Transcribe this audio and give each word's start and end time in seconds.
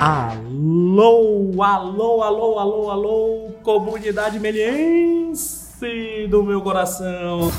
Alô, 0.00 1.60
alô, 1.60 2.22
alô, 2.22 2.58
alô, 2.60 2.90
alô, 2.90 3.50
comunidade 3.64 4.38
meliense 4.38 6.28
do 6.30 6.44
meu 6.44 6.60
coração. 6.60 7.50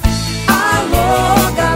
Alô, 0.48 1.52
galera 1.54 1.69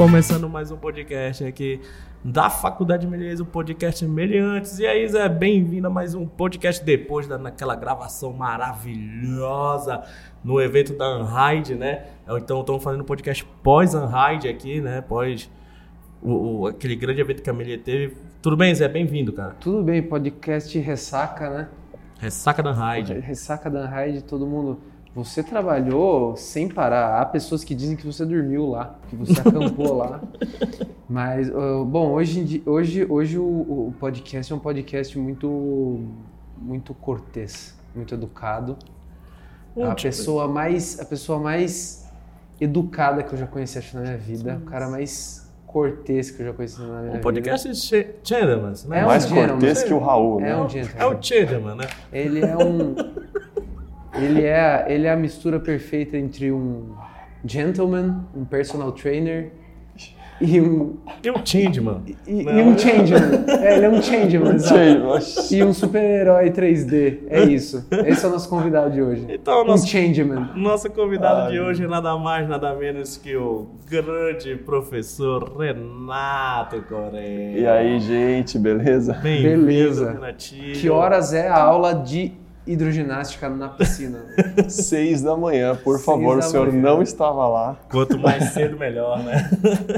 Começando 0.00 0.48
mais 0.48 0.70
um 0.70 0.78
podcast 0.78 1.44
aqui 1.44 1.78
da 2.24 2.48
Faculdade 2.48 3.06
Meliense, 3.06 3.42
o 3.42 3.44
podcast 3.44 4.02
Meliantes. 4.06 4.78
E 4.78 4.86
aí, 4.86 5.06
Zé, 5.06 5.28
bem-vindo 5.28 5.88
a 5.88 5.90
mais 5.90 6.14
um 6.14 6.26
podcast 6.26 6.82
depois 6.82 7.26
da, 7.28 7.36
naquela 7.36 7.76
gravação 7.76 8.32
maravilhosa 8.32 10.02
no 10.42 10.58
evento 10.58 10.96
da 10.96 11.18
Unride, 11.18 11.74
né? 11.74 12.06
Então, 12.30 12.60
estamos 12.60 12.82
fazendo 12.82 13.02
um 13.02 13.04
podcast 13.04 13.44
pós-Unride 13.62 14.48
aqui, 14.48 14.80
né? 14.80 15.02
Pós 15.02 15.50
o, 16.22 16.60
o- 16.62 16.66
aquele 16.68 16.96
grande 16.96 17.20
evento 17.20 17.42
que 17.42 17.50
a 17.50 17.52
Melia 17.52 17.76
teve. 17.76 18.16
Tudo 18.40 18.56
bem, 18.56 18.74
Zé? 18.74 18.88
Bem-vindo, 18.88 19.34
cara. 19.34 19.54
Tudo 19.60 19.82
bem, 19.82 20.02
podcast 20.02 20.78
Ressaca, 20.78 21.50
né? 21.50 21.68
Ressaca 22.18 22.62
da 22.62 22.70
Unride. 22.72 23.20
Ressaca 23.20 23.68
da 23.68 23.86
Raid, 23.86 24.24
todo 24.24 24.46
mundo. 24.46 24.80
Você 25.14 25.42
trabalhou 25.42 26.36
sem 26.36 26.68
parar. 26.68 27.20
Há 27.20 27.26
pessoas 27.26 27.64
que 27.64 27.74
dizem 27.74 27.96
que 27.96 28.06
você 28.06 28.24
dormiu 28.24 28.66
lá, 28.68 28.96
que 29.08 29.16
você 29.16 29.32
acampou 29.40 29.96
lá. 29.96 30.20
Mas, 31.08 31.48
uh, 31.50 31.84
bom, 31.84 32.12
hoje, 32.12 32.62
hoje, 32.64 33.04
hoje 33.08 33.36
o, 33.38 33.42
o 33.44 33.94
podcast 33.98 34.52
é 34.52 34.56
um 34.56 34.60
podcast 34.60 35.18
muito, 35.18 36.00
muito 36.56 36.94
cortês, 36.94 37.76
muito 37.94 38.14
educado. 38.14 38.76
Um 39.76 39.84
a 39.84 39.94
tipo- 39.94 40.02
pessoa 40.02 40.46
mais, 40.46 41.00
a 41.00 41.04
pessoa 41.04 41.40
mais 41.40 42.08
educada 42.60 43.22
que 43.24 43.32
eu 43.34 43.38
já 43.38 43.46
conheci 43.48 43.78
acho, 43.78 43.96
na 43.96 44.02
minha 44.02 44.16
vida, 44.18 44.60
o 44.62 44.66
cara 44.66 44.88
mais 44.88 45.50
cortês 45.66 46.30
que 46.30 46.42
eu 46.42 46.46
já 46.46 46.52
conheci 46.52 46.80
na 46.80 46.86
minha 46.86 47.00
Um 47.00 47.04
vida. 47.06 47.18
podcast 47.20 47.74
Ch- 47.74 48.06
Gentleman, 48.22 48.72
né? 48.86 49.00
É 49.00 49.02
um 49.04 49.06
Mais 49.06 49.22
gentleman. 49.24 49.48
cortês 49.50 49.82
que 49.82 49.92
o 49.94 49.98
Raul, 49.98 50.40
né? 50.40 50.50
É 50.50 50.56
um 50.56 50.66
É 50.66 50.68
gentleman. 50.68 51.16
o 51.18 51.22
Gentleman, 51.22 51.74
né? 51.76 51.84
Ele 52.12 52.44
é 52.44 52.56
um. 52.56 52.94
Ele, 54.14 54.42
é, 54.44 54.86
ele 54.88 55.06
é 55.06 55.10
a 55.12 55.16
mistura 55.16 55.58
perfeita 55.60 56.16
entre 56.16 56.50
um 56.52 56.92
gentleman, 57.44 58.24
um 58.36 58.44
personal 58.44 58.92
trainer 58.92 59.50
e 60.40 60.58
um, 60.58 60.96
E 61.22 61.30
o 61.30 61.34
Changeman. 61.44 62.00
e, 62.26 62.42
e 62.42 62.62
um 62.62 62.76
changeman. 62.78 63.44
É, 63.62 63.76
ele 63.76 63.84
é 63.84 63.90
um 63.90 64.00
changeman. 64.00 64.56
Sei, 64.58 64.96
E 65.50 65.62
um 65.62 65.70
super-herói 65.74 66.50
3D. 66.50 67.18
É 67.28 67.44
isso. 67.44 67.86
Esse 68.06 68.24
é 68.24 68.28
o 68.28 68.32
nosso 68.32 68.48
convidado 68.48 68.90
de 68.90 69.02
hoje. 69.02 69.26
Então, 69.28 69.62
Um 69.62 69.66
nosso 69.66 69.86
changeman. 69.86 70.48
Nosso 70.56 70.88
convidado 70.90 71.42
Ai, 71.42 71.52
de 71.52 71.60
hoje 71.60 71.84
é 71.84 71.86
nada 71.86 72.16
mais, 72.16 72.48
nada 72.48 72.74
menos 72.74 73.18
que 73.18 73.36
o 73.36 73.66
grande 73.86 74.56
professor 74.56 75.58
Renato 75.58 76.80
Correia. 76.88 77.58
E 77.58 77.66
aí, 77.66 78.00
gente, 78.00 78.58
beleza? 78.58 79.12
Bem-vindo, 79.22 79.66
Beleza. 79.66 80.12
Renatinho. 80.12 80.72
Que 80.72 80.88
horas 80.88 81.34
é 81.34 81.48
a 81.48 81.62
aula 81.62 81.92
de 81.94 82.32
hidroginástica 82.72 83.48
na 83.48 83.68
piscina? 83.68 84.24
Seis 84.68 85.22
da 85.22 85.36
manhã, 85.36 85.74
por 85.76 85.94
Seis 85.96 86.04
favor, 86.04 86.38
o 86.38 86.42
senhor 86.42 86.68
manhã. 86.68 86.80
não 86.82 87.02
estava 87.02 87.46
lá. 87.48 87.76
Quanto 87.90 88.18
mais 88.18 88.44
cedo, 88.54 88.78
melhor, 88.78 89.18
né? 89.22 89.50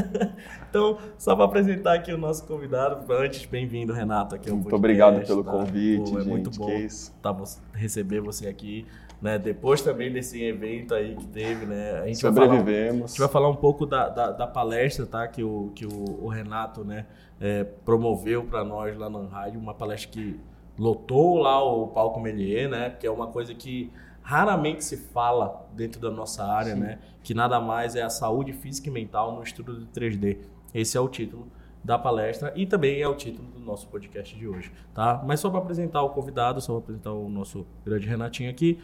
então, 0.69 0.99
só 1.19 1.35
para 1.37 1.45
apresentar 1.45 1.95
aqui 1.95 2.13
o 2.13 2.19
nosso 2.19 2.45
convidado, 2.47 3.13
antes, 3.13 3.45
bem-vindo, 3.47 3.93
Renato, 3.93 4.35
aqui 4.35 4.49
ao 4.51 4.57
Muito 4.57 4.71
podcast, 4.71 5.03
obrigado 5.13 5.27
pelo 5.27 5.45
tá? 5.45 5.51
convite, 5.53 6.11
Pô, 6.11 6.19
é 6.19 6.21
gente. 6.23 6.29
muito 6.31 6.51
bom 6.59 6.67
Que 6.67 6.75
isso. 6.75 7.13
tá, 7.23 7.37
receber 7.75 8.21
você 8.21 8.49
aqui, 8.49 8.87
né? 9.21 9.39
Depois 9.39 9.83
também 9.83 10.13
desse 10.13 10.43
evento 10.43 10.95
aí 10.95 11.15
que 11.15 11.27
teve, 11.27 11.67
né? 11.67 12.01
A 12.03 12.07
gente 12.07 12.23
vai 12.23 12.33
falar 12.33 12.47
um- 12.47 12.53
A 12.53 12.57
Sobrevivemos. 12.59 13.11
gente 13.13 13.21
vai 13.21 13.29
falar 13.29 13.49
um 13.51 13.57
pouco 13.57 13.87
da, 13.87 14.09
da, 14.09 14.31
da 14.33 14.47
palestra, 14.47 15.07
tá? 15.07 15.27
Que 15.29 15.43
o, 15.45 15.71
que 15.75 15.87
o, 15.87 16.25
o 16.25 16.29
Renato, 16.29 16.85
né, 16.85 17.07
é, 17.41 17.65
promoveu 17.85 18.45
para 18.45 18.65
nós 18.65 18.97
lá 18.97 19.09
na 19.11 19.21
rádio, 19.27 19.61
uma 19.61 19.75
palestra 19.75 20.11
que 20.11 20.41
lotou 20.79 21.39
lá 21.39 21.63
o 21.63 21.89
palco 21.89 22.21
Melier, 22.21 22.69
né? 22.69 22.91
Que 22.91 23.07
é 23.07 23.11
uma 23.11 23.27
coisa 23.29 23.55
que 23.55 23.91
raramente 24.23 24.85
se 24.85 24.97
fala 24.97 25.67
dentro 25.75 26.01
da 26.01 26.11
nossa 26.11 26.45
área, 26.45 26.75
né? 26.75 26.99
Que 27.23 27.35
nada 27.35 27.61
mais 27.61 27.97
é 27.97 28.03
a 28.03 28.11
saúde 28.11 28.53
física 28.53 28.89
e 28.89 28.93
mental 28.93 29.35
no 29.35 29.43
estudo 29.43 29.79
de 29.81 29.87
3D. 29.87 30.39
Esse 30.75 30.97
é 30.97 31.01
o 31.01 31.09
título 31.09 31.47
da 31.85 31.99
palestra 31.99 32.53
e 32.55 32.65
também 32.65 33.01
é 33.01 33.09
o 33.09 33.15
título 33.17 33.49
do 33.49 33.59
nosso 33.61 33.89
podcast 33.89 34.37
de 34.37 34.47
hoje, 34.47 34.71
tá? 34.95 35.21
Mas 35.27 35.41
só 35.41 35.51
para 35.51 35.59
apresentar 35.59 36.03
o 36.03 36.11
convidado, 36.11 36.61
só 36.61 36.73
para 36.75 36.83
apresentar 36.83 37.13
o 37.13 37.29
nosso 37.29 37.67
grande 37.85 38.07
Renatinho 38.07 38.49
aqui, 38.49 38.79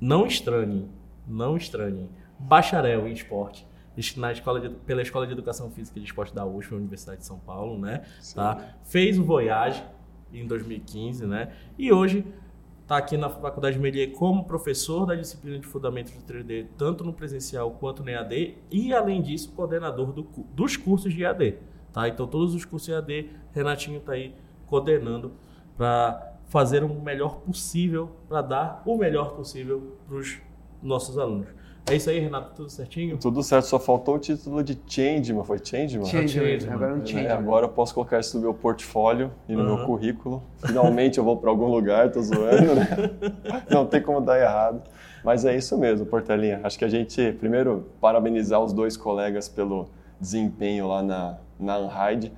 não 0.00 0.26
estranhem, 0.26 0.88
não 1.26 1.56
estranhem. 1.56 2.08
Bacharel 2.38 3.06
em 3.08 3.12
esporte 3.12 3.66
na 4.18 4.30
escola 4.30 4.60
de- 4.60 4.68
pela 4.68 5.00
Escola 5.00 5.26
de 5.26 5.32
Educação 5.32 5.70
Física 5.70 5.98
e 5.98 6.02
de 6.02 6.06
Esporte 6.08 6.34
da 6.34 6.44
USP, 6.44 6.74
Universidade 6.74 7.20
de 7.20 7.26
São 7.26 7.38
Paulo, 7.38 7.78
né? 7.78 8.02
Tá? 8.34 8.74
Fez 8.84 9.18
o 9.18 9.24
Voyage 9.24 9.82
em 10.32 10.46
2015, 10.46 11.26
né? 11.26 11.52
E 11.78 11.92
hoje 11.92 12.24
está 12.82 12.96
aqui 12.98 13.16
na 13.16 13.28
Faculdade 13.28 13.76
de 13.76 13.82
Melier 13.82 14.12
como 14.12 14.44
professor 14.44 15.06
da 15.06 15.14
disciplina 15.14 15.58
de 15.58 15.66
Fundamentos 15.66 16.12
do 16.12 16.22
3D, 16.22 16.66
tanto 16.78 17.02
no 17.02 17.12
presencial 17.12 17.70
quanto 17.72 18.02
no 18.02 18.10
EAD, 18.10 18.56
e 18.70 18.94
além 18.94 19.20
disso, 19.20 19.52
coordenador 19.52 20.12
do 20.12 20.22
dos 20.54 20.76
cursos 20.76 21.12
de 21.12 21.24
EAD, 21.24 21.56
tá? 21.92 22.08
Então 22.08 22.26
todos 22.26 22.54
os 22.54 22.64
cursos 22.64 22.88
EAD, 22.88 23.30
Renatinho 23.52 23.98
está 23.98 24.12
aí 24.12 24.34
coordenando 24.66 25.32
para 25.76 26.34
fazer 26.46 26.84
o 26.84 26.88
melhor 26.88 27.40
possível, 27.40 28.10
para 28.28 28.40
dar 28.40 28.82
o 28.86 28.96
melhor 28.96 29.34
possível 29.34 29.96
para 30.06 30.16
os 30.16 30.38
nossos 30.82 31.18
alunos. 31.18 31.48
É 31.88 31.94
isso 31.94 32.10
aí, 32.10 32.18
Renato, 32.18 32.50
tudo 32.56 32.68
certinho? 32.68 33.16
Tudo 33.16 33.44
certo, 33.44 33.66
só 33.66 33.78
faltou 33.78 34.16
o 34.16 34.18
título 34.18 34.60
de 34.64 34.76
Changeman. 34.88 35.44
Foi 35.44 35.58
Changeman? 35.62 36.04
Changeman. 36.06 36.58
changeman. 36.58 36.74
Agora 36.74 36.90
é 36.90 36.94
um 36.94 37.02
É, 37.02 37.06
changeman. 37.06 37.32
agora 37.32 37.64
eu 37.66 37.68
posso 37.68 37.94
colocar 37.94 38.18
isso 38.18 38.36
no 38.36 38.42
meu 38.42 38.52
portfólio 38.52 39.30
e 39.48 39.52
no 39.54 39.60
Aham. 39.62 39.76
meu 39.76 39.86
currículo. 39.86 40.42
Finalmente 40.66 41.18
eu 41.18 41.22
vou 41.24 41.36
para 41.36 41.48
algum 41.48 41.66
lugar, 41.68 42.10
tô 42.10 42.20
zoando, 42.20 42.74
né? 42.74 42.88
Não 43.70 43.86
tem 43.86 44.02
como 44.02 44.20
dar 44.20 44.36
errado. 44.40 44.82
Mas 45.22 45.44
é 45.44 45.56
isso 45.56 45.78
mesmo, 45.78 46.04
Portelinha. 46.06 46.60
Acho 46.64 46.76
que 46.76 46.84
a 46.84 46.88
gente, 46.88 47.32
primeiro, 47.38 47.86
parabenizar 48.00 48.60
os 48.60 48.72
dois 48.72 48.96
colegas 48.96 49.48
pelo 49.48 49.88
desempenho 50.20 50.88
lá 50.88 51.04
na, 51.04 51.38
na 51.58 51.78
Unride. 51.78 52.32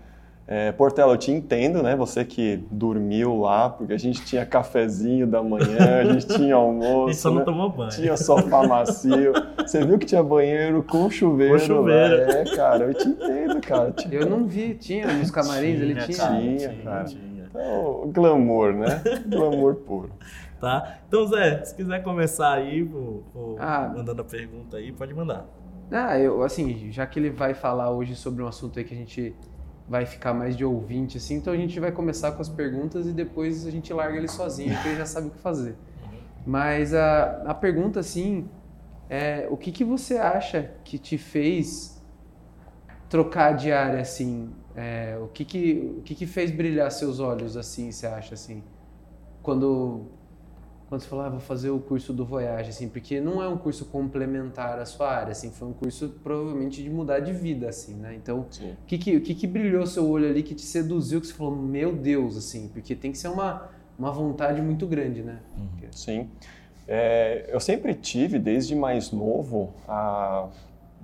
É, 0.50 0.72
Portela, 0.72 1.12
eu 1.12 1.18
te 1.18 1.30
entendo, 1.30 1.82
né? 1.82 1.94
Você 1.94 2.24
que 2.24 2.56
dormiu 2.70 3.38
lá, 3.38 3.68
porque 3.68 3.92
a 3.92 3.98
gente 3.98 4.24
tinha 4.24 4.46
cafezinho 4.46 5.26
da 5.26 5.42
manhã, 5.42 6.00
a 6.00 6.04
gente 6.04 6.26
tinha 6.26 6.54
A 6.54 6.56
almoço. 6.58 7.08
gente 7.12 7.16
só 7.20 7.28
não 7.30 7.40
né? 7.40 7.44
tomou 7.44 7.68
banho. 7.70 7.90
Tinha 7.90 8.16
sofá 8.16 8.66
macio. 8.66 9.34
Você 9.58 9.84
viu 9.84 9.98
que 9.98 10.06
tinha 10.06 10.22
banheiro 10.22 10.82
com 10.82 11.10
chuveiro. 11.10 11.52
Com 11.52 11.58
chuveiro. 11.58 12.16
lá. 12.16 12.32
É, 12.38 12.44
cara, 12.56 12.84
eu 12.86 12.94
te 12.94 13.06
entendo, 13.08 13.60
cara. 13.60 13.90
Te 13.90 14.08
Eu 14.14 14.24
não 14.26 14.46
vi, 14.46 14.74
tinha 14.74 15.06
nos 15.12 15.30
camarins, 15.30 15.80
ele 15.82 15.94
tinha. 15.96 16.16
cara, 16.16 16.40
Tinha, 16.40 16.74
cara. 16.82 17.04
tinha. 17.04 17.44
Então, 17.50 18.10
glamour, 18.10 18.72
né? 18.72 19.02
Glamour 19.26 19.74
puro. 19.74 20.10
Tá? 20.58 20.98
Então, 21.06 21.26
Zé, 21.26 21.62
se 21.62 21.74
quiser 21.74 22.02
começar 22.02 22.54
aí, 22.54 22.82
vou, 22.82 23.22
vou 23.34 23.56
Ah. 23.60 23.92
mandando 23.94 24.22
a 24.22 24.24
pergunta 24.24 24.78
aí, 24.78 24.92
pode 24.92 25.12
mandar. 25.12 25.46
Ah, 25.92 26.18
eu, 26.18 26.42
assim, 26.42 26.90
já 26.90 27.06
que 27.06 27.18
ele 27.18 27.28
vai 27.30 27.52
falar 27.52 27.90
hoje 27.90 28.16
sobre 28.16 28.42
um 28.42 28.46
assunto 28.48 28.78
aí 28.78 28.84
que 28.84 28.94
a 28.94 28.96
gente 28.96 29.34
vai 29.88 30.04
ficar 30.04 30.34
mais 30.34 30.56
de 30.56 30.64
ouvinte, 30.64 31.16
assim, 31.16 31.36
então 31.36 31.52
a 31.52 31.56
gente 31.56 31.80
vai 31.80 31.90
começar 31.90 32.32
com 32.32 32.42
as 32.42 32.48
perguntas 32.48 33.06
e 33.06 33.12
depois 33.12 33.66
a 33.66 33.70
gente 33.70 33.92
larga 33.92 34.18
ele 34.18 34.28
sozinho, 34.28 34.74
porque 34.74 34.88
ele 34.88 34.98
já 34.98 35.06
sabe 35.06 35.28
o 35.28 35.30
que 35.30 35.38
fazer. 35.38 35.76
Mas 36.46 36.92
a, 36.94 37.42
a 37.46 37.54
pergunta, 37.54 38.00
assim, 38.00 38.48
é 39.08 39.46
o 39.50 39.56
que, 39.56 39.72
que 39.72 39.84
você 39.84 40.18
acha 40.18 40.70
que 40.84 40.98
te 40.98 41.16
fez 41.16 42.02
trocar 43.08 43.52
de 43.52 43.72
área, 43.72 44.00
assim? 44.00 44.50
É, 44.76 45.18
o 45.20 45.28
que 45.28 45.44
que, 45.44 45.96
o 45.98 46.02
que 46.02 46.14
que 46.14 46.26
fez 46.26 46.50
brilhar 46.50 46.90
seus 46.90 47.18
olhos, 47.18 47.56
assim, 47.56 47.90
você 47.90 48.06
acha, 48.06 48.34
assim? 48.34 48.62
Quando 49.42 50.06
quando 50.88 51.02
você 51.02 51.08
falou, 51.08 51.24
ah, 51.26 51.28
vou 51.28 51.40
fazer 51.40 51.68
o 51.70 51.78
curso 51.78 52.12
do 52.14 52.24
Voyage, 52.24 52.70
assim, 52.70 52.88
porque 52.88 53.20
não 53.20 53.42
é 53.42 53.48
um 53.48 53.58
curso 53.58 53.84
complementar 53.86 54.78
à 54.78 54.86
sua 54.86 55.10
área, 55.10 55.32
assim, 55.32 55.50
foi 55.50 55.68
um 55.68 55.72
curso 55.72 56.08
provavelmente 56.22 56.82
de 56.82 56.88
mudar 56.88 57.20
de 57.20 57.32
vida, 57.32 57.68
assim, 57.68 57.94
né? 57.94 58.14
Então, 58.14 58.46
o 58.72 58.86
que 58.86 58.96
que, 58.96 59.16
o 59.16 59.20
que 59.20 59.34
que 59.34 59.46
brilhou 59.46 59.86
seu 59.86 60.08
olho 60.08 60.26
ali 60.28 60.42
que 60.42 60.54
te 60.54 60.62
seduziu, 60.62 61.20
que 61.20 61.26
você 61.26 61.34
falou, 61.34 61.54
meu 61.54 61.94
Deus, 61.94 62.36
assim, 62.38 62.68
porque 62.68 62.94
tem 62.94 63.12
que 63.12 63.18
ser 63.18 63.28
uma, 63.28 63.68
uma 63.98 64.10
vontade 64.10 64.62
muito 64.62 64.86
grande, 64.86 65.22
né? 65.22 65.40
Sim. 65.92 66.30
É, 66.86 67.50
eu 67.52 67.60
sempre 67.60 67.92
tive, 67.92 68.38
desde 68.38 68.74
mais 68.74 69.12
novo, 69.12 69.74
a- 69.86 70.48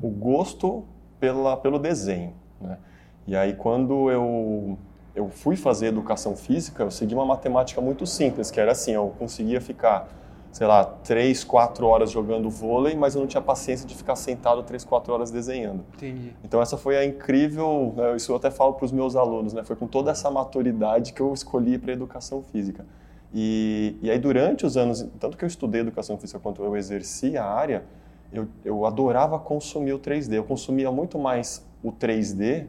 o 0.03 0.09
gosto 0.09 0.83
pela, 1.21 1.59
pelo 1.59 1.79
desenho. 1.79 2.33
Né? 2.59 2.79
E 3.27 3.37
aí, 3.37 3.53
quando 3.55 4.11
eu, 4.11 4.79
eu 5.15 5.29
fui 5.29 5.57
fazer 5.57 5.87
educação 5.87 6.35
física, 6.35 6.83
eu 6.83 6.91
segui 6.91 7.15
uma 7.15 7.25
matemática 7.25 7.81
muito 7.81 8.07
simples, 8.07 8.51
que 8.51 8.59
era 8.59 8.73
assim, 8.73 8.93
eu 8.93 9.15
conseguia 9.19 9.61
ficar, 9.61 10.09
sei 10.51 10.67
lá, 10.67 10.85
três, 10.85 11.45
quatro 11.45 11.87
horas 11.87 12.11
jogando 12.11 12.51
vôlei, 12.51 12.97
mas 12.97 13.15
eu 13.15 13.21
não 13.21 13.29
tinha 13.29 13.41
paciência 13.41 13.87
de 13.87 13.95
ficar 13.95 14.17
sentado 14.17 14.63
três, 14.65 14.85
quatro 14.85 15.13
horas 15.13 15.31
desenhando. 15.31 15.85
Entendi. 15.95 16.35
Então 16.43 16.61
essa 16.61 16.77
foi 16.77 16.97
a 16.97 17.05
incrível, 17.05 17.95
né, 17.97 18.17
isso 18.17 18.33
eu 18.33 18.37
até 18.37 18.51
falo 18.51 18.75
para 18.75 18.85
os 18.85 18.93
meus 18.93 19.15
alunos, 19.15 19.53
né, 19.53 19.63
foi 19.63 19.77
com 19.77 19.87
toda 19.87 20.11
essa 20.11 20.31
maturidade 20.31 21.13
que 21.13 21.21
eu 21.21 21.33
escolhi 21.33 21.79
para 21.79 21.93
educação 21.93 22.43
física. 22.43 22.85
E, 23.33 23.97
e 24.03 24.11
aí 24.11 24.19
durante 24.19 24.67
os 24.67 24.77
anos, 24.77 25.07
tanto 25.19 25.37
que 25.37 25.45
eu 25.45 25.49
estudei 25.49 25.81
educação 25.81 26.19
física 26.19 26.39
quanto 26.39 26.63
eu 26.63 26.77
exerci 26.77 27.37
a 27.37 27.45
área, 27.45 27.85
eu, 28.33 28.49
eu 28.65 28.85
adorava 28.85 29.39
consumir 29.39 29.93
o 29.93 29.99
3D. 29.99 30.35
Eu 30.35 30.45
consumia 30.45 30.91
muito 30.91 31.19
mais 31.19 31.65
o 31.83 31.93
3D 31.93 32.67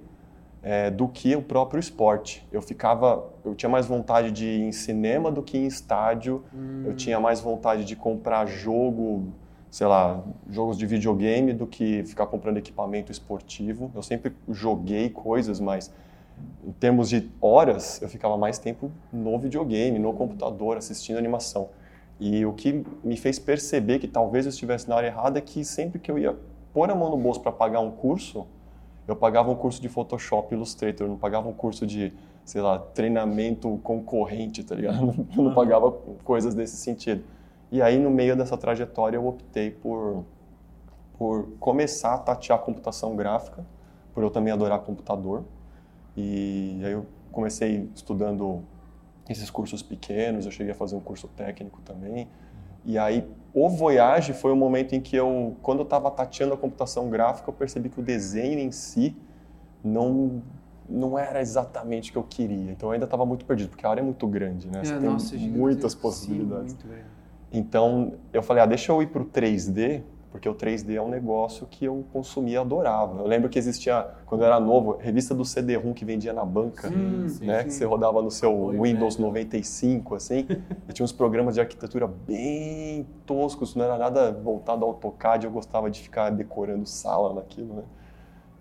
é, 0.66 0.90
do 0.90 1.08
que 1.08 1.36
o 1.36 1.44
próprio 1.44 1.80
esporte. 1.80 2.44
Eu 2.52 2.60
ficava, 2.60 3.32
eu 3.46 3.54
tinha 3.54 3.70
mais 3.70 3.86
vontade 3.86 4.32
de 4.32 4.46
ir 4.46 4.64
em 4.64 4.72
cinema 4.72 5.32
do 5.32 5.44
que 5.44 5.60
em 5.60 5.68
estádio. 5.68 6.44
Eu 6.84 6.96
tinha 6.96 7.20
mais 7.20 7.40
vontade 7.40 7.86
de 7.86 7.96
comprar 7.96 8.48
jogo, 8.48 9.28
sei 9.70 9.86
lá, 9.86 10.24
jogos 10.50 10.76
de 10.76 10.88
videogame 10.88 11.54
do 11.54 11.68
que 11.68 12.04
ficar 12.06 12.26
comprando 12.26 12.58
equipamento 12.58 13.12
esportivo. 13.12 13.92
Eu 13.94 14.02
sempre 14.02 14.34
joguei 14.50 15.08
coisas, 15.08 15.60
mas 15.60 15.94
em 16.66 16.72
termos 16.72 17.10
de 17.10 17.30
horas, 17.40 18.02
eu 18.02 18.10
ficava 18.10 18.36
mais 18.36 18.58
tempo 18.58 18.92
no 19.14 19.38
videogame, 19.38 20.00
no 20.00 20.14
computador, 20.14 20.78
assistindo 20.78 21.20
animação. 21.20 21.70
E 22.20 22.44
o 22.44 22.54
que 22.54 22.84
me 23.04 23.18
fez 23.18 23.38
perceber 23.38 24.00
que 24.00 24.08
talvez 24.08 24.48
eu 24.48 24.50
estivesse 24.50 24.90
na 24.90 24.96
área 24.96 25.08
errada 25.10 25.38
é 25.38 25.42
que 25.44 25.64
sempre 25.64 26.00
que 26.00 26.10
eu 26.10 26.18
ia 26.18 26.36
pôr 26.74 26.90
a 26.90 26.96
mão 26.96 27.12
no 27.12 27.18
bolso 27.18 27.40
para 27.40 27.52
pagar 27.52 27.82
um 27.82 27.92
curso, 27.92 28.48
eu 29.08 29.16
pagava 29.16 29.52
um 29.52 29.56
curso 29.56 29.82
de 29.82 29.88
Photoshop 29.88 30.54
Illustrator, 30.54 31.06
eu 31.06 31.12
não 31.12 31.18
pagava 31.18 31.48
um 31.48 31.54
curso 31.54 31.86
de, 31.86 32.12
sei 32.44 32.62
lá, 32.62 32.80
treinamento 32.80 33.80
concorrente, 33.84 34.64
tá 34.64 34.76
ligado? 34.76 35.14
Eu 35.36 35.44
não 35.44 35.54
pagava 35.54 35.92
coisas 36.24 36.56
desse 36.56 36.78
sentido. 36.78 37.24
E 37.72 37.82
aí, 37.82 38.00
no 38.00 38.10
meio 38.10 38.36
dessa 38.36 38.56
trajetória, 38.58 39.18
eu 39.18 39.28
optei 39.28 39.70
por, 39.72 40.24
por 41.18 41.50
começar 41.60 42.14
a 42.14 42.18
tatear 42.18 42.60
computação 42.60 43.16
gráfica, 43.16 43.66
por 44.14 44.24
eu 44.24 44.30
também 44.30 44.54
adorar 44.54 44.80
computador. 44.80 45.44
E 46.16 46.80
aí 46.84 46.92
eu 46.92 47.06
comecei 47.32 47.90
estudando 47.94 48.64
esses 49.28 49.50
cursos 49.50 49.82
pequenos, 49.82 50.46
eu 50.46 50.52
cheguei 50.52 50.72
a 50.72 50.76
fazer 50.76 50.96
um 50.96 51.02
curso 51.02 51.28
técnico 51.28 51.82
também. 51.82 52.30
E 52.86 52.98
aí 52.98 53.28
o 53.56 53.70
Voyage 53.70 54.34
foi 54.34 54.52
o 54.52 54.56
momento 54.56 54.94
em 54.94 55.00
que 55.00 55.16
eu, 55.16 55.56
quando 55.62 55.80
eu 55.80 55.84
estava 55.84 56.12
tateando 56.12 56.54
a 56.54 56.58
computação 56.58 57.10
gráfica, 57.10 57.50
eu 57.50 57.54
percebi 57.54 57.88
que 57.90 58.00
o 58.00 58.04
desenho 58.04 58.60
em 58.60 58.72
si 58.72 59.16
não 59.84 60.44
não 60.88 61.18
era 61.18 61.42
exatamente 61.42 62.12
o 62.12 62.14
que 62.14 62.18
eu 62.20 62.24
queria. 62.24 62.72
Então 62.72 62.90
eu 62.90 62.94
ainda 62.94 63.06
estava 63.06 63.26
muito 63.26 63.44
perdido, 63.44 63.70
porque 63.70 63.88
a 63.88 63.90
área 63.90 64.02
é 64.02 64.04
muito 64.04 64.28
grande, 64.28 64.68
né? 64.68 64.84
Você 64.84 64.94
É, 64.94 65.00
tem 65.00 65.10
nossa, 65.10 65.30
gigantesco. 65.30 65.58
muitas 65.58 65.92
Sim, 65.94 66.00
possibilidades. 66.00 66.74
grande. 66.76 67.02
Então 67.52 68.14
eu 68.32 68.44
falei, 68.44 68.62
ah, 68.62 68.66
deixa 68.68 68.92
eu 68.92 69.02
ir 69.02 69.08
para 69.08 69.22
o 69.24 69.26
3D, 69.26 70.04
porque 70.36 70.50
o 70.50 70.54
3D 70.54 70.96
é 70.96 71.02
um 71.02 71.08
negócio 71.08 71.66
que 71.66 71.86
eu 71.86 72.04
consumia, 72.12 72.60
adorava. 72.60 73.22
Eu 73.22 73.26
lembro 73.26 73.48
que 73.48 73.58
existia, 73.58 74.06
quando 74.26 74.42
eu 74.42 74.48
era 74.48 74.60
novo, 74.60 74.98
revista 75.00 75.34
do 75.34 75.46
CD-ROM 75.46 75.94
que 75.94 76.04
vendia 76.04 76.34
na 76.34 76.44
banca, 76.44 76.90
Sim, 76.90 77.30
sim, 77.30 77.46
né? 77.46 77.60
sim. 77.60 77.68
Que 77.68 77.74
você 77.74 77.86
rodava 77.86 78.22
no 78.22 78.30
seu 78.30 78.66
Foi 78.66 78.78
Windows 78.78 79.16
velho. 79.16 79.28
95, 79.30 80.14
assim. 80.14 80.46
e 80.90 80.92
tinha 80.92 81.06
uns 81.06 81.14
programas 81.14 81.56
de 81.56 81.62
arquitetura 81.62 82.06
bem 82.06 83.08
toscos, 83.26 83.76
não 83.76 83.86
era 83.86 83.98
nada 83.98 84.34
voltado 84.34 84.84
ao 84.84 84.92
AutoCAD, 84.92 85.46
eu 85.46 85.52
gostava 85.52 85.90
de 85.90 86.02
ficar 86.02 86.30
decorando 86.32 86.86
sala 86.86 87.34
naquilo, 87.34 87.74
né? 87.74 87.84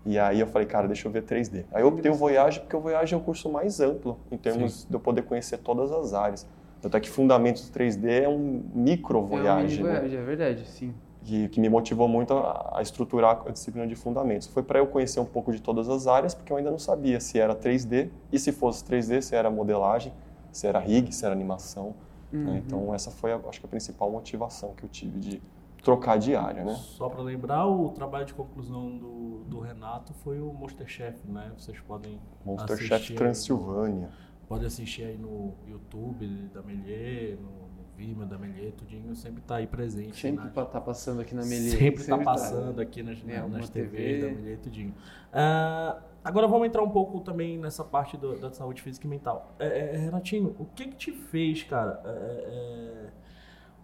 E 0.05 0.17
aí 0.17 0.39
eu 0.39 0.47
falei, 0.47 0.65
cara, 0.69 0.87
deixa 0.87 1.09
eu 1.09 1.11
ver 1.11 1.23
3D. 1.23 1.65
Aí 1.73 1.81
eu 1.83 1.89
optei 1.89 2.09
o 2.09 2.15
Voyage, 2.15 2.61
porque 2.61 2.75
o 2.77 2.79
Voyage 2.79 3.13
é 3.13 3.17
o 3.17 3.19
curso 3.19 3.51
mais 3.51 3.81
amplo, 3.81 4.17
em 4.31 4.37
termos 4.37 4.85
de 4.89 4.93
eu 4.95 4.99
poder 5.01 5.23
conhecer 5.23 5.57
todas 5.57 5.91
as 5.91 6.13
áreas. 6.13 6.47
Tanto 6.81 6.95
é 6.95 6.99
que 7.01 7.09
Fundamentos 7.09 7.69
3D 7.69 8.23
é 8.23 8.29
um 8.29 8.63
micro 8.73 9.17
É 9.17 9.21
um 9.21 9.25
Voyage, 9.25 9.83
mini 9.83 9.93
né? 9.93 10.05
É 10.05 10.21
verdade, 10.21 10.65
sim. 10.69 10.93
Que, 11.25 11.49
que 11.49 11.59
me 11.59 11.67
motivou 11.69 12.07
muito 12.07 12.33
a, 12.33 12.73
a 12.77 12.81
estruturar 12.81 13.43
a 13.45 13.51
disciplina 13.51 13.85
de 13.87 13.95
fundamentos. 13.95 14.47
Foi 14.47 14.63
para 14.63 14.79
eu 14.79 14.87
conhecer 14.87 15.19
um 15.19 15.25
pouco 15.25 15.51
de 15.51 15.61
todas 15.61 15.89
as 15.89 16.07
áreas, 16.07 16.33
porque 16.33 16.51
eu 16.53 16.57
ainda 16.57 16.71
não 16.71 16.79
sabia 16.79 17.19
se 17.19 17.39
era 17.39 17.53
3D 17.55 18.09
e 18.31 18.39
se 18.39 18.51
fosse 18.51 18.83
3D, 18.83 19.21
se 19.21 19.35
era 19.35 19.49
modelagem, 19.49 20.13
se 20.51 20.67
era 20.67 20.79
rig, 20.79 21.11
se 21.13 21.25
era 21.25 21.33
animação. 21.33 21.95
né? 22.31 22.51
Uhum. 22.51 22.57
Então 22.57 22.93
essa 22.93 23.11
foi, 23.11 23.31
a- 23.33 23.39
acho 23.49 23.59
que 23.59 23.65
a 23.65 23.69
principal 23.69 24.09
motivação 24.11 24.73
que 24.75 24.83
eu 24.83 24.89
tive 24.89 25.19
de 25.19 25.41
trocar 25.83 26.17
de 26.17 26.35
área, 26.35 26.63
né? 26.63 26.73
Só 26.75 27.07
para 27.07 27.21
lembrar, 27.21 27.67
o 27.67 27.89
trabalho 27.89 28.25
de 28.25 28.33
conclusão 28.33 28.97
do, 28.97 29.43
do 29.47 29.59
Renato 29.59 30.13
foi 30.15 30.39
o 30.41 30.51
Masterchef, 30.51 31.19
né? 31.27 31.51
Vocês 31.57 31.79
podem 31.81 32.19
Monster 32.43 32.73
assistir 32.73 32.87
Chef 32.87 33.11
aí 33.11 33.15
Transilvânia. 33.17 34.09
Pode 34.47 34.65
assistir 34.65 35.03
aí 35.03 35.17
no 35.17 35.53
YouTube 35.67 36.27
da 36.53 36.61
Melier, 36.61 37.37
no, 37.39 37.64
Vimeo 37.97 38.25
da 38.25 38.37
Melier, 38.37 38.71
tudinho 38.73 39.15
sempre 39.15 39.41
tá 39.41 39.55
aí 39.57 39.67
presente. 39.67 40.15
Sempre 40.19 40.45
né? 40.45 40.51
pa- 40.53 40.65
tá 40.65 40.81
passando 40.81 41.21
aqui 41.21 41.33
na 41.33 41.43
Melier. 41.45 41.77
Sempre, 41.77 42.03
tá 42.03 42.17
passando 42.17 42.81
aqui 42.81 43.01
nas, 43.01 43.23
nas 43.23 43.69
TV. 43.69 43.89
TVs 43.97 44.21
da 44.21 44.27
Melier, 44.29 44.57
tudinho. 44.59 44.93
Ah, 45.31 46.01
agora 46.23 46.47
vamos 46.47 46.67
entrar 46.67 46.83
um 46.83 46.89
pouco 46.89 47.21
também 47.21 47.57
nessa 47.57 47.83
parte 47.83 48.17
do- 48.17 48.37
da 48.37 48.51
saúde 48.51 48.81
física 48.81 49.07
e 49.07 49.09
mental. 49.09 49.55
É, 49.59 49.95
é, 49.95 49.97
Renatinho, 49.97 50.55
o 50.59 50.65
que 50.65 50.87
que 50.87 50.95
te 50.95 51.11
fez, 51.11 51.63
cara? 51.63 52.01
é, 52.05 52.09
é, 52.09 53.09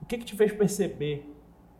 o 0.02 0.06
que 0.06 0.18
que 0.18 0.26
te 0.26 0.36
fez 0.36 0.52
perceber 0.52 1.34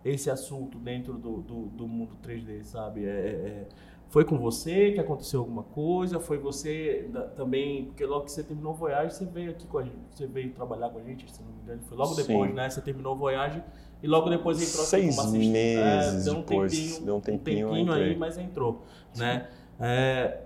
esse 0.06 0.30
assunto 0.30 0.80
dentro 0.80 1.14
do, 1.18 1.42
do, 1.42 1.66
do 1.68 1.88
mundo 1.88 2.16
3D, 2.24 2.64
sabe? 2.64 3.06
É, 3.06 3.10
é, 3.10 3.12
é, 3.12 3.68
foi 4.12 4.24
com 4.26 4.38
você 4.38 4.92
que 4.92 5.00
aconteceu 5.00 5.40
alguma 5.40 5.64
coisa? 5.64 6.20
Foi 6.20 6.38
você 6.38 7.08
da- 7.12 7.24
também? 7.30 7.86
Porque 7.86 8.06
logo 8.06 8.26
que 8.26 8.32
você 8.32 8.44
terminou 8.44 8.74
o 8.74 8.76
Voyage, 8.76 9.16
você 9.16 9.26
veio 9.26 9.50
aqui 9.52 9.66
com 9.66 9.80
a 9.80 9.84
gente, 9.84 9.96
você 10.12 10.28
veio 10.28 10.52
trabalhar 10.52 10.90
com 10.90 11.00
a 11.00 11.02
gente, 11.02 11.32
se 11.32 11.42
não 11.42 11.52
me 11.52 11.62
engano, 11.64 11.82
foi 11.88 11.98
logo 11.98 12.14
Sim. 12.14 12.28
depois, 12.28 12.54
né? 12.54 12.70
Você 12.70 12.82
terminou 12.82 13.16
o 13.16 13.18
Voyage 13.18 13.64
e 14.04 14.08
logo 14.08 14.30
depois 14.30 14.62
entrou 14.62 14.82
aqui 14.82 14.90
Seis 14.90 15.16
como 15.16 15.28
assistente. 15.30 15.50
meses 15.50 16.26
deu 16.26 16.34
um 16.36 16.42
depois, 16.42 16.72
tempinho, 16.72 17.06
deu 17.06 17.16
um 17.16 17.20
tempinho, 17.22 17.68
eu 17.70 17.74
aí, 17.74 17.82
entrei. 17.82 18.16
mas 18.18 18.38
entrou, 18.38 18.84
né? 19.18 19.48
É, 19.80 20.42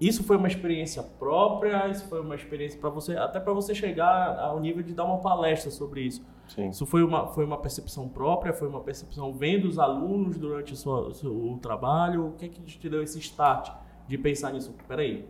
isso 0.00 0.22
foi 0.24 0.36
uma 0.36 0.48
experiência 0.48 1.02
própria, 1.02 1.88
isso 1.88 2.06
foi 2.06 2.20
uma 2.22 2.34
experiência 2.34 2.78
para 2.80 2.88
você, 2.88 3.16
até 3.16 3.38
para 3.38 3.52
você 3.52 3.74
chegar 3.74 4.38
ao 4.38 4.58
nível 4.60 4.82
de 4.82 4.94
dar 4.94 5.04
uma 5.04 5.18
palestra 5.18 5.70
sobre 5.70 6.02
isso. 6.02 6.24
Sim. 6.54 6.70
Isso 6.70 6.84
foi 6.86 7.02
uma, 7.04 7.28
foi 7.28 7.44
uma 7.44 7.58
percepção 7.58 8.08
própria, 8.08 8.52
foi 8.52 8.68
uma 8.68 8.80
percepção 8.80 9.32
vendo 9.32 9.66
os 9.66 9.78
alunos 9.78 10.36
durante 10.36 10.72
o 10.72 10.76
seu, 10.76 11.12
o 11.30 11.58
trabalho. 11.62 12.28
O 12.28 12.32
que, 12.32 12.48
que 12.48 12.60
te 12.60 12.88
deu 12.88 13.02
esse 13.02 13.18
start 13.20 13.70
de 14.08 14.18
pensar 14.18 14.52
nisso? 14.52 14.74
Peraí, 14.88 15.26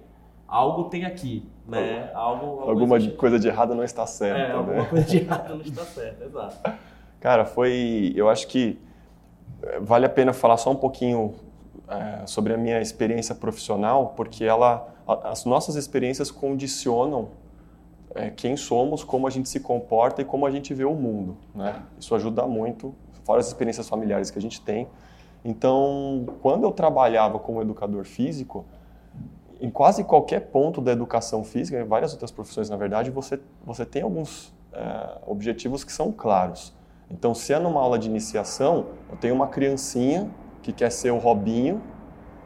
algo 0.49 0.85
tem 0.85 1.05
aqui, 1.05 1.47
né? 1.67 2.11
Algo, 2.15 2.47
algo 2.47 2.71
Alguma 2.71 2.97
existe. 2.97 3.17
coisa 3.17 3.39
de 3.39 3.49
errada 3.49 3.75
não 3.75 3.85
está 3.85 4.03
É, 4.03 4.07
certa, 4.07 4.53
alguma 4.55 4.77
né? 4.83 4.85
coisa 4.89 5.05
de 5.05 5.17
errado 5.19 5.55
não 5.55 5.61
está 5.63 5.85
certo, 5.85 6.25
exato. 6.25 6.71
Cara, 7.21 7.45
foi. 7.45 8.13
Eu 8.17 8.31
acho 8.31 8.49
que 8.49 8.79
eh, 9.63 9.79
vale 9.81 10.07
a 10.07 10.09
pena 10.09 10.33
falar 10.33 10.57
só 10.57 10.71
um 10.71 10.77
pouquinho 10.77 11.35
eh, 11.87 12.23
sobre 12.25 12.55
a 12.55 12.57
minha 12.57 12.81
experiência 12.81 13.35
profissional, 13.35 14.15
porque 14.17 14.43
ela, 14.43 14.89
as 15.25 15.45
nossas 15.45 15.77
experiências 15.77 16.31
condicionam 16.31 17.29
eh, 18.15 18.31
quem 18.31 18.57
somos, 18.57 19.05
como 19.05 19.27
a 19.27 19.31
gente 19.31 19.49
se 19.49 19.61
comporta 19.61 20.23
e 20.23 20.25
como 20.25 20.47
a 20.47 20.51
gente 20.51 20.75
vê 20.75 20.85
o 20.85 20.95
mundo. 20.95 21.37
Né? 21.55 21.83
Isso 21.99 22.15
ajuda 22.15 22.47
muito, 22.47 22.95
fora 23.25 23.41
as 23.41 23.49
experiências 23.49 23.89
familiares 23.89 24.31
que 24.31 24.39
a 24.39 24.43
gente 24.43 24.61
tem. 24.61 24.89
Então, 25.45 26.27
quando 26.43 26.65
eu 26.65 26.73
trabalhava 26.73 27.39
como 27.39 27.63
educador 27.63 28.05
físico, 28.05 28.65
em 29.61 29.71
quase 29.71 30.05
qualquer 30.05 30.41
ponto 30.41 30.81
da 30.81 30.93
educação 30.93 31.45
física, 31.45 31.79
em 31.79 31.85
várias 31.85 32.13
outras 32.13 32.31
profissões, 32.31 32.69
na 32.69 32.77
verdade, 32.77 33.11
você, 33.11 33.39
você 33.65 33.85
tem 33.85 34.03
alguns 34.03 34.53
eh, 34.73 35.19
objetivos 35.27 35.85
que 35.85 35.93
são 35.93 36.11
claros. 36.11 36.73
Então, 37.11 37.35
se 37.35 37.53
é 37.53 37.59
numa 37.59 37.81
aula 37.81 37.99
de 37.99 38.09
iniciação, 38.09 38.87
eu 39.11 39.17
tenho 39.17 39.35
uma 39.35 39.49
criancinha 39.49 40.31
que 40.63 40.73
quer 40.73 40.91
ser 40.91 41.11
o 41.11 41.19
Robinho, 41.19 41.83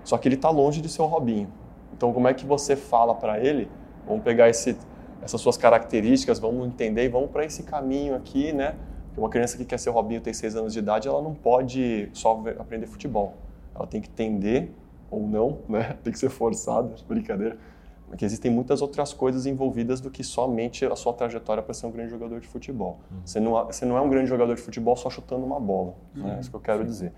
só 0.03 0.17
que 0.19 0.27
ele 0.27 0.35
está 0.37 0.51
longe 0.51 0.81
de 0.81 0.89
ser 0.89 1.03
o 1.03 1.07
Robinho. 1.07 1.53
Então, 1.93 2.13
como 2.13 2.27
é 2.27 2.35
que 2.35 2.47
você 2.47 2.75
fala 2.75 3.15
para 3.15 3.39
ele? 3.39 3.71
Vamos 4.07 4.23
pegar 4.23 4.49
esse, 4.49 4.77
essas 5.25 5.41
suas 5.41 5.57
características, 5.57 6.39
vamos 6.39 6.67
entender 6.67 7.05
e 7.05 7.09
vamos 7.09 7.31
para 7.31 7.45
esse 7.45 7.63
caminho 7.63 8.15
aqui, 8.15 8.53
né? 8.53 8.75
Porque 9.07 9.21
uma 9.21 9.29
criança 9.29 9.57
que 9.57 9.65
quer 9.65 9.79
ser 9.79 9.91
Robinho 9.91 10.21
tem 10.21 10.35
seis 10.35 10.55
anos 10.55 10.73
de 10.73 10.79
idade, 10.79 11.09
ela 11.09 11.23
não 11.23 11.35
pode 11.35 12.11
só 12.13 12.43
aprender 12.59 12.87
futebol. 12.87 13.35
Ela 13.75 13.87
tem 13.87 14.01
que 14.01 14.09
entender 14.09 14.71
ou 15.11 15.27
não, 15.27 15.59
né? 15.69 15.97
Tem 16.03 16.13
que 16.13 16.19
ser 16.19 16.29
forçada, 16.29 16.95
brincadeira. 17.09 17.57
Porque 18.07 18.25
existem 18.25 18.51
muitas 18.51 18.83
outras 18.83 19.13
coisas 19.15 19.47
envolvidas 19.47 20.01
do 20.01 20.11
que 20.11 20.23
somente 20.23 20.85
a 20.85 20.95
sua 20.95 21.15
trajetória 21.15 21.63
para 21.63 21.73
ser 21.73 21.87
um 21.87 21.91
grande 21.91 22.11
jogador 22.11 22.39
de 22.39 22.47
futebol. 22.47 23.01
Você, 23.25 23.41
não, 23.41 23.53
você 23.65 23.85
não 23.87 23.97
é 23.97 24.01
um 24.01 24.11
grande 24.11 24.29
jogador 24.29 24.55
de 24.55 24.61
futebol 24.61 24.95
só 24.95 25.09
chutando 25.09 25.45
uma 25.45 25.59
bola, 25.59 25.95
né? 26.15 26.37
É 26.37 26.41
isso 26.41 26.51
que 26.51 26.57
eu 26.57 26.61
quero 26.61 26.85
dizer. 26.85 27.13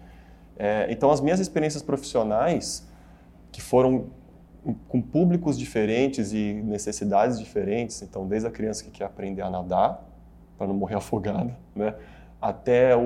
É, 0.57 0.87
então, 0.89 1.11
as 1.11 1.21
minhas 1.21 1.41
experiências 1.41 1.83
profissionais, 1.83 2.87
que 3.51 3.61
foram 3.61 4.07
com 4.89 5.01
públicos 5.01 5.59
diferentes 5.59 6.33
e 6.33 6.55
necessidades 6.65 7.39
diferentes, 7.39 8.03
então, 8.03 8.27
desde 8.27 8.49
a 8.49 8.51
criança 8.51 8.85
que 8.85 8.91
quer 8.91 9.05
aprender 9.05 9.43
a 9.43 9.51
nadar, 9.51 10.05
para 10.57 10.67
não 10.67 10.75
morrer 10.75 10.97
afogada, 10.97 11.57
né? 11.75 11.95
até 12.41 12.97
o, 12.97 13.01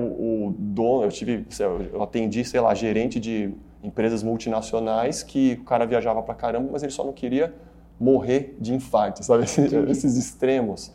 o 0.47 0.55
dono, 0.57 1.03
eu 1.03 1.09
tive, 1.09 1.45
eu 1.93 2.03
atendi, 2.03 2.43
sei 2.43 2.59
lá, 2.59 2.73
gerente 2.73 3.19
de 3.19 3.53
empresas 3.83 4.21
multinacionais 4.21 5.23
que 5.23 5.57
o 5.61 5.63
cara 5.63 5.85
viajava 5.85 6.21
pra 6.21 6.35
caramba, 6.35 6.69
mas 6.71 6.83
ele 6.83 6.91
só 6.91 7.03
não 7.03 7.13
queria 7.13 7.53
morrer 7.99 8.55
de 8.59 8.73
infarto, 8.73 9.23
sabe? 9.23 9.43
Esses, 9.43 9.71
esses 9.73 10.17
extremos. 10.17 10.91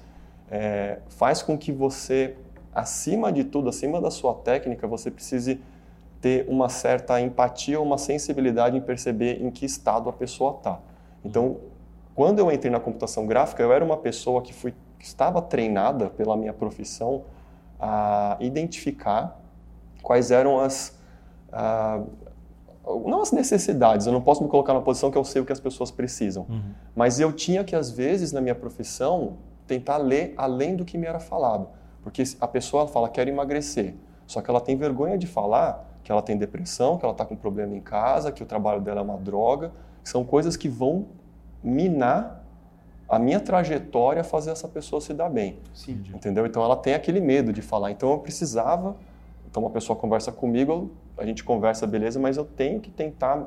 É, 0.51 0.99
faz 1.09 1.43
com 1.43 1.59
que 1.59 1.73
você, 1.73 2.37
acima 2.73 3.33
de 3.33 3.45
tudo, 3.45 3.69
acima 3.69 4.01
da 4.01 4.11
sua 4.11 4.35
técnica, 4.35 4.87
você 4.87 5.11
precise 5.11 5.61
ter 6.21 6.47
uma 6.49 6.69
certa 6.69 7.21
empatia, 7.21 7.81
uma 7.81 7.99
sensibilidade 7.99 8.77
em 8.77 8.81
perceber 8.81 9.43
em 9.43 9.51
que 9.51 9.65
estado 9.67 10.09
a 10.09 10.13
pessoa 10.13 10.57
está. 10.57 10.79
Então, 11.25 11.59
quando 12.15 12.39
eu 12.39 12.51
entrei 12.51 12.71
na 12.71 12.81
computação 12.81 13.27
gráfica, 13.27 13.63
eu 13.63 13.73
era 13.73 13.85
uma 13.85 13.97
pessoa 13.97 14.41
que, 14.41 14.53
fui, 14.55 14.75
que 14.99 15.05
estava 15.05 15.43
treinada 15.43 16.09
pela 16.09 16.37
minha 16.37 16.53
profissão 16.53 17.25
a 17.79 18.37
identificar 18.41 19.39
quais 20.03 20.31
eram 20.31 20.59
as, 20.59 20.99
ah, 21.53 22.03
não 23.05 23.21
as 23.21 23.33
necessidades, 23.33 24.07
eu 24.07 24.13
não 24.13 24.21
posso 24.23 24.43
me 24.43 24.49
colocar 24.49 24.73
na 24.73 24.81
posição 24.81 25.11
que 25.11 25.19
eu 25.19 25.25
sei 25.25 25.43
o 25.43 25.45
que 25.45 25.53
as 25.53 25.61
pessoas 25.61 25.91
precisam, 25.91 26.47
Uhum. 26.49 26.63
mas 26.95 27.21
eu 27.21 27.33
tinha 27.33 27.65
que, 27.65 27.75
às 27.77 27.91
vezes, 27.91 28.33
na 28.33 28.41
minha 28.41 28.55
profissão, 28.55 29.37
tentar 29.67 29.97
ler 29.99 30.33
além 30.37 30.77
do 30.77 30.85
que 30.85 30.97
me 30.97 31.07
era 31.07 31.19
falado. 31.19 31.69
Porque 32.03 32.23
a 32.41 32.47
pessoa 32.47 32.87
fala, 32.87 33.09
quero 33.09 33.29
emagrecer, 33.29 33.95
só 34.27 34.41
que 34.41 34.49
ela 34.49 34.61
tem 34.61 34.77
vergonha 34.77 35.19
de 35.19 35.27
falar 35.27 35.86
que 36.07 36.13
ela 36.13 36.23
tem 36.23 36.37
depressão, 36.37 36.97
que 36.97 37.05
ela 37.05 37.11
está 37.11 37.25
com 37.25 37.35
problema 37.35 37.75
em 37.75 37.81
casa, 37.81 38.31
que 38.31 38.41
o 38.41 38.47
trabalho 38.47 38.81
dela 38.81 39.01
é 39.01 39.03
uma 39.03 39.17
droga. 39.17 39.73
São 40.05 40.23
coisas 40.23 40.57
que 40.57 40.69
vão 40.69 41.07
minar 41.65 42.45
a 43.09 43.19
minha 43.19 43.41
trajetória 43.41 44.21
a 44.21 44.25
fazer 44.25 44.53
essa 44.53 44.69
pessoa 44.69 45.01
se 45.01 45.13
dar 45.13 45.29
bem. 45.29 45.59
Sim. 45.75 46.01
Entendeu? 46.15 46.47
Então 46.47 46.63
ela 46.63 46.77
tem 46.77 46.95
aquele 46.95 47.19
medo 47.21 47.53
de 47.53 47.61
falar. 47.61 47.91
Então 47.91 48.13
eu 48.13 48.19
precisava. 48.21 48.95
Então 49.51 49.61
uma 49.61 49.71
pessoa 49.71 49.99
conversa 49.99 50.31
comigo, 50.31 50.93
a 51.19 51.27
gente 51.27 51.43
conversa, 51.43 51.89
beleza, 51.89 52.21
mas 52.21 52.37
eu 52.37 52.45
tenho 52.45 52.79
que 52.79 52.89
tentar 52.93 53.45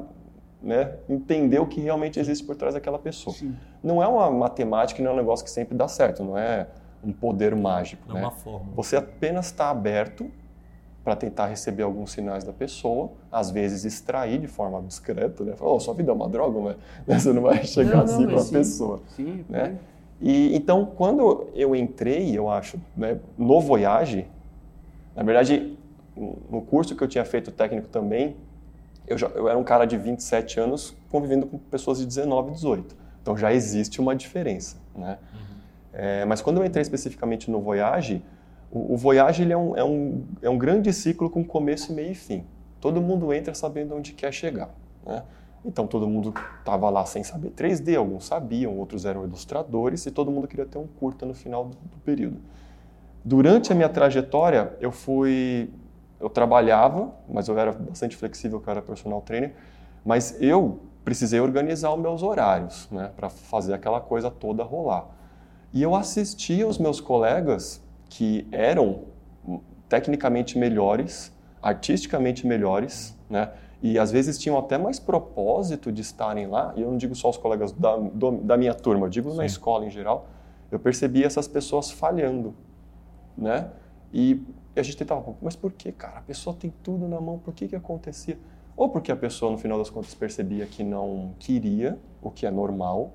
né, 0.62 0.98
entender 1.08 1.60
o 1.60 1.66
que 1.66 1.80
realmente 1.80 2.20
existe 2.20 2.46
por 2.46 2.58
trás 2.58 2.74
daquela 2.74 3.00
pessoa. 3.00 3.34
Sim. 3.34 3.56
Não 3.82 4.04
é 4.04 4.08
uma 4.08 4.30
matemática, 4.30 5.02
não 5.02 5.12
é 5.12 5.14
um 5.14 5.18
negócio 5.18 5.46
que 5.46 5.52
sempre 5.52 5.78
dá 5.78 5.88
certo, 5.88 6.26
não 6.26 6.38
é 6.38 6.68
um 7.02 7.14
poder 7.14 7.56
mágico. 7.56 8.12
É 8.12 8.16
né? 8.16 8.20
uma 8.20 8.32
forma. 8.32 8.68
Você 8.76 8.98
apenas 8.98 9.46
está 9.46 9.70
aberto 9.70 10.30
para 11.10 11.16
tentar 11.16 11.48
receber 11.48 11.82
alguns 11.82 12.12
sinais 12.12 12.44
da 12.44 12.54
pessoa, 12.54 13.10
às 13.32 13.50
vezes 13.50 13.84
extrair 13.84 14.38
de 14.38 14.46
forma 14.46 14.80
discreta, 14.84 15.44
né? 15.44 15.56
Falar, 15.56 15.74
oh, 15.74 15.80
sua 15.80 15.96
vida 15.96 16.12
é 16.12 16.14
uma 16.14 16.30
droga, 16.30 16.70
né? 16.70 16.76
Você 17.18 17.34
não 17.34 17.42
vai 17.42 17.64
chegar 17.64 17.90
Não, 17.90 18.06
não, 18.06 18.14
assim 18.14 18.28
para 18.28 18.42
a 18.42 18.46
pessoa. 18.46 19.02
Sim, 19.16 19.44
Né? 19.50 19.76
E 20.22 20.56
então, 20.56 20.86
quando 20.86 21.48
eu 21.56 21.76
entrei, 21.76 22.38
eu 22.38 22.48
acho, 22.48 22.80
né, 22.96 23.18
no 23.36 23.60
Voyage, 23.60 24.28
na 25.16 25.24
verdade, 25.24 25.76
no 26.16 26.62
curso 26.62 26.96
que 26.96 27.04
eu 27.04 27.08
tinha 27.08 27.26
feito 27.26 27.52
técnico 27.52 27.88
também, 27.88 28.36
eu, 29.08 29.18
já, 29.18 29.28
eu 29.30 29.50
era 29.50 29.58
um 29.58 29.64
cara 29.64 29.86
de 29.86 29.98
27 29.98 30.60
anos 30.60 30.96
convivendo 31.10 31.48
com 31.48 31.58
pessoas 31.58 31.98
de 31.98 32.06
19, 32.06 32.52
18. 32.52 32.96
Então 33.24 33.36
já 33.36 33.52
existe 33.52 34.00
uma 34.00 34.16
diferença, 34.16 34.78
né? 34.96 35.18
É, 35.92 36.24
mas 36.26 36.40
quando 36.40 36.58
eu 36.58 36.66
entrei 36.66 36.84
especificamente 36.84 37.50
no 37.50 37.60
Voyage, 37.60 38.22
o, 38.72 38.96
Voyage 38.96 39.42
ele 39.42 39.54
é, 39.54 39.58
um, 39.58 39.76
é, 39.76 39.84
um, 39.84 40.24
é 40.42 40.50
um 40.50 40.58
grande 40.58 40.94
ciclo 40.94 41.30
com 41.30 41.44
começo, 41.44 41.92
meio 41.94 42.12
e 42.12 42.16
fim. 42.16 42.46
Todo 42.80 43.02
mundo 43.02 43.34
entra 43.34 43.54
sabendo 43.54 43.96
onde 43.96 44.14
quer 44.14 44.32
chegar, 44.32 44.70
né? 45.06 45.24
Então 45.66 45.86
todo 45.86 46.08
mundo 46.08 46.34
estava 46.60 46.90
lá 46.90 47.06
sem 47.06 47.24
saber 47.24 47.52
3D, 47.52 47.98
alguns 47.98 48.26
sabiam, 48.26 48.78
outros 48.78 49.06
eram 49.06 49.26
ilustradores 49.26 50.06
e 50.06 50.12
todo 50.12 50.32
mundo 50.32 50.48
queria 50.48 50.66
ter 50.66 50.78
um 50.78 50.88
curta 50.88 51.26
no 51.26 51.34
final 51.34 51.66
do, 51.66 51.72
do 51.72 51.98
período. 52.06 52.40
Durante 53.26 53.72
a 53.72 53.76
minha 53.76 53.90
trajetória, 53.90 54.74
eu 54.80 54.92
fui, 54.92 55.70
eu 56.20 56.30
trabalhava, 56.30 57.12
mas 57.28 57.50
eu 57.50 57.60
era 57.60 57.74
bastante 57.74 58.16
flexível, 58.16 58.64
eu 58.66 58.72
era 58.72 58.82
personal 58.82 59.22
trainer, 59.22 59.54
mas 60.06 60.42
eu 60.42 60.80
precisei 61.04 61.42
organizar 61.42 61.94
os 61.94 62.00
meus 62.00 62.24
horários, 62.24 62.88
né, 62.90 63.12
para 63.16 63.30
fazer 63.30 63.74
aquela 63.74 64.00
coisa 64.00 64.32
toda 64.32 64.64
rolar. 64.64 65.08
E 65.74 65.82
eu 65.84 65.94
assistia 65.94 66.66
os 66.66 66.78
meus 66.78 67.02
colegas 67.02 67.82
que 68.10 68.48
eram 68.52 69.04
tecnicamente 69.88 70.58
melhores, 70.58 71.32
artisticamente 71.62 72.46
melhores, 72.46 73.16
né? 73.30 73.52
E 73.82 73.98
às 73.98 74.12
vezes 74.12 74.38
tinham 74.38 74.58
até 74.58 74.78
mais 74.78 75.00
propósito 75.00 75.92
de 75.92 76.02
estarem 76.02 76.48
lá. 76.48 76.74
E 76.76 76.82
eu 76.82 76.92
não 76.92 76.98
digo 76.98 77.16
só 77.16 77.30
os 77.30 77.38
colegas 77.38 77.72
da, 77.72 77.96
do- 77.96 78.32
da 78.42 78.58
minha 78.58 78.74
turma, 78.74 79.06
eu 79.06 79.10
digo 79.10 79.30
na 79.30 79.44
Sim. 79.44 79.46
escola 79.46 79.86
em 79.86 79.90
geral. 79.90 80.28
Eu 80.70 80.80
percebi 80.80 81.24
essas 81.24 81.48
pessoas 81.48 81.90
falhando, 81.90 82.54
né? 83.38 83.70
E 84.14 84.42
a 84.76 84.82
gente 84.84 84.98
tentava, 84.98 85.34
mas 85.42 85.56
por 85.56 85.72
que, 85.72 85.92
cara? 85.92 86.20
A 86.20 86.22
pessoa 86.22 86.56
tem 86.56 86.74
tudo 86.84 87.08
na 87.08 87.20
mão, 87.22 87.38
por 87.40 87.54
que 87.54 87.68
que 87.68 87.76
acontecia? 87.76 88.38
Ou 88.76 88.90
porque 88.90 89.12
a 89.12 89.16
pessoa, 89.16 89.52
no 89.52 89.58
final 89.58 89.78
das 89.78 89.90
contas, 89.90 90.14
percebia 90.14 90.66
que 90.66 90.84
não 90.84 91.34
queria, 91.40 91.98
o 92.22 92.30
que 92.30 92.46
é 92.46 92.52
normal, 92.52 93.14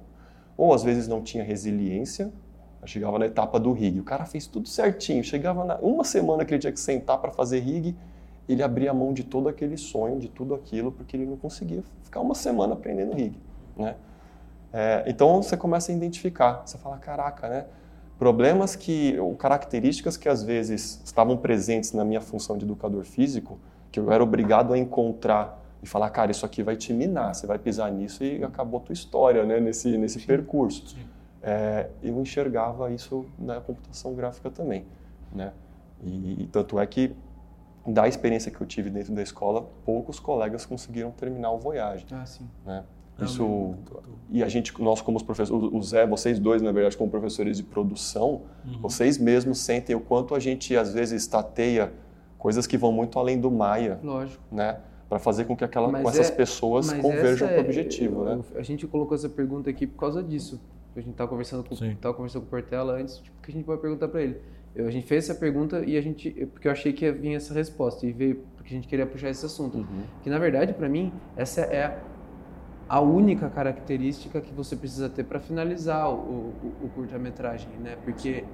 ou 0.56 0.72
às 0.74 0.82
vezes 0.82 1.08
não 1.08 1.22
tinha 1.22 1.42
resiliência. 1.44 2.32
Eu 2.84 2.88
chegava 2.88 3.18
na 3.18 3.26
etapa 3.26 3.58
do 3.58 3.72
rig, 3.72 3.98
o 3.98 4.04
cara 4.04 4.26
fez 4.26 4.46
tudo 4.46 4.68
certinho. 4.68 5.24
Chegava 5.24 5.64
na 5.64 5.76
uma 5.76 6.04
semana 6.04 6.44
que 6.44 6.52
ele 6.52 6.60
tinha 6.60 6.72
que 6.72 6.80
sentar 6.80 7.18
para 7.18 7.32
fazer 7.32 7.60
rig, 7.60 7.96
ele 8.46 8.62
abria 8.62 8.92
mão 8.92 9.12
de 9.12 9.24
todo 9.24 9.48
aquele 9.48 9.76
sonho, 9.78 10.18
de 10.18 10.28
tudo 10.28 10.54
aquilo, 10.54 10.92
porque 10.92 11.16
ele 11.16 11.24
não 11.24 11.36
conseguia 11.36 11.82
ficar 12.02 12.20
uma 12.20 12.34
semana 12.34 12.74
aprendendo 12.74 13.14
rig, 13.14 13.34
né? 13.76 13.96
É, 14.70 15.04
então 15.06 15.42
você 15.42 15.56
começa 15.56 15.92
a 15.92 15.94
identificar, 15.94 16.62
você 16.64 16.76
fala, 16.76 16.98
caraca, 16.98 17.48
né? 17.48 17.64
Problemas 18.18 18.76
que, 18.76 19.18
ou 19.18 19.34
características 19.34 20.16
que 20.16 20.28
às 20.28 20.42
vezes 20.42 21.00
estavam 21.04 21.36
presentes 21.36 21.92
na 21.92 22.04
minha 22.04 22.20
função 22.20 22.58
de 22.58 22.64
educador 22.64 23.04
físico, 23.04 23.58
que 23.90 23.98
eu 23.98 24.12
era 24.12 24.22
obrigado 24.22 24.72
a 24.72 24.78
encontrar 24.78 25.62
e 25.82 25.86
falar, 25.86 26.10
cara, 26.10 26.30
isso 26.30 26.44
aqui 26.44 26.62
vai 26.62 26.76
te 26.76 26.92
minar, 26.92 27.34
você 27.34 27.46
vai 27.46 27.58
pisar 27.58 27.90
nisso 27.90 28.22
e 28.24 28.42
acabou 28.44 28.80
tua 28.80 28.92
história, 28.92 29.44
né? 29.44 29.58
Nesse 29.58 29.96
nesse 29.96 30.18
percurso. 30.20 30.88
Sim. 30.88 31.13
É, 31.46 31.88
eu 32.02 32.18
enxergava 32.20 32.90
isso 32.90 33.26
na 33.38 33.60
computação 33.60 34.14
gráfica 34.14 34.50
também, 34.50 34.86
né? 35.32 35.52
E, 36.02 36.42
e 36.44 36.46
tanto 36.46 36.78
é 36.78 36.86
que 36.86 37.14
da 37.86 38.08
experiência 38.08 38.50
que 38.50 38.58
eu 38.60 38.66
tive 38.66 38.88
dentro 38.88 39.12
da 39.14 39.22
escola, 39.22 39.66
poucos 39.84 40.18
colegas 40.18 40.64
conseguiram 40.64 41.10
terminar 41.10 41.50
o 41.52 41.58
Voyage, 41.58 42.06
Ah, 42.10 42.24
sim. 42.24 42.48
né? 42.64 42.82
Isso 43.20 43.74
e 44.30 44.42
a 44.42 44.48
gente, 44.48 44.72
nós 44.82 45.00
como 45.00 45.18
os 45.18 45.22
professores, 45.22 45.70
o 45.72 45.82
Zé, 45.82 46.04
vocês 46.06 46.38
dois 46.40 46.60
na 46.62 46.72
verdade 46.72 46.96
como 46.96 47.08
professores 47.10 47.58
de 47.58 47.62
produção, 47.62 48.40
Uhum. 48.64 48.78
vocês 48.80 49.18
mesmos 49.18 49.58
sentem 49.58 49.94
o 49.94 50.00
quanto 50.00 50.34
a 50.34 50.40
gente 50.40 50.74
às 50.76 50.92
vezes 50.94 51.24
tateia 51.26 51.92
coisas 52.38 52.66
que 52.66 52.76
vão 52.76 52.90
muito 52.90 53.18
além 53.18 53.38
do 53.38 53.50
Maia, 53.50 54.00
Lógico. 54.02 54.42
né? 54.50 54.80
Para 55.08 55.18
fazer 55.20 55.44
com 55.44 55.54
que 55.56 55.62
aquela, 55.62 55.88
Mas 55.88 56.02
com 56.02 56.08
essas 56.08 56.30
é- 56.30 56.34
pessoas 56.34 56.92
converjam 56.94 57.46
para 57.46 57.58
o 57.58 57.60
é- 57.60 57.64
objetivo, 57.64 58.24
né? 58.24 58.40
A 58.56 58.62
gente 58.62 58.84
colocou 58.86 59.14
essa 59.14 59.28
pergunta 59.28 59.68
aqui 59.70 59.86
por 59.86 59.98
causa 60.00 60.20
disso. 60.22 60.58
A 60.96 61.00
gente 61.00 61.10
estava 61.10 61.28
conversando 61.28 61.64
com, 61.64 61.74
Sim. 61.74 61.96
tava 62.00 62.14
conversando 62.14 62.42
com 62.42 62.46
o 62.48 62.50
Portela 62.50 62.94
antes, 62.94 63.18
tipo, 63.18 63.36
que 63.42 63.50
a 63.50 63.54
gente 63.54 63.64
pode 63.64 63.80
perguntar 63.80 64.08
para 64.08 64.22
ele. 64.22 64.40
Eu- 64.74 64.86
a 64.86 64.90
gente 64.90 65.06
fez 65.06 65.28
essa 65.28 65.38
pergunta 65.38 65.84
e 65.84 65.96
a 65.96 66.00
gente, 66.00 66.30
porque 66.52 66.68
eu 66.68 66.72
achei 66.72 66.92
que 66.92 67.04
ia 67.04 67.12
vir 67.12 67.34
essa 67.34 67.52
resposta 67.54 68.06
e 68.06 68.12
veio 68.12 68.44
porque 68.56 68.72
a 68.72 68.76
gente 68.76 68.86
queria 68.88 69.06
puxar 69.06 69.28
esse 69.30 69.44
assunto. 69.44 69.78
Uhum. 69.78 70.04
Que 70.22 70.30
na 70.30 70.38
verdade, 70.38 70.72
para 70.72 70.88
mim, 70.88 71.12
essa 71.36 71.62
é 71.62 71.98
a 72.88 73.00
única 73.00 73.48
característica 73.48 74.40
que 74.40 74.52
você 74.52 74.76
precisa 74.76 75.08
ter 75.08 75.24
para 75.24 75.40
finalizar 75.40 76.10
o, 76.10 76.14
o, 76.14 76.72
o 76.84 76.88
curta-metragem, 76.94 77.68
né? 77.82 77.96
Porque 78.04 78.44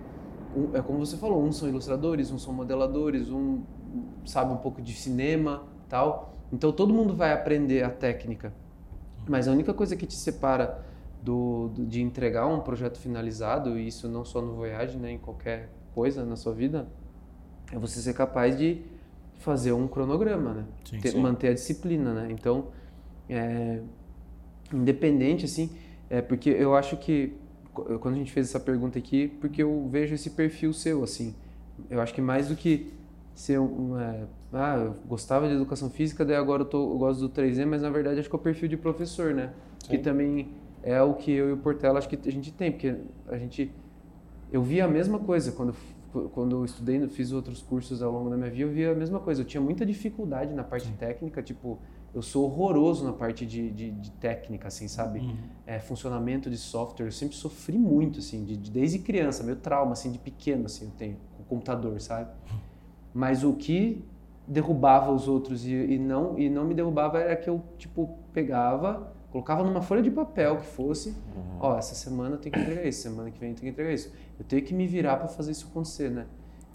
um- 0.56 0.76
é 0.76 0.80
como 0.82 0.98
você 1.04 1.16
falou, 1.16 1.42
uns 1.42 1.56
são 1.56 1.68
ilustradores, 1.68 2.30
uns 2.30 2.42
são 2.42 2.52
modeladores, 2.52 3.30
um 3.30 3.62
sabe 4.24 4.52
um 4.52 4.56
pouco 4.58 4.80
de 4.80 4.92
cinema, 4.92 5.64
tal. 5.88 6.34
Então 6.52 6.70
todo 6.72 6.92
mundo 6.92 7.14
vai 7.14 7.32
aprender 7.32 7.82
a 7.84 7.90
técnica. 7.90 8.52
Mas 9.28 9.46
a 9.48 9.52
única 9.52 9.72
coisa 9.74 9.94
que 9.96 10.06
te 10.06 10.14
separa 10.14 10.84
do, 11.22 11.68
do- 11.74 11.86
de 11.86 12.00
entregar 12.02 12.46
um 12.46 12.60
projeto 12.60 12.98
finalizado, 12.98 13.78
e 13.78 13.86
isso 13.88 14.08
não 14.08 14.24
só 14.24 14.40
no 14.40 14.54
Voyage, 14.54 14.96
né, 14.98 15.12
em 15.12 15.18
qualquer 15.18 15.68
coisa 15.94 16.24
na 16.24 16.36
sua 16.36 16.54
vida, 16.54 16.86
é 17.72 17.78
você 17.78 18.00
ser 18.00 18.14
capaz 18.14 18.56
de 18.58 18.82
fazer 19.38 19.72
um 19.72 19.86
cronograma, 19.88 20.52
né? 20.54 20.64
Sim, 20.84 20.98
Ter- 21.00 21.12
sim. 21.12 21.20
manter 21.20 21.48
a 21.48 21.54
disciplina, 21.54 22.12
né? 22.12 22.28
Então, 22.30 22.68
é, 23.28 23.80
independente, 24.72 25.44
assim, 25.44 25.70
é 26.08 26.20
porque 26.20 26.50
eu 26.50 26.74
acho 26.74 26.96
que 26.96 27.34
qu- 27.72 27.98
quando 27.98 28.14
a 28.14 28.18
gente 28.18 28.32
fez 28.32 28.48
essa 28.48 28.60
pergunta 28.60 28.98
aqui, 28.98 29.28
porque 29.40 29.62
eu 29.62 29.88
vejo 29.90 30.14
esse 30.14 30.30
perfil 30.30 30.72
seu, 30.72 31.02
assim, 31.02 31.34
eu 31.88 32.00
acho 32.00 32.12
que 32.14 32.20
mais 32.20 32.48
do 32.48 32.56
que 32.56 32.92
ser 33.34 33.58
um, 33.58 33.98
é, 33.98 34.24
ah, 34.52 34.76
eu 34.76 34.94
gostava 35.08 35.48
de 35.48 35.54
educação 35.54 35.88
física, 35.88 36.24
daí 36.24 36.36
agora 36.36 36.62
eu, 36.62 36.66
tô, 36.66 36.92
eu 36.92 36.98
gosto 36.98 37.20
do 37.20 37.28
3D, 37.28 37.64
mas 37.66 37.82
na 37.82 37.90
verdade 37.90 38.20
acho 38.20 38.28
que 38.28 38.34
é 38.34 38.38
o 38.38 38.42
perfil 38.42 38.68
de 38.68 38.76
professor, 38.76 39.32
né? 39.32 39.52
Que 39.88 39.96
Sim. 39.96 40.02
também 40.02 40.48
é 40.82 41.02
o 41.02 41.14
que 41.14 41.30
eu 41.30 41.50
e 41.50 41.52
o 41.52 41.56
Portela 41.56 41.98
acho 41.98 42.08
que 42.08 42.18
a 42.28 42.32
gente 42.32 42.52
tem, 42.52 42.70
porque 42.72 42.96
a 43.28 43.36
gente 43.38 43.72
eu 44.52 44.62
via 44.62 44.84
a 44.84 44.88
mesma 44.88 45.18
coisa 45.18 45.52
quando 45.52 45.74
quando 46.32 46.56
eu 46.56 46.64
estudei, 46.64 47.06
fiz 47.08 47.30
outros 47.30 47.62
cursos 47.62 48.02
ao 48.02 48.10
longo 48.10 48.28
da 48.30 48.36
minha 48.36 48.50
vida, 48.50 48.62
eu 48.64 48.72
via 48.72 48.90
a 48.90 48.94
mesma 48.94 49.20
coisa. 49.20 49.42
Eu 49.42 49.44
tinha 49.44 49.60
muita 49.60 49.86
dificuldade 49.86 50.52
na 50.52 50.64
parte 50.64 50.90
técnica, 50.94 51.40
tipo, 51.40 51.78
eu 52.12 52.20
sou 52.20 52.46
horroroso 52.46 53.04
na 53.04 53.12
parte 53.12 53.46
de, 53.46 53.70
de, 53.70 53.92
de 53.92 54.10
técnica, 54.12 54.66
assim, 54.66 54.88
sabe? 54.88 55.20
Uhum. 55.20 55.36
É, 55.64 55.78
funcionamento 55.78 56.50
de 56.50 56.56
software, 56.56 57.06
eu 57.06 57.12
sempre 57.12 57.36
sofri 57.36 57.78
muito, 57.78 58.18
assim, 58.18 58.44
de, 58.44 58.56
de- 58.56 58.70
desde 58.72 58.98
criança, 58.98 59.44
meu 59.44 59.54
trauma, 59.54 59.92
assim, 59.92 60.10
de 60.10 60.18
pequeno, 60.18 60.66
assim, 60.66 60.86
eu 60.86 60.90
tenho, 60.98 61.16
com 61.36 61.42
o 61.44 61.46
computador, 61.46 62.00
sabe? 62.00 62.28
Mas 63.14 63.44
o 63.44 63.52
que 63.52 64.04
derrubava 64.48 65.12
os 65.12 65.28
outros 65.28 65.64
e, 65.64 65.70
e 65.72 65.98
não 65.98 66.36
e 66.36 66.50
não 66.50 66.64
me 66.64 66.74
derrubava 66.74 67.20
era 67.20 67.36
que 67.36 67.48
eu, 67.48 67.62
tipo, 67.78 68.18
pegava, 68.32 69.12
colocava 69.30 69.62
numa 69.62 69.80
folha 69.80 70.02
de 70.02 70.10
papel 70.10 70.56
que 70.58 70.66
fosse, 70.66 71.14
ó, 71.60 71.76
essa 71.78 71.94
semana 71.94 72.34
eu 72.34 72.38
tenho 72.38 72.52
que 72.54 72.60
entregar 72.60 72.84
isso, 72.86 73.02
semana 73.02 73.30
que 73.30 73.38
vem 73.38 73.50
eu 73.50 73.54
tenho 73.56 73.66
que 73.66 73.80
entregar 73.80 73.92
isso. 73.94 74.12
Eu 74.38 74.44
tenho 74.44 74.62
que 74.62 74.74
me 74.74 74.86
virar 74.86 75.16
para 75.16 75.28
fazer 75.28 75.52
isso 75.52 75.68
acontecer, 75.70 76.10
né? 76.10 76.26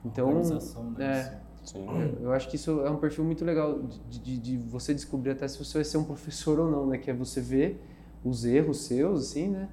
Então, 0.05 0.27
Organização, 0.27 0.91
né? 0.91 1.05
é, 1.05 1.37
Sim. 1.65 1.85
eu 2.21 2.31
acho 2.31 2.47
que 2.47 2.55
isso 2.55 2.81
é 2.85 2.89
um 2.89 2.97
perfil 2.97 3.23
muito 3.23 3.43
legal 3.43 3.81
de, 4.09 4.19
de, 4.19 4.37
de 4.37 4.57
você 4.57 4.93
descobrir 4.93 5.31
até 5.31 5.47
se 5.47 5.57
você 5.57 5.79
vai 5.79 5.83
ser 5.83 5.97
um 5.97 6.03
professor 6.03 6.59
ou 6.59 6.69
não, 6.69 6.85
né? 6.87 6.97
Que 6.97 7.09
é 7.09 7.13
você 7.13 7.41
ver 7.41 7.81
os 8.23 8.45
erros 8.45 8.85
seus, 8.85 9.29
assim, 9.31 9.49
né? 9.49 9.67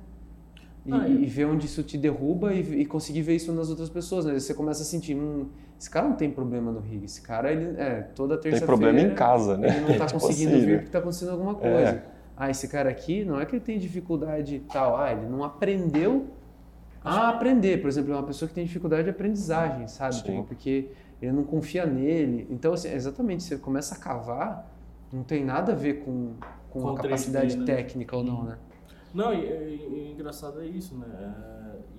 E, 0.84 0.92
Ah, 0.92 1.06
é. 1.06 1.10
e 1.10 1.26
ver 1.26 1.44
onde 1.46 1.66
isso 1.66 1.82
te 1.82 1.96
derruba 1.96 2.52
e, 2.52 2.80
e 2.80 2.84
conseguir 2.86 3.22
ver 3.22 3.36
isso 3.36 3.52
nas 3.52 3.68
outras 3.70 3.88
pessoas, 3.88 4.24
né? 4.24 4.34
Você 4.38 4.52
começa 4.54 4.82
a 4.82 4.84
sentir, 4.84 5.14
hum, 5.14 5.46
esse 5.78 5.88
cara 5.90 6.08
não 6.08 6.16
tem 6.16 6.30
problema 6.30 6.72
no 6.72 6.80
rig, 6.80 7.04
esse 7.04 7.20
cara, 7.20 7.52
ele, 7.52 7.78
é, 7.80 8.00
toda 8.14 8.36
Tem 8.36 8.50
terça-feira... 8.50 8.66
problema 8.66 9.00
em 9.00 9.14
casa, 9.14 9.56
né? 9.56 9.68
Ele 9.68 9.92
não 9.92 9.98
tá 9.98 10.06
Tipo 10.06 10.18
conseguindo 10.20 10.56
assim, 10.56 10.66
ver 10.66 10.72
né? 10.72 10.76
porque 10.78 10.90
tá 10.90 10.98
acontecendo 10.98 11.30
alguma 11.30 11.52
É. 11.62 12.02
Ah, 12.36 12.50
esse 12.50 12.66
cara 12.68 12.88
aqui, 12.90 13.24
não 13.24 13.40
é 13.40 13.44
que 13.46 13.54
ele 13.56 13.64
tem 13.64 13.78
dificuldade 13.78 14.60
tal, 14.72 14.96
ah, 14.96 15.12
ele 15.12 15.26
não 15.26 15.44
aprendeu 15.44 16.28
a 17.04 17.28
aprender. 17.28 17.80
Por 17.80 17.88
exemplo, 17.88 18.12
é 18.12 18.16
uma 18.16 18.22
pessoa 18.26 18.48
que 18.48 18.54
tem 18.54 18.64
dificuldade 18.64 19.04
de 19.04 19.10
aprendizagem, 19.10 19.86
sabe? 19.88 20.16
Tipo, 20.16 20.44
porque 20.44 20.88
ele 21.20 21.32
não 21.32 21.44
confia 21.44 21.84
nele. 21.86 22.46
Então, 22.50 22.72
assim, 22.72 22.88
exatamente, 22.92 23.42
você 23.42 23.56
começa 23.58 23.94
a 23.94 23.98
cavar, 23.98 24.66
não 25.12 25.22
tem 25.22 25.44
nada 25.44 25.72
a 25.72 25.74
ver 25.74 26.04
com, 26.04 26.32
com, 26.70 26.80
Com 26.80 26.88
a 26.88 26.92
3D, 26.94 27.02
capacidade 27.02 27.56
né? 27.56 27.64
técnica 27.64 28.16
ou 28.16 28.24
não, 28.24 28.44
né? 28.44 28.58
Não, 29.12 29.32
e, 29.34 29.38
e- 29.44 30.08
e 30.08 30.12
engraçado 30.12 30.60
é 30.62 30.66
isso, 30.66 30.96
né? 30.96 31.06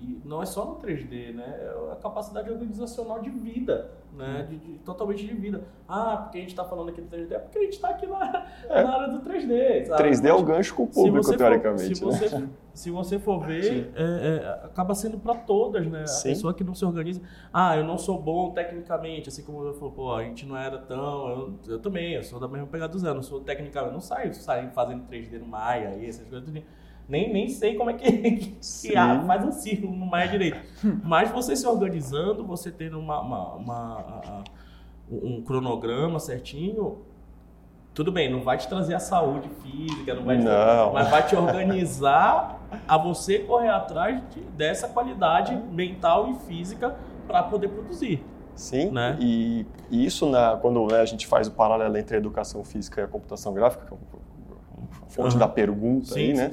E 0.04 0.20
não 0.28 0.42
é 0.42 0.46
só 0.46 0.66
no 0.66 0.74
3D, 0.76 1.32
né? 1.34 1.44
É 1.60 1.92
a 1.92 1.96
capacidade 1.96 2.50
organizacional 2.50 3.20
de 3.22 3.30
vida, 3.30 3.90
né? 4.12 4.46
De, 4.50 4.58
de- 4.58 4.78
totalmente 4.80 5.26
de 5.26 5.32
vida. 5.34 5.62
Ah, 5.88 6.18
porque 6.18 6.36
a 6.36 6.40
gente 6.42 6.50
está 6.50 6.62
falando 6.64 6.90
aqui 6.90 7.00
do 7.00 7.08
3D, 7.08 7.32
é 7.32 7.38
porque 7.38 7.58
a 7.58 7.62
gente 7.62 7.72
está 7.72 7.88
aqui 7.88 8.06
na, 8.06 8.46
É. 8.68 8.82
na 8.84 8.94
área 8.94 9.08
do 9.08 9.20
3D. 9.20 9.86
Sabe? 9.86 10.02
3D 10.02 10.26
é 10.28 10.34
o 10.34 10.42
gancho 10.42 10.74
com 10.74 10.82
o 10.82 10.86
público, 10.86 11.24
for- 11.26 11.36
teoricamente. 11.38 11.96
se, 11.96 12.04
né? 12.04 12.10
você, 12.12 12.48
se 12.74 12.90
você 12.90 13.18
for 13.18 13.40
ver, 13.46 13.92
é, 13.96 14.02
é, 14.02 14.64
acaba 14.66 14.94
sendo 14.94 15.18
para 15.18 15.34
todas, 15.36 15.86
né? 15.86 16.02
A 16.02 16.06
Sim. 16.06 16.28
pessoa 16.28 16.52
que 16.52 16.62
não 16.62 16.74
se 16.74 16.84
organiza. 16.84 17.22
Ah, 17.52 17.76
eu 17.78 17.84
não 17.84 17.96
sou 17.96 18.20
bom 18.20 18.50
tecnicamente, 18.52 19.30
assim 19.30 19.42
como 19.42 19.64
eu 19.64 19.72
falou, 19.74 19.92
pô, 19.92 20.12
a 20.12 20.22
gente 20.22 20.44
não 20.44 20.56
era 20.56 20.76
tão. 20.78 21.28
Eu, 21.30 21.54
eu 21.74 21.78
também, 21.78 22.12
eu 22.12 22.22
sou 22.22 22.38
da 22.38 22.46
mesma 22.46 22.66
pegada 22.66 22.92
do 22.92 22.98
Zé, 22.98 23.08
eu 23.08 23.14
não 23.14 23.22
sou 23.22 23.40
tecnicamente, 23.40 23.88
eu 23.88 23.94
não 23.94 24.00
saio, 24.02 24.34
saio 24.34 24.70
fazendo 24.72 25.04
3D 25.08 25.38
no 25.38 25.46
Maia 25.46 25.88
essas 26.06 26.26
coisas. 26.28 26.46
tudo. 26.50 26.62
Nem, 27.08 27.32
nem 27.32 27.48
sei 27.48 27.74
como 27.76 27.90
é 27.90 27.94
que, 27.94 28.10
que 28.10 28.56
Sim. 28.60 28.92
faz 29.26 29.44
um 29.44 29.52
círculo 29.52 29.94
no 29.94 30.06
Maia 30.06 30.28
direito. 30.28 30.58
Mas 31.02 31.30
você 31.30 31.54
se 31.54 31.66
organizando, 31.66 32.44
você 32.46 32.70
tendo 32.70 32.98
uma, 32.98 33.20
uma- 33.20 33.54
uma- 33.54 34.44
um 35.10 35.42
cronograma 35.42 36.18
certinho, 36.18 37.02
tudo 37.92 38.10
bem, 38.10 38.30
não 38.30 38.40
vai 38.42 38.56
te 38.56 38.66
trazer 38.66 38.94
a 38.94 38.98
saúde 38.98 39.48
física, 39.62 40.14
não 40.14 40.24
vai 40.24 40.38
te 40.38 40.44
Não. 40.44 40.92
mas 40.92 41.08
vai 41.10 41.24
te 41.26 41.36
organizar 41.36 42.58
a 42.88 42.96
você 42.98 43.38
correr 43.40 43.68
atrás 43.68 44.20
de- 44.34 44.40
dessa 44.56 44.88
qualidade 44.88 45.54
mental 45.70 46.30
e 46.30 46.34
física 46.46 46.96
para 47.26 47.42
poder 47.42 47.68
produzir. 47.68 48.24
Sim, 48.56 48.90
né? 48.90 49.16
e, 49.20 49.66
e 49.90 50.06
isso 50.06 50.26
na, 50.30 50.56
quando 50.56 50.86
né, 50.86 51.00
a 51.00 51.04
gente 51.04 51.26
faz 51.26 51.48
o 51.48 51.50
paralelo 51.52 51.96
entre 51.96 52.14
a 52.16 52.18
educação 52.18 52.64
física 52.64 53.00
e 53.00 53.04
a 53.04 53.08
computação 53.08 53.52
gráfica, 53.52 53.84
que 53.84 53.92
é 53.92 53.96
a 53.96 55.08
fonte 55.08 55.30
Aham. 55.30 55.38
da 55.38 55.48
pergunta 55.48 56.14
aí, 56.14 56.32
né? 56.32 56.52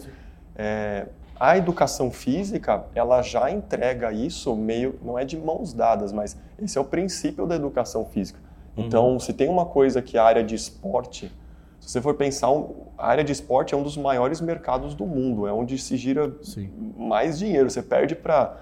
É, 0.56 1.08
a 1.40 1.58
educação 1.58 2.12
física, 2.12 2.84
ela 2.94 3.22
já 3.22 3.50
entrega 3.50 4.12
isso 4.12 4.56
meio, 4.56 5.00
não 5.04 5.18
é 5.18 5.26
de 5.26 5.38
mãos 5.38 5.74
dadas, 5.74 6.14
mas 6.14 6.38
esse 6.62 6.78
é 6.78 6.82
o 6.82 6.86
princípio 6.86 7.48
da 7.48 7.56
educação 7.56 8.06
física. 8.06 8.40
Uhum. 8.78 8.86
Então, 8.86 9.20
se 9.20 9.34
tem 9.34 9.50
uma 9.50 9.66
coisa 9.66 10.02
que 10.02 10.18
a 10.18 10.24
área 10.24 10.44
de 10.44 10.54
esporte, 10.54 11.32
se 11.80 11.90
você 11.90 12.00
for 12.00 12.14
pensar, 12.14 12.48
a 12.96 13.08
área 13.08 13.24
de 13.24 13.32
esporte 13.32 13.74
é 13.74 13.78
um 13.78 13.82
dos 13.82 13.98
maiores 13.98 14.40
mercados 14.40 14.94
do 14.94 15.06
mundo, 15.06 15.48
é 15.48 15.52
onde 15.52 15.78
se 15.80 15.98
gira 15.98 16.32
Sim. 16.44 16.70
mais 16.96 17.40
dinheiro. 17.40 17.70
Você 17.70 17.82
perde 17.82 18.16
para 18.16 18.56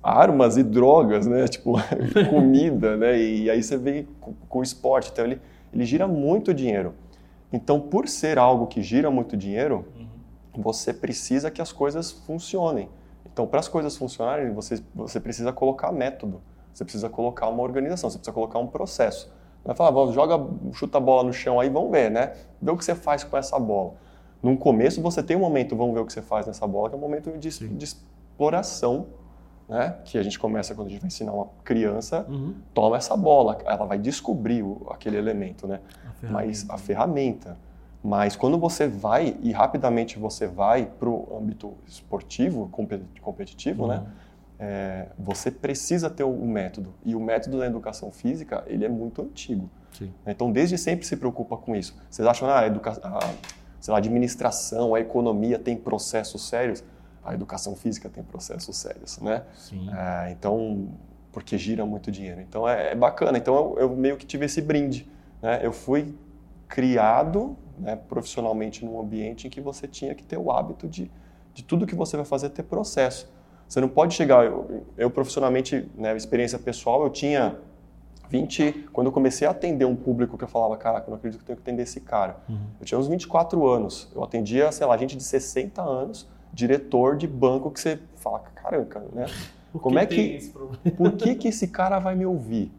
armas 0.00 0.56
e 0.56 0.62
drogas, 0.62 1.26
né? 1.26 1.48
Tipo, 1.48 1.74
comida, 2.30 2.96
né? 2.96 3.20
E 3.20 3.50
aí 3.50 3.62
você 3.62 3.76
vem 3.76 4.06
com, 4.48 4.58
o 4.60 4.62
esporte. 4.62 5.10
Então, 5.12 5.24
ele, 5.24 5.40
ele 5.72 5.84
gira 5.84 6.06
muito 6.06 6.54
dinheiro. 6.54 6.94
Então, 7.52 7.80
por 7.80 8.08
ser 8.08 8.38
algo 8.38 8.66
que 8.66 8.80
gira 8.80 9.10
muito 9.10 9.36
dinheiro. 9.36 9.84
Você 10.56 10.92
precisa 10.92 11.50
que 11.50 11.60
as 11.62 11.72
coisas 11.72 12.10
funcionem. 12.10 12.88
Então, 13.24 13.46
para 13.46 13.60
as 13.60 13.68
coisas 13.68 13.96
funcionarem, 13.96 14.52
você, 14.52 14.82
você 14.94 15.18
precisa 15.18 15.52
colocar 15.52 15.90
método, 15.92 16.40
você 16.72 16.84
precisa 16.84 17.08
colocar 17.08 17.48
uma 17.48 17.62
organização, 17.62 18.10
você 18.10 18.18
precisa 18.18 18.34
colocar 18.34 18.58
um 18.58 18.66
processo. 18.66 19.32
Não 19.64 19.72
é 19.72 19.74
falar, 19.74 19.90
"Vamos, 19.90 20.14
joga, 20.14 20.38
chuta 20.72 20.98
a 20.98 21.00
bola 21.00 21.22
no 21.22 21.32
chão 21.32 21.60
aí, 21.60 21.68
vamos 21.68 21.90
ver, 21.90 22.10
né? 22.10 22.34
Vê 22.60 22.70
o 22.70 22.76
que 22.76 22.84
você 22.84 22.94
faz 22.94 23.22
com 23.24 23.36
essa 23.36 23.58
bola. 23.58 23.94
No 24.42 24.56
começo, 24.56 25.00
você 25.00 25.22
tem 25.22 25.36
um 25.36 25.40
momento, 25.40 25.76
vamos 25.76 25.94
ver 25.94 26.00
o 26.00 26.06
que 26.06 26.12
você 26.12 26.20
faz 26.22 26.46
nessa 26.46 26.66
bola, 26.66 26.88
que 26.88 26.94
é 26.96 26.98
um 26.98 27.00
momento 27.00 27.30
de, 27.38 27.48
de 27.68 27.84
exploração, 27.84 29.06
né? 29.68 29.96
Que 30.04 30.18
a 30.18 30.22
gente 30.22 30.38
começa 30.38 30.74
quando 30.74 30.88
a 30.88 30.90
gente 30.90 31.00
vai 31.00 31.06
ensinar 31.08 31.32
uma 31.32 31.48
criança, 31.64 32.26
Uhum. 32.28 32.54
toma 32.74 32.96
essa 32.96 33.16
bola, 33.16 33.58
ela 33.64 33.86
vai 33.86 33.98
descobrir 33.98 34.62
o- 34.62 34.86
aquele 34.90 35.16
elemento, 35.16 35.66
né? 35.68 35.80
A 36.28 36.32
mas 36.32 36.66
a 36.68 36.76
ferramenta. 36.76 37.56
Mas 38.02 38.34
quando 38.34 38.58
você 38.58 38.88
vai 38.88 39.36
e 39.40 39.52
rapidamente 39.52 40.18
você 40.18 40.46
vai 40.46 40.86
para 40.86 41.08
o 41.08 41.38
âmbito 41.40 41.74
esportivo, 41.86 42.68
competi- 42.72 43.20
competitivo, 43.20 43.86
né? 43.86 43.98
Uhum. 43.98 44.06
É, 44.58 45.06
você 45.18 45.50
precisa 45.50 46.08
ter 46.10 46.24
o 46.24 46.32
método. 46.46 46.94
E 47.04 47.14
o 47.14 47.20
método 47.20 47.58
da 47.58 47.66
educação 47.66 48.10
física, 48.10 48.64
ele 48.66 48.84
é 48.84 48.88
muito 48.88 49.22
antigo. 49.22 49.68
Sim. 49.92 50.12
Então, 50.26 50.50
desde 50.50 50.78
sempre 50.78 51.06
se 51.06 51.16
preocupa 51.16 51.56
com 51.56 51.76
isso. 51.76 51.96
Vocês 52.10 52.26
acham, 52.26 52.48
ah, 52.48 52.60
a, 52.60 52.66
educa 52.66 52.92
a, 53.02 53.30
sei 53.80 53.92
lá, 53.92 53.98
administração, 53.98 54.94
a 54.94 55.00
economia 55.00 55.58
tem 55.58 55.76
processos 55.76 56.48
sérios? 56.48 56.82
A 57.24 57.34
educação 57.34 57.76
física 57.76 58.08
tem 58.08 58.22
processos 58.22 58.76
sérios, 58.76 59.18
né? 59.18 59.42
Sim. 59.56 59.88
É, 59.92 60.32
então, 60.32 60.88
porque 61.32 61.56
gira 61.56 61.84
muito 61.86 62.10
dinheiro. 62.10 62.40
Então 62.40 62.68
é, 62.68 62.92
é 62.92 62.94
bacana. 62.94 63.38
Então 63.38 63.54
eu, 63.54 63.78
eu 63.78 63.96
meio 63.96 64.16
que 64.16 64.26
tive 64.26 64.44
esse 64.46 64.60
brinde. 64.60 65.08
Né? 65.40 65.60
Eu 65.62 65.72
fui 65.72 66.14
criado 66.68 67.56
né, 67.78 67.96
profissionalmente 67.96 68.84
num 68.84 69.00
ambiente 69.00 69.46
em 69.46 69.50
que 69.50 69.60
você 69.60 69.86
tinha 69.86 70.14
que 70.14 70.22
ter 70.22 70.36
o 70.36 70.50
hábito 70.50 70.88
de, 70.88 71.10
de 71.54 71.62
tudo 71.62 71.86
que 71.86 71.94
você 71.94 72.16
vai 72.16 72.26
fazer 72.26 72.50
ter 72.50 72.62
processo. 72.62 73.30
Você 73.68 73.80
não 73.80 73.88
pode 73.88 74.14
chegar. 74.14 74.44
Eu, 74.44 74.84
eu 74.96 75.10
profissionalmente, 75.10 75.88
né, 75.96 76.16
experiência 76.16 76.58
pessoal, 76.58 77.02
eu 77.04 77.10
tinha 77.10 77.56
20. 78.28 78.88
Quando 78.92 79.06
eu 79.06 79.12
comecei 79.12 79.46
a 79.46 79.50
atender 79.50 79.84
um 79.84 79.96
público 79.96 80.38
que 80.38 80.44
eu 80.44 80.48
falava, 80.48 80.76
caraca, 80.76 81.06
eu 81.06 81.10
não 81.10 81.16
acredito 81.16 81.40
que 81.40 81.44
eu 81.44 81.46
tenho 81.48 81.56
que 81.56 81.62
atender 81.62 81.82
esse 81.82 82.00
cara. 82.00 82.36
Uhum. 82.48 82.58
Eu 82.80 82.86
tinha 82.86 82.98
uns 82.98 83.08
24 83.08 83.66
anos. 83.68 84.10
Eu 84.14 84.24
atendia, 84.24 84.70
sei 84.72 84.86
lá, 84.86 84.96
gente 84.96 85.16
de 85.16 85.22
60 85.22 85.82
anos, 85.82 86.28
diretor 86.52 87.16
de 87.16 87.26
banco 87.26 87.70
que 87.70 87.80
você 87.80 87.98
fala, 88.16 88.40
caramba, 88.40 89.04
né? 89.12 89.26
Por 89.72 89.80
Como 89.80 89.98
é 89.98 90.06
que-? 90.06 90.52
Por 90.96 91.12
que, 91.12 91.34
que 91.34 91.48
esse 91.48 91.68
cara 91.68 91.98
vai 91.98 92.14
me 92.14 92.26
ouvir? 92.26 92.70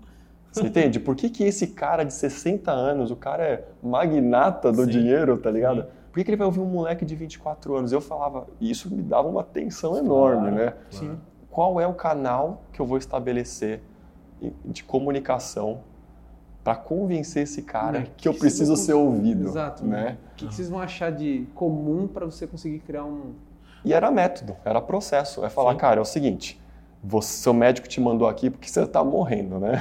Você 0.53 0.67
entende? 0.67 0.99
Por 0.99 1.15
que, 1.15 1.29
que 1.29 1.43
esse 1.43 1.67
cara 1.67 2.03
de 2.03 2.13
60 2.13 2.71
anos, 2.71 3.09
o 3.11 3.15
cara 3.15 3.43
é 3.43 3.65
magnata 3.81 4.71
do 4.71 4.85
Sim. 4.85 4.91
dinheiro, 4.91 5.37
tá 5.37 5.49
ligado? 5.49 5.85
Por 6.11 6.19
que, 6.19 6.23
que 6.25 6.29
ele 6.29 6.37
vai 6.37 6.45
ouvir 6.45 6.59
um 6.59 6.65
moleque 6.65 7.03
de 7.03 7.15
24 7.15 7.75
anos? 7.75 7.91
Eu 7.91 7.99
falava, 7.99 8.47
e 8.61 8.69
isso 8.69 8.93
me 8.93 9.01
dava 9.01 9.27
uma 9.27 9.43
tensão 9.43 9.97
enorme, 9.97 10.51
Claro, 10.51 10.55
né? 10.55 10.73
claro. 10.91 11.19
Qual 11.49 11.81
é 11.81 11.87
o 11.87 11.93
canal 11.93 12.63
que 12.71 12.79
eu 12.79 12.85
vou 12.85 12.97
estabelecer 12.97 13.81
de 14.65 14.83
comunicação 14.83 15.79
para 16.63 16.75
convencer 16.75 17.43
esse 17.43 17.61
cara 17.63 17.99
Né? 17.99 18.05
que, 18.05 18.11
Que 18.23 18.27
eu 18.27 18.33
que 18.33 18.39
preciso 18.39 18.75
ser 18.75 18.93
ouvido? 18.93 19.47
Exato. 19.47 19.83
Né? 19.85 20.17
O 20.33 20.35
que, 20.35 20.47
que 20.47 20.53
vocês 20.53 20.69
vão 20.69 20.79
achar 20.79 21.11
de 21.11 21.47
comum 21.55 22.07
para 22.07 22.25
você 22.25 22.45
conseguir 22.45 22.79
criar 22.79 23.05
um... 23.05 23.33
E 23.83 23.91
era 23.93 24.09
método, 24.11 24.55
era 24.63 24.79
processo. 24.81 25.43
É 25.43 25.49
falar, 25.49 25.71
Sim. 25.73 25.77
cara, 25.77 25.99
é 25.99 26.01
o 26.01 26.05
seguinte, 26.05 26.59
você, 27.03 27.41
seu 27.43 27.53
médico 27.53 27.87
te 27.87 27.99
mandou 27.99 28.27
aqui 28.27 28.49
porque 28.49 28.69
você 28.69 28.85
tá 28.87 29.03
morrendo, 29.03 29.59
né? 29.59 29.73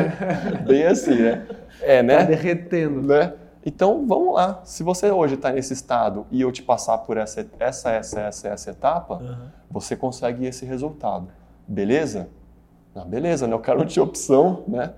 Bem 0.66 0.84
assim, 0.86 1.14
né? 1.20 1.46
É, 1.80 1.98
Tá 1.98 2.02
né? 2.02 2.24
derretendo. 2.24 3.02
né? 3.02 3.34
Então, 3.66 4.06
vamos 4.06 4.34
lá. 4.34 4.60
Se 4.64 4.82
você 4.82 5.10
hoje 5.10 5.34
está 5.34 5.50
nesse 5.50 5.72
estado 5.72 6.26
e 6.30 6.40
eu 6.40 6.52
te 6.52 6.62
passar 6.62 6.98
por 6.98 7.16
essa, 7.16 7.46
essa, 7.58 7.90
essa, 7.90 8.20
essa, 8.20 8.48
essa 8.48 8.70
etapa, 8.70 9.14
Aham. 9.16 9.52
você 9.70 9.96
consegue 9.96 10.44
esse 10.46 10.64
resultado. 10.66 11.28
Beleza? 11.66 12.28
Ah, 12.94 13.04
beleza, 13.04 13.46
né? 13.46 13.54
O 13.54 13.58
cara 13.58 13.78
não 13.78 13.86
tinha 13.86 14.02
opção, 14.02 14.64
né? 14.68 14.92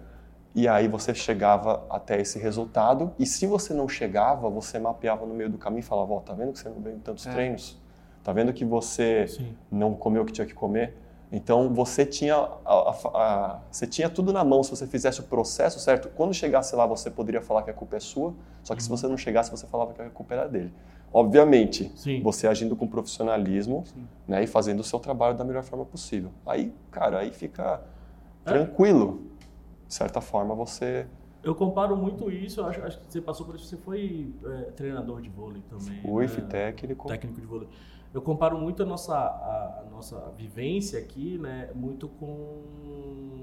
E 0.54 0.66
aí 0.66 0.88
você 0.88 1.14
chegava 1.14 1.84
até 1.90 2.20
esse 2.20 2.38
resultado. 2.38 3.12
E 3.18 3.26
se 3.26 3.46
você 3.46 3.72
não 3.74 3.88
chegava, 3.88 4.48
você 4.50 4.78
mapeava 4.78 5.24
no 5.26 5.34
meio 5.34 5.50
do 5.50 5.58
caminho 5.58 5.80
e 5.80 5.82
falava, 5.84 6.12
ó, 6.14 6.20
tá 6.20 6.32
vendo 6.32 6.52
que 6.52 6.58
você 6.58 6.68
não 6.68 6.80
veio 6.80 6.96
em 6.96 7.00
tantos 7.00 7.26
É. 7.26 7.32
treinos? 7.32 7.78
Tá 8.24 8.32
vendo 8.32 8.52
que 8.52 8.64
você 8.64 9.28
Sim. 9.28 9.54
não 9.70 9.94
comeu 9.94 10.22
o 10.22 10.24
que 10.24 10.32
tinha 10.32 10.46
que 10.46 10.54
comer. 10.54 10.96
Então 11.30 11.72
você 11.74 12.06
tinha, 12.06 12.36
a- 12.36 12.58
a- 12.64 12.90
a- 13.14 13.60
você 13.70 13.86
tinha 13.86 14.08
tudo 14.08 14.32
na 14.32 14.44
mão 14.44 14.62
se 14.62 14.70
você 14.70 14.86
fizesse 14.86 15.20
o 15.20 15.24
processo 15.24 15.78
certo. 15.80 16.08
Quando 16.10 16.32
chegasse 16.32 16.74
lá, 16.76 16.86
você 16.86 17.10
poderia 17.10 17.42
falar 17.42 17.62
que 17.62 17.70
a 17.70 17.74
culpa 17.74 17.96
é 17.96 18.00
sua, 18.00 18.32
só 18.62 18.74
que 18.76 18.82
se 18.82 18.88
Uhum. 18.90 18.96
você 18.96 19.08
não 19.08 19.16
chegasse, 19.18 19.50
você 19.50 19.66
falava 19.66 19.92
que 19.92 20.00
a 20.02 20.08
culpa 20.10 20.34
era 20.34 20.48
dele. 20.48 20.72
Obviamente, 21.12 21.90
Sim. 21.96 22.22
você 22.22 22.46
agindo 22.46 22.76
com 22.76 22.86
profissionalismo 22.86 23.84
né, 24.28 24.42
e 24.44 24.46
fazendo 24.46 24.80
o 24.80 24.84
seu 24.84 24.98
trabalho 24.98 25.36
da 25.36 25.44
melhor 25.44 25.62
forma 25.62 25.84
possível. 25.84 26.30
Aí, 26.44 26.72
cara, 26.90 27.18
aí 27.20 27.32
fica 27.32 27.80
É. 28.44 28.48
tranquilo. 28.48 29.22
De 29.88 29.94
certa 29.94 30.20
forma, 30.20 30.54
você 30.54 31.06
Eu 31.42 31.54
comparo 31.54 31.96
muito 31.96 32.28
isso, 32.28 32.58
eu 32.60 32.66
acho, 32.66 32.82
acho 32.82 32.98
que 32.98 33.06
você 33.12 33.20
passou 33.20 33.46
por 33.46 33.54
isso, 33.54 33.66
você 33.66 33.76
foi 33.76 34.34
é, 34.44 34.62
treinador 34.72 35.20
de 35.20 35.28
vôlei 35.28 35.62
também. 35.70 36.00
foi 36.02 36.24
né? 36.24 36.28
fui 36.28 36.42
técnico. 36.42 37.06
técnico 37.06 37.40
de 37.40 37.46
vôlei. 37.46 37.68
Eu 38.12 38.20
comparo 38.20 38.58
muito 38.58 38.82
a 38.82 38.86
nossa, 38.86 39.14
nossa 39.96 40.30
vivência 40.36 40.98
aqui, 40.98 41.38
né, 41.38 41.70
muito 41.74 42.06
com 42.08 42.26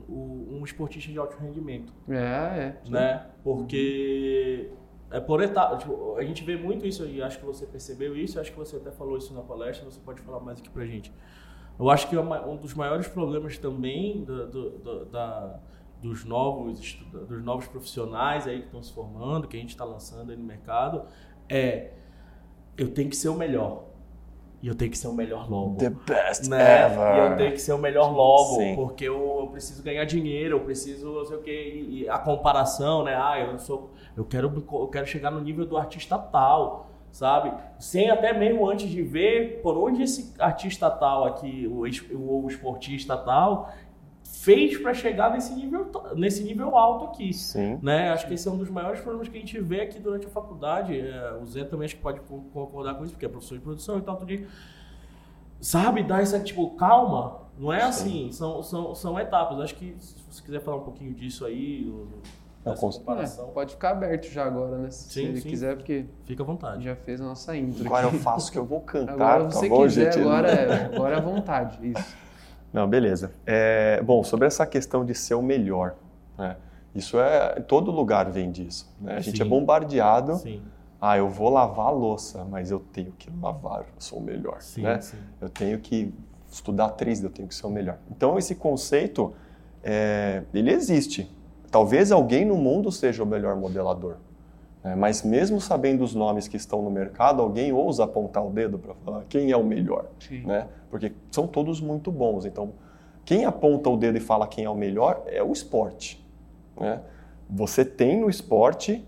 o- 0.07 0.47
um 0.51 0.63
esportista 0.63 1.11
de 1.11 1.17
alto 1.17 1.35
rendimento, 1.37 1.91
É, 2.07 2.15
é. 2.15 2.89
né? 2.89 3.27
Porque 3.43 4.69
é 5.09 5.19
por 5.19 5.41
etapa. 5.41 5.77
Tipo, 5.77 6.15
a 6.15 6.23
gente 6.23 6.43
vê 6.43 6.55
muito 6.55 6.85
isso 6.85 7.05
e 7.05 7.21
acho 7.21 7.39
que 7.39 7.45
você 7.45 7.65
percebeu 7.65 8.15
isso, 8.15 8.39
acho 8.39 8.51
que 8.51 8.57
você 8.57 8.75
até 8.77 8.91
falou 8.91 9.17
isso 9.17 9.33
na 9.33 9.41
palestra, 9.41 9.83
você 9.89 9.99
pode 9.99 10.21
falar 10.21 10.39
mais 10.39 10.59
aqui 10.59 10.69
pra 10.69 10.85
gente. 10.85 11.11
Eu 11.79 11.89
acho 11.89 12.07
que 12.07 12.15
é 12.15 12.19
um 12.21 12.55
dos 12.55 12.73
maiores 12.75 13.07
problemas 13.07 13.57
também 13.57 14.23
do- 14.23 14.47
do- 14.47 14.69
do- 14.77 15.05
da- 15.05 15.59
dos, 16.01 16.23
novos, 16.23 16.95
dos 17.27 17.43
novos 17.43 17.65
profissionais 17.67 18.45
aí 18.47 18.59
que 18.59 18.65
estão 18.65 18.83
se 18.83 18.93
formando, 18.93 19.47
que 19.47 19.57
a 19.57 19.59
gente 19.59 19.69
está 19.69 19.83
lançando 19.85 20.29
aí 20.31 20.37
no 20.37 20.43
mercado, 20.43 21.03
é 21.49 21.93
eu 22.77 22.91
tenho 22.93 23.09
que 23.09 23.15
ser 23.15 23.29
o 23.29 23.35
melhor. 23.35 23.85
E 24.63 24.67
eu 24.69 24.73
tenho 24.73 24.89
que 24.89 24.97
ser 24.97 25.09
o 25.09 25.13
melhor 25.13 25.51
logo 25.51 25.75
The 25.75 25.89
best 25.89 26.49
né? 26.49 26.85
ever. 26.85 27.15
E 27.15 27.31
eu 27.31 27.35
tenho 27.35 27.51
que 27.51 27.57
ser 27.61 27.73
o 27.73 27.77
melhor 27.77 28.15
logo, 28.15 28.55
Sim. 28.61 28.75
porque 28.77 29.03
eu, 29.03 29.39
eu 29.41 29.47
preciso 29.47 29.83
ganhar 29.83 30.05
dinheiro, 30.05 30.55
eu 30.55 30.61
preciso, 30.61 31.11
não 31.11 31.25
sei 31.25 31.35
o 31.35 31.41
quê, 31.41 31.85
e, 31.89 32.07
a 32.07 32.17
comparação, 32.17 33.03
né? 33.03 33.13
Ah, 33.13 33.37
eu 33.37 33.59
sou, 33.59 33.91
eu 34.15 34.23
quero, 34.23 34.65
eu 34.71 34.87
quero 34.87 35.05
chegar 35.05 35.31
no 35.31 35.41
nível 35.41 35.65
do 35.65 35.75
artista 35.75 36.17
tal, 36.17 36.87
sabe? 37.11 37.51
Sem 37.77 38.09
até 38.09 38.31
mesmo 38.31 38.65
antes 38.65 38.89
de 38.89 39.01
ver 39.01 39.59
por 39.61 39.77
onde 39.77 40.01
esse 40.01 40.33
artista 40.39 40.89
tal 40.89 41.25
aqui, 41.25 41.67
o, 41.67 41.81
o 41.81 42.47
esportista 42.47 43.17
tal, 43.17 43.69
fez 44.43 44.77
para 44.77 44.93
chegar 44.93 45.31
nesse 45.31 45.53
nível, 45.53 45.89
nesse 46.15 46.43
nível 46.43 46.75
alto 46.77 47.05
aqui. 47.05 47.31
Sim. 47.33 47.79
Né? 47.81 48.09
Acho 48.09 48.27
que 48.27 48.33
esse 48.33 48.45
é 48.47 48.51
um 48.51 48.57
dos 48.57 48.69
maiores 48.69 48.99
problemas 48.99 49.29
que 49.29 49.37
a 49.37 49.39
gente 49.39 49.59
vê 49.61 49.81
aqui 49.81 49.99
durante 49.99 50.25
a 50.27 50.29
faculdade. 50.29 50.99
É, 50.99 51.33
o 51.41 51.45
Zé 51.45 51.63
também 51.63 51.85
acho 51.85 51.95
que 51.95 52.01
pode 52.01 52.19
co- 52.21 52.43
concordar 52.53 52.95
com 52.95 53.03
isso, 53.05 53.13
porque 53.13 53.25
é 53.25 53.29
professor 53.29 53.55
de 53.57 53.63
produção 53.63 53.97
e 53.97 54.01
tal, 54.01 54.17
tudo 54.17 54.33
isso. 54.33 54.45
Sabe, 55.61 56.03
dar 56.03 56.21
essa, 56.21 56.39
tipo, 56.39 56.71
calma. 56.71 57.41
Não 57.57 57.71
é 57.71 57.83
assim, 57.83 58.31
são, 58.31 58.61
são, 58.61 58.93
são 58.93 59.17
etapas. 59.19 59.59
Acho 59.61 59.75
que 59.75 59.95
se 59.99 60.15
você 60.29 60.41
quiser 60.43 60.59
falar 60.59 60.77
um 60.77 60.83
pouquinho 60.83 61.13
disso 61.13 61.45
aí, 61.45 61.83
do- 61.85 62.05
do- 62.05 62.21
Não, 62.65 62.71
dessa 62.73 62.81
com- 62.81 62.89
É, 62.89 62.93
comparação, 62.93 63.47
pode 63.49 63.71
ficar 63.73 63.91
aberto 63.91 64.25
já 64.25 64.43
agora, 64.45 64.77
né? 64.77 64.89
Se 64.89 65.09
Sim, 65.13 65.25
ele 65.27 65.41
sim. 65.41 65.49
quiser, 65.49 65.75
porque 65.77 66.05
fica 66.25 66.43
à 66.43 66.45
vontade. 66.45 66.83
já 66.83 66.95
fez 66.95 67.21
a 67.21 67.23
nossa 67.25 67.55
intro. 67.55 67.85
Agora 67.85 68.07
aqui. 68.07 68.15
eu 68.15 68.19
faço 68.19 68.49
o 68.49 68.51
que 68.51 68.57
eu 68.57 68.65
vou 68.65 68.81
cantar, 68.81 69.13
Agora 69.13 69.43
tá 69.45 69.49
você 69.51 69.69
bom, 69.69 69.83
quiser, 69.83 70.11
gente? 70.11 70.21
agora 70.21 70.47
é, 70.51 70.85
agora 70.95 71.15
é 71.15 71.17
à 71.17 71.21
vontade. 71.21 71.79
Isso. 71.87 72.15
Não, 72.73 72.87
beleza. 72.87 73.31
É, 73.45 74.01
bom, 74.01 74.23
sobre 74.23 74.47
essa 74.47 74.65
questão 74.65 75.05
de 75.05 75.13
ser 75.13 75.35
o 75.35 75.41
melhor, 75.41 75.95
né? 76.37 76.57
Isso 76.95 77.19
é, 77.19 77.59
todo 77.61 77.91
lugar 77.91 78.29
vem 78.31 78.51
disso. 78.51 78.91
né? 78.99 79.15
A 79.17 79.19
gente 79.19 79.41
é 79.41 79.45
Sim. 79.45 79.49
bombardeado. 79.49 80.35
Sim, 80.35 80.61
Ah, 80.99 81.17
eu 81.17 81.27
vou 81.29 81.49
lavar 81.49 81.87
a 81.87 81.91
louça, 81.91 82.43
mas 82.45 82.71
eu 82.71 82.79
tenho 82.79 83.11
que 83.17 83.29
lavar, 83.41 83.79
eu 83.81 83.85
sou 83.99 84.19
o 84.19 84.21
melhor, 84.21 84.61
sim, 84.61 84.83
né? 84.83 84.99
Eu 85.41 85.49
tenho 85.49 85.77
que 85.79 86.13
estudar 86.49 86.89
três, 86.89 87.21
eu 87.23 87.29
tenho 87.29 87.47
que 87.47 87.53
ser 87.55 87.65
o 87.67 87.69
melhor. 87.69 87.97
Então 88.09 88.37
esse 88.37 88.55
conceito, 88.55 89.33
é, 89.83 90.43
ele 90.53 90.71
existe. 90.71 91.29
Talvez 91.69 92.11
alguém 92.11 92.45
no 92.45 92.55
mundo 92.55 92.91
seja 92.91 93.21
o 93.23 93.25
melhor 93.25 93.55
modelador? 93.55 94.15
Mas 94.97 95.23
mesmo 95.23 95.61
sabendo 95.61 96.03
os 96.03 96.13
nomes 96.13 96.47
que 96.47 96.57
estão 96.57 96.81
no 96.81 96.91
mercado, 96.91 97.41
alguém 97.41 97.71
ousa 97.71 98.03
apontar 98.03 98.45
o 98.45 98.49
dedo 98.49 98.77
para 98.77 98.93
falar 98.95 99.23
quem 99.29 99.49
é 99.49 99.55
o 99.57 99.63
melhor, 99.63 100.07
Sim. 100.19 100.45
né? 100.45 100.67
Porque 100.89 101.13
são 101.31 101.47
todos 101.47 101.79
muito 101.79 102.11
bons. 102.11 102.45
Então, 102.45 102.73
quem 103.23 103.45
aponta 103.45 103.89
o 103.89 103.95
dedo 103.95 104.17
e 104.17 104.21
fala 104.21 104.45
quem 104.45 104.65
é 104.65 104.69
o 104.69 104.75
melhor 104.75 105.23
é 105.27 105.41
o 105.41 105.53
esporte, 105.53 106.21
né? 106.77 106.99
Você 107.49 107.85
tem 107.85 108.19
no 108.19 108.29
esporte 108.29 109.05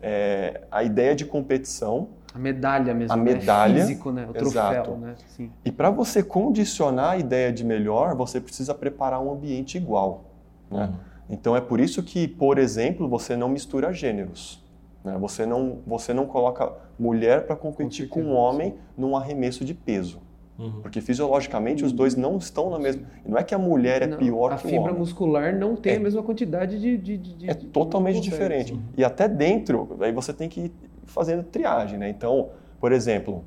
é, 0.00 0.62
a 0.70 0.84
ideia 0.84 1.16
de 1.16 1.24
competição 1.24 2.08
A 2.32 2.38
medalha 2.38 2.94
mesmo, 2.94 3.12
A 3.12 3.16
né? 3.16 3.22
medalha, 3.22 3.80
Físico, 3.80 4.12
né? 4.12 4.26
O 4.28 4.32
troféu, 4.32 4.70
exato. 4.70 4.90
né? 4.92 5.14
Sim. 5.28 5.50
E 5.64 5.72
para 5.72 5.90
você 5.90 6.22
condicionar 6.22 7.12
a 7.12 7.18
ideia 7.18 7.52
de 7.52 7.64
melhor, 7.64 8.14
você 8.14 8.40
precisa 8.40 8.72
preparar 8.74 9.20
um 9.20 9.32
ambiente 9.32 9.76
igual. 9.76 10.24
Né? 10.70 10.84
Uhum. 10.84 10.94
Então 11.30 11.56
é 11.56 11.60
por 11.60 11.80
isso 11.80 12.02
que, 12.02 12.28
por 12.28 12.58
exemplo, 12.58 13.08
você 13.08 13.36
não 13.36 13.48
mistura 13.48 13.92
gêneros. 13.92 14.62
Né? 15.04 15.16
Você, 15.18 15.46
não, 15.46 15.78
você 15.86 16.12
não 16.12 16.26
coloca 16.26 16.72
mulher 16.98 17.46
para 17.46 17.56
competir 17.56 18.08
com 18.08 18.20
um 18.20 18.34
homem 18.34 18.74
num 18.96 19.16
arremesso 19.16 19.64
de 19.64 19.74
peso. 19.74 20.20
Uhum. 20.58 20.80
Porque 20.82 21.00
fisiologicamente 21.00 21.84
os 21.84 21.92
dois 21.92 22.16
não 22.16 22.36
estão 22.36 22.68
na 22.68 22.78
mesma. 22.80 23.02
Não 23.24 23.38
é 23.38 23.44
que 23.44 23.54
a 23.54 23.58
mulher 23.58 24.02
é 24.02 24.06
Não, 24.08 24.18
pior 24.18 24.52
a 24.52 24.56
que 24.56 24.66
o 24.66 24.70
fibra 24.70 24.86
homem. 24.88 24.98
muscular 24.98 25.54
não 25.56 25.76
tem 25.76 25.92
É. 25.92 25.96
a 25.96 26.00
mesma 26.00 26.20
quantidade 26.22 26.80
de. 26.80 26.98
de, 26.98 27.16
de- 27.16 27.34
de- 27.34 27.50
É 27.50 27.54
de- 27.54 27.66
totalmente 27.66 28.16
de- 28.16 28.22
diferente. 28.22 28.72
Sim. 28.74 28.82
E 28.96 29.04
até 29.04 29.28
dentro, 29.28 29.96
aí 30.00 30.10
você 30.10 30.32
tem 30.32 30.48
que 30.48 30.62
ir 30.62 30.72
fazendo 31.04 31.44
triagem, 31.44 31.96
né? 31.96 32.08
Então, 32.08 32.48
por 32.80 32.90
exemplo, 32.90 33.44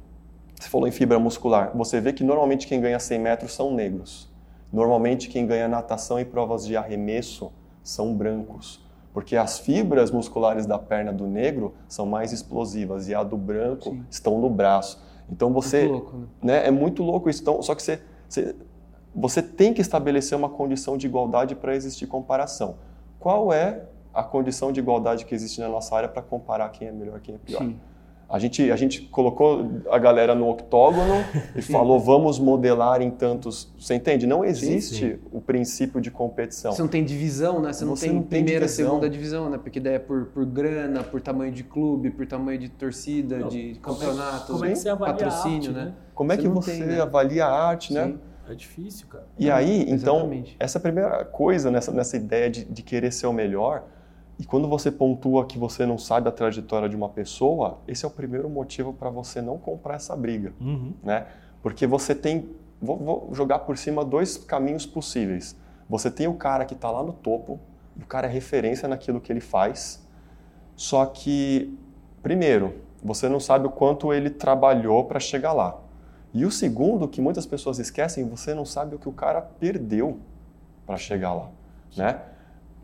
você 0.57 0.69
falou 0.69 0.87
em 0.87 0.91
fibra 0.91 1.19
muscular. 1.19 1.71
Você 1.75 1.99
vê 1.99 2.13
que 2.13 2.23
normalmente 2.23 2.65
quem 2.65 2.79
ganha 2.79 2.97
100 2.97 3.19
metros 3.19 3.51
são 3.53 3.73
negros. 3.73 4.31
Normalmente 4.71 5.27
quem 5.27 5.45
ganha 5.45 5.67
natação 5.67 6.17
e 6.17 6.23
provas 6.23 6.65
de 6.65 6.77
arremesso 6.77 7.51
são 7.83 8.15
brancos. 8.15 8.81
Porque 9.13 9.35
as 9.35 9.59
fibras 9.59 10.09
musculares 10.11 10.65
da 10.65 10.79
perna 10.79 11.11
do 11.11 11.27
negro 11.27 11.73
são 11.87 12.05
mais 12.05 12.31
explosivas 12.31 13.09
e 13.09 13.15
a 13.15 13.23
do 13.23 13.37
branco 13.37 13.89
Sim. 13.89 14.05
estão 14.09 14.39
no 14.39 14.49
braço. 14.49 15.01
Então 15.29 15.51
você 15.51 15.87
Muito 15.87 15.93
louco, 15.93 16.17
né? 16.17 16.27
né? 16.41 16.67
É 16.67 16.71
muito 16.71 17.03
louco 17.03 17.29
isso. 17.29 17.41
Então, 17.41 17.61
só 17.61 17.75
que 17.75 17.83
você, 17.83 18.01
você, 18.27 18.55
você 19.13 19.41
tem 19.41 19.73
que 19.73 19.81
estabelecer 19.81 20.37
uma 20.37 20.49
condição 20.49 20.97
de 20.97 21.07
igualdade 21.07 21.55
para 21.55 21.75
existir 21.75 22.07
comparação. 22.07 22.75
Qual 23.19 23.51
é 23.51 23.83
a 24.13 24.23
condição 24.23 24.71
de 24.71 24.79
igualdade 24.79 25.25
que 25.25 25.35
existe 25.35 25.59
na 25.61 25.69
nossa 25.69 25.95
área 25.95 26.09
para 26.09 26.21
comparar 26.21 26.69
quem 26.69 26.87
é 26.87 26.91
melhor, 26.91 27.19
quem 27.19 27.35
é 27.35 27.37
pior? 27.37 27.59
Sim. 27.59 27.79
A 28.31 28.39
gente, 28.39 28.71
a 28.71 28.75
gente 28.77 29.01
colocou 29.01 29.69
a 29.91 29.99
galera 29.99 30.33
no 30.33 30.49
octógono 30.49 31.15
e 31.53 31.61
falou, 31.61 31.99
vamos 31.99 32.39
modelar 32.39 33.01
em 33.01 33.11
tantos. 33.11 33.69
Você 33.77 33.93
entende? 33.93 34.25
Não 34.25 34.45
existe 34.45 35.19
o 35.33 35.41
princípio 35.41 35.99
de 35.99 36.09
competição. 36.09 36.71
Você 36.71 36.81
não 36.81 36.87
tem 36.87 37.03
divisão, 37.03 37.61
né? 37.61 37.73
Você 37.73 37.83
não 37.83 37.95
Você 37.95 38.05
tem 38.05 38.15
não 38.15 38.21
tem 38.21 38.41
primeira, 38.43 38.65
divisão. 38.65 38.85
segunda 38.91 39.09
divisão, 39.09 39.49
né? 39.49 39.57
Porque 39.57 39.81
daí 39.81 39.95
é 39.95 39.99
por, 39.99 40.27
por 40.27 40.45
grana, 40.45 41.03
por 41.03 41.19
tamanho 41.19 41.51
de 41.51 41.63
clube, 41.63 42.09
por 42.09 42.25
tamanho 42.25 42.57
de 42.57 42.69
torcida, 42.69 43.39
Não, 43.39 43.49
de 43.49 43.77
como 43.81 43.97
é- 43.97 43.99
campeonato, 43.99 44.53
como 44.53 44.65
é 44.65 44.69
que 44.69 44.75
você 44.77 44.89
avalia 44.89 45.13
a 45.13 45.17
patrocínio, 45.17 45.55
arte, 45.57 45.69
né? 45.71 45.85
né? 45.85 45.93
Como 46.15 46.31
é 46.31 46.37
que 46.37 46.47
você 46.47 46.71
tem, 46.71 46.81
né? 46.83 47.01
avalia 47.01 47.45
a 47.45 47.67
arte, 47.67 47.93
né? 47.93 48.05
Sim. 48.05 48.19
É 48.49 48.55
difícil, 48.55 49.07
cara. 49.07 49.25
E 49.37 49.51
aí, 49.51 49.81
então, 49.89 50.15
Exatamente. 50.17 50.55
essa 50.59 50.77
é 50.77 50.81
primeira 50.81 51.23
coisa 51.25 51.69
nessa, 51.69 51.91
nessa 51.91 52.17
ideia 52.17 52.49
de, 52.49 52.63
de 52.65 52.81
querer 52.81 53.11
ser 53.11 53.27
o 53.27 53.33
melhor. 53.33 53.83
E 54.41 54.45
quando 54.45 54.67
você 54.67 54.89
pontua 54.91 55.45
que 55.45 55.55
você 55.59 55.85
não 55.85 55.99
sabe 55.99 56.27
a 56.27 56.31
trajetória 56.31 56.89
de 56.89 56.95
uma 56.95 57.07
pessoa, 57.07 57.77
esse 57.87 58.03
é 58.03 58.07
o 58.07 58.11
primeiro 58.11 58.49
motivo 58.49 58.91
para 58.91 59.07
você 59.11 59.39
não 59.39 59.55
comprar 59.55 59.93
essa 59.97 60.15
briga, 60.15 60.51
Uhum. 60.59 60.93
né? 61.03 61.27
Porque 61.61 61.85
você 61.85 62.15
tem, 62.15 62.49
vou, 62.81 62.97
vou 62.97 63.29
jogar 63.33 63.59
por 63.59 63.77
cima 63.77 64.03
dois 64.03 64.37
caminhos 64.37 64.83
possíveis. 64.83 65.55
Você 65.87 66.09
tem 66.09 66.27
o 66.27 66.33
cara 66.33 66.65
que 66.65 66.73
está 66.73 66.89
lá 66.89 67.03
no 67.03 67.13
topo, 67.13 67.59
o 67.95 68.03
cara 68.07 68.25
é 68.25 68.31
referência 68.31 68.87
naquilo 68.87 69.21
que 69.21 69.31
ele 69.31 69.41
faz, 69.41 70.03
só 70.75 71.05
que, 71.05 71.77
primeiro, 72.23 72.73
você 73.03 73.29
não 73.29 73.39
sabe 73.39 73.67
o 73.67 73.69
quanto 73.69 74.11
ele 74.11 74.31
trabalhou 74.31 75.03
para 75.05 75.19
chegar 75.19 75.53
lá. 75.53 75.79
E 76.33 76.45
o 76.45 76.49
segundo, 76.51 77.07
que 77.07 77.21
muitas 77.21 77.45
pessoas 77.45 77.77
esquecem, 77.77 78.27
você 78.27 78.55
não 78.55 78.65
sabe 78.65 78.95
o 78.95 78.97
que 78.97 79.07
o 79.07 79.13
cara 79.13 79.39
perdeu 79.39 80.17
para 80.87 80.97
chegar 80.97 81.31
lá, 81.31 81.49
né? 81.95 82.21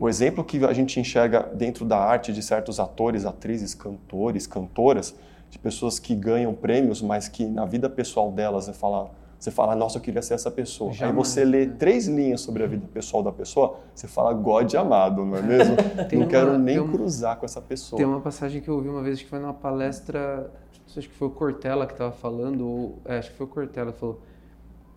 O 0.00 0.08
exemplo 0.08 0.44
que 0.44 0.64
a 0.64 0.72
gente 0.72 1.00
enxerga 1.00 1.42
dentro 1.54 1.84
da 1.84 1.98
arte 1.98 2.32
de 2.32 2.40
certos 2.40 2.78
atores, 2.78 3.24
atrizes, 3.24 3.74
cantores, 3.74 4.46
cantoras, 4.46 5.14
de 5.50 5.58
pessoas 5.58 5.98
que 5.98 6.14
ganham 6.14 6.54
prêmios, 6.54 7.02
mas 7.02 7.26
que 7.26 7.44
na 7.44 7.64
vida 7.64 7.90
pessoal 7.90 8.30
delas 8.30 8.66
você 8.66 8.72
fala, 8.72 9.10
você 9.38 9.50
fala, 9.50 9.74
nossa, 9.74 9.98
eu 9.98 10.02
queria 10.02 10.22
ser 10.22 10.34
essa 10.34 10.50
pessoa. 10.52 10.92
Aí 11.00 11.12
você 11.12 11.44
lê 11.44 11.66
né? 11.66 11.74
três 11.76 12.06
linhas 12.06 12.40
sobre 12.42 12.62
a 12.62 12.66
vida 12.66 12.86
pessoal 12.94 13.22
da 13.24 13.32
pessoa, 13.32 13.76
você 13.92 14.06
fala, 14.06 14.32
God 14.34 14.72
amado, 14.74 15.24
não 15.24 15.36
é 15.36 15.42
mesmo? 15.42 15.74
Não 16.12 16.20
uma- 16.20 16.26
quero 16.28 16.58
nem 16.58 16.76
tem 16.76 16.84
um- 16.84 16.92
cruzar 16.92 17.36
com 17.36 17.44
essa 17.46 17.60
pessoa. 17.60 17.98
Tem 17.98 18.06
uma 18.06 18.20
passagem 18.20 18.60
que 18.60 18.68
eu 18.68 18.74
ouvi 18.74 18.88
uma 18.88 19.02
vez 19.02 19.20
que 19.20 19.28
foi 19.28 19.38
numa 19.40 19.54
palestra, 19.54 20.48
acho 20.96 21.08
que 21.08 21.14
foi 21.14 21.26
o 21.28 21.30
Cortella 21.32 21.86
que 21.86 21.92
estava 21.94 22.12
falando, 22.12 22.64
ou 22.68 22.98
é, 23.04 23.18
acho 23.18 23.30
que 23.30 23.36
foi 23.36 23.46
o 23.46 23.48
Cortella 23.48 23.92
que 23.92 23.98
falou 23.98 24.20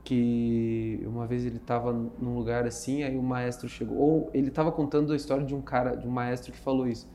que 0.04 1.02
uma 1.06 1.28
vez 1.28 1.46
ele 1.46 1.58
estava 1.58 1.94
num 1.94 2.36
lugar 2.36 2.66
assim, 2.66 3.04
aí 3.04 3.18
o 3.18 3.24
maestro 3.24 3.70
chegou, 3.70 3.98
ou 3.98 4.30
ele 4.34 4.48
estava 4.48 4.72
contando 4.72 5.14
a 5.14 5.16
história 5.16 5.46
de 5.46 5.54
um 5.54 5.62
cara, 5.62 5.96
de 5.96 6.08
um 6.08 6.12
maestro 6.12 6.52
que 6.52 6.58
falou 6.58 6.88
isso, 6.88 7.08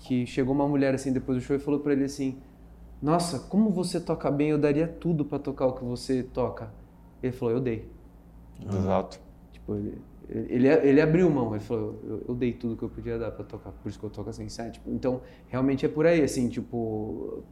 que 0.00 0.26
chegou 0.26 0.54
uma 0.54 0.66
mulher 0.66 0.94
assim 0.94 1.12
depois 1.12 1.38
do 1.38 1.44
show 1.44 1.56
e 1.56 1.58
falou 1.58 1.80
para 1.80 1.92
ele 1.92 2.04
assim, 2.04 2.36
nossa, 3.00 3.38
como 3.38 3.70
você 3.70 4.00
toca 4.00 4.30
bem, 4.30 4.50
eu 4.50 4.58
daria 4.58 4.88
tudo 4.88 5.24
para 5.24 5.38
tocar 5.38 5.66
o 5.66 5.72
que 5.72 5.84
você 5.84 6.22
toca. 6.22 6.70
Ele 7.22 7.32
falou, 7.32 7.54
eu 7.54 7.60
dei. 7.60 7.88
Exato. 8.60 9.20
Tipo, 9.52 9.76
ele, 9.76 9.98
ele, 10.28 10.68
ele 10.68 11.00
abriu 11.00 11.30
mão, 11.30 11.54
ele 11.54 11.64
falou, 11.64 11.98
eu, 12.04 12.24
eu 12.28 12.34
dei 12.34 12.52
tudo 12.52 12.76
que 12.76 12.82
eu 12.82 12.88
podia 12.88 13.18
dar 13.18 13.30
pra 13.30 13.44
tocar, 13.44 13.72
por 13.72 13.88
isso 13.88 13.98
que 13.98 14.04
eu 14.04 14.10
toco 14.10 14.28
assim, 14.28 14.48
sabe? 14.48 14.72
Tipo, 14.72 14.90
então, 14.90 15.22
realmente 15.48 15.86
é 15.86 15.88
por 15.88 16.06
aí, 16.06 16.22
assim, 16.22 16.48
tipo, 16.48 17.42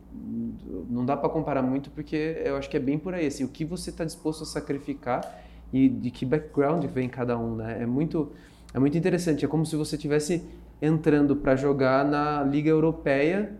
não 0.91 1.05
dá 1.07 1.17
pra 1.17 1.29
comparar 1.31 1.62
muito 1.62 1.91
porque 1.91 2.43
eu 2.45 2.57
acho 2.57 2.69
que 2.69 2.77
é 2.77 2.81
bem 2.81 2.99
por 2.99 3.15
aí, 3.15 3.27
assim, 3.27 3.45
o 3.45 3.49
que 3.49 3.65
você 3.65 3.91
tá 3.91 4.05
disposto 4.05 4.43
a 4.43 4.47
sacrificar 4.47 5.43
e 5.73 5.89
de 5.89 6.11
que 6.11 6.27
background 6.27 6.85
vem 6.85 7.09
cada 7.09 7.39
um, 7.39 7.57
né? 7.57 7.83
É 7.83 7.87
muito, 7.87 8.33
é 8.75 8.79
muito 8.79 8.97
interessante, 8.99 9.45
é 9.45 9.49
como 9.49 9.65
se 9.65 9.75
você 9.75 9.97
tivesse 9.97 10.45
entrando 10.81 11.35
pra 11.35 11.57
jogar 11.57 12.05
na 12.05 12.43
Liga 12.43 12.69
Europeia, 12.69 13.57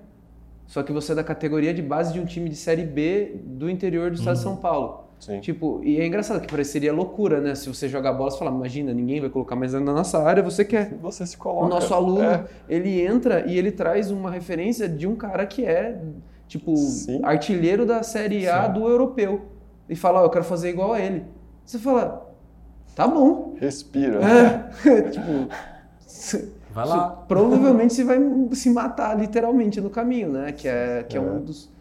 só 0.67 0.83
que 0.83 0.93
você 0.93 1.13
é 1.13 1.15
da 1.15 1.25
categoria 1.25 1.73
de 1.73 1.81
base 1.81 2.13
de 2.13 2.21
um 2.21 2.27
time 2.27 2.51
de 2.51 2.57
Série 2.57 2.85
B 2.85 3.41
do 3.45 3.71
interior 3.71 4.11
do 4.11 4.19
estado 4.19 4.37
de 4.37 4.43
São 4.43 4.57
Paulo. 4.57 5.06
Sim. 5.19 5.41
Tipo, 5.41 5.81
e 5.83 5.99
é 6.01 6.07
engraçado 6.07 6.41
que 6.41 6.47
pareceria 6.47 6.93
loucura, 6.93 7.41
né? 7.41 7.55
Se 7.55 7.69
você 7.69 7.89
jogar 7.89 8.13
bola, 8.13 8.31
você 8.31 8.39
fala, 8.39 8.51
imagina, 8.51 8.93
ninguém 8.93 9.21
vai 9.21 9.31
colocar 9.31 9.57
mais 9.57 9.73
na 9.73 9.81
nossa 9.81 10.23
área, 10.23 10.43
você 10.43 10.65
quer. 10.65 10.95
Você 11.03 11.27
se 11.27 11.37
coloca. 11.37 11.65
O 11.65 11.69
nosso 11.69 11.93
aluno, 11.95 12.23
É, 12.23 12.45
ele 12.69 13.01
entra 13.01 13.45
e 13.47 13.57
ele 13.59 13.73
traz 13.73 14.11
uma 14.11 14.31
referência 14.31 14.89
de 14.89 15.07
um 15.07 15.17
cara 15.17 15.47
que 15.47 15.65
é, 15.65 15.99
tipo, 16.47 16.77
Sim. 16.77 17.21
artilheiro 17.25 17.87
da 17.87 18.03
Série 18.03 18.47
A 18.47 18.67
Sim. 18.67 18.73
do 18.75 18.89
europeu. 18.89 19.47
E 19.89 19.97
fala, 19.97 20.21
ó, 20.21 20.25
eu 20.25 20.31
quero 20.31 20.45
fazer 20.45 20.69
igual 20.71 20.93
a 20.93 21.01
ele. 21.01 21.25
Você 21.65 21.79
fala, 21.79 22.31
tá 22.95 23.07
bom. 23.09 23.55
respira. 23.59 24.21
É, 24.23 25.01
tipo, 25.11 25.49
Vai 26.73 26.87
lá. 26.87 27.09
provavelmente 27.27 27.95
você 27.95 28.05
vai 28.05 28.19
se 28.53 28.69
matar 28.71 29.19
literalmente 29.19 29.81
no 29.81 29.89
caminho, 29.89 30.29
né? 30.31 30.53
Que 30.53 30.69
é, 30.69 31.05
que 31.09 31.17
é, 31.17 31.21
É. 31.21 31.23
um 31.23 31.41
dos. 31.41 31.75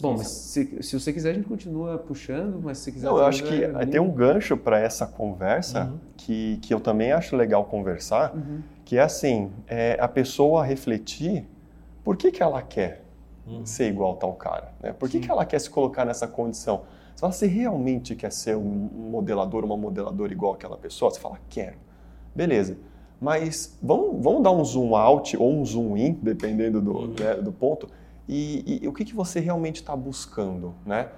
Bom, 0.00 0.16
mas 0.16 0.26
se, 0.28 0.82
se 0.82 0.98
você 0.98 1.12
quiser, 1.12 1.30
a 1.30 1.34
gente 1.34 1.46
continua 1.46 1.96
puxando, 1.98 2.60
mas 2.62 2.78
se 2.78 2.90
quiser. 2.90 3.06
Não, 3.06 3.18
eu 3.18 3.24
acho 3.26 3.44
que 3.44 3.66
vai- 3.68 3.86
tem 3.86 4.00
um 4.00 4.10
gancho 4.10 4.56
para 4.56 4.78
essa 4.80 5.06
conversa 5.06 5.84
Uhum. 5.84 5.98
que, 6.16 6.56
que 6.60 6.74
eu 6.74 6.80
também 6.80 7.12
acho 7.12 7.36
legal 7.36 7.64
conversar, 7.64 8.34
Uhum. 8.34 8.62
que 8.84 8.96
é 8.96 9.02
assim, 9.02 9.52
é 9.68 9.96
a 10.00 10.08
pessoa 10.08 10.64
refletir 10.64 11.46
por 12.02 12.16
que, 12.16 12.32
que 12.32 12.42
ela 12.42 12.60
quer 12.62 13.04
Uhum. 13.46 13.64
ser 13.64 13.88
igual 13.88 14.16
tal 14.16 14.32
cara, 14.34 14.72
né? 14.82 14.92
Por 14.92 15.08
que, 15.08 15.20
que 15.20 15.30
ela 15.30 15.44
quer 15.44 15.60
se 15.60 15.70
colocar 15.70 16.04
nessa 16.04 16.26
condição? 16.26 16.82
Você 17.14 17.20
fala, 17.20 17.32
você 17.32 17.46
realmente 17.46 18.16
quer 18.16 18.32
ser 18.32 18.56
um 18.56 18.90
um 18.96 19.10
modelador, 19.10 19.64
uma 19.64 19.76
modeladora 19.76 20.32
igual 20.32 20.54
aquela 20.54 20.76
pessoa? 20.76 21.10
Você 21.10 21.20
fala, 21.20 21.38
quero. 21.48 21.76
Beleza. 22.34 22.76
Mas 23.20 23.78
vamos, 23.80 24.20
vamos 24.22 24.42
dar 24.42 24.50
um 24.50 24.64
zoom 24.64 24.96
out 24.96 25.36
ou 25.36 25.52
um 25.52 25.64
zoom 25.64 25.96
in, 25.96 26.18
dependendo 26.20 26.80
do, 26.80 26.92
Uhum. 26.92 27.14
né, 27.20 27.34
do 27.36 27.52
ponto, 27.52 27.88
e, 28.28 28.80
e 28.82 28.88
o 28.88 28.92
que, 28.92 29.04
que 29.04 29.14
você 29.14 29.40
realmente 29.40 29.76
está 29.76 29.94
buscando, 29.96 30.74
né? 30.86 31.08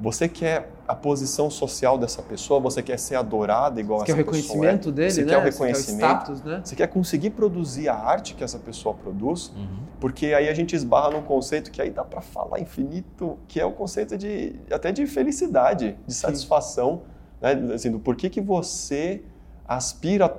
Você 0.00 0.28
quer 0.28 0.72
a 0.88 0.94
posição 0.94 1.48
social 1.48 1.96
dessa 1.96 2.20
pessoa? 2.20 2.58
Você 2.58 2.82
quer 2.82 2.98
ser 2.98 3.14
adorada 3.14 3.80
igual 3.80 4.00
Você 4.00 4.06
quer 4.06 4.12
o 4.14 4.20
essa 4.20 4.24
pessoa 4.24 4.42
é? 4.42 4.58
reconhecimento 4.72 4.90
dele, 4.92 5.10
Você 5.12 5.20
né? 5.24 5.28
quer 5.28 5.36
o 5.38 5.40
Você 5.42 5.50
reconhecimento? 5.50 6.00
status, 6.00 6.42
né? 6.42 6.60
Você 6.64 6.74
quer 6.74 6.86
conseguir 6.88 7.30
produzir 7.30 7.88
a 7.88 7.94
arte 7.94 8.34
que 8.34 8.42
essa 8.42 8.58
pessoa 8.58 8.92
produz? 8.92 9.52
Uhum. 9.54 9.84
Porque 10.00 10.26
aí 10.34 10.48
a 10.48 10.54
gente 10.54 10.74
esbarra 10.74 11.10
num 11.10 11.22
conceito 11.22 11.70
que 11.70 11.80
aí 11.80 11.90
dá 11.90 12.04
para 12.04 12.20
falar 12.20 12.58
infinito, 12.60 13.38
que 13.46 13.60
é 13.60 13.64
o 13.64 13.70
conceito 13.70 14.18
de 14.18 14.56
até 14.68 14.90
de 14.90 15.06
felicidade, 15.06 15.96
de 16.04 16.12
satisfação, 16.14 17.02
né? 17.40 17.52
Assim, 17.72 17.90
do 17.92 18.00
porquê 18.00 18.28
que 18.28 18.40
você 18.40 19.22
aspira 19.66 20.26
a 20.26 20.32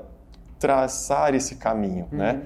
traçar 0.60 1.34
esse 1.34 1.56
caminho, 1.56 2.08
Uhum. 2.12 2.18
né? 2.18 2.42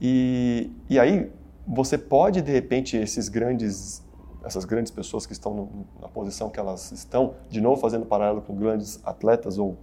E, 0.00 0.70
e 0.88 0.98
aí 0.98 1.30
você 1.66 1.96
pode 1.96 2.42
de 2.42 2.52
repente 2.52 2.96
esses 2.96 3.28
grandes 3.28 4.02
essas 4.44 4.66
grandes 4.66 4.92
pessoas 4.92 5.24
que 5.24 5.32
estão 5.32 5.54
no- 5.54 5.86
na 5.98 6.06
posição 6.06 6.50
que 6.50 6.60
elas 6.60 6.92
estão, 6.92 7.34
de 7.48 7.62
novo 7.62 7.80
fazendo 7.80 8.04
paralelo 8.04 8.42
com 8.42 8.54
grandes 8.54 9.00
atletas 9.02 9.56
ou 9.56 9.74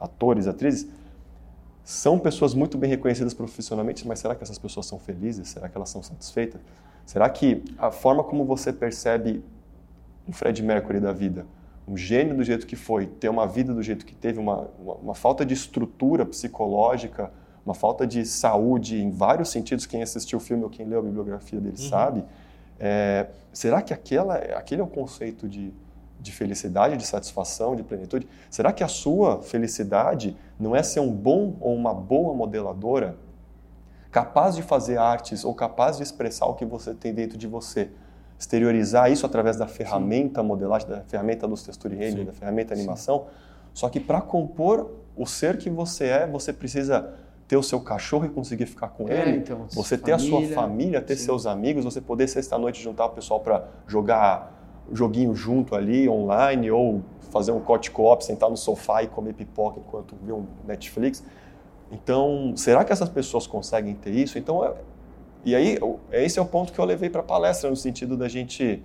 atores, 0.00 0.46
atrizes, 0.46 0.88
são 1.84 2.18
pessoas 2.18 2.54
muito 2.54 2.78
bem 2.78 2.88
reconhecidas 2.88 3.34
profissionalmente, 3.34 4.08
mas 4.08 4.18
será 4.18 4.34
que 4.34 4.42
essas 4.42 4.58
pessoas 4.58 4.86
são 4.86 4.98
felizes? 4.98 5.48
Será 5.48 5.68
que 5.68 5.76
elas 5.76 5.90
são 5.90 6.02
satisfeitas? 6.02 6.60
Será 7.04 7.28
que 7.28 7.62
a 7.76 7.90
forma 7.90 8.24
como 8.24 8.44
você 8.44 8.72
percebe 8.72 9.44
um 10.26 10.32
Fred 10.32 10.62
Mercury 10.62 10.98
da 10.98 11.12
vida, 11.12 11.46
um 11.86 11.96
gênio 11.96 12.34
do 12.34 12.42
jeito 12.42 12.66
que 12.66 12.74
foi, 12.74 13.06
ter 13.06 13.28
uma 13.28 13.46
vida 13.46 13.72
do 13.72 13.82
jeito 13.82 14.04
que 14.04 14.14
teve, 14.14 14.40
uma, 14.40 14.68
uma, 14.80 14.94
uma 14.94 15.14
falta 15.14 15.44
de 15.44 15.54
estrutura 15.54 16.26
psicológica, 16.26 17.30
uma 17.66 17.74
falta 17.74 18.06
de 18.06 18.24
saúde 18.24 19.02
em 19.02 19.10
vários 19.10 19.48
sentidos, 19.48 19.84
quem 19.86 20.00
assistiu 20.00 20.38
o 20.38 20.40
filme 20.40 20.62
ou 20.62 20.70
quem 20.70 20.86
leu 20.86 21.00
a 21.00 21.02
bibliografia 21.02 21.60
dele 21.60 21.76
sabe, 21.76 22.24
é, 22.78 23.26
será 23.52 23.82
que 23.82 23.92
aquela, 23.92 24.36
aquele 24.36 24.80
é 24.80 24.84
o 24.84 24.86
conceito 24.86 25.48
de, 25.48 25.74
de 26.20 26.30
felicidade, 26.30 26.96
de 26.96 27.04
satisfação, 27.04 27.74
de 27.74 27.82
plenitude? 27.82 28.28
Será 28.48 28.72
que 28.72 28.84
a 28.84 28.88
sua 28.88 29.42
felicidade 29.42 30.36
não 30.60 30.76
é 30.76 30.82
ser 30.82 31.00
um 31.00 31.10
bom 31.10 31.56
ou 31.60 31.74
uma 31.74 31.92
boa 31.92 32.32
modeladora, 32.34 33.16
capaz 34.12 34.54
de 34.54 34.62
fazer 34.62 34.98
artes 34.98 35.44
ou 35.44 35.52
capaz 35.52 35.96
de 35.96 36.04
expressar 36.04 36.46
o 36.46 36.54
que 36.54 36.64
você 36.64 36.94
tem 36.94 37.12
dentro 37.12 37.36
de 37.36 37.48
você? 37.48 37.90
Exteriorizar 38.38 39.10
isso 39.10 39.26
através 39.26 39.56
da 39.56 39.66
ferramenta 39.66 40.40
modelagem, 40.42 40.86
da 40.86 41.00
ferramenta 41.00 41.46
luz 41.46 41.62
textura 41.62 41.94
e 41.94 41.96
render, 41.96 42.20
Sim. 42.20 42.24
da 42.26 42.32
ferramenta 42.32 42.74
animação. 42.74 43.26
Só 43.74 43.88
que 43.88 43.98
para 43.98 44.20
compor 44.20 44.90
o 45.16 45.26
ser 45.26 45.56
que 45.56 45.70
você 45.70 46.04
é, 46.04 46.26
você 46.26 46.52
precisa 46.52 47.14
ter 47.48 47.56
o 47.56 47.62
seu 47.62 47.80
cachorro 47.80 48.26
e 48.26 48.28
conseguir 48.28 48.66
ficar 48.66 48.88
com 48.88 49.08
É, 49.08 49.28
ele. 49.28 49.38
então, 49.38 49.66
Você 49.70 49.96
ter 49.96 50.12
a 50.12 50.18
sua 50.18 50.40
família, 50.40 50.54
família, 50.54 51.00
ter 51.02 51.16
sim. 51.16 51.24
seus 51.24 51.46
amigos, 51.46 51.84
você 51.84 52.00
poder 52.00 52.26
sexta-noite 52.28 52.82
juntar 52.82 53.06
o 53.06 53.10
pessoal 53.10 53.40
para 53.40 53.68
jogar 53.86 54.52
joguinho 54.92 55.34
junto 55.34 55.74
ali, 55.74 56.08
online, 56.08 56.70
ou 56.70 57.02
fazer 57.30 57.52
um 57.52 57.60
cote 57.60 57.90
co-op, 57.90 58.24
sentar 58.24 58.48
no 58.50 58.56
sofá 58.56 59.02
e 59.02 59.06
comer 59.08 59.34
pipoca 59.34 59.78
enquanto 59.80 60.16
vê 60.22 60.32
um 60.32 60.46
Netflix. 60.66 61.22
Então, 61.90 62.52
será 62.56 62.84
que 62.84 62.92
essas 62.92 63.08
pessoas 63.08 63.46
conseguem 63.46 63.94
ter 63.94 64.10
isso? 64.10 64.38
Então, 64.38 64.64
é- 64.64 64.72
e 65.44 65.54
aí, 65.54 65.78
o- 65.80 65.98
esse 66.10 66.38
é 66.38 66.42
o 66.42 66.46
ponto 66.46 66.72
que 66.72 66.78
eu 66.78 66.84
levei 66.84 67.08
para 67.10 67.20
a 67.20 67.24
palestra, 67.24 67.70
no 67.70 67.76
sentido 67.76 68.16
da 68.16 68.28
gente 68.28 68.82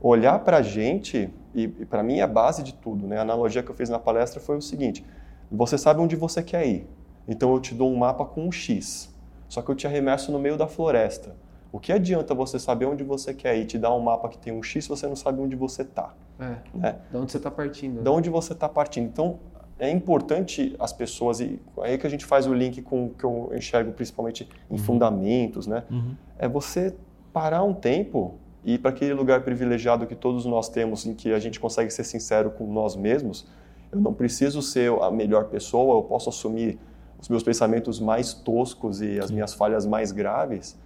olhar 0.00 0.38
para 0.40 0.58
a 0.58 0.62
gente, 0.62 1.28
e, 1.54 1.62
e 1.64 1.84
para 1.86 2.02
mim 2.02 2.18
é 2.18 2.22
a 2.22 2.26
base 2.26 2.62
de 2.62 2.74
tudo, 2.74 3.06
né? 3.06 3.18
A 3.18 3.22
analogia 3.22 3.62
que 3.62 3.70
eu 3.70 3.74
fiz 3.74 3.88
na 3.88 3.98
palestra 3.98 4.40
foi 4.40 4.56
o 4.56 4.62
seguinte, 4.62 5.04
você 5.50 5.76
sabe 5.78 6.00
onde 6.00 6.14
você 6.14 6.42
quer 6.42 6.66
ir, 6.66 6.86
então 7.28 7.52
eu 7.52 7.60
te 7.60 7.74
dou 7.74 7.90
um 7.90 7.96
mapa 7.96 8.24
com 8.24 8.46
um 8.46 8.52
X, 8.52 9.14
só 9.48 9.62
que 9.62 9.70
eu 9.70 9.74
te 9.74 9.86
arremesso 9.86 10.30
no 10.32 10.38
meio 10.38 10.56
da 10.56 10.66
floresta. 10.66 11.34
O 11.72 11.78
que 11.78 11.92
adianta 11.92 12.34
você 12.34 12.58
saber 12.58 12.86
onde 12.86 13.04
você 13.04 13.34
quer 13.34 13.56
ir 13.56 13.62
e 13.62 13.66
te 13.66 13.78
dar 13.78 13.94
um 13.94 14.00
mapa 14.00 14.28
que 14.28 14.38
tem 14.38 14.52
um 14.52 14.62
X 14.62 14.84
se 14.84 14.88
você 14.88 15.06
não 15.06 15.16
sabe 15.16 15.40
onde 15.40 15.54
você 15.56 15.82
está? 15.82 16.14
É, 16.38 16.56
Né? 16.74 16.96
da 17.10 17.18
onde 17.18 17.32
você 17.32 17.38
tá 17.38 17.50
partindo. 17.50 18.02
de 18.02 18.08
onde 18.08 18.30
você 18.30 18.52
está 18.52 18.68
partindo. 18.68 19.04
Então, 19.06 19.38
é 19.78 19.90
importante 19.90 20.74
as 20.78 20.92
pessoas, 20.92 21.40
e 21.40 21.60
aí 21.82 21.98
que 21.98 22.06
a 22.06 22.10
gente 22.10 22.24
faz 22.24 22.46
o 22.46 22.54
link 22.54 22.80
com 22.80 23.06
o 23.06 23.10
que 23.10 23.24
eu 23.24 23.52
enxergo 23.54 23.92
principalmente 23.92 24.48
em 24.70 24.78
fundamentos, 24.78 25.66
né? 25.66 25.82
Uhum. 25.90 26.14
É 26.38 26.48
você 26.48 26.94
parar 27.32 27.62
um 27.62 27.74
tempo 27.74 28.36
e 28.64 28.74
ir 28.74 28.78
para 28.78 28.90
aquele 28.90 29.12
lugar 29.12 29.42
privilegiado 29.42 30.06
que 30.06 30.14
todos 30.14 30.46
nós 30.46 30.68
temos, 30.68 31.04
em 31.04 31.14
que 31.14 31.32
a 31.32 31.38
gente 31.38 31.60
consegue 31.60 31.90
ser 31.90 32.04
sincero 32.04 32.50
com 32.50 32.66
nós 32.72 32.96
mesmos. 32.96 33.46
Eu 33.92 34.00
não 34.00 34.14
preciso 34.14 34.62
ser 34.62 34.90
a 35.02 35.10
melhor 35.10 35.44
pessoa, 35.44 35.98
eu 35.98 36.02
posso 36.02 36.30
assumir 36.30 36.78
os 37.26 37.28
meus 37.28 37.42
pensamentos 37.42 37.98
mais 37.98 38.32
toscos 38.32 39.02
e 39.02 39.18
as 39.18 39.32
minhas 39.32 39.52
falhas 39.52 39.84
mais 39.84 40.12
graves, 40.12 40.78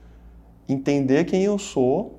entender 0.66 1.24
quem 1.24 1.42
eu 1.42 1.58
sou 1.58 2.18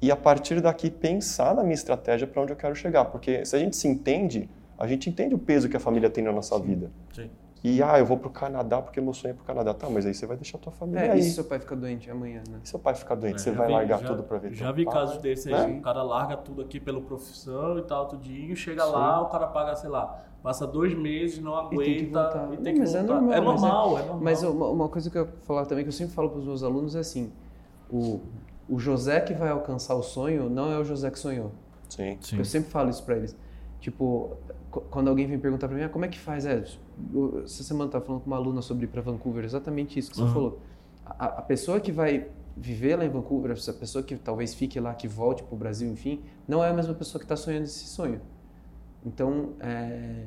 e 0.00 0.10
a 0.10 0.16
partir 0.16 0.62
daqui 0.62 0.90
pensar 0.90 1.54
na 1.54 1.62
minha 1.62 1.74
estratégia 1.74 2.26
para 2.26 2.40
onde 2.40 2.52
eu 2.52 2.56
quero 2.56 2.74
chegar, 2.74 3.04
porque 3.04 3.44
se 3.44 3.54
a 3.54 3.58
gente 3.58 3.76
se 3.76 3.86
entende, 3.86 4.48
a 4.78 4.86
gente 4.86 5.10
entende 5.10 5.34
o 5.34 5.38
peso 5.38 5.68
que 5.68 5.76
a 5.76 5.80
família 5.80 6.08
tem 6.08 6.24
na 6.24 6.32
nossa 6.32 6.58
vida. 6.58 6.90
Sim. 7.12 7.28
E 7.64 7.80
ah, 7.80 7.96
eu 7.98 8.04
vou 8.04 8.16
pro 8.16 8.28
Canadá 8.28 8.82
porque 8.82 9.00
meu 9.00 9.12
sonho 9.14 9.30
é 9.32 9.34
pro 9.34 9.44
Canadá. 9.44 9.72
Tá, 9.72 9.88
mas 9.88 10.04
aí 10.04 10.12
você 10.12 10.26
vai 10.26 10.36
deixar 10.36 10.58
tua 10.58 10.72
família 10.72 11.00
É, 11.06 11.12
aí. 11.12 11.20
e 11.20 11.22
se 11.22 11.34
seu 11.34 11.44
pai 11.44 11.60
fica 11.60 11.76
doente 11.76 12.10
amanhã, 12.10 12.42
né? 12.50 12.58
E 12.64 12.68
seu 12.68 12.78
pai 12.78 12.94
ficar 12.94 13.14
doente, 13.14 13.36
É, 13.36 13.38
você 13.38 13.50
vai 13.52 13.68
vi- 13.68 13.72
largar 13.72 14.00
já- 14.00 14.06
tudo 14.08 14.24
para 14.24 14.38
ver 14.38 14.52
Já 14.52 14.72
vi 14.72 14.84
pai, 14.84 14.92
casos 14.94 15.18
desses 15.18 15.46
né? 15.46 15.64
aí, 15.64 15.78
o 15.78 15.82
cara 15.82 16.02
larga 16.02 16.36
tudo 16.36 16.60
aqui 16.60 16.80
pela 16.80 17.00
profissão 17.00 17.78
e 17.78 17.82
tal, 17.82 18.08
tudinho, 18.08 18.56
chega 18.56 18.84
Sim. 18.84 18.90
lá, 18.90 19.22
o 19.22 19.26
cara 19.28 19.46
paga, 19.46 19.76
sei 19.76 19.90
lá, 19.90 20.24
passa 20.42 20.66
dois 20.66 20.92
meses, 20.92 21.38
não 21.38 21.52
E 21.66 21.68
tem 21.68 21.78
que 21.78 21.84
aguenta 22.16 22.20
voltar. 22.22 22.52
e 22.52 22.56
Não, 22.56 22.62
tem 22.64 22.74
que 22.74 22.80
mas 22.80 22.94
é 22.96 22.98
voltar. 22.98 23.14
normal, 23.14 23.32
É 23.32 23.40
mas 23.40 23.62
é- 23.62 23.66
normal, 23.68 23.86
é 23.98 24.00
normal. 24.02 24.18
Mas 24.20 24.42
uma, 24.42 24.66
uma 24.68 24.88
coisa 24.88 25.08
que 25.08 25.16
eu 25.18 25.22
ia 25.24 25.32
falar 25.42 25.64
também, 25.66 25.84
que 25.84 25.88
eu 25.88 25.92
sempre 25.92 26.14
falo 26.14 26.30
para 26.30 26.40
os 26.40 26.44
meus 26.44 26.64
alunos, 26.64 26.96
é 26.96 26.98
assim: 26.98 27.30
o, 27.88 28.20
o 28.68 28.76
José 28.80 29.20
que 29.20 29.34
vai 29.34 29.50
alcançar 29.50 29.94
o 29.94 30.02
sonho 30.02 30.50
não 30.50 30.72
é 30.72 30.78
o 30.78 30.84
José 30.84 31.12
que 31.12 31.18
sonhou. 31.18 31.52
Sim. 31.88 32.18
Sim. 32.20 32.38
Eu 32.38 32.44
sempre 32.44 32.70
falo 32.70 32.90
isso 32.90 33.04
para 33.04 33.16
eles. 33.18 33.36
Tipo, 33.78 34.36
quando 34.80 35.08
alguém 35.08 35.26
vem 35.26 35.38
perguntar 35.38 35.68
para 35.68 35.76
mim, 35.76 35.82
ah, 35.84 35.88
como 35.88 36.04
é 36.04 36.08
que 36.08 36.18
faz? 36.18 36.46
É, 36.46 36.64
eu- 37.14 37.42
essa 37.44 37.62
semana 37.62 37.84
eu 37.84 37.86
estava 37.88 38.04
falando 38.04 38.22
com 38.22 38.26
uma 38.28 38.36
aluna 38.36 38.62
sobre 38.62 38.84
ir 38.86 38.88
para 38.88 39.02
Vancouver, 39.02 39.44
exatamente 39.44 39.98
isso 39.98 40.10
que 40.10 40.16
você 40.16 40.22
Uhum. 40.22 40.32
falou. 40.32 40.60
A, 41.04 41.26
a 41.26 41.42
pessoa 41.42 41.78
que 41.80 41.92
vai 41.92 42.28
viver 42.56 42.96
lá 42.96 43.04
em 43.04 43.08
Vancouver, 43.08 43.50
essa 43.52 43.72
pessoa 43.72 44.02
que 44.02 44.16
talvez 44.16 44.54
fique 44.54 44.78
lá, 44.80 44.94
que 44.94 45.06
volte 45.08 45.42
para 45.42 45.54
o 45.54 45.58
Brasil, 45.58 45.90
enfim, 45.90 46.20
não 46.48 46.62
é 46.64 46.70
a 46.70 46.72
mesma 46.72 46.94
pessoa 46.94 47.18
que 47.18 47.24
está 47.24 47.36
sonhando 47.36 47.64
esse 47.64 47.86
sonho. 47.86 48.20
Então, 49.04 49.50
é, 49.60 50.24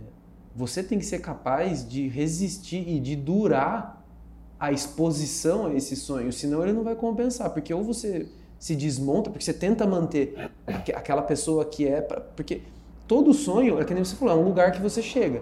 você 0.56 0.84
tem 0.84 1.00
que 1.00 1.06
ser 1.06 1.20
capaz 1.20 1.88
de 1.88 2.08
resistir 2.08 2.88
e 2.88 3.00
de 3.00 3.16
durar 3.16 4.04
a 4.60 4.72
exposição 4.72 5.68
a 5.68 5.74
esse 5.74 5.96
sonho, 5.96 6.32
senão 6.32 6.64
ele 6.64 6.74
não 6.74 6.84
vai 6.84 6.96
compensar, 6.96 7.50
porque 7.52 7.74
ou 7.74 7.84
você 7.84 8.28
se 8.58 8.76
desmonta, 8.76 9.30
porque 9.30 9.44
você 9.44 9.54
tenta 9.54 9.86
manter 9.86 10.50
aque- 10.66 10.94
aquela 10.94 11.22
pessoa 11.22 11.66
que 11.66 11.88
é, 11.88 12.02
pra- 12.02 12.22
porque 12.22 12.62
todo 13.08 13.34
sonho, 13.34 13.80
é 13.80 13.86
que 13.86 13.94
nem 13.94 14.04
você 14.04 14.16
falou, 14.16 14.36
é 14.36 14.38
um 14.38 14.46
lugar 14.46 14.72
que 14.72 14.82
você 14.82 15.02
chega. 15.02 15.42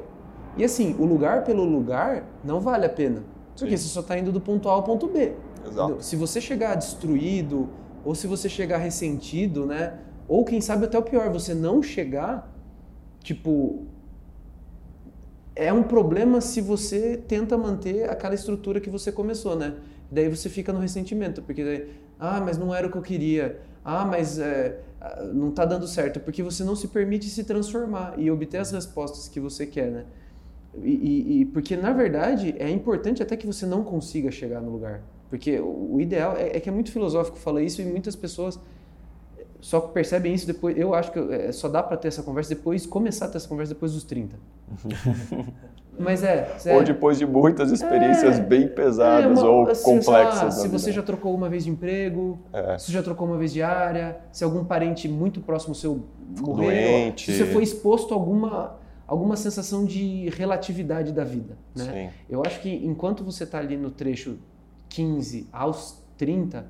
E 0.57 0.63
assim, 0.63 0.95
o 0.99 1.05
lugar 1.05 1.43
pelo 1.43 1.63
lugar 1.63 2.25
não 2.43 2.59
vale 2.59 2.85
a 2.85 2.89
pena, 2.89 3.23
porque 3.57 3.77
você 3.77 3.87
só 3.87 4.01
está 4.01 4.17
indo 4.17 4.31
do 4.31 4.39
ponto 4.39 4.69
A 4.69 4.73
ao 4.73 4.83
ponto 4.83 5.07
B. 5.07 5.33
Exato. 5.65 5.81
Entendeu? 5.83 6.01
Se 6.01 6.15
você 6.15 6.39
chegar 6.39 6.75
destruído, 6.75 7.69
ou 8.03 8.13
se 8.13 8.27
você 8.27 8.49
chegar 8.49 8.77
ressentido, 8.77 9.65
né? 9.65 9.99
Ou 10.27 10.43
quem 10.43 10.61
sabe 10.61 10.85
até 10.85 10.97
o 10.97 11.01
pior, 11.01 11.29
você 11.31 11.53
não 11.53 11.81
chegar, 11.81 12.51
tipo. 13.21 13.85
É 15.55 15.71
um 15.71 15.83
problema 15.83 16.41
se 16.41 16.61
você 16.61 17.15
tenta 17.15 17.55
manter 17.57 18.09
aquela 18.09 18.33
estrutura 18.33 18.81
que 18.81 18.89
você 18.89 19.11
começou, 19.11 19.55
né? 19.55 19.75
Daí 20.11 20.27
você 20.27 20.49
fica 20.49 20.73
no 20.73 20.79
ressentimento, 20.79 21.41
porque 21.43 21.63
daí, 21.63 21.89
ah, 22.19 22.41
mas 22.41 22.57
não 22.57 22.73
era 22.73 22.87
o 22.87 22.91
que 22.91 22.97
eu 22.97 23.01
queria. 23.01 23.61
Ah, 23.83 24.05
mas 24.05 24.39
é, 24.39 24.79
ah, 25.01 25.23
não 25.33 25.49
está 25.49 25.65
dando 25.65 25.87
certo, 25.87 26.19
porque 26.19 26.41
você 26.41 26.63
não 26.63 26.75
se 26.75 26.87
permite 26.87 27.25
se 27.29 27.43
transformar 27.43 28.15
e 28.17 28.31
obter 28.31 28.57
as 28.59 28.71
respostas 28.71 29.27
que 29.27 29.39
você 29.39 29.65
quer, 29.65 29.91
né? 29.91 30.05
E, 30.81 31.41
e- 31.41 31.45
porque 31.45 31.77
na 31.77 31.93
verdade 31.93 32.55
é 32.57 32.69
importante 32.69 33.21
até 33.21 33.37
que 33.37 33.45
você 33.45 33.65
não 33.65 33.83
consiga 33.83 34.31
chegar 34.31 34.59
no 34.61 34.71
lugar, 34.71 35.01
porque 35.29 35.59
o, 35.59 35.95
o 35.95 36.01
ideal 36.01 36.35
é, 36.35 36.57
é 36.57 36.59
que 36.59 36.67
é 36.69 36.71
muito 36.71 36.91
filosófico 36.91 37.37
falar 37.37 37.61
isso 37.61 37.81
e 37.81 37.85
muitas 37.85 38.15
pessoas 38.15 38.59
só 39.61 39.79
percebem 39.79 40.33
isso 40.33 40.45
depois. 40.47 40.77
Eu 40.77 40.93
acho 40.93 41.11
que 41.11 41.19
é, 41.19 41.51
só 41.51 41.69
dá 41.69 41.81
para 41.83 41.95
ter 41.97 42.07
essa 42.09 42.23
conversa 42.23 42.55
depois, 42.55 42.85
começar 42.85 43.25
a 43.25 43.29
ter 43.29 43.37
essa 43.37 43.47
conversa 43.47 43.73
depois 43.73 43.93
dos 43.93 44.03
30. 44.03 44.35
Mas 45.97 46.23
é, 46.23 46.55
é 46.65 46.75
Ou 46.75 46.83
depois 46.83 47.19
de 47.19 47.25
muitas 47.25 47.71
experiências 47.71 48.39
É. 48.39 48.41
bem 48.41 48.67
pesadas 48.67 49.37
é 49.39 49.41
uma- 49.41 49.49
ou 49.49 49.69
assim, 49.69 49.91
lá, 49.91 49.97
complexas. 49.99 50.41
na 50.43 50.51
se 50.51 50.67
você 50.67 50.91
já 50.91 51.03
trocou 51.03 51.35
uma 51.35 51.47
vez 51.49 51.63
de 51.65 51.69
emprego, 51.69 52.39
É. 52.51 52.77
se 52.79 52.91
já 52.91 53.03
trocou 53.03 53.27
uma 53.27 53.37
vez 53.37 53.53
de 53.53 53.61
área, 53.61 54.17
se 54.31 54.43
algum 54.43 54.63
parente 54.65 55.07
muito 55.07 55.39
próximo 55.39 55.75
seu 55.75 56.03
morreu, 56.41 56.65
doente. 56.71 57.31
se 57.31 57.37
você 57.37 57.45
foi 57.45 57.61
exposto 57.63 58.13
a 58.13 58.17
alguma, 58.17 58.75
alguma 59.07 59.35
sensação 59.35 59.85
de 59.85 60.29
relatividade 60.31 61.11
da 61.13 61.23
vida, 61.23 61.57
né? 61.75 62.09
Sim. 62.09 62.09
Eu 62.27 62.41
acho 62.43 62.59
que 62.61 62.69
enquanto 62.83 63.23
você 63.23 63.43
está 63.43 63.59
ali 63.59 63.77
no 63.77 63.91
trecho 63.91 64.37
15 64.89 65.47
aos 65.53 66.01
30, 66.17 66.65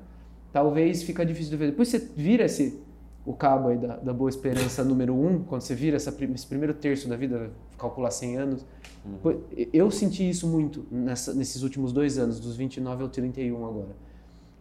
talvez 0.52 1.02
fica 1.02 1.24
difícil 1.24 1.50
de 1.50 1.56
ver. 1.56 1.66
Depois 1.70 1.88
você 1.88 1.98
vira 1.98 2.44
esse 2.44 2.78
o 3.26 3.32
cabo 3.32 3.68
aí 3.68 3.78
da, 3.78 3.96
da 3.96 4.12
boa 4.12 4.28
esperança 4.28 4.84
número 4.84 5.14
1, 5.14 5.26
um, 5.26 5.38
quando 5.44 5.62
você 5.62 5.74
vira 5.74 5.96
essa, 5.96 6.14
esse 6.34 6.46
primeiro 6.46 6.74
terço 6.74 7.08
da 7.08 7.16
vida, 7.16 7.50
calcular 7.78 8.10
100 8.10 8.36
anos. 8.36 8.66
Pô, 9.22 9.34
Eu 9.72 9.90
senti 9.90 10.28
isso 10.28 10.46
muito 10.46 10.86
nessa- 10.90 11.34
nesses 11.34 11.62
últimos 11.62 11.92
dois 11.92 12.18
anos, 12.18 12.40
dos 12.40 12.56
29 12.56 13.02
ao 13.02 13.08
31 13.08 13.66
agora. 13.66 13.94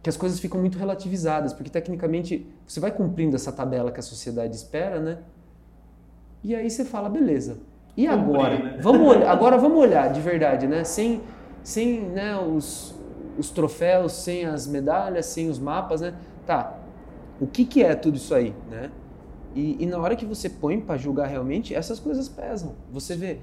Que 0.01 0.09
as 0.09 0.17
coisas 0.17 0.39
ficam 0.39 0.59
muito 0.59 0.77
relativizadas, 0.77 1.53
porque 1.53 1.69
tecnicamente 1.69 2.45
você 2.67 2.79
vai 2.79 2.91
cumprindo 2.91 3.35
essa 3.37 3.51
tabela 3.53 3.91
que 3.91 3.99
a 3.99 4.03
sociedade 4.03 4.53
espera, 4.55 4.99
né? 4.99 5.19
E 6.43 6.53
aí 6.53 6.69
você 6.69 6.83
fala, 6.83 7.07
beleza. 7.09 7.57
E 7.95 8.05
agora? 8.07 8.59
né? 8.59 8.79
Vamos 8.81 9.07
olhar, 9.07 9.31
agora 9.31 9.57
vamos 9.57 9.77
olhar 9.77 10.11
de 10.11 10.19
verdade, 10.19 10.67
né? 10.67 10.83
Sem, 10.83 11.21
sem 11.63 12.01
né, 12.01 12.37
os, 12.37 12.93
os 13.37 13.49
troféus, 13.49 14.11
sem 14.11 14.45
as 14.45 14.67
medalhas, 14.67 15.25
sem 15.27 15.49
os 15.49 15.57
mapas, 15.57 16.01
né? 16.01 16.13
Tá. 16.45 16.77
O 17.39 17.47
que, 17.47 17.63
que 17.65 17.81
é 17.81 17.95
tudo 17.95 18.17
isso 18.17 18.33
aí, 18.35 18.53
né? 18.69 18.91
E, 19.55 19.83
e 19.83 19.85
na 19.85 19.99
hora 19.99 20.15
que 20.15 20.25
você 20.25 20.49
põe 20.49 20.81
para 20.81 20.97
julgar 20.97 21.27
realmente, 21.27 21.73
essas 21.75 21.99
coisas 21.99 22.27
pesam. 22.27 22.73
Você 22.91 23.15
vê, 23.15 23.39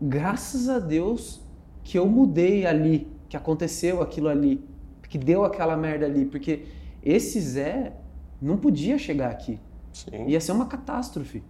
graças 0.00 0.68
a 0.68 0.78
Deus 0.78 1.40
que 1.84 1.98
eu 1.98 2.06
mudei 2.06 2.66
ali, 2.66 3.08
que 3.28 3.36
aconteceu 3.36 4.02
aquilo 4.02 4.28
ali, 4.28 4.64
que 5.08 5.16
deu 5.18 5.44
aquela 5.44 5.76
merda 5.76 6.06
ali, 6.06 6.24
porque 6.26 6.64
esse 7.02 7.40
Zé 7.40 7.92
não 8.40 8.56
podia 8.56 8.98
chegar 8.98 9.30
aqui. 9.30 9.58
Sim. 9.92 10.26
Ia 10.28 10.40
ser 10.40 10.52
uma 10.52 10.66
catástrofe. 10.66 11.42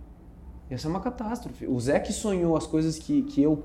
Ia 0.70 0.78
ser 0.78 0.88
uma 0.88 1.00
catástrofe. 1.00 1.66
O 1.66 1.78
Zé 1.80 1.98
que 1.98 2.12
sonhou 2.12 2.56
as 2.56 2.66
coisas 2.66 2.98
que, 2.98 3.22
que 3.22 3.42
eu 3.42 3.64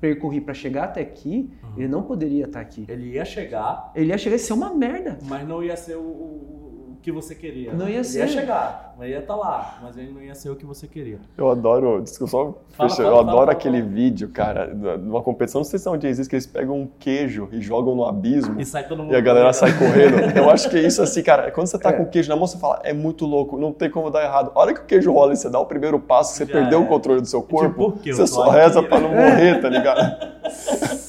percorri 0.00 0.40
para 0.40 0.54
chegar 0.54 0.84
até 0.84 1.02
aqui, 1.02 1.50
ele 1.76 1.86
não 1.88 2.02
poderia 2.02 2.46
estar 2.46 2.60
aqui. 2.60 2.86
Ele 2.88 3.10
ia 3.12 3.24
chegar, 3.24 3.92
Ele 3.94 4.08
ia 4.08 4.16
chegar 4.18 4.36
a 4.36 4.38
ser 4.38 4.54
uma 4.54 4.72
merda. 4.72 5.18
mas 5.24 5.46
não 5.46 5.62
ia 5.62 5.76
ser 5.76 5.96
o, 5.96 6.00
o- 6.00 6.94
o 6.94 6.96
que 7.02 7.12
você 7.12 7.34
queria. 7.34 7.72
Não 7.74 7.84
né? 7.84 7.90
ia 7.92 7.96
Ele 7.98 8.04
ser. 8.04 8.18
ia 8.20 8.28
chegar, 8.28 8.89
mas 9.00 9.08
ia 9.08 9.20
estar 9.20 9.34
lá, 9.34 9.78
mas 9.82 9.96
ele 9.96 10.12
não 10.12 10.20
ia 10.20 10.34
ser 10.34 10.50
o 10.50 10.54
que 10.56 10.66
você 10.66 10.86
queria. 10.86 11.18
Eu 11.38 11.50
adoro, 11.50 12.02
desculpa, 12.02 12.30
só 12.30 12.54
Fala, 12.72 12.90
fechar, 12.90 13.02
fala, 13.02 13.08
eu 13.08 13.16
fala, 13.16 13.20
adoro 13.22 13.38
fala, 13.38 13.52
aquele 13.52 13.78
fala. 13.80 13.90
vídeo, 13.92 14.28
cara, 14.28 14.66
numa 14.98 15.22
competição, 15.22 15.60
não 15.60 15.64
sei 15.64 15.78
se 15.78 15.88
é 15.88 15.90
onde 15.90 16.06
existe, 16.06 16.28
que 16.28 16.36
eles 16.36 16.46
pegam 16.46 16.76
um 16.80 16.86
queijo 16.98 17.48
e 17.50 17.62
jogam 17.62 17.96
no 17.96 18.04
abismo. 18.04 18.60
E 18.60 18.64
sai 18.66 18.86
todo 18.86 19.02
mundo. 19.02 19.14
E 19.14 19.16
a 19.16 19.20
galera 19.22 19.52
correndo. 19.54 19.54
sai 19.54 19.78
correndo. 19.78 20.36
Eu 20.36 20.50
acho 20.50 20.68
que 20.68 20.76
é 20.76 20.82
isso 20.82 21.00
assim, 21.00 21.22
cara. 21.22 21.50
Quando 21.50 21.66
você 21.68 21.78
tá 21.78 21.88
É. 21.88 21.92
com 21.94 22.02
o 22.02 22.06
queijo 22.10 22.28
na 22.28 22.36
mão, 22.36 22.46
você 22.46 22.58
fala, 22.58 22.80
é 22.84 22.92
muito 22.92 23.24
louco, 23.24 23.56
não 23.56 23.72
tem 23.72 23.88
como 23.90 24.10
dar 24.10 24.22
errado. 24.22 24.52
A 24.54 24.60
hora 24.60 24.74
que 24.74 24.80
o 24.80 24.84
queijo 24.84 25.10
rola 25.12 25.32
e 25.32 25.36
você 25.36 25.48
dá 25.48 25.58
o 25.58 25.64
primeiro 25.64 25.98
passo, 25.98 26.34
você 26.34 26.44
Já 26.44 26.52
perdeu 26.52 26.80
é. 26.80 26.84
o 26.84 26.86
controle 26.86 27.22
do 27.22 27.26
seu 27.26 27.42
corpo, 27.42 27.92
por 27.92 27.98
quê? 28.02 28.10
Eu 28.10 28.16
você 28.16 28.26
só 28.26 28.50
reza 28.50 28.82
pra 28.82 29.00
não 29.00 29.08
morrer, 29.08 29.62
tá 29.62 29.68
ligado? 29.70 30.30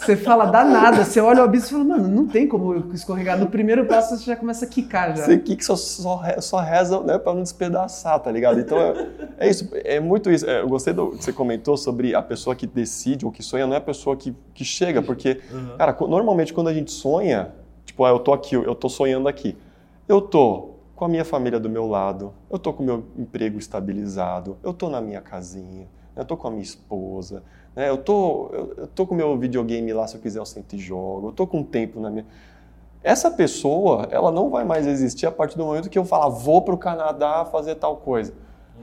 Você 0.01 0.15
fala, 0.15 0.45
dá 0.45 0.63
nada. 0.63 1.03
Você 1.03 1.19
olha 1.19 1.41
o 1.41 1.45
abismo 1.45 1.67
e 1.67 1.71
fala, 1.71 1.83
mano, 1.83 2.07
não 2.07 2.25
tem 2.27 2.47
como 2.47 2.73
eu 2.73 2.91
escorregar. 2.93 3.37
No 3.37 3.47
primeiro 3.47 3.85
passo 3.85 4.17
você 4.17 4.25
já 4.25 4.35
começa 4.35 4.65
a 4.65 4.67
quicar 4.67 5.15
já. 5.15 5.23
Você 5.25 5.37
que 5.37 5.63
só, 5.63 5.75
só, 5.75 6.21
só 6.39 6.57
reza 6.59 7.01
né, 7.01 7.17
pra 7.17 7.33
não 7.33 7.43
despedaçar, 7.85 8.19
tá 8.19 8.31
ligado? 8.31 8.59
Então 8.59 8.77
é, 8.77 9.07
é 9.37 9.49
isso, 9.49 9.69
é 9.73 9.99
muito 9.99 10.29
isso. 10.31 10.49
É, 10.49 10.61
eu 10.61 10.67
gostei 10.67 10.93
do 10.93 11.11
que 11.11 11.23
você 11.23 11.33
comentou 11.33 11.77
sobre 11.77 12.13
a 12.15 12.21
pessoa 12.21 12.55
que 12.55 12.67
decide 12.67 13.25
ou 13.25 13.31
que 13.31 13.43
sonha, 13.43 13.65
não 13.65 13.73
é 13.73 13.77
a 13.77 13.81
pessoa 13.81 14.15
que, 14.15 14.35
que 14.53 14.63
chega, 14.63 15.01
porque, 15.01 15.39
Uhum. 15.51 15.77
cara, 15.77 15.95
normalmente 16.07 16.53
quando 16.53 16.67
a 16.67 16.73
gente 16.73 16.91
sonha, 16.91 17.51
tipo, 17.85 18.03
ah, 18.05 18.09
eu 18.09 18.19
tô 18.19 18.33
aqui, 18.33 18.55
eu 18.55 18.75
tô 18.75 18.89
sonhando 18.89 19.27
aqui. 19.27 19.57
Eu 20.07 20.21
tô 20.21 20.71
com 20.95 21.05
a 21.05 21.07
minha 21.07 21.25
família 21.25 21.59
do 21.59 21.69
meu 21.69 21.87
lado, 21.87 22.33
eu 22.49 22.59
tô 22.59 22.71
com 22.73 22.83
o 22.83 22.85
meu 22.85 23.03
emprego 23.17 23.57
estabilizado, 23.57 24.57
eu 24.63 24.73
tô 24.73 24.89
na 24.89 25.01
minha 25.01 25.21
casinha, 25.21 25.87
eu 26.15 26.23
tô 26.25 26.37
com 26.37 26.47
a 26.47 26.51
minha 26.51 26.61
esposa, 26.63 27.43
né, 27.75 27.89
eu, 27.89 27.97
tô, 27.97 28.49
eu, 28.53 28.73
eu 28.77 28.87
tô 28.87 29.07
com 29.07 29.13
o 29.15 29.17
meu 29.17 29.35
videogame 29.37 29.91
lá, 29.93 30.05
se 30.05 30.15
eu 30.15 30.21
quiser 30.21 30.39
eu 30.39 30.45
sento 30.45 30.75
e 30.75 30.77
jogo, 30.79 31.29
eu 31.29 31.31
tô 31.31 31.47
com 31.47 31.63
tempo 31.63 31.99
na 31.99 32.09
minha 32.09 32.25
essa 33.03 33.31
pessoa, 33.31 34.07
ela 34.11 34.31
não 34.31 34.49
vai 34.49 34.63
mais 34.63 34.85
existir 34.85 35.25
a 35.25 35.31
partir 35.31 35.57
do 35.57 35.65
momento 35.65 35.89
que 35.89 35.97
eu 35.97 36.05
falar, 36.05 36.29
vou 36.29 36.61
para 36.61 36.75
o 36.75 36.77
Canadá 36.77 37.45
fazer 37.45 37.75
tal 37.75 37.97
coisa. 37.97 38.33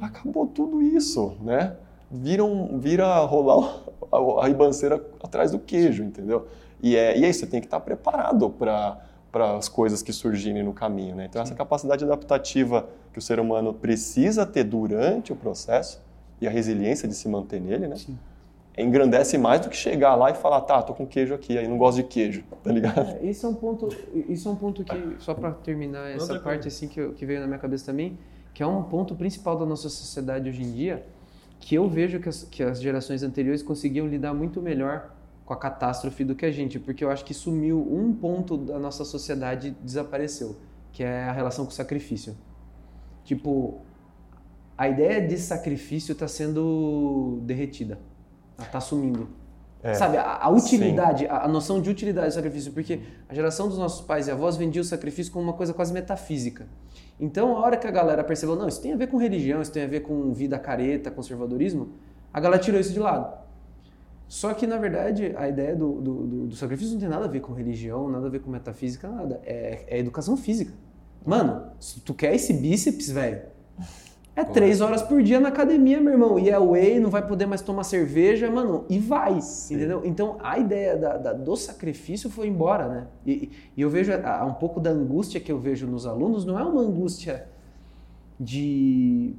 Acabou 0.00 0.46
tudo 0.46 0.82
isso, 0.82 1.36
né? 1.40 1.76
Vira, 2.10 2.44
um, 2.44 2.78
vira 2.78 3.18
rolar 3.24 3.82
a, 4.10 4.44
a 4.44 4.46
ribanceira 4.46 5.04
atrás 5.22 5.50
do 5.50 5.58
queijo, 5.58 6.02
entendeu? 6.02 6.46
E 6.82 6.96
é, 6.96 7.18
e 7.18 7.24
é 7.24 7.28
isso, 7.28 7.40
você 7.40 7.46
tem 7.46 7.60
que 7.60 7.66
estar 7.66 7.80
preparado 7.80 8.50
para 8.50 8.98
para 9.30 9.56
as 9.56 9.68
coisas 9.68 10.02
que 10.02 10.12
surgirem 10.12 10.62
no 10.62 10.72
caminho, 10.72 11.14
né? 11.14 11.26
Então 11.26 11.42
essa 11.42 11.54
capacidade 11.54 12.02
adaptativa 12.04 12.88
que 13.12 13.18
o 13.18 13.22
ser 13.22 13.38
humano 13.38 13.74
precisa 13.74 14.46
ter 14.46 14.64
durante 14.64 15.32
o 15.32 15.36
processo 15.36 16.02
e 16.40 16.46
a 16.46 16.50
resiliência 16.50 17.06
de 17.06 17.14
se 17.14 17.28
manter 17.28 17.60
nele, 17.60 17.86
né? 17.88 17.96
Engrandece 18.82 19.36
mais 19.36 19.60
do 19.60 19.68
que 19.68 19.76
chegar 19.76 20.14
lá 20.14 20.30
e 20.30 20.34
falar, 20.34 20.60
tá, 20.62 20.82
tô 20.82 20.94
com 20.94 21.06
queijo 21.06 21.34
aqui, 21.34 21.58
aí 21.58 21.66
não 21.66 21.76
gosto 21.76 21.96
de 21.96 22.04
queijo, 22.04 22.44
tá 22.62 22.72
ligado? 22.72 23.16
É, 23.20 23.26
Isso 23.26 23.46
é 23.46 23.48
um 23.48 23.54
ponto, 23.54 23.88
isso 24.28 24.48
é 24.48 24.52
um 24.52 24.56
ponto 24.56 24.84
que, 24.84 25.16
só 25.18 25.34
para 25.34 25.52
terminar 25.52 26.10
essa 26.10 26.32
Outra 26.32 26.40
parte 26.40 26.68
assim 26.68 26.88
que, 26.88 27.08
que 27.10 27.26
veio 27.26 27.40
na 27.40 27.46
minha 27.46 27.58
cabeça 27.58 27.86
também, 27.86 28.18
que 28.54 28.62
é 28.62 28.66
um 28.66 28.82
ponto 28.82 29.14
principal 29.14 29.56
da 29.56 29.66
nossa 29.66 29.88
sociedade 29.88 30.48
hoje 30.48 30.62
em 30.62 30.72
dia, 30.72 31.04
que 31.60 31.74
eu 31.74 31.88
vejo 31.88 32.20
que 32.20 32.28
as, 32.28 32.44
que 32.44 32.62
as 32.62 32.80
gerações 32.80 33.22
anteriores 33.22 33.62
conseguiam 33.62 34.06
lidar 34.06 34.32
muito 34.32 34.62
melhor 34.62 35.12
com 35.44 35.54
a 35.54 35.56
catástrofe 35.56 36.24
do 36.24 36.34
que 36.34 36.44
a 36.44 36.50
gente, 36.50 36.78
porque 36.78 37.02
eu 37.02 37.10
acho 37.10 37.24
que 37.24 37.32
sumiu 37.32 37.80
um 37.80 38.12
ponto 38.12 38.56
da 38.56 38.78
nossa 38.78 39.04
sociedade 39.04 39.76
desapareceu, 39.82 40.56
que 40.92 41.02
é 41.02 41.24
a 41.24 41.32
relação 41.32 41.64
com 41.64 41.70
o 41.70 41.74
sacrifício. 41.74 42.36
Tipo, 43.24 43.80
a 44.76 44.88
ideia 44.88 45.26
de 45.26 45.38
sacrifício 45.38 46.12
está 46.12 46.28
sendo 46.28 47.40
derretida, 47.42 47.98
está 48.66 48.80
sumindo. 48.80 49.28
É. 49.82 49.94
Sabe, 49.94 50.16
a, 50.16 50.38
a 50.42 50.48
utilidade, 50.48 51.26
a, 51.26 51.44
a 51.44 51.48
noção 51.48 51.80
de 51.80 51.88
utilidade 51.88 52.28
do 52.28 52.34
sacrifício, 52.34 52.72
porque 52.72 53.00
a 53.28 53.34
geração 53.34 53.68
dos 53.68 53.78
nossos 53.78 54.00
pais 54.04 54.26
e 54.26 54.30
avós 54.30 54.56
vendia 54.56 54.82
o 54.82 54.84
sacrifício 54.84 55.32
como 55.32 55.44
uma 55.44 55.52
coisa 55.52 55.72
quase 55.72 55.92
metafísica. 55.92 56.66
Então, 57.20 57.56
a 57.56 57.60
hora 57.60 57.76
que 57.76 57.86
a 57.86 57.90
galera 57.90 58.24
percebeu, 58.24 58.56
não, 58.56 58.66
isso 58.66 58.80
tem 58.82 58.92
a 58.92 58.96
ver 58.96 59.06
com 59.06 59.16
religião, 59.16 59.62
isso 59.62 59.70
tem 59.72 59.84
a 59.84 59.86
ver 59.86 60.00
com 60.00 60.32
vida 60.32 60.58
careta, 60.58 61.10
conservadorismo, 61.10 61.90
a 62.32 62.40
galera 62.40 62.60
tirou 62.60 62.80
isso 62.80 62.92
de 62.92 62.98
lado. 62.98 63.32
Só 64.26 64.52
que, 64.52 64.66
na 64.66 64.76
verdade, 64.76 65.32
a 65.36 65.48
ideia 65.48 65.74
do, 65.74 66.00
do, 66.00 66.14
do- 66.26 66.46
do 66.48 66.56
sacrifício 66.56 66.92
não 66.94 67.00
tem 67.00 67.08
nada 67.08 67.24
a 67.24 67.28
ver 67.28 67.40
com 67.40 67.52
religião, 67.52 68.08
nada 68.10 68.26
a 68.26 68.30
ver 68.30 68.40
com 68.40 68.50
metafísica, 68.50 69.08
nada. 69.08 69.40
É, 69.44 69.84
é 69.86 69.98
educação 69.98 70.36
física. 70.36 70.72
Mano, 71.24 71.66
se 71.80 72.00
tu 72.00 72.12
quer 72.12 72.34
esse 72.34 72.52
bíceps, 72.52 73.10
velho, 73.10 73.42
é 74.40 74.44
três 74.44 74.80
horas 74.80 75.02
por 75.02 75.22
dia 75.22 75.40
na 75.40 75.48
academia, 75.48 76.00
meu 76.00 76.12
irmão. 76.12 76.38
E 76.38 76.48
é 76.50 76.58
whey, 76.58 77.00
não 77.00 77.10
vai 77.10 77.26
poder 77.26 77.46
mais 77.46 77.60
tomar 77.62 77.84
cerveja, 77.84 78.50
mano. 78.50 78.84
E 78.88 78.98
vai, 78.98 79.38
entendeu? 79.70 80.02
Então, 80.04 80.36
a 80.42 80.58
ideia 80.58 80.96
da- 80.96 81.16
da- 81.16 81.32
do 81.32 81.56
sacrifício 81.56 82.30
foi 82.30 82.46
embora, 82.46 82.88
né? 82.88 83.06
E, 83.26 83.50
e 83.76 83.80
eu 83.82 83.90
vejo 83.90 84.12
a- 84.12 84.44
um 84.44 84.54
pouco 84.54 84.78
da 84.80 84.90
angústia 84.90 85.40
que 85.40 85.50
eu 85.50 85.58
vejo 85.58 85.86
nos 85.86 86.06
alunos, 86.06 86.44
não 86.44 86.58
é 86.58 86.62
uma 86.64 86.80
angústia 86.82 87.46
de 88.38 89.34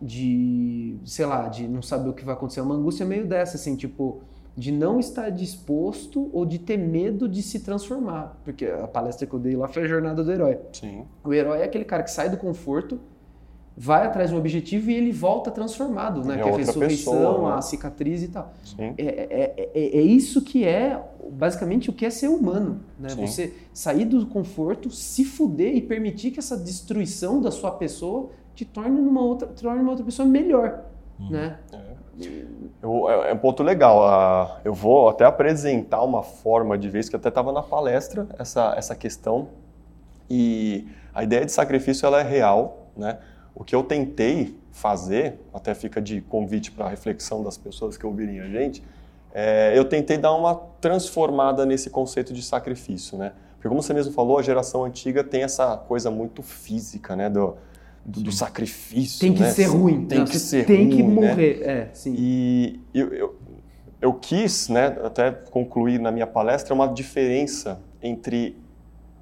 de, 0.00 0.96
sei 1.04 1.26
lá, 1.26 1.48
de 1.48 1.66
não 1.66 1.82
saber 1.82 2.08
o 2.08 2.12
que 2.12 2.24
vai 2.24 2.34
acontecer, 2.34 2.60
é 2.60 2.62
uma 2.62 2.76
angústia 2.76 3.04
meio 3.04 3.26
dessa, 3.26 3.56
assim, 3.56 3.74
tipo, 3.74 4.20
de 4.56 4.70
não 4.70 5.00
estar 5.00 5.28
disposto 5.30 6.30
ou 6.32 6.46
de 6.46 6.58
ter 6.58 6.76
medo 6.76 7.28
de 7.28 7.42
se 7.42 7.60
transformar. 7.60 8.38
Porque 8.44 8.64
a 8.66 8.86
palestra 8.86 9.26
que 9.26 9.34
eu 9.34 9.40
dei 9.40 9.56
lá 9.56 9.66
foi 9.66 9.82
a 9.82 9.88
jornada 9.88 10.22
do 10.22 10.30
herói. 10.30 10.58
Sim. 10.72 11.04
O 11.24 11.32
herói 11.34 11.62
é 11.62 11.64
aquele 11.64 11.84
cara 11.84 12.02
que 12.04 12.10
sai 12.12 12.28
do 12.28 12.36
conforto, 12.36 13.00
vai 13.80 14.04
atrás 14.04 14.30
de 14.30 14.34
um 14.34 14.38
objetivo 14.38 14.90
e 14.90 14.94
ele 14.94 15.12
volta 15.12 15.52
transformado, 15.52 16.24
né? 16.24 16.34
É 16.34 16.42
que 16.42 16.48
é 16.48 16.52
a 16.52 16.56
ressurreição, 16.56 17.12
pessoa, 17.14 17.50
né? 17.50 17.56
a 17.58 17.62
cicatriz 17.62 18.22
e 18.24 18.28
tal. 18.28 18.52
Sim. 18.64 18.94
É, 18.98 19.04
é, 19.06 19.70
é, 19.72 19.98
é 19.98 20.02
isso 20.02 20.42
que 20.42 20.64
é, 20.64 21.00
basicamente, 21.30 21.88
o 21.88 21.92
que 21.92 22.04
é 22.04 22.10
ser 22.10 22.26
humano. 22.28 22.80
Né? 22.98 23.08
Sim. 23.10 23.26
Você 23.26 23.54
sair 23.72 24.04
do 24.04 24.26
conforto, 24.26 24.90
se 24.90 25.24
fuder 25.24 25.76
e 25.76 25.80
permitir 25.80 26.32
que 26.32 26.40
essa 26.40 26.56
destruição 26.56 27.40
da 27.40 27.52
sua 27.52 27.70
pessoa 27.70 28.30
te 28.52 28.64
torne 28.64 28.98
uma 29.00 29.22
outra, 29.22 29.46
torne 29.46 29.80
uma 29.80 29.90
outra 29.90 30.04
pessoa 30.04 30.26
melhor. 30.26 30.84
Né? 31.30 31.58
Eu- 32.82 33.08
é 33.08 33.30
é 33.30 33.34
um 33.34 33.38
ponto 33.38 33.62
legal. 33.62 34.60
Eu 34.64 34.74
vou 34.74 35.08
até 35.08 35.24
apresentar 35.24 36.02
uma 36.02 36.22
forma 36.22 36.76
de 36.76 36.88
ver 36.88 36.98
isso, 37.00 37.10
que 37.10 37.16
até 37.16 37.28
estava 37.28 37.52
na 37.52 37.62
palestra, 37.62 38.26
essa, 38.38 38.74
essa 38.76 38.94
questão 38.96 39.48
E 40.30 40.86
a 41.14 41.22
ideia 41.24 41.46
de 41.46 41.52
sacrifício 41.52 42.04
ela 42.06 42.20
é 42.20 42.22
real, 42.22 42.88
né? 42.96 43.18
O 43.58 43.64
que 43.64 43.74
eu 43.74 43.82
tentei 43.82 44.56
fazer, 44.70 45.34
até 45.52 45.74
fica 45.74 46.00
de 46.00 46.20
convite 46.20 46.70
para 46.70 46.86
a 46.86 46.88
reflexão 46.88 47.42
das 47.42 47.58
pessoas 47.58 47.96
que 47.96 48.06
ouvirem 48.06 48.38
a 48.38 48.46
gente, 48.46 48.80
é, 49.34 49.76
eu 49.76 49.84
tentei 49.84 50.16
dar 50.16 50.32
uma 50.32 50.54
transformada 50.80 51.66
nesse 51.66 51.90
conceito 51.90 52.32
de 52.32 52.40
sacrifício, 52.40 53.18
né? 53.18 53.32
Porque 53.54 53.68
como 53.68 53.82
você 53.82 53.92
mesmo 53.92 54.12
falou, 54.12 54.38
a 54.38 54.42
geração 54.42 54.84
antiga 54.84 55.24
tem 55.24 55.42
essa 55.42 55.76
coisa 55.76 56.08
muito 56.08 56.40
física, 56.40 57.16
né? 57.16 57.28
Do, 57.28 57.56
do, 58.04 58.22
do 58.22 58.32
sacrifício. 58.32 59.18
Tem 59.18 59.34
que 59.34 59.40
né? 59.40 59.50
ser 59.50 59.64
ruim. 59.64 60.06
Tem 60.06 60.18
Não, 60.20 60.24
que 60.24 60.38
ser 60.38 60.64
Tem 60.64 60.84
ruim, 60.84 60.96
que 60.96 61.02
né? 61.02 61.08
morrer. 61.08 61.62
É, 61.62 61.88
sim. 61.92 62.14
E 62.16 62.80
eu, 62.94 63.12
eu, 63.12 63.36
eu 64.00 64.14
quis, 64.14 64.68
né, 64.68 64.96
até 65.02 65.32
concluir 65.32 65.98
na 65.98 66.12
minha 66.12 66.28
palestra, 66.28 66.72
uma 66.72 66.86
diferença 66.86 67.80
entre 68.00 68.56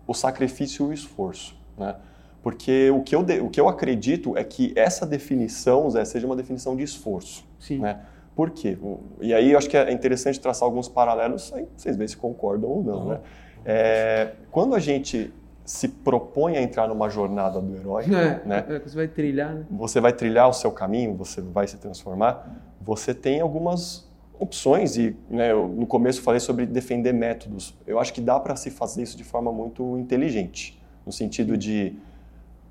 o 0.06 0.12
sacrifício 0.12 0.84
e 0.84 0.90
o 0.90 0.92
esforço. 0.92 1.56
Né? 1.78 1.96
Porque 2.42 2.90
o 2.90 3.02
que, 3.02 3.14
eu, 3.14 3.22
de- 3.22 3.40
o 3.40 3.48
que 3.50 3.60
eu 3.60 3.68
acredito 3.68 4.36
é 4.36 4.44
que 4.44 4.72
essa 4.76 5.04
definição, 5.04 5.88
Zé, 5.90 6.04
seja 6.04 6.26
uma 6.26 6.36
definição 6.36 6.76
de 6.76 6.82
esforço. 6.84 7.44
Sim. 7.58 7.78
Né? 7.78 7.98
Por 8.34 8.50
quê? 8.50 8.76
E 9.20 9.32
aí 9.34 9.52
eu 9.52 9.58
acho 9.58 9.68
que 9.68 9.76
é 9.76 9.90
interessante 9.90 10.38
traçar 10.38 10.66
alguns 10.66 10.88
paralelos, 10.88 11.52
aí 11.54 11.66
vocês 11.76 11.96
veem 11.96 12.06
se 12.06 12.16
concordam 12.16 12.68
ou 12.70 12.84
não. 12.84 13.08
Né? 13.08 13.20
É, 13.64 14.32
quando 14.50 14.74
a 14.74 14.78
gente 14.78 15.32
se 15.64 15.88
propõe 15.88 16.56
a 16.56 16.62
entrar 16.62 16.86
numa 16.86 17.08
jornada 17.08 17.60
do 17.60 17.74
herói, 17.76 18.04
É, 18.14 18.46
né? 18.46 18.64
é, 18.68 18.78
você 18.78 18.94
vai 18.94 19.08
trilhar, 19.08 19.52
né? 19.54 19.66
você 19.70 20.00
vai 20.00 20.12
trilhar 20.12 20.48
o 20.48 20.52
seu 20.52 20.70
caminho, 20.70 21.14
você 21.16 21.40
vai 21.40 21.66
se 21.66 21.76
transformar, 21.78 22.62
você 22.80 23.12
tem 23.12 23.40
algumas 23.40 24.06
opções 24.38 24.96
e 24.98 25.16
né, 25.30 25.50
eu, 25.50 25.66
no 25.66 25.86
começo 25.86 26.20
falei 26.22 26.38
sobre 26.38 26.66
defender 26.66 27.12
métodos. 27.12 27.74
Eu 27.86 27.98
acho 27.98 28.12
que 28.12 28.20
dá 28.20 28.38
para 28.38 28.54
se 28.54 28.70
fazer 28.70 29.02
isso 29.02 29.16
de 29.16 29.24
forma 29.24 29.50
muito 29.50 29.98
inteligente, 29.98 30.78
no 31.06 31.10
sentido 31.10 31.56
de, 31.56 31.96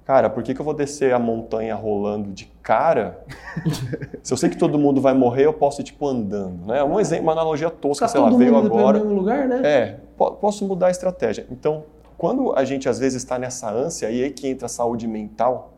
cara, 0.06 0.30
por 0.30 0.44
que, 0.44 0.54
que 0.54 0.62
eu 0.62 0.66
vou 0.66 0.74
descer 0.74 1.14
a 1.14 1.20
montanha 1.20 1.76
rolando 1.76 2.32
de 2.32 2.46
cara? 2.62 3.24
Se 4.24 4.32
eu 4.34 4.38
sei 4.38 4.50
que 4.50 4.58
todo 4.58 4.78
mundo 4.78 5.02
vai 5.02 5.14
morrer, 5.14 5.46
eu 5.46 5.54
posso 5.54 5.82
ir 5.82 5.84
tipo 5.84 6.08
andando, 6.08 6.66
né? 6.68 6.84
Um 6.84 7.00
exemplo, 7.00 7.24
uma 7.24 7.32
analogia 7.32 7.70
tosca, 7.70 8.06
Tá 8.06 8.10
sei 8.12 8.22
lá, 8.22 8.30
veio 8.30 8.56
agora. 8.56 9.00
mesmo 9.00 9.14
lugar, 9.14 9.48
né? 9.48 9.62
É, 9.64 10.00
po- 10.18 10.32
posso 10.34 10.66
mudar 10.66 10.88
a 10.88 10.92
estratégia. 10.92 11.46
Então, 11.50 11.84
quando 12.18 12.54
a 12.56 12.64
gente 12.64 12.88
às 12.88 13.00
vezes 13.00 13.24
está 13.24 13.38
nessa 13.40 13.70
ânsia, 13.72 14.10
e 14.12 14.24
aí 14.24 14.32
que 14.32 14.48
entra 14.48 14.68
a 14.68 14.70
saúde 14.70 15.08
mental, 15.08 15.74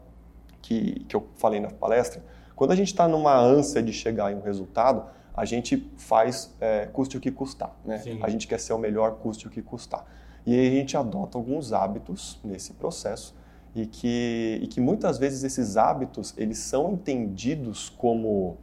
que, 0.61 1.05
que 1.07 1.15
eu 1.15 1.25
falei 1.37 1.59
na 1.59 1.69
palestra, 1.69 2.21
quando 2.55 2.71
a 2.71 2.75
gente 2.75 2.87
está 2.87 3.07
numa 3.07 3.35
ânsia 3.37 3.81
de 3.81 3.93
chegar 3.93 4.31
em 4.31 4.35
um 4.35 4.41
resultado, 4.41 5.03
a 5.35 5.45
gente 5.45 5.89
faz 5.97 6.53
é, 6.59 6.87
custe 6.87 7.15
o 7.15 7.19
que 7.19 7.31
custar. 7.31 7.71
Né? 7.85 7.99
Sim. 7.99 8.19
A 8.23 8.29
gente 8.29 8.47
quer 8.47 8.59
ser 8.59 8.73
o 8.73 8.77
melhor, 8.77 9.11
custe 9.21 9.47
o 9.47 9.49
que 9.49 9.61
custar. 9.61 10.03
E 10.45 10.53
aí 10.57 10.67
a 10.67 10.71
gente 10.71 10.97
adota 10.97 11.37
alguns 11.37 11.71
hábitos 11.73 12.39
nesse 12.43 12.73
processo 12.73 13.35
e 13.77 13.85
que, 13.85 14.59
e 14.63 14.67
que 14.67 14.81
muitas 14.81 15.17
vezes 15.17 15.43
esses 15.43 15.77
hábitos 15.77 16.33
eles 16.37 16.57
são 16.57 16.93
entendidos 16.93 17.89
como 17.89 18.57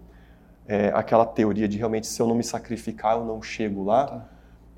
é, 0.67 0.89
aquela 0.95 1.25
teoria 1.25 1.69
de 1.69 1.79
realmente 1.79 2.07
se 2.07 2.21
eu 2.21 2.27
não 2.27 2.35
me 2.35 2.43
sacrificar 2.43 3.17
eu 3.17 3.25
não 3.25 3.41
chego 3.41 3.85
lá. 3.85 4.07
Tá. 4.07 4.29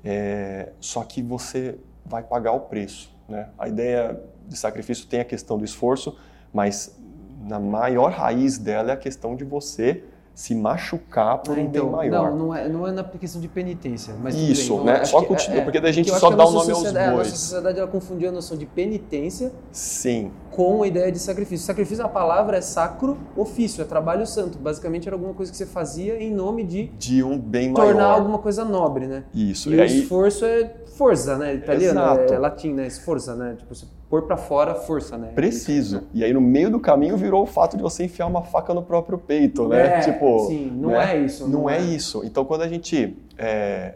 É, 0.03 0.71
só 0.79 1.03
que 1.03 1.21
você 1.23 1.79
vai 2.05 2.21
pagar 2.23 2.51
o 2.51 2.61
preço. 2.61 3.13
Né? 3.27 3.49
A 3.57 3.67
ideia 3.67 4.21
de 4.47 4.55
sacrifício 4.55 5.07
tem 5.07 5.19
a 5.19 5.25
questão 5.25 5.57
do 5.57 5.65
esforço, 5.65 6.17
mas 6.53 6.95
na 7.41 7.59
maior 7.59 8.11
raiz 8.11 8.57
dela 8.57 8.91
é 8.91 8.93
a 8.93 8.97
questão 8.97 9.35
de 9.35 9.43
você 9.43 10.03
se 10.37 10.53
machucar 10.53 11.39
por 11.39 11.57
um 11.57 11.61
então, 11.61 11.85
bem 11.85 11.91
maior. 12.11 12.29
Não, 12.29 12.37
não 12.37 12.55
é, 12.55 12.69
não 12.69 12.87
é 12.87 12.91
na 12.91 13.03
questão 13.03 13.41
de 13.41 13.47
penitência. 13.47 14.13
Mas 14.21 14.35
Isso, 14.35 14.75
bem, 14.77 14.85
né? 14.85 14.91
acho 14.97 15.09
Só 15.13 15.21
que- 15.21 15.25
continua, 15.29 15.63
porque 15.63 15.79
daí 15.79 15.89
a 15.89 15.93
gente 15.93 16.11
só 16.11 16.29
dá 16.29 16.43
a 16.43 16.47
o 16.47 16.51
nome 16.51 16.71
aos 16.73 16.85
A 16.85 16.91
bois. 16.91 17.17
nossa 17.17 17.29
sociedade 17.31 17.79
ela 17.79 17.87
confundiu 17.87 18.29
a 18.29 18.31
noção 18.31 18.55
de 18.55 18.67
penitência 18.67 19.51
Sim, 19.71 20.31
com 20.51 20.83
a 20.83 20.87
ideia 20.87 21.11
de 21.11 21.17
sacrifício. 21.17 21.65
Sacrifício, 21.65 22.05
a 22.05 22.07
palavra 22.07 22.57
é 22.57 22.61
sacro 22.61 23.17
ofício, 23.35 23.81
é 23.81 23.85
trabalho 23.85 24.27
santo. 24.27 24.59
Basicamente 24.59 25.07
era 25.07 25.15
alguma 25.15 25.33
coisa 25.33 25.51
que 25.51 25.57
você 25.57 25.65
fazia 25.65 26.21
em 26.21 26.31
nome 26.31 26.63
de 26.63 26.89
de 26.89 27.23
um 27.23 27.39
bem 27.39 27.71
maior. 27.71 27.87
tornar 27.87 28.05
alguma 28.05 28.37
coisa 28.37 28.63
nobre, 28.63 29.07
né? 29.07 29.23
Isso. 29.33 29.71
E, 29.71 29.73
E 29.73 29.79
o 29.79 29.81
aí, 29.81 30.01
esforço 30.01 30.45
é 30.45 30.71
força, 30.95 31.35
né? 31.35 31.55
Italiano, 31.55 31.99
Exato. 31.99 32.31
é 32.35 32.37
latim, 32.37 32.73
né? 32.73 32.85
Esforça, 32.85 33.35
né? 33.35 33.55
Tipo, 33.57 33.73
você 33.73 33.87
pôr 34.09 34.23
pra 34.23 34.37
fora 34.37 34.73
força, 34.73 35.17
né? 35.17 35.31
preciso. 35.35 36.03
E 36.13 36.23
aí 36.23 36.33
no 36.33 36.39
meio 36.41 36.69
do 36.69 36.79
caminho 36.79 37.17
virou 37.17 37.43
o 37.43 37.45
fato 37.45 37.75
de 37.75 37.83
você 37.83 38.05
enfiar 38.05 38.27
uma 38.27 38.43
faca 38.43 38.73
no 38.73 38.81
próprio 38.81 39.17
peito, 39.17 39.67
né? 39.67 39.97
É, 39.97 39.99
tipo, 39.99 40.47
sim, 40.47 40.71
não 40.71 40.89
né? 40.89 41.13
é 41.13 41.19
isso. 41.19 41.47
Não 41.47 41.69
é 41.69 41.79
isso. 41.79 42.23
Então, 42.23 42.45
quando 42.45 42.61
a 42.61 42.67
gente 42.67 43.17
é, 43.37 43.95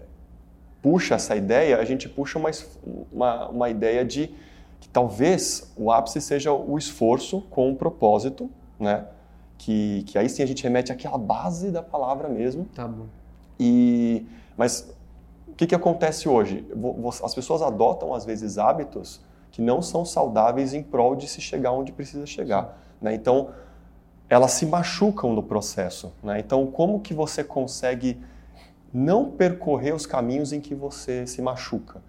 puxa 0.82 1.16
essa 1.16 1.36
ideia, 1.36 1.78
a 1.78 1.86
gente 1.86 2.10
puxa 2.10 2.38
uma, 2.38 2.52
uma, 3.12 3.50
uma 3.50 3.70
ideia 3.70 4.04
de 4.04 4.34
que 4.82 4.90
talvez 4.90 5.72
o 5.78 5.92
ápice 5.92 6.20
seja 6.20 6.52
o 6.52 6.78
esforço 6.78 7.42
com 7.50 7.70
um 7.70 7.76
propósito, 7.76 8.50
né? 8.80 9.06
Que, 9.58 10.04
que 10.08 10.18
aí 10.18 10.28
sim 10.28 10.42
a 10.42 10.46
gente 10.46 10.64
remete 10.64 10.92
àquela 10.92 11.20
base 11.20 11.70
da 11.70 11.84
palavra 11.84 12.28
mesmo. 12.28 12.66
Tá 12.74 12.88
bom. 12.88 13.06
E, 13.60 14.26
mas 14.58 14.92
o 15.48 15.54
que, 15.54 15.68
que 15.68 15.76
acontece 15.76 16.28
hoje? 16.28 16.66
As 17.24 17.36
pessoas 17.36 17.62
adotam, 17.62 18.14
às 18.14 18.26
vezes, 18.26 18.58
hábitos 18.58 19.22
que 19.52 19.62
não 19.62 19.82
são 19.82 20.06
saudáveis 20.06 20.74
em 20.74 20.82
prol 20.82 21.16
de 21.16 21.28
se 21.28 21.42
chegar 21.42 21.72
onde 21.72 21.92
precisa 21.92 22.26
chegar. 22.26 22.78
Né? 23.02 23.14
Então, 23.14 23.50
elas 24.30 24.52
se 24.52 24.66
machucam 24.66 25.34
no 25.34 25.44
processo. 25.44 26.14
Né? 26.24 26.40
Então, 26.40 26.66
como 26.68 27.02
que 27.02 27.14
você 27.14 27.44
consegue 27.44 28.18
não 28.94 29.30
percorrer 29.30 29.94
os 29.94 30.06
caminhos 30.06 30.54
em 30.54 30.62
que 30.62 30.74
você 30.74 31.28
se 31.28 31.42
machuca? 31.42 32.02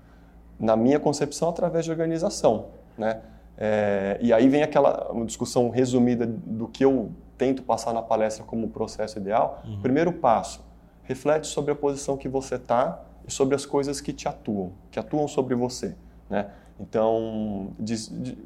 Na 0.59 0.77
minha 0.77 1.01
concepção, 1.01 1.49
através 1.49 1.85
de 1.85 1.91
organização. 1.91 2.67
Né? 2.97 3.21
É, 3.59 4.19
e 4.21 4.33
aí 4.33 4.49
vem 4.49 4.63
aquela 4.63 5.11
uma 5.11 5.27
discussão 5.27 5.69
resumida 5.69 6.27
do 6.27 6.69
que 6.69 6.85
eu 6.85 7.11
tento 7.37 7.65
passar 7.65 7.93
na 7.93 8.03
palestra 8.03 8.45
como 8.45 8.69
processo 8.69 9.19
ideal. 9.19 9.63
Primeiro 9.83 10.13
passo, 10.13 10.65
reflete 11.03 11.49
sobre 11.49 11.73
a 11.73 11.75
posição 11.75 12.17
que 12.17 12.29
você 12.29 12.55
está 12.55 13.03
e 13.27 13.33
sobre 13.33 13.57
as 13.57 13.67
coisas 13.67 14.01
que 14.01 14.13
te 14.13 14.29
atuam, 14.29 14.73
que 14.91 14.99
atuam 14.99 15.27
sobre 15.27 15.57
você. 15.57 15.97
Né? 16.31 16.49
Então, 16.83 17.69
de- 17.79 18.37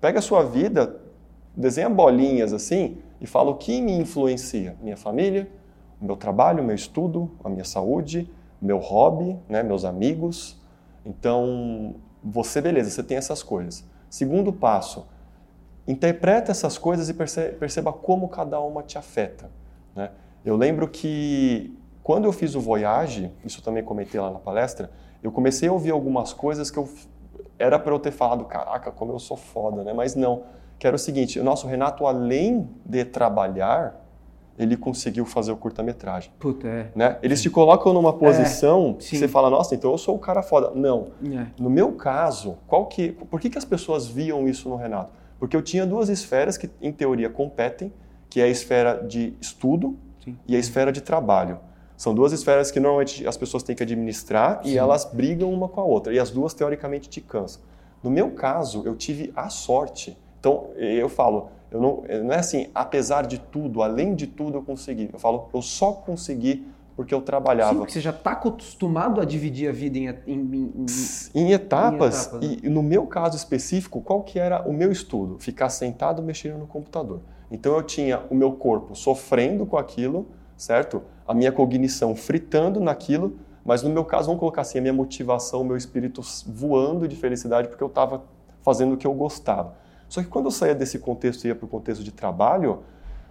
pega 0.00 0.20
a 0.20 0.22
sua 0.22 0.44
vida, 0.44 0.96
desenha 1.56 1.90
bolinhas 1.90 2.52
assim 2.52 2.98
e 3.20 3.26
fala 3.26 3.50
o 3.50 3.56
que 3.56 3.80
me 3.82 3.92
influencia. 3.92 4.76
Minha 4.80 4.96
família, 4.96 5.50
o 6.00 6.04
meu 6.04 6.16
trabalho, 6.16 6.62
o 6.62 6.66
meu 6.66 6.74
estudo, 6.76 7.30
a 7.42 7.48
minha 7.48 7.64
saúde, 7.64 8.30
meu 8.62 8.78
hobby, 8.78 9.36
né, 9.48 9.62
meus 9.64 9.84
amigos. 9.84 10.56
Então, 11.04 11.96
você, 12.22 12.60
beleza, 12.60 12.90
você 12.90 13.02
tem 13.02 13.16
essas 13.16 13.42
coisas. 13.42 13.84
Segundo 14.08 14.52
passo, 14.52 15.06
interpreta 15.86 16.52
essas 16.52 16.78
coisas 16.78 17.08
e 17.08 17.14
perce- 17.14 17.48
perceba 17.58 17.92
como 17.92 18.28
cada 18.28 18.60
uma 18.60 18.82
te 18.84 18.96
afeta. 18.96 19.50
Né? 19.96 20.10
Eu 20.44 20.56
lembro 20.56 20.86
que 20.88 21.76
quando 22.04 22.24
eu 22.24 22.32
fiz 22.32 22.54
o 22.54 22.60
Voyage, 22.60 23.32
isso 23.44 23.60
também 23.62 23.82
comentei 23.82 24.20
lá 24.20 24.30
na 24.30 24.38
palestra, 24.38 24.90
eu 25.22 25.32
comecei 25.32 25.68
a 25.68 25.72
ouvir 25.72 25.90
algumas 25.90 26.32
coisas 26.32 26.70
que 26.70 26.78
eu 26.78 26.88
era 27.60 27.78
para 27.78 27.92
eu 27.92 27.98
ter 27.98 28.10
falado, 28.10 28.44
caraca, 28.46 28.90
como 28.90 29.12
eu 29.12 29.18
sou 29.18 29.36
foda, 29.36 29.84
né? 29.84 29.92
Mas 29.92 30.16
não, 30.16 30.44
que 30.78 30.86
era 30.86 30.96
o 30.96 30.98
seguinte, 30.98 31.38
o 31.38 31.44
nosso 31.44 31.66
Renato, 31.66 32.06
além 32.06 32.68
de 32.86 33.04
trabalhar, 33.04 34.00
ele 34.58 34.76
conseguiu 34.76 35.26
fazer 35.26 35.52
o 35.52 35.56
curta-metragem. 35.56 36.32
Puta, 36.38 36.66
é. 36.66 36.90
Né? 36.94 37.18
Eles 37.22 37.42
te 37.42 37.50
colocam 37.50 37.92
numa 37.92 38.14
posição 38.14 38.94
que 38.94 39.04
sim. 39.04 39.18
você 39.18 39.28
fala, 39.28 39.50
nossa, 39.50 39.74
então 39.74 39.90
eu 39.92 39.98
sou 39.98 40.16
o 40.16 40.18
cara 40.18 40.42
foda. 40.42 40.70
Não, 40.74 41.08
É. 41.22 41.46
no 41.58 41.68
meu 41.68 41.92
caso, 41.92 42.56
qual 42.66 42.86
que, 42.86 43.12
por 43.12 43.38
que, 43.38 43.50
que 43.50 43.58
as 43.58 43.64
pessoas 43.64 44.06
viam 44.06 44.48
isso 44.48 44.68
no 44.68 44.76
Renato? 44.76 45.12
Porque 45.38 45.54
eu 45.54 45.62
tinha 45.62 45.86
duas 45.86 46.08
esferas 46.08 46.56
que, 46.56 46.70
em 46.80 46.92
teoria, 46.92 47.28
competem, 47.28 47.92
que 48.28 48.40
é 48.40 48.44
a 48.44 48.48
esfera 48.48 49.02
de 49.06 49.34
estudo 49.40 49.98
Sim. 50.24 50.36
e 50.46 50.56
a 50.56 50.58
esfera 50.58 50.90
de 50.90 51.00
trabalho. 51.00 51.58
São 52.00 52.14
duas 52.14 52.32
esferas 52.32 52.70
que 52.70 52.80
normalmente 52.80 53.26
as 53.26 53.36
pessoas 53.36 53.62
têm 53.62 53.76
que 53.76 53.82
administrar 53.82 54.62
e 54.64 54.78
elas 54.78 55.04
brigam 55.04 55.52
uma 55.52 55.68
com 55.68 55.82
a 55.82 55.84
outra. 55.84 56.14
E 56.14 56.18
as 56.18 56.30
duas, 56.30 56.54
teoricamente, 56.54 57.10
te 57.10 57.20
cansam. 57.20 57.60
No 58.02 58.10
meu 58.10 58.30
caso, 58.30 58.82
eu 58.86 58.96
tive 58.96 59.30
a 59.36 59.50
sorte. 59.50 60.16
Então, 60.38 60.68
eu 60.78 61.10
falo, 61.10 61.50
eu 61.70 61.78
não, 61.78 62.02
não 62.24 62.32
é 62.32 62.38
assim, 62.38 62.68
apesar 62.74 63.26
de 63.26 63.38
tudo, 63.38 63.82
além 63.82 64.14
de 64.14 64.26
tudo, 64.26 64.56
eu 64.56 64.62
consegui. 64.62 65.10
Eu 65.12 65.18
falo, 65.18 65.50
eu 65.52 65.60
só 65.60 65.92
consegui 65.92 66.66
porque 66.96 67.12
eu 67.12 67.18
Sim, 67.18 67.24
trabalhava 67.26 67.76
porque 67.76 67.92
você 67.92 68.00
já 68.00 68.14
tá 68.14 68.30
acostumado 68.30 69.20
a 69.20 69.26
dividir 69.26 69.68
a 69.68 69.72
vida 69.72 69.98
em, 69.98 70.06
em- 70.26 70.32
em- 70.32 70.72
em- 71.34 71.48
em 71.48 71.52
etapas, 71.52 72.28
etapas, 72.28 72.48
né? 72.48 72.56
e 72.62 72.68
no 72.70 72.82
meu 72.82 73.06
caso 73.06 73.36
específico, 73.36 74.00
qual 74.00 74.22
que 74.22 74.38
era 74.38 74.66
o 74.66 74.72
meu 74.72 74.90
estudo? 74.90 75.38
Ficar 75.38 75.68
sentado 75.68 76.22
mexendo 76.22 76.56
no 76.56 76.66
computador. 76.66 77.20
Então 77.50 77.76
eu 77.76 77.82
tinha 77.82 78.22
o 78.30 78.34
meu 78.34 78.52
corpo 78.52 78.94
sofrendo 78.96 79.66
com 79.66 79.76
aquilo, 79.76 80.26
certo? 80.60 81.02
A 81.26 81.32
minha 81.32 81.50
cognição 81.50 82.14
fritando 82.14 82.80
naquilo, 82.80 83.38
mas 83.64 83.82
no 83.82 83.88
meu 83.88 84.04
caso, 84.04 84.26
vamos 84.26 84.40
colocar 84.40 84.60
assim, 84.60 84.78
a 84.78 84.82
minha 84.82 84.92
motivação, 84.92 85.62
o 85.62 85.64
meu 85.64 85.76
espírito 85.76 86.20
voando 86.46 87.08
de 87.08 87.16
felicidade 87.16 87.68
porque 87.68 87.82
eu 87.82 87.88
estava 87.88 88.22
fazendo 88.62 88.92
o 88.92 88.96
que 88.96 89.06
eu 89.06 89.14
gostava. 89.14 89.74
Só 90.06 90.22
que 90.22 90.28
quando 90.28 90.46
eu 90.46 90.50
saía 90.50 90.74
desse 90.74 90.98
contexto 90.98 91.44
e 91.44 91.48
ia 91.48 91.54
para 91.54 91.64
o 91.64 91.68
contexto 91.68 92.04
de 92.04 92.12
trabalho, 92.12 92.80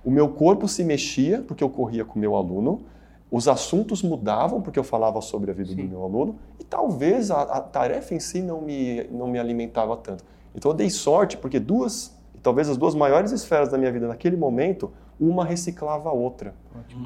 o 0.04 0.10
meu 0.10 0.30
corpo 0.30 0.68
se 0.68 0.84
mexia 0.84 1.44
porque 1.48 1.64
eu 1.64 1.70
corria 1.70 2.04
com 2.04 2.16
o 2.16 2.20
meu 2.20 2.36
aluno, 2.36 2.82
os 3.30 3.48
assuntos 3.48 4.02
mudavam 4.02 4.60
porque 4.60 4.80
eu 4.80 4.84
falava 4.84 5.22
sobre 5.22 5.52
a 5.52 5.54
vida 5.54 5.70
Sim. 5.70 5.76
do 5.76 5.84
meu 5.84 6.04
aluno 6.04 6.40
e 6.60 6.64
talvez 6.64 7.30
a, 7.30 7.44
a 7.44 7.62
tarefa 7.62 8.16
em 8.16 8.20
si 8.20 8.42
não 8.42 8.62
me, 8.62 9.04
não 9.12 9.28
me 9.28 9.38
alimentava 9.38 9.96
tanto. 9.98 10.24
Então 10.56 10.72
eu 10.72 10.76
dei 10.76 10.90
sorte 10.90 11.38
porque 11.38 11.60
duas, 11.60 12.18
talvez 12.42 12.68
as 12.70 12.78
duas 12.78 12.96
maiores 12.96 13.32
esferas 13.32 13.70
da 13.70 13.78
minha 13.78 13.92
vida 13.92 14.08
naquele 14.08 14.36
momento, 14.36 14.92
uma 15.20 15.44
reciclava 15.44 16.10
a 16.10 16.14
outra. 16.14 16.54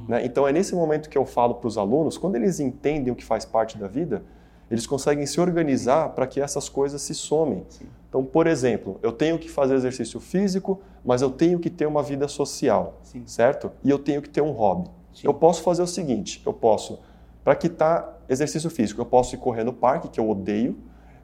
Né? 0.07 0.25
Então 0.25 0.47
é 0.47 0.51
nesse 0.51 0.75
momento 0.75 1.09
que 1.09 1.17
eu 1.17 1.25
falo 1.25 1.55
para 1.55 1.67
os 1.67 1.77
alunos, 1.77 2.17
quando 2.17 2.35
eles 2.35 2.59
entendem 2.59 3.11
o 3.11 3.15
que 3.15 3.25
faz 3.25 3.43
parte 3.43 3.77
da 3.77 3.87
vida, 3.87 4.23
eles 4.69 4.87
conseguem 4.87 5.25
se 5.25 5.39
organizar 5.39 6.09
para 6.09 6.25
que 6.25 6.39
essas 6.39 6.69
coisas 6.69 7.01
se 7.01 7.13
somem. 7.13 7.65
Então, 8.09 8.23
por 8.23 8.47
exemplo, 8.47 8.99
eu 9.01 9.11
tenho 9.11 9.37
que 9.39 9.49
fazer 9.49 9.75
exercício 9.75 10.19
físico, 10.19 10.79
mas 11.03 11.21
eu 11.21 11.31
tenho 11.31 11.59
que 11.59 11.69
ter 11.69 11.85
uma 11.85 12.03
vida 12.03 12.27
social, 12.27 12.99
Sim. 13.03 13.23
certo? 13.25 13.71
E 13.83 13.89
eu 13.89 13.99
tenho 13.99 14.21
que 14.21 14.29
ter 14.29 14.41
um 14.41 14.51
hobby. 14.51 14.89
Sim. 15.13 15.27
Eu 15.27 15.33
posso 15.33 15.63
fazer 15.63 15.81
o 15.81 15.87
seguinte, 15.87 16.41
eu 16.45 16.53
posso, 16.53 16.99
para 17.43 17.55
quitar 17.55 18.19
exercício 18.29 18.69
físico, 18.69 19.01
eu 19.01 19.05
posso 19.05 19.35
ir 19.35 19.37
correr 19.37 19.63
no 19.63 19.73
parque, 19.73 20.07
que 20.07 20.19
eu 20.19 20.29
odeio. 20.29 20.77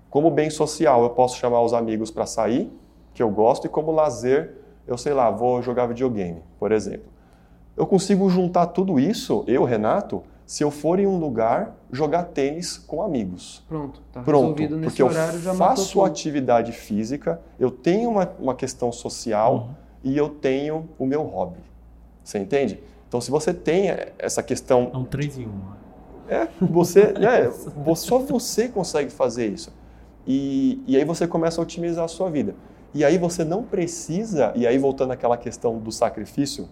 Como 0.09 0.29
bem 0.31 0.49
social, 0.49 1.03
eu 1.03 1.11
posso 1.11 1.37
chamar 1.37 1.61
os 1.61 1.73
amigos 1.73 2.09
para 2.09 2.25
sair, 2.25 2.71
que 3.13 3.21
eu 3.21 3.29
gosto, 3.29 3.65
e 3.65 3.69
como 3.69 3.91
lazer, 3.91 4.55
eu 4.89 4.97
sei 4.97 5.13
lá, 5.13 5.29
vou 5.29 5.61
jogar 5.61 5.85
videogame, 5.85 6.41
por 6.59 6.71
exemplo. 6.71 7.07
Eu 7.77 7.85
consigo 7.85 8.29
juntar 8.29 8.67
tudo 8.67 8.99
isso, 8.99 9.43
eu, 9.47 9.63
Renato, 9.63 10.21
se 10.45 10.63
eu 10.63 10.71
for 10.71 10.99
em 10.99 11.05
um 11.07 11.17
lugar 11.17 11.75
jogar 11.91 12.23
tênis 12.23 12.77
com 12.77 13.01
amigos. 13.03 13.63
Pronto, 13.69 14.01
tá 14.11 14.21
Pronto, 14.21 14.41
resolvido 14.45 14.75
nesse 14.75 14.89
porque 14.89 15.01
eu 15.01 15.07
horário, 15.07 15.39
matou 15.43 15.55
faço 15.55 15.93
tudo. 15.93 16.05
atividade 16.05 16.71
física, 16.71 17.39
eu 17.59 17.69
tenho 17.71 18.09
uma, 18.09 18.29
uma 18.39 18.55
questão 18.55 18.91
social 18.91 19.69
e 20.03 20.17
eu 20.17 20.27
tenho 20.29 20.89
o 20.97 21.05
meu 21.05 21.21
hobby. 21.23 21.59
Você 22.23 22.39
entende? 22.39 22.79
Então, 23.07 23.21
se 23.21 23.31
você 23.31 23.53
tem 23.53 23.89
essa 24.17 24.43
questão 24.43 24.89
É 24.93 24.97
um 24.97 25.05
3 25.05 25.37
em 25.37 25.45
1. 25.47 25.51
é, 26.27 26.47
você, 26.61 27.13
vo- 27.75 27.95
só 27.97 28.17
você 28.19 28.67
consegue 28.67 29.09
fazer 29.11 29.47
isso. 29.47 29.71
E, 30.27 30.83
e 30.85 30.97
aí 30.97 31.03
você 31.05 31.27
começa 31.27 31.59
a 31.59 31.63
otimizar 31.63 32.05
a 32.05 32.07
sua 32.07 32.29
vida. 32.29 32.53
E 32.93 33.05
aí 33.05 33.17
você 33.17 33.43
não 33.43 33.63
precisa, 33.63 34.51
e 34.55 34.65
aí 34.65 34.77
voltando 34.77 35.11
àquela 35.11 35.37
questão 35.37 35.77
do 35.77 35.91
sacrifício, 35.91 36.67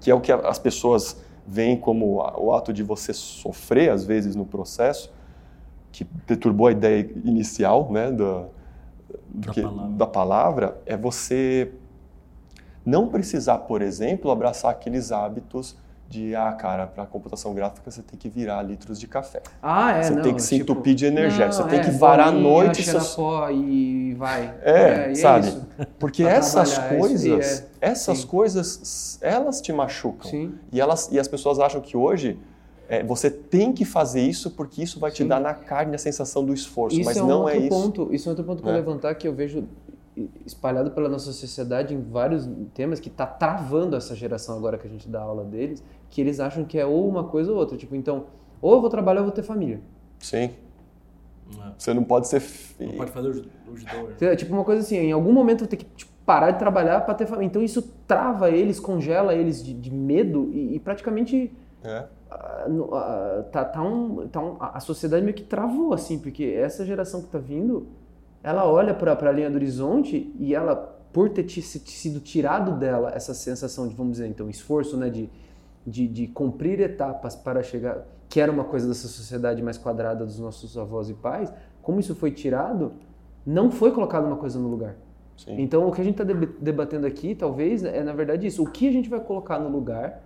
que 0.00 0.10
é 0.10 0.14
o 0.14 0.20
que 0.20 0.30
as 0.30 0.58
pessoas 0.58 1.20
veem 1.46 1.76
como 1.78 2.22
o 2.38 2.54
ato 2.54 2.72
de 2.72 2.82
você 2.82 3.12
sofrer, 3.12 3.90
às 3.90 4.04
vezes, 4.04 4.34
no 4.36 4.44
processo, 4.46 5.12
que 5.92 6.04
perturbou 6.04 6.68
a 6.68 6.72
ideia 6.72 7.10
inicial 7.24 7.90
né, 7.90 8.10
da, 8.10 8.44
do 9.28 9.46
Da 9.46 9.52
que- 9.52 9.62
palavra. 9.62 9.90
da 9.96 10.06
palavra, 10.06 10.80
é 10.86 10.96
você 10.96 11.72
não 12.84 13.08
precisar, 13.08 13.58
por 13.58 13.82
exemplo, 13.82 14.30
abraçar 14.30 14.70
aqueles 14.70 15.10
hábitos 15.10 15.76
de, 16.08 16.34
ah, 16.36 16.52
cara, 16.52 16.86
para 16.86 17.04
computação 17.06 17.54
gráfica 17.54 17.90
você 17.90 18.02
tem 18.02 18.18
que 18.18 18.28
virar 18.28 18.62
litros 18.62 19.00
de 19.00 19.06
café. 19.08 19.42
Ah, 19.62 19.92
é, 19.98 20.02
Você 20.02 20.10
não, 20.14 20.22
tem 20.22 20.34
que 20.34 20.42
se 20.42 20.58
tipo, 20.58 20.72
entupir 20.72 20.94
de 20.94 21.06
energia, 21.06 21.46
não, 21.46 21.52
você 21.52 21.64
tem 21.64 21.80
é, 21.80 21.84
que 21.84 21.90
varar 21.90 22.28
a 22.28 22.32
noite. 22.32 22.82
cheira 22.82 23.00
seus- 23.00 23.14
pó 23.16 23.50
e 23.50 24.14
vai. 24.14 24.54
É, 24.62 25.10
e 25.10 25.16
sabe? 25.16 25.48
isso. 25.48 25.66
Porque 25.98 26.22
Pra 26.22 26.32
essas 26.32 26.78
é 26.78 26.96
coisas, 26.96 27.60
é. 27.60 27.66
essas 27.80 28.18
Sim. 28.18 28.26
coisas, 28.26 29.18
elas 29.20 29.60
te 29.60 29.72
machucam. 29.72 30.30
Sim. 30.30 30.54
E, 30.72 30.80
elas, 30.80 31.08
e 31.10 31.18
as 31.18 31.26
pessoas 31.26 31.58
acham 31.58 31.80
que 31.80 31.96
hoje 31.96 32.38
é, 32.88 33.02
você 33.02 33.30
tem 33.30 33.72
que 33.72 33.84
fazer 33.84 34.20
isso 34.20 34.50
porque 34.50 34.82
isso 34.82 35.00
vai 35.00 35.10
te 35.10 35.22
Sim. 35.22 35.28
dar 35.28 35.40
na 35.40 35.54
carne 35.54 35.94
a 35.94 35.98
sensação 35.98 36.44
do 36.44 36.52
esforço, 36.52 36.96
Isso 37.00 37.06
mas 37.06 37.16
é 37.16 37.22
um 37.22 37.26
não 37.26 37.48
é 37.48 37.56
isso. 37.56 37.68
ponto. 37.70 38.08
Isso 38.14 38.28
é 38.28 38.30
outro 38.30 38.44
ponto 38.44 38.62
que 38.62 38.68
eu 38.68 38.72
né? 38.72 38.78
levantar 38.78 39.14
que 39.14 39.26
eu 39.26 39.32
vejo 39.34 39.64
espalhado 40.46 40.90
pela 40.92 41.08
nossa 41.08 41.32
sociedade 41.32 41.94
em 41.94 42.00
vários 42.00 42.48
temas 42.72 43.00
que 43.00 43.08
está 43.08 43.26
travando 43.26 43.96
essa 43.96 44.14
geração 44.14 44.56
agora 44.56 44.78
que 44.78 44.86
a 44.86 44.90
gente 44.90 45.08
dá 45.08 45.20
aula 45.22 45.44
deles, 45.44 45.82
que 46.10 46.20
eles 46.20 46.38
acham 46.40 46.64
que 46.64 46.78
é 46.78 46.86
ou 46.86 47.08
uma 47.08 47.24
coisa 47.24 47.50
ou 47.50 47.58
outra. 47.58 47.76
Tipo, 47.76 47.96
então, 47.96 48.26
ou 48.62 48.74
eu 48.74 48.80
vou 48.80 48.88
trabalhar 48.90 49.20
ou 49.20 49.26
eu 49.26 49.30
vou 49.30 49.34
ter 49.34 49.42
família. 49.42 49.80
Sim. 50.20 50.50
Não 51.56 51.74
Você 51.76 51.92
não 51.92 52.04
pode 52.04 52.28
ser. 52.28 52.40
fi- 52.40 52.96
pode 52.96 53.10
fazer 53.10 53.28
os, 53.28 53.42
dois. 53.84 53.84
Entendeu? 54.14 54.36
Tipo, 54.36 54.52
uma 54.54 54.64
coisa 54.64 54.82
assim, 54.82 54.96
em 54.96 55.12
algum 55.12 55.32
momento 55.32 55.58
eu 55.62 55.66
vou 55.66 55.68
ter 55.68 55.76
que 55.76 55.84
tipo, 55.96 56.12
parar 56.24 56.52
de 56.52 56.58
trabalhar 56.58 57.00
para 57.04 57.14
ter 57.14 57.26
família. 57.26 57.46
Então 57.48 57.62
isso 57.62 57.82
trava 58.06 58.50
eles, 58.50 58.80
congela 58.80 59.34
eles 59.34 59.62
de, 59.62 59.74
de 59.74 59.90
medo 59.92 60.48
e, 60.52 60.76
e 60.76 60.80
praticamente 60.80 61.52
É. 61.82 62.06
ah, 62.30 62.66
ah, 62.92 63.44
tá, 63.52 63.64
tá 63.64 63.82
um, 63.82 64.26
tá 64.28 64.40
um- 64.40 64.56
a 64.58 64.76
a 64.78 64.80
sociedade 64.80 65.22
meio 65.22 65.36
que 65.36 65.42
travou, 65.44 65.92
assim, 65.92 66.18
porque 66.18 66.44
essa 66.44 66.84
geração 66.86 67.20
que 67.20 67.28
tá 67.28 67.38
vindo, 67.38 67.86
ela 68.44 68.64
olha 68.70 68.94
para 68.94 69.12
a 69.28 69.32
linha 69.32 69.50
do 69.50 69.56
horizonte 69.56 70.32
e 70.38 70.54
ela, 70.54 70.76
por 71.12 71.30
ter 71.30 71.48
sido 71.48 72.20
tirado 72.20 72.72
dela 72.78 73.10
essa 73.14 73.32
sensação 73.34 73.88
de, 73.88 73.94
vamos 73.94 74.12
dizer, 74.12 74.28
então, 74.28 74.48
esforço, 74.50 74.96
né, 74.98 75.08
de, 75.08 75.30
de, 75.86 76.06
de 76.06 76.26
cumprir 76.28 76.78
etapas 76.80 77.34
para 77.34 77.62
chegar, 77.62 78.06
que 78.28 78.38
era 78.40 78.52
uma 78.52 78.64
coisa 78.64 78.86
dessa 78.86 79.08
sociedade 79.08 79.62
mais 79.62 79.78
quadrada 79.78 80.26
dos 80.26 80.38
nossos 80.38 80.76
avós 80.76 81.08
e 81.08 81.14
pais, 81.14 81.50
como 81.80 81.98
isso 81.98 82.14
foi 82.14 82.30
tirado, 82.30 82.92
não 83.46 83.70
foi 83.70 83.90
colocado 83.92 84.26
uma 84.26 84.36
coisa 84.36 84.58
no 84.58 84.68
lugar. 84.68 84.94
Sim. 85.36 85.60
Então, 85.60 85.88
o 85.88 85.90
que 85.92 86.00
a 86.00 86.04
gente 86.04 86.20
está 86.20 86.24
debatendo 86.60 87.06
aqui, 87.06 87.34
talvez, 87.34 87.82
é 87.82 88.04
na 88.04 88.12
verdade 88.12 88.46
isso. 88.46 88.62
O 88.62 88.70
que 88.70 88.86
a 88.86 88.92
gente 88.92 89.08
vai 89.08 89.20
colocar 89.20 89.58
no 89.58 89.68
lugar 89.68 90.22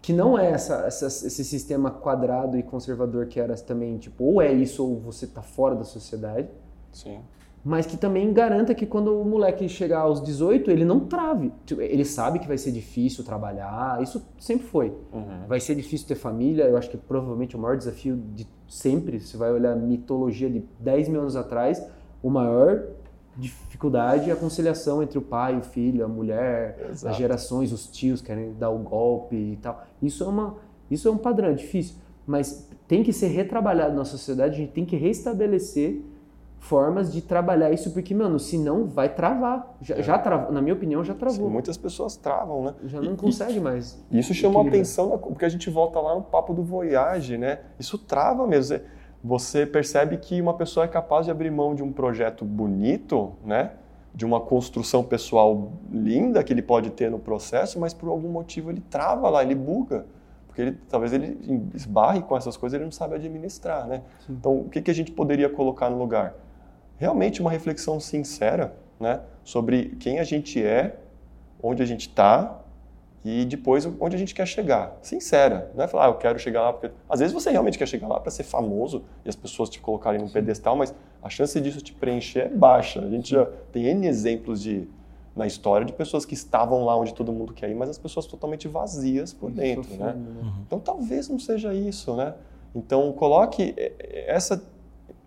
que 0.00 0.12
não 0.12 0.38
é 0.38 0.50
essa, 0.52 0.86
essa- 0.86 1.06
esse 1.06 1.44
sistema 1.44 1.90
quadrado 1.90 2.56
e 2.56 2.62
conservador 2.62 3.26
que 3.26 3.40
era 3.40 3.54
também, 3.56 3.98
tipo, 3.98 4.22
ou 4.24 4.40
é 4.40 4.52
isso 4.52 4.86
ou 4.86 5.00
você 5.00 5.24
está 5.24 5.42
fora 5.42 5.74
da 5.74 5.82
sociedade, 5.84 6.48
Sim. 6.92 7.18
Mas 7.64 7.86
que 7.86 7.96
também 7.96 8.32
garanta 8.32 8.74
que 8.74 8.86
quando 8.86 9.20
o 9.20 9.24
moleque 9.24 9.68
chegar 9.68 10.00
aos 10.00 10.22
18, 10.22 10.70
ele 10.70 10.84
não 10.84 11.00
trave. 11.00 11.52
Tipo, 11.66 11.82
Ele 11.82 12.04
sabe 12.04 12.38
que 12.38 12.46
vai 12.46 12.56
ser 12.56 12.72
difícil 12.72 13.24
trabalhar, 13.24 14.02
isso 14.02 14.24
sempre 14.38 14.66
foi. 14.66 14.88
Uhum. 15.12 15.46
Vai 15.46 15.60
ser 15.60 15.74
difícil 15.74 16.06
ter 16.06 16.14
família, 16.14 16.64
eu 16.64 16.76
acho 16.76 16.88
que 16.90 16.96
provavelmente 16.96 17.56
o 17.56 17.58
maior 17.58 17.76
desafio 17.76 18.16
de 18.34 18.46
sempre, 18.68 19.20
você 19.20 19.36
vai 19.36 19.52
olhar 19.52 19.72
a 19.72 19.76
mitologia 19.76 20.48
de 20.48 20.64
10 20.78 21.08
mil 21.08 21.20
anos 21.20 21.36
atrás, 21.36 21.84
o 22.22 22.30
maior 22.30 22.84
dificuldade 23.36 24.30
é 24.30 24.32
a 24.32 24.36
conciliação 24.36 25.02
entre 25.02 25.16
o 25.16 25.22
pai, 25.22 25.56
o 25.56 25.62
filho, 25.62 26.04
a 26.04 26.08
mulher, 26.08 26.88
Exato. 26.90 27.12
as 27.12 27.16
gerações, 27.16 27.72
os 27.72 27.86
tios 27.86 28.20
querem 28.20 28.52
dar 28.54 28.70
o 28.70 28.78
golpe 28.78 29.36
e 29.36 29.56
tal. 29.62 29.84
Isso 30.02 30.24
é, 30.24 30.26
uma, 30.26 30.56
isso 30.90 31.06
é 31.06 31.10
um 31.10 31.16
padrão, 31.16 31.48
é 31.48 31.54
difícil, 31.54 31.96
mas 32.26 32.68
tem 32.88 33.02
que 33.02 33.12
ser 33.12 33.28
retrabalhado 33.28 33.94
na 33.94 34.04
sociedade, 34.04 34.54
a 34.54 34.58
gente 34.58 34.72
tem 34.72 34.84
que 34.84 34.96
restabelecer 34.96 36.02
formas 36.60 37.12
de 37.12 37.22
trabalhar 37.22 37.70
isso, 37.70 37.92
porque, 37.92 38.14
mano, 38.14 38.38
senão 38.38 38.84
vai 38.86 39.08
travar. 39.08 39.76
Já, 39.80 40.00
já 40.02 40.18
travou, 40.18 40.52
na 40.52 40.60
minha 40.60 40.74
opinião, 40.74 41.04
já 41.04 41.12
Sim, 41.14 41.18
travou. 41.20 41.48
muitas 41.50 41.76
pessoas 41.76 42.16
travam, 42.16 42.62
né? 42.64 42.74
Já 42.84 43.00
não 43.00 43.14
E- 43.14 43.16
consegue 43.16 43.60
mais. 43.60 44.04
E 44.10 44.18
isso 44.18 44.34
chamou 44.34 44.62
a 44.62 44.68
atenção, 44.68 45.16
porque 45.18 45.44
a 45.44 45.48
gente 45.48 45.70
volta 45.70 46.00
lá 46.00 46.14
no 46.14 46.22
papo 46.22 46.52
do 46.52 46.62
Voyage, 46.62 47.38
né? 47.38 47.60
Isso 47.78 47.96
trava 47.98 48.46
mesmo. 48.46 48.80
Você- 49.24 49.66
percebe 49.66 50.16
que 50.18 50.40
uma 50.40 50.54
pessoa 50.54 50.84
é 50.84 50.88
capaz 50.88 51.24
de 51.26 51.30
abrir 51.30 51.50
mão 51.50 51.74
de 51.74 51.82
um 51.82 51.92
projeto 51.92 52.44
bonito, 52.44 53.32
né? 53.44 53.72
De 54.14 54.24
uma 54.26 54.40
construção 54.40 55.02
pessoal 55.04 55.72
linda 55.92 56.42
que 56.42 56.52
ele 56.52 56.62
pode 56.62 56.90
ter 56.90 57.10
no 57.10 57.18
processo, 57.18 57.78
mas 57.78 57.94
por 57.94 58.08
algum 58.08 58.28
motivo 58.28 58.70
ele 58.70 58.80
trava 58.90 59.28
lá, 59.30 59.42
ele 59.42 59.54
buga. 59.54 60.06
Porque 60.48 60.62
ele, 60.62 60.78
talvez 60.88 61.12
ele 61.12 61.38
esbarre 61.74 62.20
com 62.22 62.36
essas 62.36 62.56
coisas, 62.56 62.74
ele 62.74 62.84
não 62.84 62.90
sabe 62.92 63.14
administrar, 63.14 63.86
né? 63.86 64.02
Então, 64.28 64.58
o 64.60 64.68
que, 64.68 64.82
que 64.82 64.90
a 64.90 64.94
gente 64.94 65.12
poderia 65.12 65.48
colocar 65.48 65.88
no 65.88 65.96
lugar? 65.98 66.34
Realmente 66.98 67.40
uma 67.40 67.50
reflexão 67.50 67.98
sincera, 68.00 68.74
né? 68.98 69.20
Sobre 69.44 69.96
quem 70.00 70.18
a 70.18 70.24
gente 70.24 70.62
é, 70.62 70.96
onde 71.62 71.82
a 71.82 71.86
gente 71.86 72.08
está 72.08 72.60
e 73.24 73.44
depois 73.44 73.86
onde 74.00 74.16
a 74.16 74.18
gente 74.18 74.34
quer 74.34 74.46
chegar. 74.46 74.96
Sincera, 75.02 75.70
não 75.74 75.84
é 75.84 75.88
falar, 75.88 76.06
ah, 76.06 76.08
eu 76.08 76.14
quero 76.14 76.38
chegar 76.38 76.62
lá 76.62 76.72
porque 76.72 76.90
às 77.08 77.20
vezes 77.20 77.32
você 77.32 77.50
realmente 77.50 77.78
quer 77.78 77.86
chegar 77.86 78.08
lá 78.08 78.18
para 78.20 78.30
ser 78.30 78.44
famoso 78.44 79.04
e 79.24 79.28
as 79.28 79.36
pessoas 79.36 79.68
te 79.68 79.80
colocarem 79.80 80.20
num 80.20 80.28
pedestal, 80.28 80.76
mas 80.76 80.94
a 81.22 81.28
chance 81.28 81.60
disso 81.60 81.80
te 81.80 81.92
preencher 81.92 82.40
é 82.40 82.48
baixa. 82.48 83.00
A 83.00 83.08
gente 83.08 83.30
já 83.30 83.46
tem 83.72 83.86
N 83.86 84.06
exemplos 84.06 84.62
de 84.62 84.88
na 85.34 85.46
história 85.46 85.86
de 85.86 85.92
pessoas 85.92 86.24
que 86.24 86.34
estavam 86.34 86.84
lá 86.84 86.96
onde 86.96 87.14
todo 87.14 87.32
mundo 87.32 87.52
quer 87.52 87.70
ir, 87.70 87.74
mas 87.74 87.88
as 87.88 87.98
pessoas 87.98 88.26
totalmente 88.26 88.66
vazias 88.66 89.32
por 89.32 89.52
dentro, 89.52 89.94
né? 89.96 90.12
Né? 90.12 90.52
Então 90.66 90.80
talvez 90.80 91.28
não 91.28 91.38
seja 91.38 91.72
isso, 91.72 92.16
né? 92.16 92.34
Então 92.74 93.12
coloque 93.12 93.72
eh, 93.76 94.24
essa 94.26 94.60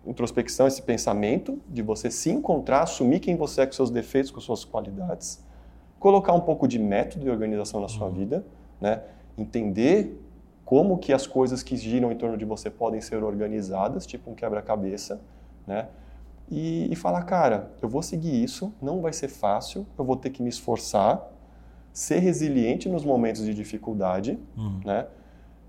introspecção, 0.06 0.66
esse 0.66 0.82
pensamento 0.82 1.60
de 1.68 1.82
você 1.82 2.10
se 2.10 2.30
encontrar, 2.30 2.82
assumir 2.82 3.20
quem 3.20 3.36
você 3.36 3.62
é 3.62 3.66
com 3.66 3.72
seus 3.72 3.90
defeitos, 3.90 4.30
com 4.30 4.40
suas 4.40 4.64
qualidades, 4.64 5.44
colocar 6.00 6.32
um 6.32 6.40
pouco 6.40 6.66
de 6.66 6.78
método 6.78 7.26
e 7.26 7.30
organização 7.30 7.80
na 7.80 7.88
sua 7.88 8.08
vida, 8.10 8.44
né? 8.80 9.02
Entender 9.38 10.20
como 10.64 10.98
que 10.98 11.12
as 11.12 11.26
coisas 11.26 11.62
que 11.62 11.76
giram 11.76 12.10
em 12.10 12.16
torno 12.16 12.36
de 12.36 12.44
você 12.44 12.68
podem 12.70 13.00
ser 13.00 13.22
organizadas, 13.22 14.06
tipo 14.06 14.30
um 14.30 14.34
quebra-cabeça, 14.34 15.20
né? 15.66 15.88
E, 16.50 16.92
e 16.92 16.96
falar, 16.96 17.22
cara, 17.22 17.70
eu 17.80 17.88
vou 17.88 18.02
seguir 18.02 18.42
isso, 18.42 18.74
não 18.82 19.00
vai 19.00 19.12
ser 19.12 19.28
fácil, 19.28 19.86
eu 19.98 20.04
vou 20.04 20.16
ter 20.16 20.30
que 20.30 20.42
me 20.42 20.48
esforçar, 20.48 21.30
ser 21.92 22.18
resiliente 22.18 22.88
nos 22.88 23.04
momentos 23.04 23.44
de 23.44 23.54
dificuldade, 23.54 24.38
Hum. 24.58 24.80
né? 24.84 25.06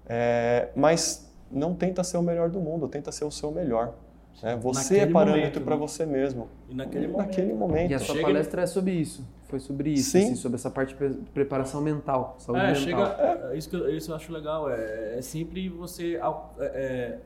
É, 0.05 0.69
mas 0.75 1.31
não 1.51 1.73
tenta 1.75 2.03
ser 2.03 2.17
o 2.17 2.21
melhor 2.21 2.49
do 2.49 2.59
mundo, 2.59 2.87
tenta 2.87 3.11
ser 3.11 3.23
o 3.25 3.31
seu 3.31 3.51
melhor. 3.51 3.93
Né? 4.41 4.55
Você 4.57 4.95
é 4.95 4.97
Naquele 4.99 5.13
parâmetro 5.13 5.39
momento, 5.41 5.61
para 5.61 5.75
né? 5.75 5.79
você 5.81 6.05
mesmo. 6.05 6.49
E 6.69 6.73
naquele 6.75 7.07
Naquele 7.07 7.53
momento. 7.53 7.91
E 7.91 7.93
a 7.93 7.99
sua 7.99 8.15
Chega- 8.15 8.27
palestra 8.27 8.61
é 8.63 8.65
sobre 8.65 8.91
isso. 8.93 9.23
Foi 9.47 9.59
sobre 9.59 9.91
isso, 9.91 10.09
Sim. 10.11 10.23
assim, 10.25 10.35
sobre 10.35 10.55
essa 10.55 10.69
parte 10.71 10.89
de 10.89 10.95
pre- 10.95 11.13
preparação 11.33 11.79
mental, 11.81 12.35
saúde 12.39 12.61
É, 12.61 12.67
mental. 12.69 12.81
chega. 12.81 13.49
é, 13.51 13.57
Isso, 13.57 13.69
que 13.69 13.75
eu, 13.75 13.95
isso 13.95 14.11
eu 14.11 14.15
acho 14.15 14.31
legal. 14.33 14.69
É, 14.69 15.17
é 15.19 15.21
sempre 15.21 15.69
você. 15.69 16.15
é, 16.59 16.65
é, 16.65 17.19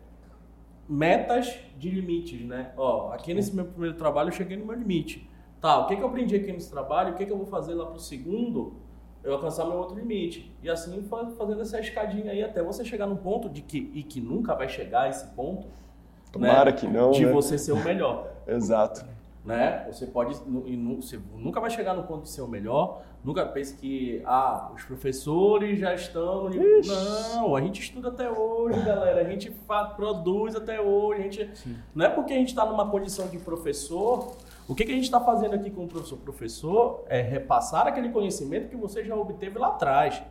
metas 0.89 1.55
de 1.77 1.89
limites, 1.89 2.41
né? 2.45 2.71
Ó, 2.77 3.11
aqui 3.11 3.33
nesse 3.33 3.55
meu 3.55 3.65
primeiro 3.65 3.95
trabalho 3.97 4.29
eu 4.29 4.33
cheguei 4.33 4.57
no 4.57 4.65
meu 4.65 4.75
limite. 4.75 5.29
Tá, 5.59 5.79
o 5.79 5.87
que, 5.87 5.95
que 5.95 6.01
eu 6.03 6.07
aprendi 6.07 6.35
aqui 6.35 6.51
nesse 6.51 6.69
trabalho, 6.69 7.13
o 7.13 7.15
que, 7.15 7.25
que 7.25 7.31
eu 7.31 7.37
vou 7.37 7.47
fazer 7.47 7.73
lá 7.73 7.85
pro 7.87 7.99
segundo, 7.99 8.75
eu 9.23 9.33
alcançar 9.33 9.65
meu 9.65 9.77
outro 9.77 9.97
limite. 9.97 10.53
E 10.61 10.69
assim 10.69 11.01
fa- 11.03 11.31
fazendo 11.37 11.61
essa 11.61 11.79
escadinha 11.79 12.31
aí 12.31 12.43
até 12.43 12.61
você 12.61 12.85
chegar 12.85 13.07
num 13.07 13.15
ponto 13.17 13.49
de 13.49 13.61
que, 13.61 13.89
e 13.93 14.03
que 14.03 14.21
nunca 14.21 14.53
vai 14.53 14.69
chegar 14.69 15.03
a 15.03 15.09
esse 15.09 15.25
ponto, 15.29 15.67
Tomara 16.39 16.71
né, 16.71 16.77
que 16.77 16.87
não, 16.87 17.11
de 17.11 17.25
né? 17.25 17.31
você 17.31 17.57
ser 17.57 17.71
o 17.71 17.83
melhor. 17.83 18.27
Exato. 18.47 19.05
né? 19.45 19.85
Você 19.91 20.05
pode, 20.05 20.35
você 20.35 21.19
nunca 21.35 21.59
vai 21.59 21.69
chegar 21.69 21.93
no 21.93 22.03
ponto 22.03 22.23
de 22.23 22.29
ser 22.29 22.41
o 22.41 22.47
melhor. 22.47 23.01
Nunca 23.23 23.45
pense 23.45 23.75
que 23.75 24.21
ah, 24.25 24.69
os 24.73 24.83
professores 24.83 25.79
já 25.79 25.93
estão. 25.93 26.43
no 26.45 26.49
nível- 26.49 26.81
Não, 27.33 27.55
a 27.55 27.61
gente 27.61 27.81
estuda 27.81 28.09
até 28.09 28.29
hoje, 28.29 28.79
galera. 28.81 29.19
A 29.21 29.23
gente 29.23 29.51
produz 29.95 30.55
até 30.55 30.79
hoje. 30.79 31.19
A 31.19 31.23
gente, 31.23 31.75
não 31.93 32.05
é 32.05 32.09
porque 32.09 32.31
a 32.33 32.37
gente 32.37 32.49
está 32.49 32.65
numa 32.65 32.89
condição 32.89 33.27
de 33.27 33.37
professor. 33.37 34.33
O 34.67 34.75
que, 34.75 34.85
que 34.85 34.91
a 34.91 34.95
gente 34.95 35.05
está 35.05 35.19
fazendo 35.19 35.55
aqui 35.55 35.69
com 35.71 35.85
o 35.85 35.87
professor? 35.87 36.15
O 36.15 36.21
professor 36.21 37.03
é 37.07 37.21
repassar 37.21 37.87
aquele 37.87 38.09
conhecimento 38.09 38.69
que 38.69 38.75
você 38.75 39.03
já 39.03 39.15
obteve 39.15 39.57
lá 39.57 39.69
atrás. 39.69 40.21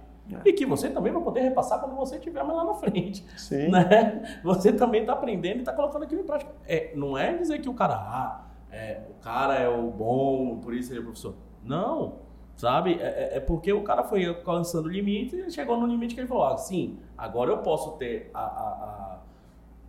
E 0.45 0.53
que 0.53 0.67
você 0.67 0.91
também 0.91 1.13
vai 1.13 1.23
poder 1.23 1.41
repassar 1.41 1.79
quando 1.81 1.95
você 1.95 2.17
estiver 2.17 2.43
mais 2.45 2.57
lá 2.59 2.65
na 2.65 2.75
frente 2.75 3.25
Sim. 3.37 3.69
né? 3.69 4.41
Você 4.43 4.73
também 4.73 5.03
está 5.03 5.13
aprendendo 5.13 5.57
e 5.57 5.61
está 5.61 5.73
colocando 5.73 6.03
aquilo 6.05 6.21
em 6.23 6.25
prática. 6.25 6.51
É, 6.67 6.93
não 6.97 7.17
é 7.17 7.37
dizer 7.37 7.61
que 7.61 7.69
o 7.69 7.75
cara, 7.75 7.95
ah, 7.95 8.47
é, 8.71 9.03
o 9.11 9.15
cara 9.23 9.55
é 9.55 9.69
o 9.69 9.91
bom, 9.91 10.59
por 10.59 10.75
isso 10.75 10.93
ele 10.93 11.01
é 11.01 11.03
professor. 11.03 11.35
Não, 11.63 12.15
sabe? 12.57 12.95
É, 13.01 13.35
é- 13.35 13.37
é 13.37 13.41
porque 13.41 13.73
o 13.73 13.83
cara 13.85 14.03
foi 14.05 14.25
alcançando 14.27 14.87
o 14.87 14.89
limite 14.91 15.37
e 15.37 15.51
chegou 15.51 15.77
no 15.79 15.87
limite 15.87 16.15
que 16.15 16.21
ele 16.21 16.29
falou, 16.29 16.45
ah, 16.47 16.57
sim, 16.57 16.99
agora 17.17 17.51
eu 17.51 17.59
posso 17.59 17.93
ter 17.93 18.31
a, 18.35 18.41
a- 18.41 18.45
a- 18.45 19.19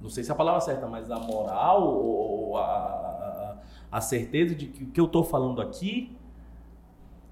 não 0.02 0.10
sei 0.10 0.24
se 0.24 0.30
é 0.30 0.34
a 0.34 0.38
palavra 0.38 0.62
certa, 0.62 0.86
mas 0.88 1.10
a 1.10 1.18
moral 1.20 1.82
ou, 1.84 2.50
ou 2.50 2.58
a, 2.58 3.56
a 3.92 4.02
certeza 4.02 4.54
de 4.54 4.68
que 4.68 4.84
o 4.84 4.88
que 4.92 5.00
eu 5.00 5.06
estou 5.06 5.24
falando 5.24 5.62
aqui 5.62 6.17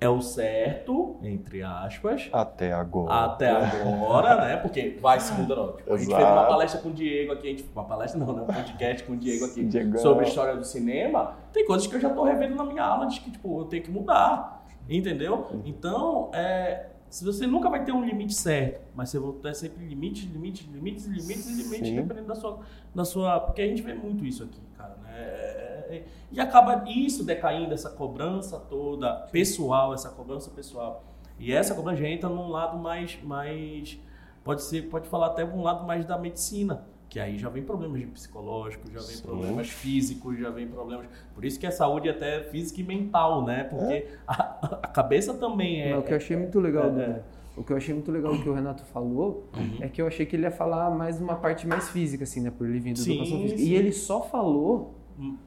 é 0.06 0.10
o 0.10 0.22
certo, 0.22 1.18
entre 1.22 1.64
aspas, 1.64 2.30
Até 2.32 2.72
agora. 2.72 3.14
até 3.26 3.50
agora, 3.50 4.36
né? 4.36 4.58
Porque 4.58 4.98
vai 5.02 5.20
se 5.20 5.34
mudando. 5.34 5.78
Tipo, 5.78 5.94
a 5.94 5.98
gente 5.98 6.16
fez 6.16 6.28
uma 6.28 6.46
palestra 6.46 6.82
com 6.82 6.90
o 6.90 6.94
Diego 6.94 7.34
aqui, 7.34 7.48
a 7.48 7.50
gente, 7.52 7.66
uma 7.74 7.84
palestra 7.86 8.20
não, 8.20 8.34
né? 8.34 8.42
Um 8.44 8.46
podcast 8.46 9.04
com 9.04 9.14
o 9.14 9.18
Diego 9.18 9.46
aqui 9.46 9.64
Diegão. 9.64 10.02
sobre 10.02 10.26
história 10.28 10.56
do 10.56 10.64
cinema. 10.64 11.36
Tem 11.52 11.66
coisas 11.66 11.88
que 11.88 11.96
eu 11.96 12.00
já 12.00 12.10
tô 12.10 12.24
revendo 12.24 12.56
na 12.56 12.64
minha 12.64 12.84
aula 12.84 13.08
de 13.08 13.20
que, 13.20 13.32
tipo, 13.32 13.60
eu 13.62 13.66
tenho 13.66 13.84
que 13.84 13.92
mudar. 13.92 14.66
Entendeu? 14.88 15.48
Então, 15.66 16.30
é, 16.32 16.88
se 17.10 17.24
você 17.26 17.48
nunca 17.48 17.70
vai 17.70 17.84
ter 17.84 17.92
um 17.92 18.04
limite 18.04 18.36
certo, 18.36 18.82
mas 18.94 19.10
você 19.10 19.18
vai 19.18 19.32
ter 19.34 19.56
sempre 19.56 19.86
limites, 19.86 20.24
limites, 20.32 20.68
limites, 20.68 21.06
limites 21.06 21.48
limites, 21.58 21.92
dependendo 21.92 22.28
da 22.28 22.36
sua, 22.36 22.60
da 22.94 23.06
sua. 23.06 23.40
Porque 23.40 23.62
a 23.62 23.68
gente 23.68 23.82
vê 23.82 23.94
muito 23.94 24.26
isso 24.26 24.44
aqui, 24.44 24.60
cara, 24.78 24.96
né? 25.02 25.55
É, 25.90 25.96
é, 25.98 26.04
e 26.32 26.40
acaba 26.40 26.84
isso 26.90 27.24
decaindo, 27.24 27.74
essa 27.74 27.90
cobrança 27.90 28.60
toda 28.60 29.14
pessoal, 29.32 29.94
essa 29.94 30.10
cobrança 30.10 30.50
pessoal. 30.52 31.04
E 31.40 31.52
essa 31.52 31.74
cobrança 31.76 31.98
já 32.02 32.08
entra 32.08 32.30
num 32.30 32.50
lado 32.50 32.78
mais, 32.78 33.18
mais 33.24 34.00
pode 34.44 34.62
ser, 34.64 34.84
pode 34.90 35.08
falar 35.08 35.28
até 35.28 35.44
um 35.44 35.62
lado 35.62 35.86
mais 35.86 36.06
da 36.06 36.18
medicina, 36.18 36.86
que 37.10 37.20
aí 37.20 37.38
já 37.38 37.50
vem 37.50 37.64
problemas 37.64 38.00
de 38.00 38.08
psicológico, 38.08 38.90
já 38.92 39.00
vem 39.00 39.16
Sim. 39.18 39.24
problemas 39.24 39.70
físicos, 39.70 40.38
já 40.40 40.50
vem 40.50 40.68
problemas. 40.68 41.08
Por 41.34 41.44
isso 41.46 41.60
que 41.60 41.66
é 41.68 41.72
saúde 41.72 42.10
até 42.10 42.44
física 42.44 42.80
e 42.82 42.84
mental, 42.84 43.44
né? 43.46 43.66
Porque 43.66 44.08
a, 44.28 44.78
a 44.84 44.88
cabeça 44.88 45.34
também 45.34 45.82
é. 45.82 45.98
O 45.98 46.02
que 46.04 46.14
eu 46.14 46.18
achei 46.18 46.36
muito 46.38 46.60
legal, 46.60 46.86
é, 46.86 46.90
do, 46.90 47.02
é. 47.02 47.22
o 47.58 47.64
que 47.64 47.72
eu 47.74 47.78
achei 47.78 47.94
muito 47.94 48.12
legal 48.12 48.36
do 48.36 48.42
que 48.42 48.50
o 48.50 48.54
Renato 48.54 48.84
falou 48.86 49.50
Uhum. 49.56 49.78
é 49.82 49.88
que 49.90 50.02
eu 50.02 50.08
achei 50.08 50.26
que 50.26 50.36
ele 50.36 50.44
ia 50.44 50.52
falar 50.52 50.90
mais 50.90 51.20
uma 51.20 51.36
parte 51.36 51.68
mais 51.68 51.90
física, 51.90 52.24
assim, 52.24 52.42
né? 52.42 52.52
Por 52.52 52.68
ele 52.68 52.80
vir 52.80 52.94
da 52.94 53.02
educação 53.02 53.42
física. 53.42 53.60
sim. 53.60 53.66
E 53.66 53.76
ele 53.76 53.92
só 53.92 54.22
falou 54.22 54.96
Hum. 55.18 55.38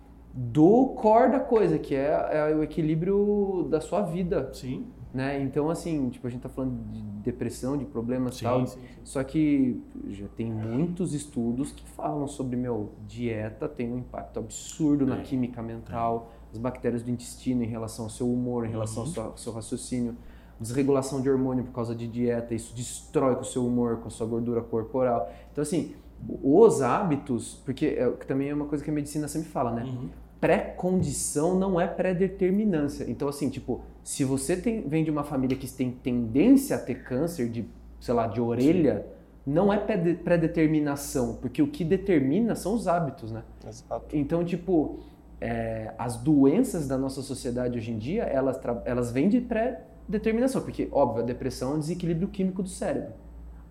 Do 0.40 0.94
core 0.94 1.32
da 1.32 1.40
coisa, 1.40 1.78
que 1.78 1.94
é, 1.96 2.28
é 2.50 2.54
o 2.54 2.62
equilíbrio 2.62 3.66
da 3.68 3.80
sua 3.80 4.02
vida, 4.02 4.50
Sim, 4.52 4.86
né? 5.12 5.40
Então, 5.42 5.68
assim, 5.68 6.08
tipo, 6.10 6.26
a 6.26 6.30
gente 6.30 6.42
tá 6.42 6.48
falando 6.48 6.78
de 6.92 7.02
depressão, 7.24 7.76
de 7.76 7.84
problemas 7.84 8.38
e 8.38 8.42
tal. 8.44 8.64
sim, 8.66 8.66
sim, 8.66 8.80
sim. 8.80 8.86
Só 9.02 9.24
que 9.24 9.82
já 10.08 10.28
tem 10.28 10.46
muitos 10.52 11.12
estudos 11.12 11.72
que 11.72 11.82
falam 11.90 12.28
sobre, 12.28 12.56
meu, 12.56 12.92
dieta 13.08 13.68
tem 13.68 13.92
um 13.92 13.98
impacto 13.98 14.38
absurdo 14.38 15.04
na 15.04 15.16
Tem, 15.16 15.24
química 15.24 15.60
mental, 15.60 16.30
as 16.52 16.58
bactérias 16.58 17.02
do 17.02 17.10
intestino 17.10 17.64
em 17.64 17.66
relação 17.66 18.04
ao 18.04 18.10
seu 18.10 18.32
humor, 18.32 18.64
em 18.64 18.70
relação 18.70 19.02
Uhum. 19.02 19.08
ao 19.08 19.14
seu, 19.14 19.22
ao 19.24 19.36
seu 19.36 19.52
raciocínio, 19.52 20.16
desregulação 20.60 21.20
de 21.20 21.28
hormônio 21.28 21.64
por 21.64 21.72
causa 21.72 21.94
de 21.96 22.06
dieta, 22.06 22.54
isso 22.54 22.74
destrói 22.76 23.34
com 23.34 23.42
o 23.42 23.44
seu 23.44 23.66
humor, 23.66 23.96
com 23.98 24.06
a 24.08 24.10
sua 24.10 24.26
gordura 24.26 24.60
corporal. 24.60 25.28
Então, 25.52 25.62
assim, 25.62 25.94
os 26.42 26.80
hábitos, 26.82 27.60
porque 27.64 27.86
é, 27.86 28.08
também 28.26 28.50
é 28.50 28.54
uma 28.54 28.66
coisa 28.66 28.82
que 28.84 28.90
a 28.90 28.92
medicina 28.92 29.26
sempre 29.28 29.48
fala, 29.48 29.72
né? 29.72 29.82
Uhum. 29.84 30.08
Pré-condição 30.40 31.58
não 31.58 31.80
é 31.80 31.86
pré-determinância. 31.86 33.04
Então, 33.08 33.28
assim, 33.28 33.48
tipo, 33.48 33.82
se 34.02 34.24
você 34.24 34.56
tem- 34.56 34.82
vem 34.88 35.04
de 35.04 35.10
uma 35.10 35.24
família 35.24 35.56
que 35.56 35.70
tem 35.70 35.90
tendência 35.90 36.76
a 36.76 36.78
ter 36.78 37.02
câncer 37.02 37.48
de, 37.48 37.68
sei 38.00 38.14
lá, 38.14 38.26
de 38.26 38.40
orelha, 38.40 39.06
não 39.46 39.72
é 39.72 39.78
pré- 39.78 40.14
pré-determinação, 40.14 41.36
porque 41.40 41.62
o 41.62 41.68
que 41.68 41.84
determina 41.84 42.54
são 42.54 42.74
os 42.74 42.86
hábitos, 42.86 43.32
né? 43.32 43.42
Exato. 43.66 44.04
Então, 44.16 44.44
tipo, 44.44 44.98
é, 45.40 45.92
as 45.98 46.16
doenças 46.16 46.86
da 46.86 46.98
nossa 46.98 47.22
sociedade 47.22 47.78
hoje 47.78 47.90
em 47.92 47.98
dia, 47.98 48.24
elas, 48.24 48.60
elas 48.84 49.10
vêm 49.10 49.28
de 49.28 49.40
pré-determinação, 49.40 50.62
porque, 50.62 50.88
óbvio, 50.92 51.22
a 51.22 51.26
depressão 51.26 51.72
é 51.72 51.74
um 51.76 51.78
desequilíbrio 51.78 52.28
químico 52.28 52.62
do 52.62 52.68
cérebro. 52.68 53.12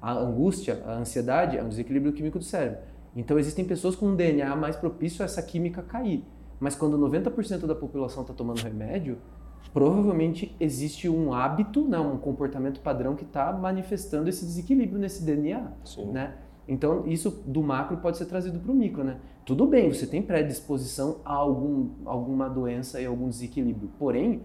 A 0.02 0.14
angústia, 0.14 0.82
a 0.86 0.94
ansiedade 0.94 1.58
é 1.58 1.64
um 1.64 1.70
desequilíbrio 1.70 2.14
químico 2.14 2.40
do 2.40 2.46
cérebro. 2.46 2.80
Então, 3.16 3.38
existem 3.40 3.66
pessoas 3.66 3.96
com 3.96 4.08
um 4.08 4.16
DNA 4.16 4.56
mais 4.56 4.76
propício 4.76 5.22
a 5.24 5.26
essa 5.26 5.42
química 5.42 5.82
cair. 5.82 6.24
Mas 6.60 6.76
quando 6.76 6.98
90% 6.98 7.66
da 7.66 7.76
população 7.76 8.22
está 8.22 8.34
tomando 8.34 8.60
remédio, 8.60 9.18
provavelmente 9.74 10.56
existe 10.60 11.08
um 11.08 11.34
hábito, 11.34 11.88
né, 11.88 12.00
um 12.00 12.18
comportamento 12.18 12.80
padrão 12.80 13.16
que 13.16 13.24
está 13.24 13.52
manifestando 13.52 14.30
esse 14.30 14.46
desequilíbrio 14.46 15.00
nesse 15.00 15.24
DNA 15.24 15.72
Sim. 15.84 16.06
né? 16.08 16.36
Então, 16.68 17.08
isso 17.08 17.44
do 17.46 17.64
macro 17.64 17.98
pode 17.98 18.18
ser 18.18 18.26
trazido 18.26 18.60
para 18.60 18.72
o 18.72 18.76
micro, 18.76 19.04
né? 19.04 19.18
Tudo 19.46 19.66
bem, 19.66 19.92
você 19.92 20.06
tem 20.06 20.22
predisposição 20.22 21.20
a 21.24 21.34
algum, 21.34 21.88
alguma 22.04 22.50
doença 22.50 23.00
e 23.00 23.06
algum 23.06 23.30
desequilíbrio. 23.30 23.90
Porém, 23.98 24.42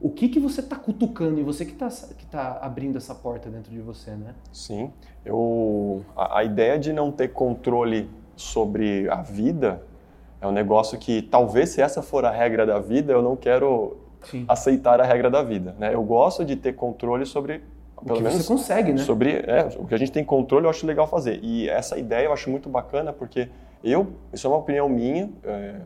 o 0.00 0.10
que, 0.10 0.28
que 0.28 0.40
você 0.40 0.60
está 0.60 0.76
cutucando 0.76 1.38
e 1.38 1.42
você 1.42 1.64
que 1.66 1.72
está 1.72 1.88
que 1.88 2.26
tá 2.26 2.58
abrindo 2.62 2.96
essa 2.96 3.14
porta 3.14 3.50
dentro 3.50 3.70
de 3.70 3.80
você, 3.80 4.12
né? 4.12 4.34
Sim. 4.52 4.90
Eu, 5.24 6.02
a, 6.16 6.38
a 6.38 6.44
ideia 6.44 6.78
de 6.78 6.92
não 6.92 7.12
ter 7.12 7.28
controle 7.28 8.08
sobre 8.34 9.08
a 9.10 9.20
vida 9.20 9.82
é 10.40 10.46
um 10.46 10.52
negócio 10.52 10.98
que 10.98 11.22
talvez 11.22 11.70
se 11.70 11.80
essa 11.80 12.02
for 12.02 12.24
a 12.24 12.30
regra 12.30 12.66
da 12.66 12.78
vida, 12.78 13.12
eu 13.12 13.22
não 13.22 13.36
quero 13.36 13.96
Sim. 14.22 14.44
aceitar 14.48 15.00
a 15.00 15.04
regra 15.04 15.30
da 15.30 15.42
vida. 15.42 15.74
Né? 15.78 15.94
Eu 15.94 16.02
gosto 16.02 16.44
de 16.44 16.56
ter 16.56 16.74
controle 16.74 17.24
sobre, 17.26 17.62
O 17.96 18.04
pelo 18.04 18.18
que 18.18 18.22
menos, 18.24 18.38
você 18.42 18.46
consegue, 18.46 18.92
né? 18.92 18.98
sobre 18.98 19.30
é, 19.46 19.68
o 19.78 19.86
que 19.86 19.94
a 19.94 19.98
gente 19.98 20.12
tem 20.12 20.24
controle, 20.24 20.66
eu 20.66 20.70
acho 20.70 20.86
legal 20.86 21.06
fazer. 21.06 21.40
E 21.42 21.68
essa 21.68 21.98
ideia 21.98 22.26
eu 22.26 22.32
acho 22.32 22.50
muito 22.50 22.68
bacana 22.68 23.12
porque 23.12 23.48
eu, 23.82 24.08
isso 24.32 24.46
é 24.46 24.50
uma 24.50 24.58
opinião 24.58 24.88
minha, 24.88 25.30
é, 25.44 25.76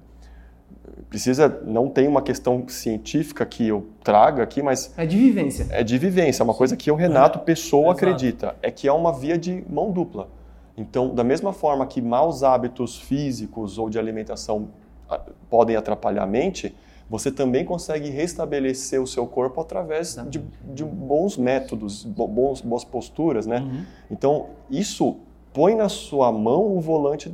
precisa, 1.09 1.61
não 1.64 1.88
tem 1.88 2.07
uma 2.09 2.22
questão 2.22 2.64
científica 2.68 3.44
que 3.44 3.68
eu 3.68 3.86
traga 4.03 4.42
aqui, 4.42 4.62
mas 4.62 4.92
É 4.96 5.05
de 5.07 5.16
vivência. 5.16 5.66
é 5.70 5.82
de 5.82 5.98
vivência, 5.98 6.42
é 6.42 6.44
uma 6.44 6.55
coisa 6.55 6.76
que 6.76 6.90
o 6.90 6.94
Renato 6.94 7.40
Pessoa 7.40 7.86
Exato. 7.88 7.98
acredita, 7.98 8.57
é 8.62 8.70
que 8.70 8.86
é 8.88 8.92
uma 8.92 9.12
via 9.12 9.36
de 9.38 9.64
mão 9.68 9.90
dupla. 9.90 10.28
Então, 10.77 11.14
da 11.14 11.23
mesma 11.25 11.53
forma 11.53 11.87
que 11.87 12.01
maus 12.01 12.43
hábitos 12.43 12.97
físicos 12.99 13.79
ou 13.79 13.91
de 13.91 13.99
alimentação 13.99 14.68
ah, 15.09 15.21
podem 15.49 15.77
atrapalhar 15.77 16.23
a 16.23 16.27
mente, 16.27 16.75
você 17.09 17.31
também 17.31 17.64
consegue 17.64 18.09
restabelecer 18.09 19.03
o 19.03 19.07
seu 19.07 19.27
corpo 19.27 19.61
através 19.61 20.14
de, 20.29 20.39
de 20.73 20.85
bons 20.85 21.37
métodos, 21.37 22.05
bo- 22.05 22.29
bons, 22.29 22.61
boas 22.61 22.85
posturas, 22.85 23.47
né? 23.47 23.59
Uhum. 23.61 23.85
Então, 24.11 24.47
isso 24.71 25.16
põe 25.53 25.75
na 25.75 25.89
sua 25.89 26.31
mão 26.31 26.77
o 26.77 26.81
volante 26.81 27.33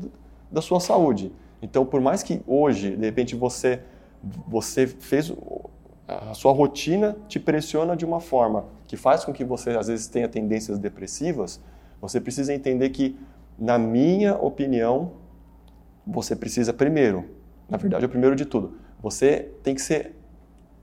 da 0.51 0.63
sua 0.63 0.81
saúde. 0.81 1.31
Então, 1.61 1.85
por 1.85 2.01
mais 2.01 2.23
que 2.23 2.41
hoje, 2.47 2.97
de 2.97 3.05
repente, 3.05 3.37
você, 3.37 3.81
você 4.49 4.87
fez. 4.87 5.33
A 6.09 6.35
sua 6.35 6.53
rotina 6.53 7.17
te 7.29 7.41
pressiona 7.41 7.97
de 7.97 8.05
uma 8.05 8.21
forma 8.21 8.65
que 8.87 8.97
faz 8.97 9.25
com 9.25 9.33
que 9.33 9.45
você, 9.45 9.71
às 9.71 9.89
vezes, 9.89 10.07
tenha 10.07 10.29
tendências 10.29 10.79
depressivas, 10.79 11.61
você 12.09 12.21
precisa 12.21 12.53
entender 12.53 12.91
que, 12.91 13.19
na 13.59 13.79
minha 13.79 14.37
opinião, 14.37 15.13
você 16.07 16.37
precisa 16.37 16.73
primeiro, 16.73 17.25
na 17.69 17.77
verdade, 17.77 18.05
é 18.05 18.07
o 18.07 18.11
primeiro 18.11 18.37
de 18.37 18.45
tudo, 18.45 18.75
você 19.01 19.51
tem 19.63 19.75
que 19.75 19.83
ser 19.83 20.15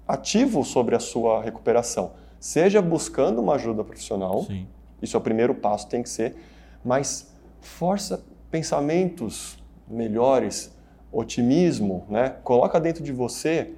ativo 0.07 0.63
sobre 0.63 0.95
a 0.95 0.99
sua 0.99 1.41
recuperação. 1.41 2.11
Seja 2.39 2.81
buscando 2.81 3.41
uma 3.41 3.55
ajuda 3.55 3.83
profissional, 3.83 4.43
Sim. 4.43 4.67
isso 5.01 5.15
é 5.15 5.19
o 5.19 5.21
primeiro 5.21 5.55
passo, 5.55 5.87
tem 5.87 6.03
que 6.03 6.09
ser. 6.09 6.35
Mas 6.83 7.33
força 7.61 8.21
pensamentos 8.51 9.57
melhores, 9.87 10.73
otimismo, 11.11 12.05
né? 12.09 12.35
Coloca 12.43 12.79
dentro 12.79 13.03
de 13.03 13.11
você. 13.11 13.73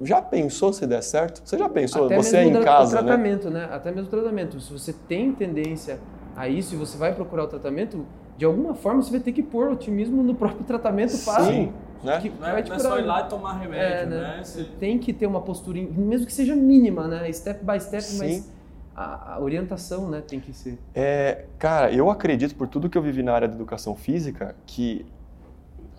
Já 0.00 0.22
pensou 0.22 0.72
se 0.72 0.86
der 0.86 1.02
certo? 1.02 1.42
Você 1.44 1.58
já 1.58 1.68
pensou? 1.68 2.06
Até 2.06 2.16
você 2.16 2.36
é 2.38 2.44
em 2.44 2.56
o 2.56 2.62
casa, 2.62 2.96
né? 2.96 3.02
tratamento, 3.02 3.50
né? 3.50 3.68
Até 3.70 3.90
mesmo 3.90 4.06
o 4.06 4.10
tratamento. 4.10 4.60
Se 4.60 4.72
você 4.72 4.92
tem 4.92 5.32
tendência 5.32 5.98
a 6.36 6.48
isso 6.48 6.74
e 6.74 6.76
você 6.78 6.96
vai 6.98 7.14
procurar 7.14 7.44
o 7.44 7.46
tratamento, 7.48 8.04
de 8.36 8.44
alguma 8.44 8.74
forma 8.74 9.02
você 9.02 9.10
vai 9.10 9.20
ter 9.20 9.32
que 9.32 9.42
pôr 9.42 9.68
otimismo 9.72 10.22
no 10.22 10.34
próprio 10.34 10.62
tratamento 10.64 11.16
para 11.24 11.44
Sim. 11.44 11.72
né? 12.04 12.20
Que 12.20 12.28
Não 12.28 12.46
é, 12.46 12.62
não 12.62 12.74
é 12.74 12.78
só 12.78 12.98
ir 12.98 13.02
lá 13.06 13.22
e 13.22 13.28
tomar 13.28 13.54
remédio, 13.58 13.82
É, 13.84 14.06
né? 14.06 14.20
né? 14.36 14.44
Você- 14.44 14.64
Tem 14.78 14.98
que 14.98 15.12
ter 15.12 15.26
uma 15.26 15.40
postura, 15.40 15.80
mesmo 15.80 16.26
que 16.26 16.32
seja 16.32 16.54
mínima, 16.54 17.08
né? 17.08 17.32
Step 17.32 17.64
by 17.64 17.80
step, 17.80 18.02
Sim. 18.02 18.18
mas 18.18 18.52
a, 18.94 19.34
a 19.34 19.40
orientação, 19.40 20.08
né, 20.08 20.22
tem 20.26 20.38
que 20.40 20.52
ser. 20.52 20.78
É, 20.94 21.44
cara, 21.58 21.90
eu 21.92 22.10
acredito, 22.10 22.54
por 22.54 22.66
tudo 22.68 22.88
que 22.88 22.96
eu 22.96 23.02
vivi 23.02 23.22
na 23.22 23.32
área 23.32 23.48
da 23.48 23.54
educação 23.54 23.94
física, 23.94 24.54
que 24.66 25.04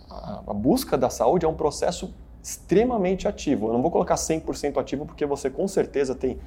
a, 0.09 0.41
a 0.47 0.53
busca 0.53 0.97
da 0.97 1.09
saúde 1.09 1.45
é 1.45 1.49
um 1.49 1.53
processo 1.55 2.13
extremamente 2.43 3.27
ativo. 3.27 3.67
Eu 3.67 3.73
não 3.73 3.81
vou 3.81 3.91
colocar 3.91 4.15
100% 4.15 4.77
ativo, 4.79 5.05
porque 5.05 5.25
você 5.25 5.49
com 5.49 5.67
certeza 5.67 6.15
tem 6.15 6.37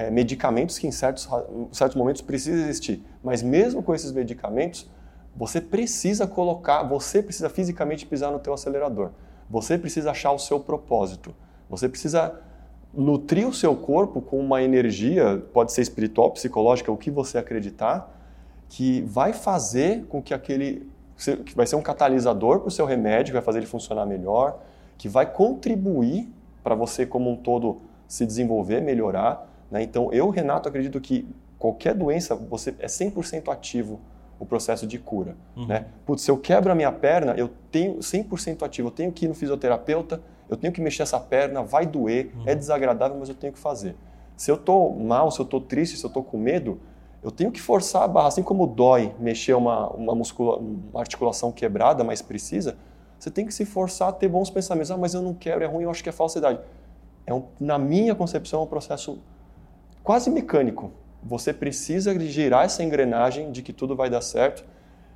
é, 0.00 0.10
medicamentos 0.10 0.78
que 0.78 0.86
em 0.86 0.90
certos, 0.90 1.28
certos 1.72 1.94
momentos 1.94 2.22
precisam 2.22 2.62
existir. 2.64 3.04
Mas 3.22 3.42
mesmo 3.42 3.82
com 3.82 3.94
esses 3.94 4.10
medicamentos, 4.12 4.88
você 5.36 5.60
precisa 5.60 6.26
colocar, 6.26 6.82
você 6.82 7.22
precisa 7.22 7.50
fisicamente 7.50 8.06
pisar 8.06 8.32
no 8.32 8.38
teu 8.38 8.54
acelerador. 8.54 9.10
Você 9.50 9.76
precisa 9.76 10.10
achar 10.10 10.32
o 10.32 10.38
seu 10.38 10.58
propósito. 10.58 11.34
Você 11.68 11.86
precisa 11.86 12.40
nutrir 12.94 13.46
o 13.46 13.52
seu 13.52 13.76
corpo 13.76 14.22
com 14.22 14.40
uma 14.40 14.62
energia, 14.62 15.42
pode 15.52 15.70
ser 15.72 15.82
espiritual, 15.82 16.30
psicológica, 16.30 16.90
o 16.90 16.96
que 16.96 17.10
você 17.10 17.36
acreditar, 17.36 18.10
que 18.70 19.02
vai 19.02 19.34
fazer 19.34 20.06
com 20.06 20.22
que 20.22 20.32
aquele 20.32 20.88
que 21.44 21.54
vai 21.54 21.66
ser 21.66 21.76
um 21.76 21.82
catalisador 21.82 22.60
para 22.60 22.68
o 22.68 22.70
seu 22.70 22.86
remédio, 22.86 23.34
vai 23.34 23.42
fazer 23.42 23.58
ele 23.58 23.66
funcionar 23.66 24.06
melhor, 24.06 24.62
que 24.96 25.06
vai 25.06 25.30
contribuir 25.30 26.32
para 26.62 26.74
você 26.74 27.04
como 27.04 27.30
um 27.30 27.36
todo 27.36 27.82
se 28.08 28.24
desenvolver, 28.24 28.80
melhorar. 28.80 29.49
Né? 29.70 29.82
Então, 29.82 30.12
eu, 30.12 30.28
Renato, 30.30 30.68
acredito 30.68 31.00
que 31.00 31.26
qualquer 31.58 31.94
doença, 31.94 32.34
você 32.34 32.74
é 32.78 32.86
100% 32.86 33.52
ativo 33.52 34.00
o 34.38 34.46
processo 34.46 34.86
de 34.86 34.98
cura. 34.98 35.36
Né? 35.54 35.84
Putz, 36.06 36.22
se 36.22 36.30
eu 36.30 36.38
quebro 36.38 36.72
a 36.72 36.74
minha 36.74 36.90
perna, 36.90 37.34
eu 37.36 37.50
tenho 37.70 37.98
100% 37.98 38.62
ativo, 38.62 38.88
eu 38.88 38.92
tenho 38.92 39.12
que 39.12 39.26
ir 39.26 39.28
no 39.28 39.34
fisioterapeuta, 39.34 40.22
eu 40.48 40.56
tenho 40.56 40.72
que 40.72 40.80
mexer 40.80 41.02
essa 41.02 41.20
perna, 41.20 41.62
vai 41.62 41.86
doer, 41.86 42.32
é 42.46 42.54
desagradável, 42.54 43.16
mas 43.18 43.28
eu 43.28 43.34
tenho 43.34 43.52
que 43.52 43.58
fazer. 43.58 43.94
Se 44.36 44.50
eu 44.50 44.54
estou 44.54 44.96
mal, 44.96 45.30
se 45.30 45.38
eu 45.38 45.44
estou 45.44 45.60
triste, 45.60 45.98
se 45.98 46.04
eu 46.04 46.08
estou 46.08 46.24
com 46.24 46.38
medo, 46.38 46.80
eu 47.22 47.30
tenho 47.30 47.52
que 47.52 47.60
forçar 47.60 48.02
a 48.02 48.08
barra, 48.08 48.28
assim 48.28 48.42
como 48.42 48.66
dói 48.66 49.14
mexer 49.18 49.52
uma, 49.52 49.88
uma, 49.90 50.14
muscula, 50.14 50.56
uma 50.56 51.00
articulação 51.00 51.52
quebrada, 51.52 52.02
mas 52.02 52.22
precisa, 52.22 52.78
você 53.18 53.30
tem 53.30 53.44
que 53.44 53.52
se 53.52 53.66
forçar 53.66 54.08
a 54.08 54.12
ter 54.12 54.28
bons 54.28 54.48
pensamentos. 54.48 54.90
Ah, 54.90 54.96
mas 54.96 55.12
eu 55.12 55.20
não 55.20 55.34
quero, 55.34 55.62
é 55.62 55.66
ruim, 55.66 55.84
eu 55.84 55.90
acho 55.90 56.02
que 56.02 56.08
é 56.08 56.12
falsidade. 56.12 56.58
É 57.26 57.34
um, 57.34 57.44
na 57.60 57.78
minha 57.78 58.14
concepção, 58.14 58.60
é 58.60 58.62
um 58.62 58.66
processo 58.66 59.18
quase 60.02 60.30
mecânico. 60.30 60.92
Você 61.22 61.52
precisa 61.52 62.18
girar 62.18 62.64
essa 62.64 62.82
engrenagem 62.82 63.52
de 63.52 63.62
que 63.62 63.72
tudo 63.72 63.94
vai 63.94 64.08
dar 64.08 64.22
certo, 64.22 64.64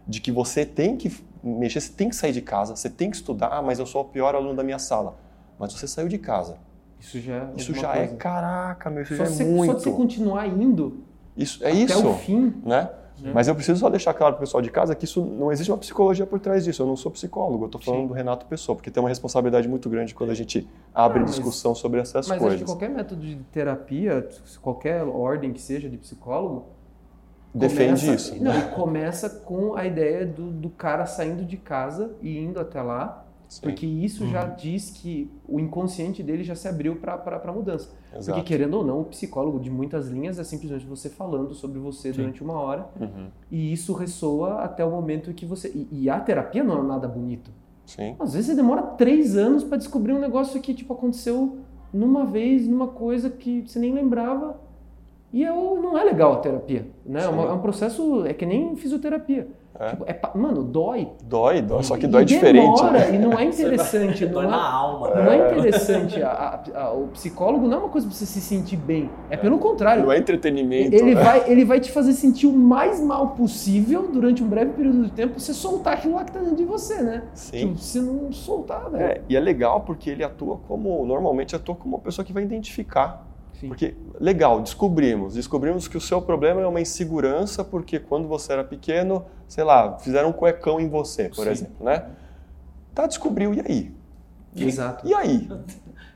de 0.06 0.20
que 0.20 0.30
você 0.30 0.66
tem 0.66 0.96
que 0.96 1.10
mexer, 1.42 1.80
você 1.80 1.92
tem 1.92 2.08
que 2.08 2.16
sair 2.16 2.32
de 2.32 2.42
casa, 2.42 2.76
você 2.76 2.90
tem 2.90 3.10
que 3.10 3.16
estudar. 3.16 3.48
Ah, 3.48 3.62
mas 3.62 3.78
eu 3.78 3.86
sou 3.86 4.02
o 4.02 4.04
pior 4.04 4.34
aluno 4.34 4.54
da 4.54 4.62
minha 4.62 4.78
sala. 4.78 5.16
Mas 5.58 5.72
você 5.72 5.86
saiu 5.88 6.08
de 6.08 6.18
casa. 6.18 6.56
Isso 7.00 7.20
já 7.20 7.34
é 7.36 7.48
Isso 7.56 7.74
já 7.74 7.96
é, 7.96 8.06
caraca, 8.08 8.90
meu, 8.90 9.02
isso 9.02 9.16
Só 9.16 9.24
já 9.24 9.30
é 9.30 9.34
se, 9.34 9.44
muito. 9.44 9.72
só 9.72 9.78
de 9.78 9.84
você 9.84 9.90
continuar 9.90 10.46
indo 10.46 11.04
Isso, 11.36 11.62
é 11.62 11.68
até 11.68 11.78
isso, 11.78 12.08
o 12.08 12.14
fim. 12.14 12.54
né? 12.64 12.88
Mas 13.32 13.48
eu 13.48 13.54
preciso 13.54 13.78
só 13.80 13.88
deixar 13.88 14.12
claro 14.12 14.34
para 14.34 14.40
o 14.42 14.44
pessoal 14.44 14.60
de 14.60 14.70
casa 14.70 14.94
que 14.94 15.04
isso 15.04 15.24
não 15.24 15.50
existe 15.52 15.70
uma 15.70 15.78
psicologia 15.78 16.26
por 16.26 16.40
trás 16.40 16.64
disso. 16.64 16.82
Eu 16.82 16.86
não 16.86 16.96
sou 16.96 17.10
psicólogo, 17.12 17.64
eu 17.64 17.66
estou 17.66 17.80
falando 17.80 18.00
Sim. 18.02 18.06
do 18.08 18.12
Renato 18.12 18.44
Pessoa, 18.46 18.74
porque 18.76 18.90
tem 18.90 19.02
uma 19.02 19.08
responsabilidade 19.08 19.68
muito 19.68 19.88
grande 19.88 20.14
quando 20.14 20.30
a 20.30 20.34
gente 20.34 20.68
abre 20.94 21.20
mas- 21.20 21.30
discussão 21.30 21.74
sobre 21.74 22.00
essas 22.00 22.26
Mas 22.26 22.36
acho 22.36 22.40
coisas. 22.40 22.60
que 22.60 22.66
qualquer 22.66 22.90
método 22.90 23.20
de 23.22 23.36
terapia, 23.52 24.28
qualquer 24.60 25.02
ordem 25.04 25.52
que 25.52 25.60
seja 25.60 25.88
de 25.88 25.96
psicólogo, 25.96 26.66
Defende 27.54 28.04
começa- 28.04 28.14
isso. 28.32 28.42
Não, 28.42 28.58
e 28.58 28.62
começa 28.70 29.30
com 29.30 29.76
a 29.76 29.86
ideia 29.86 30.26
do, 30.26 30.50
do 30.50 30.68
cara 30.68 31.06
saindo 31.06 31.44
de 31.44 31.56
casa 31.56 32.10
e 32.20 32.36
indo 32.36 32.58
até 32.58 32.82
lá, 32.82 33.23
Sim, 33.48 33.60
porque 33.62 33.86
isso 33.86 34.26
já 34.26 34.44
diz 34.46 34.90
que 34.90 35.30
o 35.48 35.60
inconsciente 35.60 36.22
dele 36.22 36.42
já 36.42 36.54
se 36.54 36.66
abriu 36.66 36.96
para 36.96 37.14
a 37.44 37.52
mudança. 37.52 37.90
exato. 38.16 38.38
Porque, 38.38 38.42
querendo 38.54 38.74
ou 38.78 38.84
não, 38.84 39.00
o 39.00 39.04
psicólogo 39.04 39.60
de 39.60 39.70
muitas 39.70 40.08
linhas 40.08 40.38
é 40.38 40.44
simplesmente 40.44 40.86
você 40.86 41.08
falando 41.08 41.54
sobre 41.54 41.78
você 41.78 42.10
durante 42.12 42.42
uma 42.42 42.54
hora, 42.54 42.86
Uhum, 43.00 43.28
e 43.50 43.72
isso 43.72 43.92
ressoa 43.92 44.60
até 44.62 44.84
o 44.84 44.90
momento 44.90 45.32
que 45.34 45.44
você. 45.46 45.68
E, 45.68 45.88
e 46.04 46.10
a 46.10 46.18
terapia 46.20 46.64
não 46.64 46.78
é 46.78 46.82
nada 46.82 47.06
bonito. 47.06 47.50
Sim. 47.86 48.16
Às 48.18 48.32
vezes 48.32 48.46
você 48.50 48.56
demora 48.56 48.82
três 48.82 49.36
anos 49.36 49.62
para 49.62 49.76
descobrir 49.76 50.12
um 50.14 50.18
negócio 50.18 50.60
que 50.60 50.72
tipo 50.74 50.92
aconteceu 50.94 51.58
numa 51.92 52.24
vez, 52.24 52.66
numa 52.66 52.88
coisa 52.88 53.28
que 53.30 53.62
você 53.66 53.78
nem 53.78 53.92
lembrava. 53.92 54.58
E 55.32 55.44
é, 55.44 55.52
o- 55.52 55.80
não 55.82 55.98
é 55.98 56.04
legal 56.04 56.32
a 56.34 56.36
terapia, 56.36 56.86
né? 57.04 57.22
É, 57.24 57.28
uma- 57.28 57.42
Sim. 57.42 57.48
é 57.48 57.52
um 57.52 57.60
processo, 57.60 58.24
é 58.24 58.32
que 58.32 58.46
nem 58.46 58.74
fisioterapia. 58.76 59.48
É. 59.78 59.90
Tipo, 59.90 60.04
é 60.06 60.20
mano, 60.36 60.62
dói. 60.62 61.08
Dói, 61.24 61.60
dói, 61.60 61.82
só 61.82 61.96
que 61.96 62.04
E 62.04 62.08
dói 62.08 62.24
diferente. 62.24 62.76
Demora, 62.76 62.92
né? 62.92 63.14
e 63.14 63.18
não 63.18 63.36
é 63.38 63.44
interessante. 63.44 64.24
Dói 64.26 64.44
não, 64.44 64.50
na 64.52 64.56
é, 64.56 64.60
alma. 64.70 65.10
não 65.10 65.32
é 65.32 65.50
interessante. 65.50 66.22
A- 66.22 66.30
a- 66.74 66.80
a- 66.84 66.92
o 66.92 67.08
psicólogo 67.08 67.66
não 67.66 67.78
é 67.78 67.80
uma 67.80 67.88
coisa 67.88 68.06
pra 68.06 68.14
você 68.16 68.24
se 68.24 68.40
sentir 68.40 68.76
bem. 68.76 69.10
É 69.28 69.36
pelo 69.36 69.58
contrário. 69.58 70.04
Não 70.04 70.12
é 70.12 70.18
entretenimento. 70.18 70.94
Ele 70.94 71.14
né? 71.14 71.22
vai, 71.22 71.50
ele 71.50 71.64
vai 71.64 71.80
te 71.80 71.90
fazer 71.90 72.12
sentir 72.12 72.46
o 72.46 72.52
mais 72.52 73.00
mal 73.00 73.30
possível 73.30 74.08
durante 74.12 74.42
um 74.44 74.48
breve 74.48 74.72
período 74.74 75.04
de 75.04 75.10
tempo 75.10 75.40
você 75.40 75.52
soltar 75.52 75.94
aquilo 75.94 76.14
lá 76.14 76.24
que 76.24 76.30
tá 76.32 76.38
dentro 76.38 76.56
de 76.56 76.64
você, 76.64 77.02
né? 77.02 77.24
Sim. 77.34 77.58
Tipo, 77.68 77.78
se 77.78 78.00
não 78.00 78.30
soltar, 78.32 78.88
velho. 78.90 79.02
É, 79.04 79.20
e 79.28 79.36
é 79.36 79.40
legal 79.40 79.80
porque 79.80 80.08
ele 80.08 80.22
atua 80.22 80.58
como, 80.68 81.04
normalmente 81.04 81.56
atua 81.56 81.74
como 81.74 81.96
uma 81.96 82.00
pessoa 82.02 82.24
que 82.24 82.32
vai 82.32 82.44
identificar. 82.44 83.26
Sim. 83.60 83.68
Porque, 83.68 83.94
legal, 84.20 84.60
descobrimos. 84.60 85.34
Descobrimos 85.34 85.86
que 85.88 85.96
o 85.96 86.00
seu 86.00 86.20
problema 86.20 86.60
é 86.60 86.66
uma 86.66 86.80
insegurança 86.80 87.64
porque 87.64 87.98
quando 87.98 88.26
você 88.28 88.52
era 88.52 88.64
pequeno, 88.64 89.24
sei 89.48 89.64
lá, 89.64 89.98
fizeram 89.98 90.30
um 90.30 90.32
cuecão 90.32 90.80
em 90.80 90.88
você, 90.88 91.28
por 91.28 91.44
Sim. 91.44 91.50
exemplo, 91.50 91.84
né? 91.84 92.04
Tá, 92.94 93.06
descobriu, 93.06 93.54
e 93.54 93.60
aí? 93.60 93.94
Exato. 94.56 95.06
E 95.06 95.12
aí? 95.14 95.48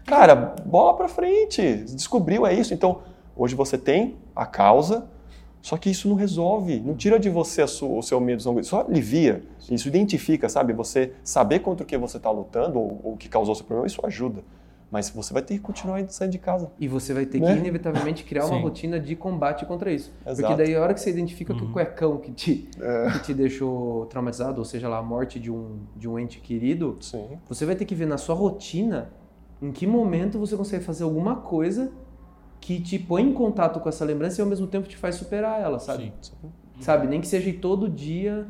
Cara, 0.07 0.35
bola 0.65 0.97
pra 0.97 1.09
frente. 1.09 1.61
Descobriu, 1.85 2.47
é 2.47 2.55
isso. 2.55 2.73
Então, 2.73 3.01
hoje 3.37 3.55
você 3.55 3.77
tem 3.77 4.17
a 4.35 4.47
causa, 4.47 5.07
só 5.61 5.77
que 5.77 5.91
isso 5.91 6.09
não 6.09 6.15
resolve, 6.15 6.81
não 6.81 6.95
tira 6.95 7.19
de 7.19 7.29
você 7.29 7.67
sua- 7.67 7.99
o 7.99 8.03
seu 8.03 8.21
medo, 8.21 8.43
só 8.65 8.81
alivia. 8.83 9.43
Isso 9.71 9.89
identifica, 9.89 10.49
sabe? 10.49 10.73
Você 10.73 11.13
saber 11.25 11.59
contra 11.59 11.83
o 11.85 11.87
que 11.87 11.99
você 11.99 12.17
está 12.17 12.31
lutando 12.31 12.79
ou 12.79 13.01
ou 13.03 13.13
o 13.15 13.17
que 13.17 13.29
causou 13.29 13.53
o 13.53 13.57
seu 13.57 13.67
problema, 13.67 13.87
isso 13.87 14.01
ajuda. 14.05 14.43
Mas 14.91 15.11
você 15.11 15.35
vai 15.35 15.43
ter 15.43 15.55
que 15.55 15.61
continuar 15.61 16.01
indo 16.01 16.11
saindo 16.11 16.33
de 16.33 16.39
casa. 16.39 16.73
E 16.79 16.89
você 16.89 17.13
vai 17.13 17.27
ter 17.27 17.41
Né? 17.41 17.53
que, 17.53 17.59
inevitavelmente, 17.61 18.25
criar 18.25 18.47
uma 18.47 18.57
Sim. 18.57 18.63
rotina 18.63 18.99
de 18.99 19.15
combate 19.15 19.67
contra 19.67 19.93
isso. 19.93 20.11
Exato. 20.27 20.41
Porque 20.41 20.55
daí, 20.65 20.75
a 20.75 20.81
hora 20.83 20.95
que 20.95 21.01
você 21.01 21.11
identifica 21.11 21.53
que 21.55 21.63
o 21.63 21.71
cuecão 21.71 22.17
que 22.19 22.33
te, 22.33 22.71
É. 22.81 23.11
que 23.11 23.19
te 23.21 23.35
deixou 23.35 24.07
traumatizado, 24.07 24.59
ou 24.59 24.65
seja 24.65 24.89
lá, 24.89 24.99
a 24.99 25.03
morte 25.03 25.39
de 25.39 25.51
um, 25.51 25.81
de 25.95 26.09
um 26.09 26.19
ente 26.19 26.41
querido, 26.41 26.97
Sim. 27.01 27.39
você 27.47 27.67
vai 27.67 27.77
ter 27.77 27.85
que 27.85 27.95
ver 27.95 28.07
na 28.07 28.17
sua 28.17 28.35
rotina 28.35 29.11
em 29.61 29.71
que 29.73 29.87
momento 29.87 30.39
você 30.39 30.57
consegue 30.57 30.83
fazer 30.85 31.05
alguma 31.05 31.37
coisa 31.37 31.93
que 32.61 32.81
te 32.81 32.99
põe 32.99 33.23
em 33.23 33.33
contato 33.35 33.81
com 33.81 33.89
essa 33.89 34.05
lembrança 34.05 34.41
e, 34.41 34.43
ao 34.43 34.49
mesmo 34.49 34.67
tempo, 34.67 34.89
te 34.89 34.97
faz 34.97 35.17
superar 35.17 35.61
ela, 35.61 35.79
sabe? 35.79 36.13
Sim. 36.23 36.33
Sabe? 36.81 37.07
Nem 37.07 37.21
que 37.21 37.29
seja 37.29 37.53
todo 37.61 37.89
dia 37.91 38.47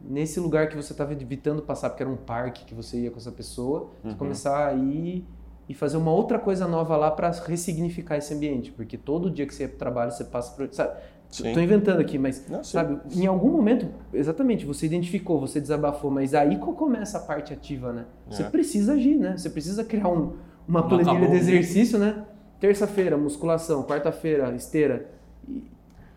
nesse 0.00 0.38
lugar 0.38 0.68
que 0.68 0.76
você 0.76 0.92
estava 0.92 1.12
evitando 1.12 1.62
passar, 1.62 1.90
porque 1.90 2.02
era 2.02 2.10
um 2.12 2.16
parque 2.16 2.64
que 2.64 2.74
você 2.74 2.98
ia 3.00 3.10
com 3.10 3.16
essa 3.16 3.32
pessoa, 3.32 3.90
você 4.02 4.08
Uhum. 4.10 4.14
começar 4.16 4.66
a 4.68 4.74
ir 4.74 5.24
e 5.68 5.74
fazer 5.74 5.96
uma 5.98 6.10
outra 6.12 6.38
coisa 6.38 6.66
nova 6.66 6.96
lá 6.96 7.10
para 7.10 7.30
ressignificar 7.46 8.16
esse 8.16 8.32
ambiente, 8.32 8.72
porque 8.72 8.96
todo 8.96 9.30
dia 9.30 9.46
que 9.46 9.54
você 9.54 9.68
trabalho 9.68 10.10
você 10.10 10.24
passa 10.24 10.52
por, 10.56 10.68
sabe? 10.72 10.92
Tô 11.52 11.60
inventando 11.60 12.00
aqui, 12.00 12.16
mas 12.18 12.48
Não, 12.48 12.64
sabe, 12.64 12.98
em 13.14 13.26
algum 13.26 13.50
momento, 13.50 13.86
exatamente, 14.14 14.64
você 14.64 14.86
identificou, 14.86 15.38
você 15.38 15.60
desabafou, 15.60 16.10
mas 16.10 16.32
aí 16.34 16.56
começa 16.56 17.18
a 17.18 17.20
parte 17.20 17.52
ativa, 17.52 17.92
né? 17.92 18.06
Você 18.30 18.44
É. 18.44 18.48
precisa 18.48 18.94
agir, 18.94 19.14
né? 19.16 19.36
Você 19.36 19.50
precisa 19.50 19.84
criar 19.84 20.08
um- 20.08 20.32
uma 20.66 20.80
Não 20.80 20.88
planilha 20.88 21.28
de 21.28 21.36
exercício, 21.36 21.98
né? 21.98 22.24
Terça-feira, 22.58 23.18
musculação, 23.18 23.82
quarta-feira, 23.82 24.50
esteira. 24.54 25.10
E, 25.46 25.62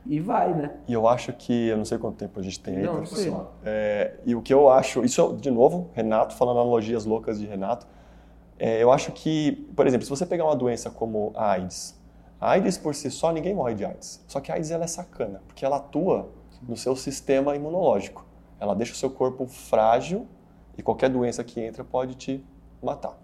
e 0.06 0.20
vai, 0.22 0.54
né? 0.56 0.72
E 0.88 0.94
eu 0.94 1.06
acho 1.06 1.34
que, 1.34 1.68
eu 1.68 1.76
não 1.76 1.84
sei 1.86 1.98
quanto 1.98 2.16
tempo 2.16 2.40
a 2.40 2.44
gente 2.44 2.60
tem 2.62 2.78
aí, 2.78 2.84
Não, 2.84 2.94
não 2.94 3.00
professor. 3.02 3.52
sei. 3.62 3.70
É, 3.72 4.14
e 4.26 4.34
o 4.34 4.42
que 4.42 4.54
eu 4.54 4.70
acho, 4.70 5.04
isso 5.04 5.38
de 5.42 5.52
novo, 5.52 5.90
Renato, 5.94 6.36
falando 6.36 6.60
analogias 6.62 7.04
loucas 7.04 7.38
de 7.38 7.46
Renato, 7.46 7.86
é, 8.64 8.78
eu 8.84 8.92
acho 8.92 9.12
que, 9.12 9.54
por 9.76 9.88
exemplo, 9.88 10.06
se 10.06 10.10
você 10.12 10.24
pegar 10.24 10.46
uma 10.46 10.56
doença 10.56 10.92
como 10.92 11.32
a 11.34 11.54
AIDS, 11.54 12.00
a 12.40 12.52
AIDS 12.52 12.78
por 12.78 12.94
si 12.94 13.10
só, 13.10 13.32
ninguém 13.32 13.56
morre 13.56 13.74
de 13.74 13.84
AIDS. 13.84 14.24
Só 14.28 14.40
que 14.40 14.52
a 14.52 14.54
AIDS 14.54 14.70
ela 14.70 14.84
é 14.84 14.88
sacana, 14.88 15.42
porque 15.48 15.66
ela 15.66 15.78
atua 15.78 16.30
no 16.62 16.78
seu 16.78 16.96
sistema 16.96 17.56
imunológico. 17.56 18.24
Ela 18.60 18.76
deixa 18.76 18.94
o 18.94 18.96
seu 18.96 19.10
corpo 19.10 19.48
frágil 19.48 20.28
e 20.78 20.84
qualquer 20.84 21.10
doença 21.10 21.44
que 21.44 21.60
entra 21.60 21.84
pode 21.84 22.14
te 22.14 22.46
matar. 22.84 23.20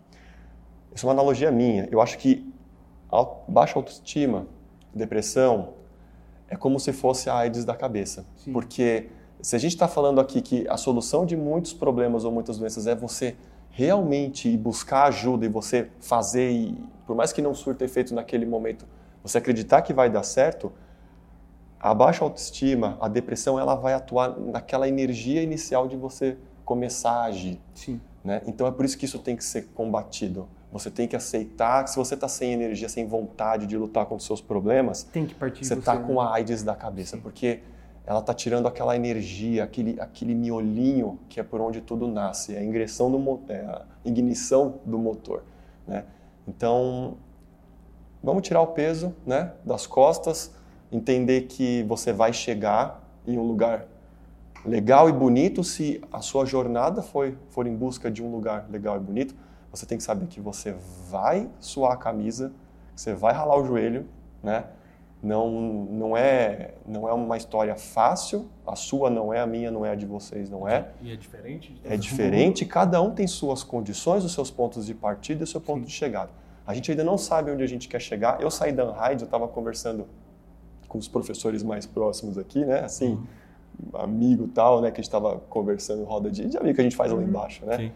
Isso 0.91 1.05
é 1.05 1.07
uma 1.07 1.13
analogia 1.13 1.51
minha. 1.51 1.87
Eu 1.91 2.01
acho 2.01 2.17
que 2.17 2.51
baixa 3.47 3.77
autoestima, 3.77 4.47
depressão, 4.91 5.75
é 6.49 6.55
como 6.55 6.79
se 6.79 6.91
fosse 6.91 7.29
a 7.29 7.35
AIDS 7.35 7.63
da 7.63 7.75
cabeça. 7.75 8.25
Sim. 8.37 8.51
Porque 8.51 9.11
se 9.39 9.55
a 9.55 9.59
gente 9.59 9.73
está 9.73 9.87
falando 9.87 10.19
aqui 10.19 10.41
que 10.41 10.67
a 10.67 10.77
solução 10.77 11.27
de 11.27 11.37
muitos 11.37 11.73
problemas 11.73 12.25
ou 12.25 12.31
muitas 12.31 12.57
doenças 12.57 12.87
é 12.87 12.95
você 12.95 13.35
realmente 13.77 14.49
ir 14.49 14.57
buscar 14.57 15.03
ajuda 15.03 15.45
e 15.45 15.47
você 15.47 15.87
fazer, 15.99 16.49
e, 16.49 16.75
por 17.05 17.15
mais 17.15 17.31
que 17.31 17.43
não 17.43 17.53
surta 17.53 17.85
efeito 17.85 18.11
naquele 18.11 18.43
momento, 18.43 18.87
você 19.21 19.37
acreditar 19.37 19.83
que 19.83 19.93
vai 19.93 20.09
dar 20.09 20.23
certo, 20.23 20.73
a 21.79 21.93
baixa 21.93 22.23
autoestima, 22.23 22.97
a 22.99 23.07
depressão, 23.07 23.59
ela 23.59 23.75
vai 23.75 23.93
atuar 23.93 24.35
naquela 24.39 24.89
energia 24.89 25.43
inicial 25.43 25.87
de 25.87 25.95
você 25.95 26.35
começar 26.65 27.11
a 27.11 27.23
agir. 27.25 27.61
Sim. 27.75 28.01
Né? 28.23 28.41
Então 28.47 28.65
é 28.65 28.71
por 28.71 28.83
isso 28.83 28.97
que 28.97 29.05
isso 29.05 29.19
tem 29.19 29.35
que 29.35 29.43
ser 29.43 29.67
combatido. 29.75 30.49
Você 30.71 30.89
tem 30.89 31.07
que 31.07 31.15
aceitar 31.15 31.83
que 31.83 31.91
se 31.91 31.97
você 31.97 32.15
está 32.15 32.27
sem 32.27 32.53
energia, 32.53 32.89
sem 32.89 33.05
vontade 33.05 33.67
de 33.67 33.77
lutar 33.77 34.05
contra 34.05 34.17
os 34.17 34.25
seus 34.25 34.41
problemas, 34.41 35.07
você 35.61 35.75
está 35.75 35.93
né? 35.93 36.03
com 36.07 36.19
a 36.19 36.33
AIDS 36.33 36.63
da 36.63 36.73
cabeça, 36.73 37.15
Sim. 37.15 37.21
porque 37.21 37.59
ela 38.07 38.19
está 38.19 38.33
tirando 38.33 38.69
aquela 38.69 38.95
energia, 38.95 39.65
aquele, 39.65 39.99
aquele 39.99 40.33
miolinho 40.33 41.19
que 41.27 41.41
é 41.41 41.43
por 41.43 41.59
onde 41.59 41.81
tudo 41.81 42.07
nasce, 42.07 42.55
é 42.55 42.59
a 42.59 42.63
ingressão 42.63 43.11
do 43.11 43.41
é 43.49 43.59
a 43.59 43.85
ignição 44.05 44.79
do 44.85 44.97
motor, 44.97 45.43
né? 45.85 46.05
Então, 46.47 47.17
vamos 48.23 48.47
tirar 48.47 48.61
o 48.61 48.67
peso, 48.67 49.13
né, 49.25 49.51
das 49.65 49.85
costas, 49.85 50.53
entender 50.89 51.47
que 51.47 51.83
você 51.83 52.13
vai 52.13 52.31
chegar 52.31 53.03
em 53.27 53.37
um 53.37 53.43
lugar 53.43 53.85
legal 54.65 55.09
e 55.09 55.11
bonito 55.11 55.61
se 55.61 56.01
a 56.09 56.21
sua 56.21 56.45
jornada 56.45 57.01
foi 57.01 57.37
for 57.49 57.67
em 57.67 57.75
busca 57.75 58.09
de 58.09 58.23
um 58.23 58.31
lugar 58.31 58.67
legal 58.69 58.95
e 58.95 58.99
bonito. 59.01 59.35
Você 59.69 59.85
tem 59.85 59.97
que 59.97 60.03
saber 60.05 60.27
que 60.27 60.39
você 60.39 60.73
vai 61.09 61.49
suar 61.59 61.91
a 61.91 61.97
camisa, 61.97 62.53
você 62.95 63.13
vai 63.13 63.33
ralar 63.33 63.59
o 63.59 63.65
joelho, 63.65 64.07
né? 64.41 64.63
Não, 65.27 65.49
não 65.51 66.15
é 66.15 66.75
não 66.87 67.07
é 67.07 67.13
uma 67.13 67.35
história 67.35 67.75
fácil. 67.75 68.47
A 68.65 68.75
sua 68.75 69.09
não 69.09 69.33
é, 69.33 69.41
a 69.41 69.45
minha 69.45 69.69
não 69.69 69.85
é, 69.85 69.91
a 69.91 69.95
de 69.95 70.05
vocês 70.05 70.49
não 70.49 70.67
é. 70.67 70.87
E 71.01 71.11
é 71.11 71.15
diferente? 71.17 71.75
É 71.83 71.89
mundo? 71.89 71.99
diferente. 71.99 72.65
Cada 72.65 73.01
um 73.01 73.11
tem 73.11 73.27
suas 73.27 73.61
condições, 73.61 74.23
os 74.23 74.33
seus 74.33 74.49
pontos 74.49 74.85
de 74.85 74.93
partida 74.93 75.41
e 75.41 75.43
o 75.43 75.47
seu 75.47 75.59
ponto 75.59 75.85
de 75.85 75.91
chegada. 75.91 76.31
A 76.65 76.73
gente 76.73 76.89
ainda 76.91 77.03
não 77.03 77.17
sabe 77.17 77.51
onde 77.51 77.61
a 77.61 77.67
gente 77.67 77.89
quer 77.89 77.99
chegar. 77.99 78.41
Eu 78.41 78.49
saí 78.49 78.71
da 78.71 78.85
Unride, 78.85 79.23
eu 79.23 79.25
estava 79.25 79.47
conversando 79.47 80.07
com 80.87 80.97
os 80.97 81.09
professores 81.09 81.61
mais 81.61 81.85
próximos 81.85 82.37
aqui, 82.37 82.63
né? 82.63 82.79
Assim, 82.79 83.21
amigo 83.93 84.45
e 84.45 84.49
tal, 84.49 84.81
né? 84.81 84.91
Que 84.91 85.01
a 85.01 85.03
gente 85.03 85.09
estava 85.13 85.39
conversando 85.49 86.05
roda 86.05 86.31
de, 86.31 86.47
de 86.47 86.57
amigo 86.57 86.75
que 86.75 86.81
a 86.81 86.83
gente 86.83 86.95
faz 86.95 87.11
lá 87.11 87.21
embaixo, 87.21 87.65
né? 87.65 87.77
Sim. 87.77 87.91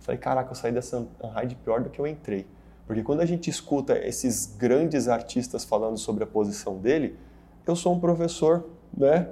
Falei, 0.00 0.18
caraca, 0.18 0.50
eu 0.50 0.54
saí 0.54 0.70
dessa 0.70 1.06
Unride 1.22 1.54
pior 1.56 1.82
do 1.82 1.88
que 1.88 1.98
eu 1.98 2.06
entrei. 2.06 2.46
Porque 2.86 3.02
quando 3.02 3.20
a 3.20 3.26
gente 3.26 3.48
escuta 3.48 3.96
esses 3.98 4.54
grandes 4.58 5.08
artistas 5.08 5.64
falando 5.64 5.96
sobre 5.96 6.24
a 6.24 6.26
posição 6.26 6.76
dele, 6.78 7.16
eu 7.66 7.74
sou 7.74 7.94
um 7.94 8.00
professor, 8.00 8.66
né? 8.96 9.28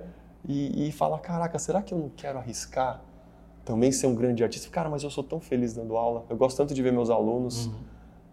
E, 0.48 0.88
e 0.88 0.92
fala, 0.92 1.18
caraca, 1.18 1.58
será 1.58 1.82
que 1.82 1.94
eu 1.94 1.98
não 1.98 2.08
quero 2.08 2.38
arriscar 2.38 3.00
também 3.64 3.92
ser 3.92 4.06
um 4.06 4.14
grande 4.14 4.42
artista? 4.42 4.68
Cara, 4.70 4.88
mas 4.88 5.02
eu 5.04 5.10
sou 5.10 5.22
tão 5.22 5.38
feliz 5.38 5.72
dando 5.72 5.96
aula, 5.96 6.24
eu 6.28 6.36
gosto 6.36 6.56
tanto 6.56 6.74
de 6.74 6.82
ver 6.82 6.92
meus 6.92 7.10
alunos. 7.10 7.70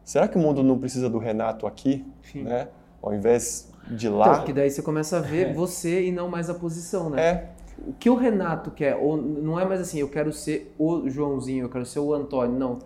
Será 0.03 0.27
que 0.27 0.37
o 0.37 0.39
mundo 0.39 0.63
não 0.63 0.79
precisa 0.79 1.07
do 1.09 1.19
Renato 1.19 1.67
aqui, 1.67 2.03
Sim. 2.23 2.43
né? 2.43 2.69
Ao 3.01 3.13
invés 3.13 3.69
de 3.91 4.07
Então, 4.07 4.17
lá? 4.17 4.37
porque 4.37 4.51
daí 4.53 4.71
você 4.71 4.81
começa 4.81 5.17
a 5.17 5.21
ver 5.21 5.53
você 5.53 6.05
e 6.05 6.11
não 6.11 6.27
mais 6.29 6.49
a 6.49 6.53
posição, 6.53 7.09
né? 7.11 7.21
É, 7.21 7.49
O 7.87 7.93
que 7.93 8.09
o 8.09 8.15
Renato 8.15 8.71
quer, 8.71 8.95
ou 8.95 9.15
não 9.17 9.59
é 9.59 9.65
mais 9.65 9.79
assim, 9.81 9.99
eu 9.99 10.09
quero 10.09 10.33
ser 10.33 10.73
o 10.79 11.07
Joãozinho, 11.09 11.65
eu 11.65 11.69
quero 11.69 11.85
ser 11.85 11.99
o 11.99 12.13
Antônio, 12.13 12.57
não. 12.57 12.79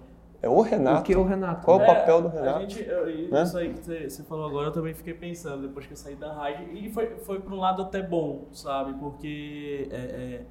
É 0.43 0.49
o 0.49 0.61
Renato. 0.61 0.99
O 0.99 1.03
que 1.03 1.13
é 1.13 1.17
o 1.17 1.23
Renato? 1.23 1.63
Qual 1.65 1.77
o 1.77 1.79
né? 1.79 1.85
papel 1.85 2.21
do 2.21 2.27
A 2.27 2.31
Renato? 2.31 2.59
gente, 2.61 2.87
eu- 2.87 3.05
Né? 3.31 3.43
Isso 3.43 3.57
aí 3.57 3.73
que 3.73 4.09
você, 4.09 4.23
falou 4.23 4.45
agora, 4.47 4.67
eu 4.67 4.71
também 4.71 4.93
fiquei 4.93 5.13
pensando 5.13 5.67
depois 5.67 5.85
que 5.87 5.93
eu 5.93 5.97
saí 5.97 6.15
da 6.15 6.33
rádio. 6.33 6.67
E 6.73 6.89
foi, 6.91 7.15
foi 7.19 7.39
para 7.39 7.53
um 7.55 7.59
lado 7.59 7.81
até 7.81 8.01
bom, 8.01 8.45
sabe? 8.51 8.93
Porque, 8.99 9.87
é, 9.91 9.95
é, 9.95 10.41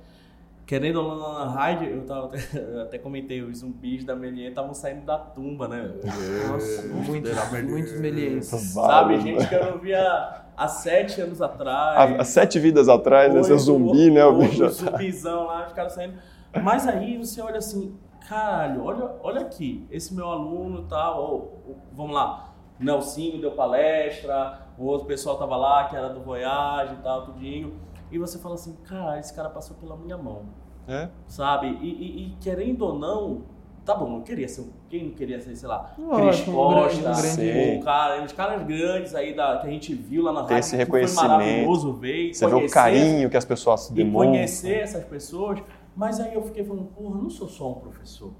querendo 0.67 0.97
ou 1.03 1.17
não, 1.17 1.33
na 1.45 1.51
rádio, 1.51 1.89
eu, 1.91 2.07
tava, 2.07 2.27
até- 2.27 2.39
eu 2.59 2.81
até 2.83 2.99
comentei, 2.99 3.43
os 3.43 3.59
zumbis 3.59 4.05
da 4.05 4.17
Melier 4.17 4.49
estavam 4.49 4.73
saindo 4.75 5.05
da 5.05 5.19
tumba, 5.19 5.69
né? 5.69 5.91
Nossa, 6.51 6.83
muitos, 6.89 7.35
muitos. 8.01 8.47
Sabe? 8.47 9.21
Gente 9.21 9.47
que 9.49 9.55
eu 9.55 9.73
não 9.73 9.79
via 9.79 10.43
há 10.57 10.69
sete 10.69 11.21
anos 11.21 11.43
atrás. 11.43 12.13
Há, 12.17 12.21
há 12.23 12.25
sete 12.25 12.59
vidas 12.59 12.89
atrás, 12.89 13.33
né? 13.35 13.43
Seu 13.43 13.59
zumbi, 13.59 14.11
né? 14.11 14.25
O 14.25 14.39
oito, 14.39 14.51
bicho. 14.51 14.69
zumbizão 14.71 15.45
lá, 15.47 15.67
os 15.67 15.73
caras 15.73 15.93
saindo. 15.93 16.15
Mas 16.63 16.87
aí 16.89 17.17
você 17.19 17.41
olha 17.41 17.59
assim, 17.59 17.95
caralho, 18.37 18.85
olha, 18.85 19.11
olha 19.23 19.41
aqui, 19.43 19.87
esse 19.91 20.15
meu 20.15 20.27
aluno 20.29 20.81
e 20.81 20.85
tal, 20.85 21.21
ou- 21.21 21.63
ou- 21.69 21.77
vamos 21.93 22.15
lá, 22.15 22.49
Nelsinho 22.81 23.41
deu 23.41 23.53
palestra, 23.53 24.61
o 24.79 24.85
outro 24.87 25.07
pessoal 25.07 25.37
tava 25.37 25.57
lá, 25.57 25.85
que 25.85 25.95
era 25.95 26.09
do 26.09 26.21
Voyage 26.21 26.95
e 26.95 27.03
tal, 27.03 27.27
tudinho. 27.27 27.75
E 28.11 28.19
você 28.19 28.39
fala 28.39 28.55
assim, 28.55 28.75
caralho, 28.85 29.21
esse 29.21 29.33
cara 29.35 29.49
passou 29.51 29.77
pela 29.77 29.97
minha 29.97 30.17
mão, 30.17 30.43
É. 30.89 31.09
sabe? 31.27 31.67
E, 31.81 31.87
e- 31.89 32.27
e 32.27 32.37
querendo 32.41 32.83
ou 32.83 32.99
não, 32.99 33.43
tá 33.85 33.95
bom, 33.95 34.17
eu 34.17 34.23
queria 34.23 34.49
ser, 34.49 34.63
um- 34.63 34.71
quem 34.89 35.05
não 35.05 35.11
queria 35.13 35.41
ser, 35.41 35.55
sei 35.55 35.69
lá, 35.69 35.93
Cris 35.95 36.49
um 36.49 36.53
Costa, 36.55 36.99
um 37.11 37.37
grande- 37.37 37.79
o 37.79 37.83
cara, 37.85 38.25
os 38.25 38.33
caras 38.33 38.63
grandes 38.67 39.15
aí 39.15 39.35
da, 39.35 39.59
que 39.59 39.67
a 39.67 39.71
gente 39.71 39.95
viu 39.95 40.23
lá 40.25 40.33
na 40.33 40.41
rádio, 40.43 40.57
esse 40.59 40.71
que 40.73 40.77
reconhecimento. 40.79 41.29
foi 41.29 41.39
maravilhoso 41.39 41.93
ver 41.93 42.31
e 42.31 42.35
Você 42.35 42.47
vê 42.47 42.53
o 42.53 42.55
conhecer 42.57 42.75
carinho 42.75 43.31
que 43.31 43.37
as 43.37 43.45
pessoas 43.45 43.89
e 43.91 43.95
demonstram. 43.95 44.33
conhecer 44.33 44.81
essas 44.81 45.05
pessoas. 45.05 45.61
Mas 45.95 46.19
aí 46.21 46.35
eu 46.35 46.43
fiquei 46.43 46.65
falando, 46.65 46.87
porra, 46.87 47.17
eu 47.17 47.23
não 47.23 47.31
sou 47.31 47.49
só 47.49 47.71
um 47.71 47.75
professor. 47.75 48.33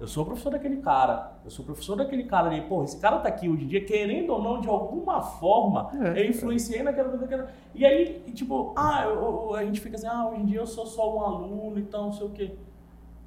Eu 0.00 0.08
sou 0.08 0.22
o 0.24 0.26
professor 0.26 0.50
daquele 0.50 0.78
cara. 0.78 1.38
Eu 1.44 1.50
sou 1.50 1.62
o 1.62 1.66
professor 1.66 1.94
daquele 1.96 2.24
cara 2.24 2.48
ali. 2.48 2.62
Porra, 2.62 2.84
esse 2.84 2.98
cara 2.98 3.18
tá 3.20 3.28
aqui 3.28 3.48
hoje 3.48 3.64
em 3.64 3.68
dia, 3.68 3.84
querendo 3.84 4.30
ou 4.30 4.42
não, 4.42 4.60
de 4.60 4.68
alguma 4.68 5.20
forma, 5.22 5.90
É. 6.02 6.20
eu 6.24 6.30
influenciei 6.30 6.82
naquela, 6.82 7.16
naquela. 7.16 7.48
E 7.74 7.84
aí, 7.86 8.22
e 8.26 8.32
tipo, 8.32 8.72
ah, 8.76 9.04
eu- 9.04 9.14
eu- 9.22 9.54
a 9.54 9.64
gente 9.64 9.80
fica 9.80 9.96
assim, 9.96 10.06
ah, 10.06 10.28
hoje 10.28 10.40
em 10.40 10.44
dia 10.46 10.58
eu 10.60 10.66
sou 10.66 10.84
só 10.84 11.16
um 11.16 11.20
aluno, 11.20 11.78
então 11.78 12.06
não 12.06 12.12
sei 12.12 12.26
o 12.26 12.30
quê. 12.30 12.56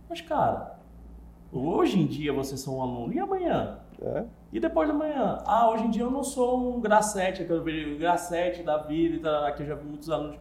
Mas, 0.09 0.19
cara, 0.21 0.77
hoje 1.51 1.99
em 1.99 2.05
dia 2.05 2.33
você 2.33 2.57
só 2.57 2.71
um 2.71 2.81
aluno. 2.81 3.13
E 3.13 3.19
amanhã? 3.19 3.79
É. 4.01 4.25
E 4.51 4.59
depois 4.59 4.88
da 4.88 4.93
manhã? 4.93 5.39
Ah, 5.45 5.69
hoje 5.69 5.85
em 5.85 5.89
dia 5.89 6.03
eu 6.03 6.11
não 6.11 6.23
sou 6.23 6.75
um 6.75 6.81
gracete, 6.81 7.43
o 7.43 7.97
gracete 7.97 8.61
da 8.63 8.77
vida 8.77 9.15
e 9.15 9.19
tal, 9.19 9.53
que 9.53 9.63
eu 9.63 9.67
já 9.67 9.75
vi 9.75 9.85
muitos 9.85 10.09
alunos. 10.09 10.38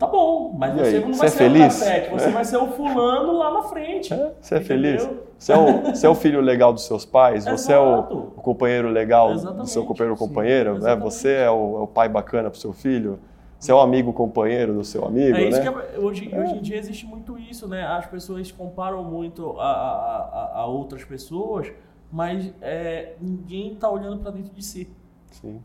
Tá 0.00 0.06
bom, 0.06 0.54
mas 0.56 0.72
você 0.74 0.98
não 1.00 1.12
vai 1.12 1.26
é 1.26 1.30
ser 1.30 1.36
feliz? 1.36 1.76
o 1.76 1.84
gracete, 1.84 2.10
você 2.10 2.24
É. 2.28 2.30
vai 2.30 2.44
ser 2.46 2.56
o 2.56 2.68
fulano 2.68 3.32
lá 3.36 3.52
na 3.52 3.62
frente. 3.64 4.14
É, 4.14 4.32
Você 4.40 4.54
é 4.54 4.60
feliz? 4.62 5.06
Você 5.38 5.52
é, 5.52 5.56
o, 5.58 5.82
você 5.94 6.06
é 6.06 6.08
o 6.08 6.14
filho 6.14 6.40
legal 6.40 6.72
dos 6.72 6.86
seus 6.86 7.04
pais? 7.04 7.44
Você 7.44 7.70
é 7.74 7.78
o, 7.78 8.00
o 8.00 8.40
companheiro 8.40 8.88
legal 8.88 9.28
do 9.28 9.34
Exatamente. 9.34 9.70
seu 9.70 9.84
companheiro 9.84 10.14
ou 10.18 10.26
companheira? 10.26 10.78
Né? 10.78 10.96
Você 10.96 11.32
é 11.34 11.50
o, 11.50 11.80
é 11.80 11.82
o 11.82 11.86
pai 11.86 12.08
bacana 12.08 12.48
pro 12.50 12.58
seu 12.58 12.72
filho? 12.72 13.18
Você 13.58 13.70
é 13.70 13.74
o 13.74 13.78
amigo 13.78 14.10
companheiro 14.14 14.72
do 14.72 14.82
seu 14.82 15.04
amigo, 15.04 15.36
É 15.36 15.42
isso 15.42 15.62
né? 15.62 15.70
que 15.70 15.96
é- 15.96 15.98
hoje, 15.98 16.34
hoje 16.34 16.54
em 16.54 16.62
dia 16.62 16.78
existe 16.78 17.04
muito 17.04 17.38
isso, 17.38 17.68
né? 17.68 17.84
As 17.84 18.06
pessoas 18.06 18.50
comparam 18.50 19.04
muito 19.04 19.60
a, 19.60 19.70
a, 19.70 20.60
a- 20.60 20.66
outras 20.66 21.04
pessoas, 21.04 21.70
mas 22.10 22.50
é, 22.62 23.16
ninguém 23.20 23.74
tá 23.74 23.90
olhando 23.90 24.16
para 24.22 24.30
dentro 24.30 24.50
de 24.54 24.64
si, 24.64 24.88
Sim. 25.30 25.60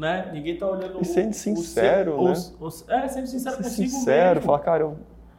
Né? 0.00 0.30
Ninguém 0.32 0.56
tá 0.56 0.66
olhando... 0.66 0.98
E 1.00 1.04
sendo 1.04 1.26
o- 1.26 1.30
o 1.30 1.34
sincero, 1.34 2.12
seu- 2.12 2.24
né? 2.24 2.56
o- 2.60 2.66
o- 2.66 2.92
é, 3.04 3.08
sendo 3.08 3.26
sincero 3.26 3.56
Ser 3.56 3.62
consigo 3.62 3.88
sincero, 3.90 4.34
mesmo. 4.36 4.46
falar, 4.46 4.58
cara, 4.60 4.82
eu, 4.84 4.96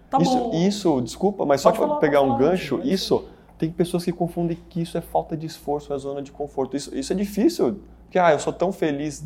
Tá 0.09 0.19
isso, 0.19 0.37
bom. 0.37 0.51
isso, 0.53 1.01
desculpa, 1.01 1.45
mas 1.45 1.61
só 1.61 1.69
Pode 1.69 1.79
para 1.79 1.87
falar, 1.87 1.99
pegar 1.99 2.21
um 2.21 2.37
gancho, 2.37 2.77
mas- 2.77 2.87
isso, 2.87 3.25
tem 3.57 3.71
pessoas 3.71 4.03
que 4.05 4.11
confundem 4.11 4.57
que 4.69 4.81
isso 4.81 4.97
é 4.97 5.01
falta 5.01 5.35
de 5.35 5.47
esforço, 5.47 5.93
é 5.93 5.97
zona 5.97 6.21
de 6.21 6.31
conforto. 6.31 6.77
Isso, 6.77 6.95
isso 6.95 7.11
é 7.11 7.15
difícil, 7.15 7.79
porque, 8.03 8.19
ah, 8.19 8.31
eu 8.31 8.39
sou 8.39 8.53
tão 8.53 8.71
feliz. 8.71 9.25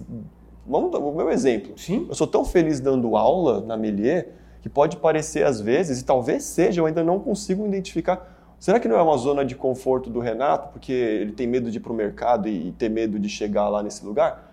Vamos 0.67 0.91
dar 0.91 0.99
o 0.99 1.15
meu 1.15 1.29
exemplo. 1.29 1.73
Sim. 1.77 2.05
Eu 2.09 2.15
sou 2.15 2.25
tão 2.27 2.43
feliz 2.45 2.79
dando 2.79 3.15
aula 3.17 3.61
na 3.61 3.75
Melier 3.77 4.29
que 4.61 4.69
pode 4.69 4.97
parecer 4.97 5.43
às 5.45 5.59
vezes, 5.61 6.01
e 6.01 6.05
talvez 6.05 6.43
seja, 6.43 6.81
eu 6.81 6.85
ainda 6.85 7.03
não 7.03 7.19
consigo 7.19 7.65
identificar. 7.67 8.55
Será 8.59 8.79
que 8.79 8.87
não 8.87 8.97
é 8.97 9.01
uma 9.01 9.17
zona 9.17 9.43
de 9.45 9.53
conforto 9.53 10.09
do 10.09 10.19
Renato, 10.19 10.69
porque 10.69 10.91
ele 10.91 11.33
tem 11.33 11.45
medo 11.45 11.69
de 11.69 11.77
ir 11.77 11.81
para 11.81 11.91
o 11.91 11.95
mercado 11.95 12.47
e, 12.47 12.69
e 12.69 12.71
ter 12.71 12.89
medo 12.89 13.19
de 13.19 13.29
chegar 13.29 13.69
lá 13.69 13.83
nesse 13.83 14.03
lugar? 14.05 14.44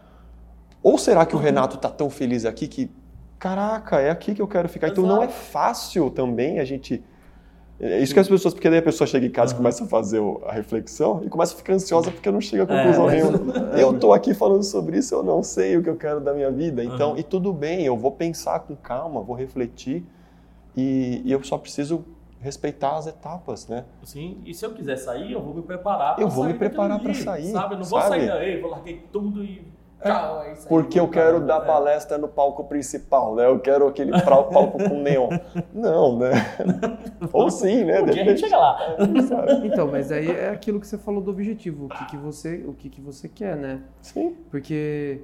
Ou 0.83 0.99
será 0.99 1.25
que 1.25 1.35
o 1.37 1.39
Renato 1.39 1.77
está 1.77 1.89
tão 1.89 2.11
feliz 2.11 2.45
aqui 2.45 2.67
que, 2.67 2.91
caraca, 3.39 4.01
é 4.01 4.11
aqui 4.11 4.35
que 4.35 4.43
eu 4.43 4.49
quero 4.49 4.69
ficar? 4.69 4.89
Então 4.89 5.05
não 5.05 5.23
é 5.23 5.27
Exato. 5.27 5.33
fácil 5.33 6.11
também 6.11 6.59
a 6.59 6.65
gente. 6.65 7.03
É 7.81 7.99
isso 8.01 8.15
que 8.15 8.21
as 8.21 8.29
pessoas, 8.29 8.55
porque 8.55 8.71
daí 8.71 8.79
a 8.79 8.83
pessoa 8.83 9.09
chega 9.09 9.27
em 9.27 9.31
casa 9.31 9.53
e 9.55 9.57
começa 9.57 9.83
a 9.83 9.87
fazer 9.89 10.21
a 10.47 10.53
reflexão 10.53 11.21
e 11.25 11.29
começa 11.29 11.53
a 11.55 11.57
ficar 11.57 11.73
ansiosa 11.73 12.13
porque 12.13 12.31
não 12.31 12.41
chega 12.41 12.63
a 12.63 12.77
É, 12.77 12.79
conclusão 12.79 13.07
mas- 13.07 13.15
nenhuma. 13.15 13.55
Eu 13.77 13.99
tô 13.99 14.13
aqui 14.13 14.35
falando 14.35 14.63
sobre 14.63 14.99
isso, 14.99 15.15
eu 15.17 15.23
não 15.25 15.43
sei 15.43 15.77
o 15.77 15.83
que 15.83 15.91
eu 15.91 15.97
quero 15.97 16.21
da 16.21 16.33
minha 16.33 16.51
vida. 16.51 16.85
Então, 16.85 17.13
Uhum. 17.13 17.19
e 17.19 17.23
tudo 17.25 17.53
bem, 17.53 17.85
eu 17.85 17.97
vou 17.97 18.13
pensar 18.13 18.61
com 18.61 18.77
calma, 18.77 19.21
vou 19.21 19.35
refletir 19.35 20.05
e, 20.77 21.23
e 21.25 21.33
eu 21.33 21.43
só 21.43 21.59
preciso 21.59 22.05
respeitar 22.41 22.97
as 22.97 23.07
etapas, 23.09 23.67
né? 23.69 23.85
Sim, 24.05 24.39
e 24.45 24.53
se 24.55 24.65
eu 24.65 24.73
quiser 24.73 24.97
sair, 24.97 25.33
eu 25.33 25.41
vou 25.43 25.55
me 25.55 25.63
preparar 25.63 26.19
Eu 26.21 26.29
vou 26.29 26.45
me 26.45 26.55
preparar 26.55 27.01
dia, 27.01 27.15
sair, 27.15 27.51
Sabe? 27.51 27.75
Eu 27.75 27.79
não 27.79 27.85
vou 27.85 28.01
sabe? 28.01 28.11
sair 28.17 28.27
daí, 28.29 28.61
vou 28.61 28.71
larguei 28.71 29.03
tudo 29.13 29.43
e 29.45 29.65
tchau. 30.03 30.43
é 30.43 30.53
isso 30.53 30.63
aí, 30.63 30.69
Porque 30.69 30.99
eu 31.01 31.09
quero 31.09 31.39
pra- 31.39 31.59
dar 31.59 31.63
é. 31.65 31.67
palestra 31.67 32.19
no 32.19 32.29
palco 32.29 32.65
principal, 32.65 33.35
né? 33.35 33.47
Eu 33.47 33.59
quero 33.61 33.87
aquele 33.89 34.13
palco 34.23 34.79
com 34.79 35.01
neon. 35.01 35.29
Não, 35.73 36.19
né? 36.19 36.31
Ou 37.33 37.51
sim, 37.51 37.85
né? 37.85 38.01
Um 38.03 38.07
dia 38.07 38.23
a 38.23 38.25
gente 38.27 38.41
chega 38.41 38.57
lá. 38.57 38.79
Sabe? 39.29 39.67
Então, 39.67 39.89
mas 39.91 40.11
aí 40.13 40.31
é 40.31 40.51
aquilo 40.51 40.81
que 40.81 40.87
você 40.87 40.99
falou 40.99 41.21
do 41.23 41.31
objetivo, 41.31 41.87
o 41.87 41.89
que, 41.89 42.05
que 42.07 42.17
você, 42.17 42.65
o 42.67 42.73
que, 42.75 42.89
que 42.89 43.01
você 43.01 43.29
quer, 43.29 43.57
né? 43.57 43.81
Sim. 44.01 44.37
Porque 44.51 45.23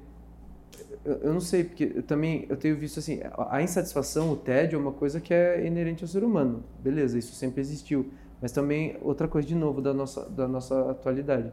eu, 1.05 1.33
não 1.33 1.41
sei, 1.41 1.65
porque 1.65 1.93
eu 1.97 2.03
também 2.03 2.47
eu 2.49 2.57
tenho 2.57 2.77
visto 2.77 2.99
assim, 2.99 3.21
a 3.33 3.57
a 3.57 3.63
insatisfação, 3.63 4.31
o 4.33 4.37
tédio 4.37 4.77
é 4.77 4.81
uma 4.81 4.93
coisa 4.93 5.21
que 5.21 5.33
é 5.35 5.65
inerente 5.67 6.05
ao 6.05 6.09
ser 6.09 6.23
humano. 6.25 6.63
Beleza, 6.81 7.19
isso 7.19 7.35
sempre 7.35 7.61
existiu. 7.61 8.11
Mas 8.41 8.53
também 8.53 8.97
outra 9.03 9.27
coisa 9.27 9.49
de 9.49 9.55
novo 9.55 9.81
da 9.83 9.93
nossa 9.93 10.29
da 10.31 10.47
nossa 10.47 10.91
atualidade. 10.91 11.53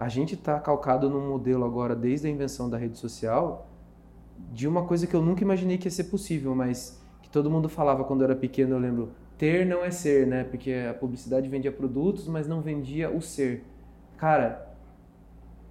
A 0.00 0.08
gente 0.08 0.34
está 0.34 0.58
calcado 0.58 1.10
num 1.10 1.28
modelo 1.28 1.62
agora 1.62 1.94
desde 1.94 2.26
a 2.26 2.30
invenção 2.30 2.70
da 2.70 2.78
rede 2.78 2.96
social 2.96 3.68
de 4.50 4.66
uma 4.66 4.86
coisa 4.86 5.06
que 5.06 5.14
eu 5.14 5.20
nunca 5.20 5.44
imaginei 5.44 5.76
que 5.76 5.86
ia 5.86 5.90
ser 5.90 6.04
possível, 6.04 6.54
mas 6.54 6.98
que 7.22 7.28
todo 7.28 7.50
mundo 7.50 7.68
falava 7.68 8.02
quando 8.02 8.22
eu 8.22 8.24
era 8.24 8.34
pequeno, 8.34 8.76
eu 8.76 8.78
lembro, 8.78 9.10
ter 9.36 9.66
não 9.66 9.84
é 9.84 9.90
ser, 9.90 10.26
né? 10.26 10.42
Porque 10.42 10.72
a 10.88 10.94
publicidade 10.94 11.50
vendia 11.50 11.70
produtos, 11.70 12.26
mas 12.26 12.48
não 12.48 12.62
vendia 12.62 13.10
o 13.10 13.20
ser. 13.20 13.62
Cara, 14.16 14.74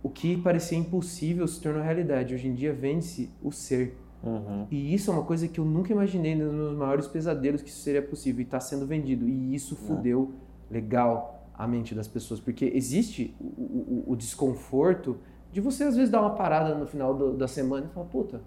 o 0.03 0.09
que 0.09 0.37
parecia 0.37 0.77
impossível 0.77 1.47
se 1.47 1.59
tornou 1.59 1.81
realidade. 1.81 2.35
Hoje 2.35 2.47
em 2.47 2.53
dia 2.53 2.71
vende-se 2.71 3.31
o 3.41 3.51
ser. 3.51 3.97
Uhum. 4.23 4.67
E 4.69 4.93
isso 4.93 5.09
é 5.09 5.13
uma 5.15 5.23
coisa 5.23 5.47
que 5.47 5.59
eu 5.59 5.65
nunca 5.65 5.91
imaginei 5.91 6.35
nos 6.35 6.53
meus 6.53 6.77
maiores 6.77 7.07
pesadelos 7.07 7.63
que 7.63 7.69
isso 7.69 7.81
seria 7.81 8.03
possível 8.03 8.41
e 8.41 8.43
está 8.43 8.59
sendo 8.59 8.85
vendido. 8.85 9.27
E 9.27 9.55
isso 9.55 9.75
fudeu 9.75 10.33
legal 10.69 11.38
a 11.59 11.67
mente 11.67 11.93
das 11.93 12.07
pessoas, 12.07 12.39
porque 12.39 12.71
existe 12.73 13.35
o, 13.39 13.43
o- 13.45 14.03
o 14.07 14.15
desconforto 14.15 15.17
de 15.51 15.59
você 15.61 15.83
às 15.83 15.95
vezes 15.95 16.09
dar 16.09 16.21
uma 16.21 16.31
parada 16.35 16.73
no 16.73 16.87
final 16.87 17.13
do- 17.13 17.33
da 17.37 17.47
semana 17.49 17.85
e 17.85 17.93
falar, 17.93 18.05
puta, 18.07 18.41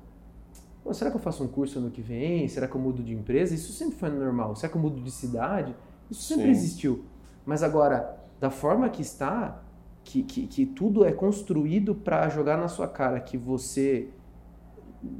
pô, 0.82 0.94
será 0.94 1.10
que 1.10 1.16
eu 1.18 1.20
faço 1.20 1.44
um 1.44 1.48
curso 1.48 1.78
ano 1.78 1.90
que 1.90 2.00
vem? 2.00 2.48
Será 2.48 2.66
que 2.66 2.74
eu 2.74 2.80
mudo 2.80 3.02
de 3.02 3.12
empresa? 3.14 3.54
Isso 3.54 3.72
sempre 3.72 3.96
foi 3.96 4.08
normal. 4.10 4.56
Será 4.56 4.72
que 4.72 4.78
eu 4.78 4.82
mudo 4.82 5.00
de 5.00 5.10
cidade? 5.10 5.76
Isso 6.10 6.22
sempre 6.22 6.44
Sim. 6.44 6.50
existiu. 6.50 7.04
Mas 7.44 7.62
agora, 7.62 8.18
da 8.40 8.50
forma 8.50 8.88
que 8.88 9.02
está, 9.02 9.60
que, 10.04 10.22
que, 10.22 10.46
que 10.46 10.64
tudo 10.66 11.04
é 11.04 11.12
construído 11.12 11.94
para 11.94 12.28
jogar 12.30 12.56
na 12.56 12.68
sua 12.68 12.88
cara 12.88 13.20
que 13.20 13.36
você 13.36 14.08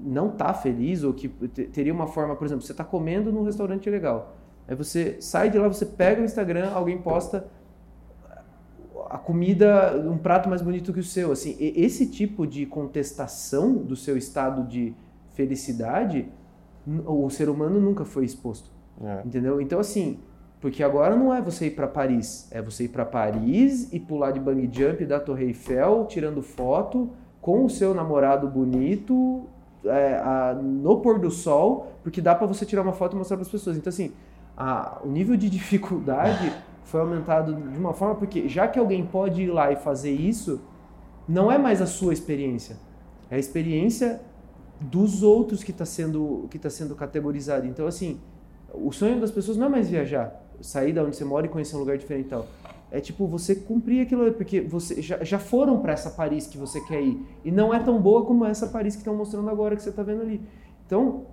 não 0.05 0.31
tá 0.31 0.55
feliz 0.55 1.03
ou 1.03 1.13
que 1.13 1.29
te- 1.29 1.65
teria 1.67 1.93
uma 1.93 2.07
forma, 2.07 2.37
por 2.37 2.45
exemplo, 2.47 2.65
você 2.65 2.73
tá 2.75 2.85
comendo 2.85 3.33
num 3.33 3.43
restaurante 3.43 3.91
legal. 3.91 4.35
Aí 4.67 4.77
você 4.77 5.21
sai 5.21 5.51
de 5.51 5.59
lá, 5.59 5.67
você 5.69 5.85
pega 5.85 6.23
o 6.23 6.25
Instagram, 6.25 6.71
alguém 6.73 6.99
posta 7.03 7.49
a 9.11 9.19
comida, 9.19 9.97
um 10.09 10.17
prato 10.19 10.49
mais 10.49 10.63
bonito 10.63 10.93
que 10.93 11.01
o 11.01 11.05
seu. 11.05 11.33
Assim, 11.33 11.57
esse 11.59 12.07
tipo 12.07 12.47
de 12.47 12.67
contestação 12.67 13.75
do 13.75 13.97
seu 13.97 14.17
estado 14.17 14.65
de 14.67 14.95
felicidade, 15.35 16.29
o 17.07 17.29
ser 17.31 17.49
humano 17.49 17.81
nunca 17.81 18.05
foi 18.05 18.25
exposto. 18.25 18.71
É. 19.03 19.23
Entendeu? 19.25 19.61
Então, 19.61 19.79
assim, 19.81 20.19
porque 20.61 20.83
agora 20.83 21.17
não 21.17 21.33
é 21.35 21.41
você 21.41 21.67
ir 21.67 21.71
para 21.73 21.87
Paris, 21.89 22.49
é 22.51 22.61
você 22.63 22.85
ir 22.85 22.89
para 22.89 23.05
Paris 23.05 23.93
e 23.93 23.99
pular 23.99 24.31
de 24.31 24.41
bungee 24.41 24.69
jump 24.73 25.05
da 25.05 25.19
Torre 25.19 25.47
Eiffel, 25.47 26.07
tirando 26.09 26.43
foto 26.43 27.11
com 27.41 27.65
o 27.65 27.71
seu 27.71 27.93
namorado 27.95 28.47
bonito 28.49 29.45
é, 29.85 30.15
a- 30.17 30.55
no 30.63 31.01
pôr 31.01 31.19
do 31.19 31.29
sol, 31.31 31.89
porque 32.05 32.21
dá 32.21 32.35
para 32.37 32.47
você 32.47 32.65
tirar 32.65 32.83
uma 32.83 32.93
foto 32.93 33.15
e 33.15 33.19
mostrar 33.19 33.37
para 33.37 33.43
as 33.43 33.51
pessoas. 33.51 33.77
Então, 33.77 33.89
assim, 33.91 34.13
a- 34.57 35.01
o 35.05 35.09
nível 35.09 35.37
de 35.37 35.51
dificuldade 35.51 36.53
foi 36.85 37.01
aumentado 37.01 37.55
de 37.55 37.79
uma 37.79 37.93
forma 37.93 38.15
porque 38.15 38.49
já 38.49 38.69
que 38.69 38.79
alguém 38.79 39.05
pode 39.05 39.43
ir 39.43 39.51
lá 39.51 39.73
e 39.73 39.77
fazer 39.77 40.13
isso, 40.13 40.61
não 41.29 41.51
é 41.51 41.59
mais 41.59 41.81
a 41.81 41.87
sua 41.87 42.13
experiência, 42.13 42.77
é 43.31 43.37
a 43.37 43.39
experiência 43.39 44.21
dos 44.81 45.23
outros 45.23 45.63
que 45.63 45.71
está 45.71 45.85
sendo 45.85 46.47
que 46.51 46.59
tá 46.59 46.69
sendo 46.69 46.95
categorizado. 46.95 47.67
Então, 47.67 47.87
assim, 47.87 48.21
o 48.75 48.91
sonho 48.93 49.21
das 49.21 49.31
pessoas 49.31 49.57
não 49.57 49.67
é 49.67 49.69
mais 49.69 49.89
viajar, 49.89 50.43
sair 50.61 50.93
da 50.93 51.03
onde 51.05 51.17
você 51.17 51.25
mora 51.25 51.47
e 51.47 51.49
conhecer 51.49 51.77
um 51.77 51.81
lugar 51.81 51.97
diferente 51.97 52.29
tal. 52.29 52.47
É 52.91 53.01
tipo 53.01 53.27
você 53.27 53.55
cumprir 53.55 54.03
aquilo, 54.03 54.31
porque 54.33 54.61
você 54.61 55.01
já, 55.01 55.23
já 55.25 55.39
foram 55.39 55.81
para 55.81 55.93
essa 55.93 56.11
Paris 56.11 56.47
que 56.47 56.59
você 56.59 56.79
quer 56.83 57.01
ir 57.01 57.25
e 57.43 57.51
não 57.51 57.73
é 57.73 57.79
tão 57.79 58.01
boa 58.01 58.27
como 58.27 58.45
essa 58.45 58.67
Paris 58.67 58.95
que 58.95 59.01
estão 59.01 59.17
mostrando 59.17 59.49
agora 59.49 59.75
que 59.75 59.83
você 59.83 59.89
está 59.89 60.03
vendo 60.03 60.21
ali. 60.21 60.43
Então, 60.87 61.25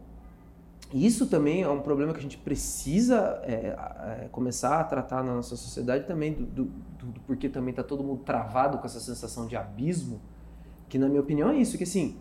isso 0.91 1.27
também 1.27 1.61
é 1.61 1.69
um 1.69 1.81
problema 1.81 2.13
que 2.13 2.19
a 2.19 2.21
gente 2.21 2.37
precisa 2.37 3.39
é, 3.43 3.75
é, 4.23 4.27
começar 4.31 4.79
a 4.79 4.83
tratar 4.83 5.23
na 5.23 5.35
nossa 5.35 5.55
sociedade 5.55 6.05
também, 6.05 6.33
do, 6.33 6.45
do, 6.45 6.65
do- 6.65 7.19
porquê 7.27 7.47
também 7.47 7.69
está 7.69 7.83
todo 7.83 8.03
mundo 8.03 8.21
travado 8.23 8.79
com 8.79 8.85
essa 8.85 8.99
sensação 8.99 9.45
de 9.45 9.55
abismo, 9.55 10.19
que 10.87 10.97
na 10.97 11.07
minha 11.07 11.21
opinião 11.21 11.49
é 11.51 11.57
isso, 11.57 11.77
que 11.77 11.83
assim, 11.83 12.17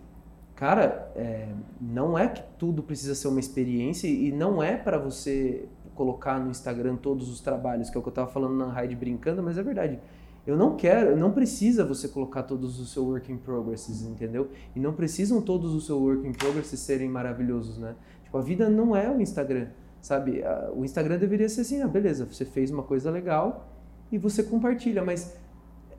cara, 0.54 1.10
é, 1.16 1.48
não 1.80 2.18
é 2.18 2.28
que 2.28 2.42
tudo 2.58 2.82
precisa 2.82 3.14
ser 3.14 3.28
uma 3.28 3.40
experiência 3.40 4.06
e 4.06 4.30
não 4.32 4.62
é 4.62 4.76
para 4.76 4.98
você 4.98 5.66
colocar 5.94 6.38
no 6.38 6.50
Instagram 6.50 6.96
todos 6.96 7.30
os 7.30 7.40
trabalhos, 7.40 7.88
que 7.88 7.96
é 7.96 7.98
o 7.98 8.02
que 8.02 8.08
eu 8.08 8.10
estava 8.10 8.30
falando 8.30 8.54
na 8.54 8.66
Raid 8.70 8.94
brincando, 8.94 9.42
mas 9.42 9.56
é 9.56 9.62
verdade. 9.62 9.98
Eu 10.46 10.56
não 10.56 10.76
quero, 10.76 11.14
não 11.16 11.30
precisa 11.32 11.84
você 11.84 12.08
colocar 12.08 12.42
todos 12.42 12.80
os 12.80 12.90
seus 12.92 13.04
work 13.06 13.30
in 13.30 13.36
progresses, 13.36 14.02
entendeu? 14.02 14.48
E 14.74 14.80
não 14.80 14.94
precisam 14.94 15.42
todos 15.42 15.74
os 15.74 15.84
seus 15.84 16.00
work 16.00 16.26
in 16.26 16.32
progresses 16.32 16.80
serem 16.80 17.08
maravilhosos, 17.08 17.76
né? 17.76 17.94
Tipo, 18.28 18.36
a 18.36 18.42
vida 18.42 18.68
não 18.68 18.94
é 18.94 19.10
o 19.10 19.22
Instagram, 19.22 19.68
sabe? 20.02 20.42
O 20.76 20.84
Instagram 20.84 21.16
deveria 21.16 21.48
ser 21.48 21.62
assim, 21.62 21.80
ah, 21.80 21.88
beleza, 21.88 22.26
você 22.26 22.44
fez 22.44 22.70
uma 22.70 22.82
coisa 22.82 23.10
legal 23.10 23.72
e 24.12 24.18
você 24.18 24.42
compartilha, 24.42 25.02
mas 25.02 25.34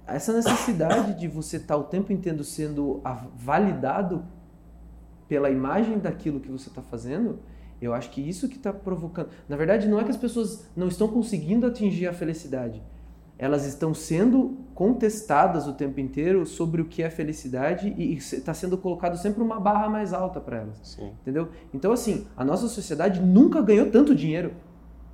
essa 0.05 0.32
necessidade 0.32 1.19
de 1.19 1.27
você 1.27 1.57
estar 1.57 1.75
o 1.75 1.86
tempo 1.86 2.13
inteiro 2.13 2.43
sendo 2.43 3.01
validado 3.36 4.23
pela 5.27 5.49
imagem 5.49 5.97
daquilo 5.97 6.39
que 6.39 6.51
você 6.51 6.69
está 6.69 6.84
fazendo, 6.84 7.39
eu 7.82 7.95
acho 7.95 8.11
que 8.11 8.21
isso 8.21 8.47
que 8.47 8.57
está 8.57 8.71
provocando. 8.71 9.30
Na 9.47 9.57
verdade, 9.57 9.88
não 9.88 9.99
é 9.99 10.03
que 10.03 10.11
as 10.11 10.17
pessoas 10.17 10.69
não 10.75 10.88
estão 10.88 11.07
conseguindo 11.07 11.65
atingir 11.65 12.05
a 12.05 12.13
felicidade. 12.13 12.80
Elas 13.40 13.66
estão 13.66 13.94
sendo 13.94 14.58
contestadas 14.76 15.66
o 15.66 15.74
tempo 15.74 16.00
inteiro 16.00 16.46
sobre 16.46 16.82
o 16.82 16.86
que 16.86 17.02
é 17.02 17.10
felicidade 17.10 17.96
e 17.98 18.16
está 18.16 18.54
sendo 18.54 18.78
colocado 18.78 19.18
sempre 19.18 19.42
uma 19.42 19.60
barra 19.60 19.88
mais 19.88 20.12
alta 20.14 20.42
para 20.42 20.58
elas. 20.58 20.78
Sim. 20.84 21.12
Entendeu? 21.22 21.48
Então, 21.74 21.94
assim, 21.94 22.28
a 22.36 22.44
nossa 22.44 22.68
sociedade 22.68 23.22
nunca 23.22 23.62
ganhou 23.62 23.90
tanto 23.90 24.14
dinheiro. 24.14 24.52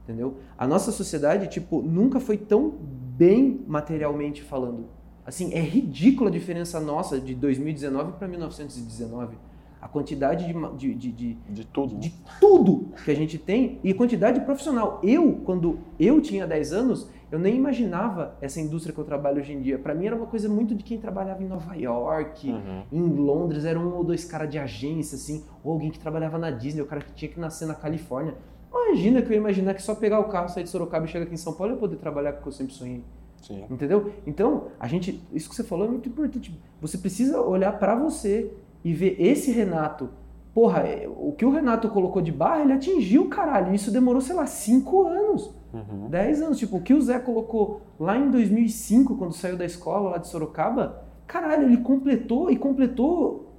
Entendeu? 0.03 0.37
A 0.57 0.67
nossa 0.67 0.91
sociedade, 0.91 1.47
tipo, 1.47 1.83
nunca 1.83 2.19
foi 2.19 2.35
tão 2.37 2.73
bem 3.15 3.63
materialmente 3.67 4.41
falando. 4.41 4.85
Assim, 5.25 5.53
é 5.53 5.59
ridícula 5.59 6.29
a 6.29 6.33
diferença 6.33 6.79
nossa 6.79 7.19
de 7.19 7.33
2019 7.33 8.13
para 8.13 8.27
1919. 8.27 9.35
A 9.81 9.87
quantidade 9.87 10.45
de, 10.77 10.93
de, 10.95 11.11
de, 11.11 11.37
De 11.49 11.65
tudo. 11.65 11.95
de 11.97 12.13
tudo 12.39 12.89
que 13.03 13.11
a 13.11 13.15
gente 13.15 13.37
tem 13.37 13.79
e 13.83 13.93
quantidade 13.93 14.39
profissional. 14.41 14.99
Eu, 15.03 15.41
quando 15.45 15.79
eu 15.99 16.19
tinha 16.21 16.47
10 16.47 16.73
anos, 16.73 17.07
eu 17.31 17.39
nem 17.39 17.55
imaginava 17.55 18.35
essa 18.41 18.59
indústria 18.61 18.93
que 18.93 18.99
eu 18.99 19.03
trabalho 19.05 19.39
hoje 19.39 19.53
em 19.53 19.61
dia. 19.61 19.77
Para 19.79 19.93
mim 19.95 20.05
era 20.07 20.15
uma 20.15 20.27
coisa 20.27 20.47
muito 20.47 20.73
de 20.75 20.83
quem 20.83 20.97
trabalhava 20.99 21.41
em 21.43 21.47
Nova 21.47 21.75
York, 21.75 22.49
Uhum. 22.51 22.83
em 22.91 23.01
Londres, 23.15 23.65
era 23.65 23.79
um 23.79 23.95
ou 23.95 24.03
dois 24.03 24.23
caras 24.25 24.49
de 24.49 24.57
agência, 24.59 25.15
assim, 25.15 25.43
ou 25.63 25.73
alguém 25.73 25.89
que 25.91 25.99
trabalhava 25.99 26.37
na 26.37 26.51
Disney, 26.51 26.81
o 26.81 26.85
cara 26.85 27.01
que 27.01 27.13
tinha 27.13 27.29
que 27.31 27.39
nascer 27.39 27.65
na 27.67 27.73
Califórnia. 27.75 28.35
Imagina 28.71 29.21
que 29.21 29.27
eu 29.27 29.31
ia 29.33 29.37
imaginar 29.37 29.73
que 29.73 29.81
só 29.81 29.95
pegar 29.95 30.19
o 30.19 30.25
carro, 30.25 30.49
sair 30.49 30.63
de 30.63 30.69
Sorocaba 30.69 31.05
e 31.05 31.07
chegar 31.07 31.25
aqui 31.25 31.33
em 31.33 31.37
São 31.37 31.53
Paulo 31.53 31.73
eu 31.73 31.77
poder 31.77 31.95
trabalhar 31.97 32.33
com 32.33 32.39
o 32.39 32.41
que 32.43 32.47
eu 32.49 32.51
sempre 32.53 32.73
sonhei. 32.73 33.03
Sim. 33.41 33.63
Entendeu? 33.69 34.11
Então, 34.25 34.67
a 34.79 34.87
gente, 34.87 35.21
isso 35.33 35.49
que 35.49 35.55
você 35.55 35.63
falou 35.63 35.85
é 35.87 35.89
muito 35.89 36.09
importante. 36.09 36.57
Você 36.81 36.97
precisa 36.97 37.39
olhar 37.41 37.71
pra 37.79 37.95
você 37.95 38.51
e 38.83 38.93
ver 38.93 39.15
esse 39.19 39.51
Renato. 39.51 40.09
Porra, 40.55 40.79
é, 40.79 41.05
o 41.07 41.33
que 41.33 41.45
o 41.45 41.51
Renato 41.51 41.89
colocou 41.89 42.21
de 42.21 42.31
barra, 42.31 42.61
ele 42.61 42.71
atingiu, 42.73 43.27
caralho. 43.27 43.75
Isso 43.75 43.91
demorou, 43.91 44.21
sei 44.21 44.33
lá, 44.35 44.47
cinco 44.47 45.05
anos, 45.05 45.53
Uhum. 45.73 46.07
dez 46.09 46.41
anos. 46.41 46.57
Tipo, 46.57 46.77
o 46.77 46.81
que 46.81 46.93
o 46.93 47.01
Zé 47.01 47.19
colocou 47.19 47.81
lá 47.99 48.17
em 48.17 48.31
2005, 48.31 49.17
quando 49.17 49.33
saiu 49.33 49.57
da 49.57 49.65
escola 49.65 50.11
lá 50.11 50.17
de 50.17 50.27
Sorocaba, 50.29 51.03
caralho, 51.27 51.63
ele 51.65 51.77
completou 51.77 52.49
e 52.49 52.55
completou 52.57 53.51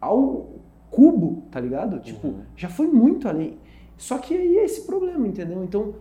ao 0.00 0.46
cubo, 0.92 1.42
tá 1.50 1.58
ligado? 1.58 1.98
Tipo, 1.98 2.28
Uhum. 2.28 2.42
já 2.56 2.68
foi 2.68 2.86
muito 2.86 3.28
além. 3.28 3.58
Só 3.96 4.18
que 4.18 4.36
aí 4.36 4.56
é 4.58 4.64
esse 4.64 4.82
problema, 4.86 5.26
entendeu? 5.26 5.62
Então, 5.64 5.94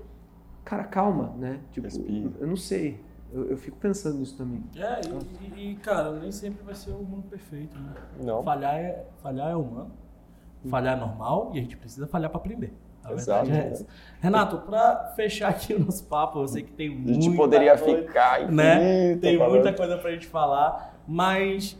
cara, 0.63 0.83
calma, 0.83 1.33
né? 1.39 1.59
Tipo, 1.71 1.87
Respira. 1.87 2.29
eu 2.39 2.45
não 2.47 2.55
sei. 2.55 2.99
Eu, 3.33 3.45
eu 3.49 3.57
fico 3.57 3.77
pensando 3.77 4.19
nisso 4.19 4.37
também. 4.37 4.63
É, 4.75 5.01
e, 5.57 5.71
e, 5.71 5.75
cara, 5.77 6.11
nem 6.19 6.31
sempre 6.31 6.63
vai 6.63 6.75
ser 6.75 6.91
o 6.91 6.99
mundo 7.01 7.23
perfeito, 7.27 7.75
né? 7.79 7.93
Não. 8.23 8.43
Falhar 8.43 8.75
é, 8.75 9.05
falhar 9.23 9.49
é 9.49 9.55
humano, 9.55 9.89
falhar 10.69 10.97
é 10.97 10.99
normal 10.99 11.51
e 11.53 11.59
a 11.59 11.61
gente 11.61 11.77
precisa 11.77 12.07
falhar 12.07 12.29
para 12.29 12.39
aprender. 12.39 12.73
A 13.03 13.11
Exato. 13.11 13.45
verdade 13.47 13.67
é 13.67 13.71
essa. 13.71 13.85
Renato, 14.21 14.57
para 14.59 15.11
fechar 15.15 15.49
aqui 15.49 15.73
o 15.73 15.79
nosso 15.79 16.05
papo, 16.05 16.39
eu 16.39 16.47
sei 16.47 16.63
que 16.63 16.71
tem 16.71 16.87
A 16.87 16.95
muita 16.95 17.13
gente 17.21 17.35
poderia 17.35 17.77
coisa, 17.77 18.01
ficar 18.01 18.41
infinito 18.43 18.55
né? 18.55 19.15
Tem 19.17 19.37
falando. 19.37 19.53
muita 19.55 19.73
coisa 19.73 19.97
pra 19.97 20.11
gente 20.11 20.27
falar, 20.27 20.95
mas 21.07 21.77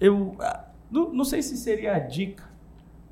eu 0.00 0.36
ah, 0.40 0.64
não, 0.90 1.12
não 1.12 1.24
sei 1.24 1.42
se 1.42 1.56
seria 1.56 1.94
a 1.96 1.98
dica, 1.98 2.44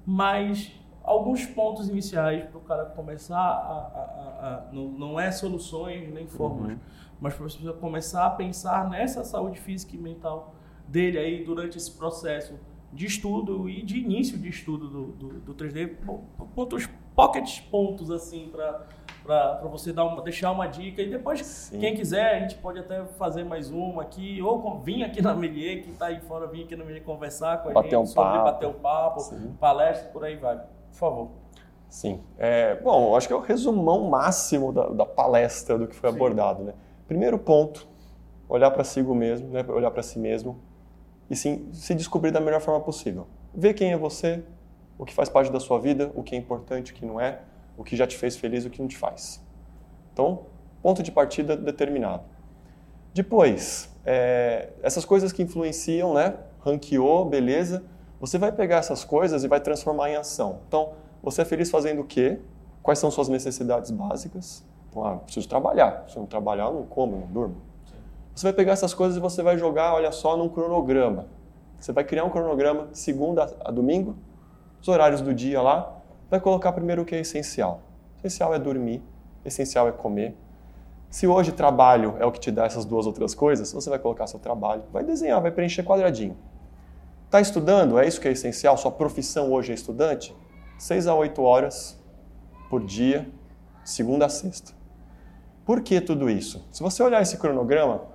mas 0.07 0.72
alguns 1.03 1.44
pontos 1.44 1.88
iniciais 1.88 2.44
para 2.44 2.59
o 2.59 2.61
cara 2.61 2.84
começar 2.86 3.36
a, 3.36 3.40
a- 3.40 3.90
a- 4.40 4.46
a- 4.68 4.72
não, 4.72 4.84
não 4.88 5.20
é 5.20 5.30
soluções 5.32 6.12
nem 6.12 6.26
fórmulas, 6.28 6.72
Uhum. 6.72 6.78
mas 7.20 7.34
para 7.34 7.42
você 7.42 7.72
começar 7.72 8.26
a 8.26 8.30
pensar 8.30 8.88
nessa 8.88 9.24
saúde 9.24 9.59
física 9.61 9.96
e 9.96 9.98
mental 9.98 10.55
dele 10.86 11.18
aí 11.18 11.44
durante 11.44 11.76
esse 11.76 11.90
processo 11.90 12.55
de 12.93 13.07
estudo 13.07 13.68
e 13.68 13.82
de 13.82 13.99
início 13.99 14.36
de 14.38 14.49
estudo 14.49 14.88
do, 14.88 15.05
do, 15.12 15.28
do 15.40 15.55
3D, 15.55 15.97
po- 16.05 16.20
pontos, 16.55 16.88
pockets 17.14 17.61
pontos 17.61 18.11
assim 18.11 18.49
para 18.53 18.86
para 19.24 19.68
você 19.68 19.93
dar 19.93 20.05
uma, 20.05 20.20
deixar 20.20 20.51
uma 20.51 20.66
dica 20.66 21.01
e 21.01 21.09
depois 21.09 21.47
Sim. 21.47 21.78
quem 21.78 21.95
quiser 21.95 22.34
a 22.34 22.40
gente 22.40 22.57
pode 22.57 22.80
até 22.80 23.05
fazer 23.05 23.45
mais 23.45 23.70
uma 23.70 24.03
aqui 24.03 24.43
ou 24.43 24.80
vir 24.80 25.05
aqui 25.05 25.22
na 25.22 25.32
Melier, 25.32 25.80
quem 25.84 25.93
está 25.93 26.07
aí 26.07 26.20
fora 26.22 26.49
vir 26.49 26.64
aqui 26.64 26.74
na 26.74 26.84
Melier 26.84 27.05
conversar 27.05 27.62
com 27.62 27.68
a 27.68 27.72
Bater 27.72 27.90
gente 27.90 28.01
um 28.03 28.07
sobre 28.07 28.30
papo. 28.32 28.45
bater 28.45 28.66
o 28.66 28.74
papo, 28.74 29.20
Sim. 29.20 29.55
palestra 29.61 30.09
por 30.11 30.24
aí 30.24 30.34
vai, 30.34 30.57
por 30.57 30.66
favor. 30.97 31.28
Sim. 31.88 32.20
É, 32.36 32.74
bom, 32.82 33.14
acho 33.14 33.28
que 33.28 33.32
é 33.32 33.36
o 33.36 33.40
resumão 33.40 34.11
máximo 34.11 34.72
da, 34.72 34.88
da 34.88 35.07
palestra 35.07 35.78
do 35.78 35.86
que 35.86 35.95
foi 35.95 36.11
Sim. 36.11 36.16
abordado. 36.16 36.64
Né? 36.64 36.72
Primeiro 37.07 37.38
ponto, 37.38 37.86
olhar 38.49 38.72
para 38.72 38.82
si 38.82 39.01
mesmo, 39.03 39.49
né? 39.51 39.64
olhar 39.68 39.93
para 39.93 40.03
si 40.03 40.18
mesmo 40.18 40.59
e 41.31 41.37
sim, 41.37 41.68
se 41.73 41.95
descobrir 41.95 42.31
da 42.31 42.41
melhor 42.41 42.61
forma 42.61 42.81
possível. 42.81 43.27
Ver 43.55 43.75
quem 43.75 43.93
é 43.93 43.97
você, 43.97 44.43
o 44.99 45.05
que 45.05 45.14
faz 45.14 45.29
parte 45.29 45.51
da 45.51 45.61
sua 45.61 45.79
vida, 45.79 46.11
o 46.14 46.23
que 46.23 46.35
é 46.35 46.39
importante, 46.39 46.93
o 46.93 46.95
que 46.95 47.05
não 47.05 47.20
é, 47.20 47.41
o 47.77 47.85
que 47.85 47.97
já 47.97 48.07
te 48.07 48.16
fez 48.16 48.37
feliz, 48.37 48.64
o 48.64 48.70
que 48.70 48.81
não 48.81 48.89
te 48.89 48.97
faz. 48.97 49.43
Então, 50.12 50.47
ponto 50.83 51.03
de 51.03 51.11
partida 51.11 51.57
determinado. 51.57 52.25
Depois, 53.14 53.91
é, 54.05 54.70
essas 54.83 55.05
coisas 55.05 55.33
que 55.33 55.43
influenciam, 55.43 56.14
né? 56.14 56.35
Ranqueou, 56.61 57.25
beleza. 57.25 57.85
Você 58.20 58.39
vai 58.39 58.53
pegar 58.53 58.77
essas 58.77 59.05
coisas 59.05 59.45
e 59.45 59.49
vai 59.49 59.61
transformar 59.61 60.11
em 60.11 60.16
ação. 60.16 60.61
Então, 60.68 60.93
você 61.23 61.43
é 61.43 61.45
feliz 61.45 61.70
fazendo 61.70 62.03
o 62.03 62.05
quê? 62.05 62.39
Quais 62.83 62.99
são 62.99 63.11
suas 63.11 63.29
necessidades 63.29 63.91
básicas? 63.91 64.64
Então, 64.89 65.05
ah, 65.05 65.16
preciso 65.16 65.49
trabalhar. 65.49 66.05
Se 66.09 66.16
eu 66.16 66.20
não 66.20 66.27
trabalhar, 66.27 66.64
eu 66.64 66.75
não 66.75 66.85
como, 66.85 67.18
não 67.18 67.27
durmo. 67.27 67.57
Você 68.35 68.47
vai 68.47 68.53
pegar 68.53 68.72
essas 68.72 68.95
coisas 68.95 69.16
e 69.16 69.20
você 69.20 69.43
vai 69.43 69.59
jogar, 69.59 69.95
olha 69.95 70.11
só, 70.11 70.37
num 70.37 70.49
cronograma. 70.49 71.26
Você 71.78 71.93
vai 71.93 72.05
criar 72.05 72.24
um 72.24 72.30
cronograma 72.30 72.87
de 72.87 72.99
segunda 72.99 73.55
a 73.64 73.70
domingo, 73.70 74.16
os 74.80 74.89
horários 74.89 75.20
do 75.20 75.35
dia 75.35 75.61
lá, 75.61 76.01
vai 76.30 76.41
colocar 76.41 76.72
primeiro 76.72 77.03
o 77.03 77.05
que 77.05 77.14
é 77.14 77.20
essencial. 77.20 77.83
Essencial 78.18 78.55
é 78.55 78.59
dormir, 78.59 79.03
essencial 79.45 79.89
é 79.89 79.93
comer. 79.93 80.35
Se 81.11 81.26
hoje 81.26 81.53
trabalho 81.53 82.16
é 82.18 82.24
o 82.24 82.33
que 82.33 82.41
te 82.41 82.51
dá 82.51 82.64
essas 82.64 82.85
duas 82.85 83.07
outras 83.07 83.35
coisas, 83.35 83.70
você 83.70 83.91
vai 83.91 83.99
colocar 83.99 84.26
seu 84.26 84.39
trabalho, 84.39 84.83
vai 84.93 85.05
desenhar, 85.05 85.43
vai 85.43 85.51
preencher 85.51 85.83
quadradinho. 85.83 86.37
Está 87.26 87.41
estudando? 87.41 87.99
É 87.99 88.07
isso 88.07 88.20
que 88.20 88.28
é 88.28 88.33
essencial? 88.33 88.78
Sua 88.78 88.91
profissão 88.91 89.53
hoje 89.53 89.72
é 89.72 89.74
estudante? 89.74 90.35
6 90.78 91.07
a 91.07 91.14
8 91.14 91.43
horas 91.43 91.99
por 92.70 92.83
dia, 92.83 93.28
segunda 93.85 94.26
a 94.26 94.28
sexta. 94.28 94.72
Por 95.64 95.83
que 95.83 96.01
tudo 96.01 96.30
isso? 96.30 96.66
Se 96.70 96.83
você 96.83 97.03
olhar 97.03 97.20
esse 97.20 97.37
cronograma, 97.37 98.12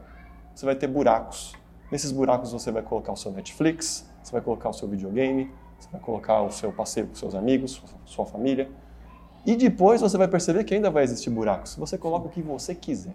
você 0.57 0.65
vai 0.65 0.75
ter 0.75 0.87
buracos. 0.87 1.53
Nesses 1.91 2.11
buracos 2.11 2.51
você 2.51 2.71
vai 2.71 2.81
colocar 2.81 3.11
o 3.11 3.15
seu 3.15 3.31
Netflix, 3.31 4.09
você 4.23 4.31
vai 4.31 4.41
colocar 4.41 4.69
o 4.69 4.73
seu 4.73 4.87
videogame, 4.87 5.51
você 5.77 5.87
vai 5.91 6.01
colocar 6.01 6.41
o 6.41 6.51
seu 6.51 6.73
passeio 6.73 7.05
com 7.05 7.13
seus 7.13 7.35
amigos, 7.35 7.79
sua 8.05 8.25
família. 8.25 8.67
E 9.45 9.55
depois 9.55 10.01
você 10.01 10.17
vai 10.17 10.27
perceber 10.27 10.63
que 10.63 10.73
ainda 10.73 10.89
vai 10.89 11.03
existir 11.03 11.29
buracos. 11.29 11.75
Você 11.75 11.95
coloca 11.95 12.25
o 12.25 12.29
que 12.31 12.41
você 12.41 12.73
quiser. 12.73 13.13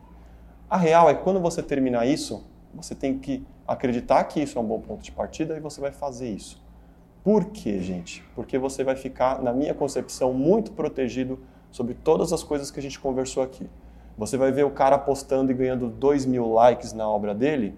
A 0.70 0.76
real 0.76 1.10
é 1.10 1.14
que 1.14 1.22
quando 1.24 1.40
você 1.40 1.60
terminar 1.64 2.06
isso, 2.06 2.46
você 2.72 2.94
tem 2.94 3.18
que 3.18 3.44
acreditar 3.66 4.22
que 4.22 4.40
isso 4.40 4.56
é 4.56 4.60
um 4.60 4.64
bom 4.64 4.80
ponto 4.80 5.02
de 5.02 5.10
partida 5.10 5.56
e 5.56 5.60
você 5.60 5.80
vai 5.80 5.90
fazer 5.90 6.30
isso. 6.30 6.62
Por 7.24 7.46
quê, 7.46 7.80
gente? 7.80 8.22
Porque 8.36 8.56
você 8.56 8.84
vai 8.84 8.94
ficar, 8.94 9.42
na 9.42 9.52
minha 9.52 9.74
concepção, 9.74 10.32
muito 10.32 10.70
protegido 10.70 11.40
sobre 11.72 11.94
todas 11.94 12.32
as 12.32 12.44
coisas 12.44 12.70
que 12.70 12.78
a 12.78 12.82
gente 12.82 13.00
conversou 13.00 13.42
aqui. 13.42 13.68
Você 14.16 14.36
vai 14.36 14.52
ver 14.52 14.64
o 14.64 14.70
cara 14.70 14.98
postando 14.98 15.50
e 15.50 15.54
ganhando 15.54 15.88
2 15.88 16.26
mil 16.26 16.52
likes 16.52 16.92
na 16.92 17.08
obra 17.08 17.34
dele 17.34 17.74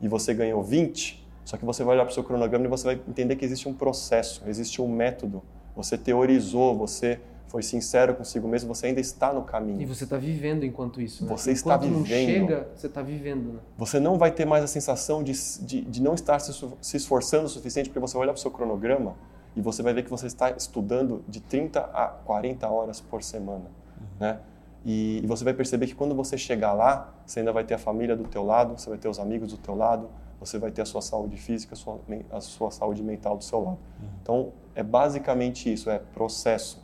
e 0.00 0.08
você 0.08 0.32
ganhou 0.32 0.62
20, 0.62 1.26
só 1.44 1.56
que 1.56 1.64
você 1.64 1.82
vai 1.84 1.94
olhar 1.94 2.04
para 2.04 2.12
o 2.12 2.14
seu 2.14 2.24
cronograma 2.24 2.64
e 2.66 2.68
você 2.68 2.84
vai 2.84 3.00
entender 3.08 3.36
que 3.36 3.44
existe 3.44 3.68
um 3.68 3.74
processo, 3.74 4.42
existe 4.46 4.80
um 4.80 4.88
método. 4.88 5.42
Você 5.74 5.98
teorizou, 5.98 6.76
você 6.76 7.20
foi 7.48 7.62
sincero 7.62 8.14
consigo 8.14 8.48
mesmo, 8.48 8.74
você 8.74 8.86
ainda 8.86 9.00
está 9.00 9.32
no 9.32 9.42
caminho. 9.42 9.82
E 9.82 9.84
você 9.84 10.04
está 10.04 10.16
vivendo 10.16 10.64
enquanto 10.64 11.02
isso. 11.02 11.24
Né? 11.24 11.30
Você 11.30 11.52
está 11.52 11.76
enquanto 11.76 11.90
não 11.90 12.02
vivendo. 12.02 12.26
chega, 12.26 12.68
você 12.74 12.86
está 12.86 13.02
vivendo. 13.02 13.52
Né? 13.54 13.58
Você 13.76 14.00
não 14.00 14.16
vai 14.16 14.30
ter 14.30 14.46
mais 14.46 14.64
a 14.64 14.66
sensação 14.66 15.22
de, 15.22 15.32
de, 15.60 15.82
de 15.82 16.02
não 16.02 16.14
estar 16.14 16.38
se, 16.38 16.52
se 16.80 16.96
esforçando 16.96 17.44
o 17.44 17.48
suficiente, 17.48 17.90
porque 17.90 18.00
você 18.00 18.14
vai 18.14 18.22
olhar 18.22 18.32
para 18.32 18.38
o 18.38 18.42
seu 18.42 18.50
cronograma 18.50 19.14
e 19.54 19.60
você 19.60 19.82
vai 19.82 19.92
ver 19.92 20.02
que 20.02 20.10
você 20.10 20.26
está 20.26 20.50
estudando 20.50 21.22
de 21.28 21.40
30 21.40 21.80
a 21.80 22.06
40 22.24 22.66
horas 22.68 23.00
por 23.00 23.22
semana. 23.22 23.66
Uhum. 24.00 24.06
Né? 24.18 24.38
E, 24.84 25.20
e, 25.22 25.26
você 25.26 25.44
vai 25.44 25.54
perceber 25.54 25.86
que 25.86 25.94
quando 25.94 26.14
você 26.14 26.36
chegar 26.36 26.72
lá, 26.72 27.14
você 27.24 27.40
ainda 27.40 27.52
vai 27.52 27.64
ter 27.64 27.74
a 27.74 27.78
família 27.78 28.16
do 28.16 28.24
teu 28.24 28.44
lado, 28.44 28.76
você 28.76 28.88
vai 28.88 28.98
ter 28.98 29.08
os 29.08 29.18
amigos 29.18 29.52
do 29.52 29.56
teu 29.56 29.74
lado, 29.74 30.10
você 30.40 30.58
vai 30.58 30.72
ter 30.72 30.82
a 30.82 30.84
sua 30.84 31.00
saúde 31.00 31.36
física, 31.36 31.74
a 31.74 31.76
sua, 31.76 32.00
a 32.30 32.40
sua 32.40 32.70
saúde 32.70 33.02
mental 33.02 33.36
do 33.36 33.44
seu 33.44 33.60
lado. 33.60 33.78
Uhum. 34.00 34.08
Então, 34.20 34.52
é 34.74 34.82
basicamente 34.82 35.72
isso, 35.72 35.88
é 35.88 35.98
processo, 35.98 36.82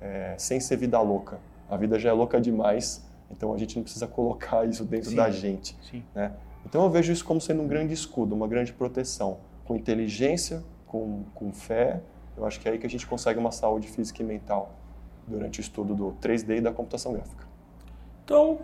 é, 0.00 0.34
sem 0.36 0.60
ser 0.60 0.76
vida 0.76 1.00
louca. 1.00 1.38
A 1.70 1.76
vida 1.76 1.98
já 1.98 2.10
é 2.10 2.12
louca 2.12 2.38
demais, 2.40 3.06
então 3.30 3.52
a 3.54 3.56
gente 3.56 3.76
não 3.76 3.82
precisa 3.82 4.06
colocar 4.06 4.66
isso 4.66 4.84
dentro 4.84 5.10
Sim. 5.10 5.16
da 5.16 5.30
gente. 5.30 5.76
Sim. 5.90 6.04
Né? 6.14 6.32
Então, 6.66 6.82
eu 6.84 6.90
vejo 6.90 7.10
isso 7.10 7.24
como 7.24 7.40
sendo 7.40 7.62
um 7.62 7.66
grande 7.66 7.94
escudo, 7.94 8.34
uma 8.34 8.46
grande 8.46 8.74
proteção, 8.74 9.38
com 9.64 9.74
inteligência, 9.74 10.62
com, 10.86 11.24
com 11.34 11.50
fé, 11.50 12.02
eu 12.36 12.46
acho 12.46 12.60
que 12.60 12.68
é 12.68 12.72
aí 12.72 12.78
que 12.78 12.86
a 12.86 12.90
gente 12.90 13.06
consegue 13.06 13.38
uma 13.38 13.50
saúde 13.50 13.88
física 13.88 14.22
e 14.22 14.24
mental 14.24 14.77
durante 15.28 15.60
o 15.60 15.62
estudo 15.62 15.94
do 15.94 16.12
3D 16.20 16.58
e 16.58 16.60
da 16.60 16.72
computação 16.72 17.12
gráfica. 17.12 17.46
Então, 18.24 18.58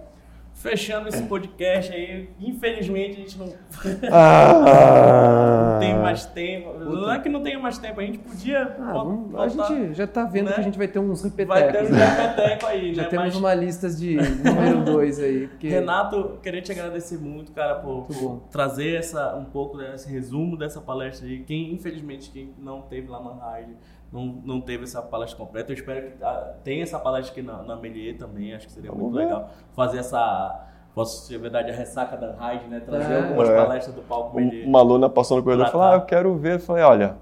fechando 0.53 1.09
esse 1.09 1.23
podcast 1.25 1.93
aí, 1.93 2.29
infelizmente 2.41 3.13
a 3.13 3.21
gente 3.21 3.39
não, 3.39 3.53
Ah. 4.13 5.71
não 5.73 5.81
tem 5.81 5.95
mais 5.99 6.25
tempo. 6.27 6.79
Não 6.79 7.11
é 7.13 7.19
que 7.19 7.29
não 7.29 7.43
tenha 7.43 7.59
mais 7.59 7.79
tempo, 7.79 8.01
a 8.01 8.05
gente 8.05 8.19
podia 8.19 8.63
Ah, 8.79 8.93
vol- 8.93 9.05
vamos- 9.05 9.35
a 9.35 9.47
voltar. 9.47 9.69
gente 9.75 9.95
já 9.95 10.05
está 10.05 10.25
vendo 10.25 10.47
né? 10.47 10.53
que 10.55 10.61
a 10.61 10.63
gente 10.63 10.79
vai 10.79 10.87
ter 10.89 10.99
uns 10.99 11.23
repetecos. 11.23 11.61
Vai 11.61 11.73
ter 11.73 11.85
um 11.85 11.91
né? 11.91 12.05
repeteco 12.05 12.67
aí, 12.67 12.95
Já 12.95 13.03
né? 13.03 13.09
temos 13.09 13.27
Mas, 13.27 13.37
uma 13.37 13.55
lista 13.55 13.91
de 13.91 14.17
número 14.17 14.85
2 14.85 15.19
aí. 15.19 15.49
Porque... 15.49 15.69
Renato, 15.69 16.39
queria 16.43 16.63
te 16.63 16.73
agradecer 16.73 17.19
muito, 17.19 17.53
cara, 17.53 17.77
por, 17.77 18.07
Muito 18.09 18.15
por 18.15 18.41
trazer 18.51 18.95
essa, 18.97 19.35
um 19.35 19.45
pouco 19.45 19.77
desse 19.79 20.11
resumo 20.11 20.57
dessa 20.57 20.81
palestra 20.81 21.27
aí. 21.27 21.41
Quem, 21.41 21.73
infelizmente, 21.73 22.31
quem 22.31 22.55
não 22.59 22.83
teve 22.83 23.09
lá 23.09 23.21
na 23.23 23.33
Raid, 23.35 23.75
não, 24.15 24.27
não 24.45 24.61
teve 24.61 24.85
essa 24.85 25.03
palestra 25.03 25.37
completa. 25.37 25.73
Eu 25.73 25.75
espero 25.75 26.13
que 26.13 26.23
ah, 26.25 26.55
tenha 26.63 26.85
essa 26.85 26.99
palestra 27.01 27.33
aqui 27.33 27.43
na, 27.43 27.63
na 27.65 27.75
Melier 27.77 28.17
também. 28.17 28.55
Acho 28.55 28.67
que 28.69 28.73
seria 28.73 28.91
Vamos 28.93 29.07
muito 29.07 29.17
ver. 29.17 29.25
legal 29.25 29.51
fazer 29.75 29.99
essa, 29.99 30.67
posso 30.95 31.27
ser 31.27 31.37
verdade, 31.39 31.71
a 31.73 31.75
ressaca 31.75 32.17
da 32.17 32.33
Raid, 32.33 32.69
né? 32.69 32.79
Trazer 32.81 33.13
É. 33.13 33.23
algumas 33.25 33.49
É. 33.49 33.57
palestras 33.57 33.95
do 33.97 34.03
palco 34.03 34.37
Melier. 34.37 34.69
Uma 34.69 34.79
aluna 34.79 35.11
passou 35.11 35.37
no 35.37 35.43
corredor 35.43 35.67
e 35.67 35.71
falou. 35.71 35.87
Ah, 35.89 35.95
eu 35.97 36.03
quero 36.03 36.33
ver. 36.37 36.55
Eu 36.55 36.61
falei: 36.61 36.85
Olha, 36.85 37.17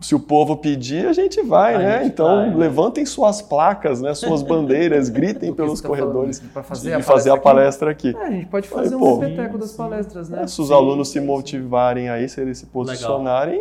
se 0.00 0.14
o 0.14 0.20
povo 0.20 0.56
pedir, 0.56 1.08
a 1.08 1.12
gente 1.12 1.42
vai, 1.42 1.74
A 1.74 1.78
né? 1.78 1.98
gente 2.04 2.12
então, 2.12 2.26
vai, 2.36 2.50
né? 2.50 2.56
levantem 2.56 3.04
suas 3.04 3.42
placas, 3.42 4.00
né? 4.00 4.14
Suas 4.14 4.40
bandeiras, 4.44 5.08
gritem 5.10 5.52
pelos 5.52 5.80
tá 5.80 5.88
corredores 5.88 6.38
pra 6.38 6.62
fazer 6.62 6.90
de 6.90 6.94
a 6.94 7.02
fazer 7.02 7.30
a 7.30 7.36
palestra 7.36 7.90
aqui. 7.90 8.16
É, 8.16 8.24
a 8.26 8.30
gente 8.30 8.46
pode 8.46 8.68
fazer 8.68 8.94
um 8.94 9.00
pô, 9.00 9.18
repeteco 9.18 9.58
das 9.58 9.70
sim, 9.70 9.76
palestras, 9.76 10.28
né? 10.28 10.46
Se 10.46 10.60
os 10.60 10.68
Sim, 10.68 10.74
alunos 10.74 11.08
se 11.08 11.14
sim, 11.14 11.20
sim. 11.20 11.26
motivarem 11.26 12.08
aí, 12.08 12.28
se 12.28 12.40
eles 12.40 12.58
se 12.58 12.66
posicionarem. 12.66 13.60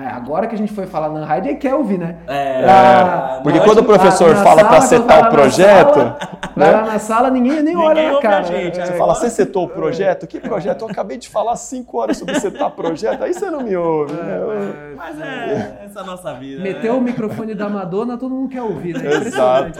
É, 0.00 0.06
agora 0.06 0.46
que 0.46 0.54
a 0.54 0.58
gente 0.58 0.72
foi 0.72 0.86
falar 0.86 1.08
na 1.08 1.24
rádio, 1.26 1.50
ele 1.50 1.58
quer 1.58 1.74
ouvir, 1.74 1.98
né? 1.98 2.18
É, 2.26 2.64
Ah, 2.68 3.40
Porque 3.42 3.58
quando 3.60 3.78
o 3.78 3.84
professor 3.84 4.34
na 4.34 4.42
fala 4.44 4.64
para 4.64 4.80
setar 4.82 5.26
o 5.26 5.30
projeto, 5.30 5.94
sala, 5.94 6.18
Vai 6.54 6.72
lá 6.72 6.82
na 6.84 6.98
sala, 6.98 7.30
ninguém 7.30 7.54
nem 7.62 7.74
Ninguém 7.74 7.76
olha 7.76 8.02
na 8.08 8.14
ouve 8.14 8.26
a 8.26 8.30
cara. 8.30 8.42
gente, 8.44 8.78
É, 8.80 8.84
Você 8.86 8.92
É. 8.92 8.96
fala, 8.96 9.14
você 9.14 9.30
setou 9.30 9.64
o 9.64 9.68
projeto? 9.68 10.26
Que 10.26 10.38
projeto? 10.40 10.82
Eu 10.82 10.88
acabei 10.90 11.16
de 11.16 11.28
falar 11.28 11.56
cinco 11.56 11.98
horas 11.98 12.16
sobre 12.16 12.38
setar 12.38 12.70
projeto, 12.72 13.22
aí 13.24 13.32
você 13.34 13.50
não 13.50 13.62
me 13.62 13.76
ouve. 13.76 14.12
né? 14.14 14.38
Mas 14.96 15.20
é, 15.20 15.80
essa 15.86 16.00
é 16.00 16.02
a 16.02 16.06
nossa 16.06 16.34
vida. 16.34 16.62
Meteu 16.62 16.92
né? 16.94 16.98
o 16.98 17.02
microfone 17.02 17.54
da 17.54 17.68
Madonna, 17.68 18.16
todo 18.16 18.34
mundo 18.34 18.48
quer 18.50 18.62
ouvir, 18.62 18.96
né? 18.96 19.10
Exato. 19.14 19.78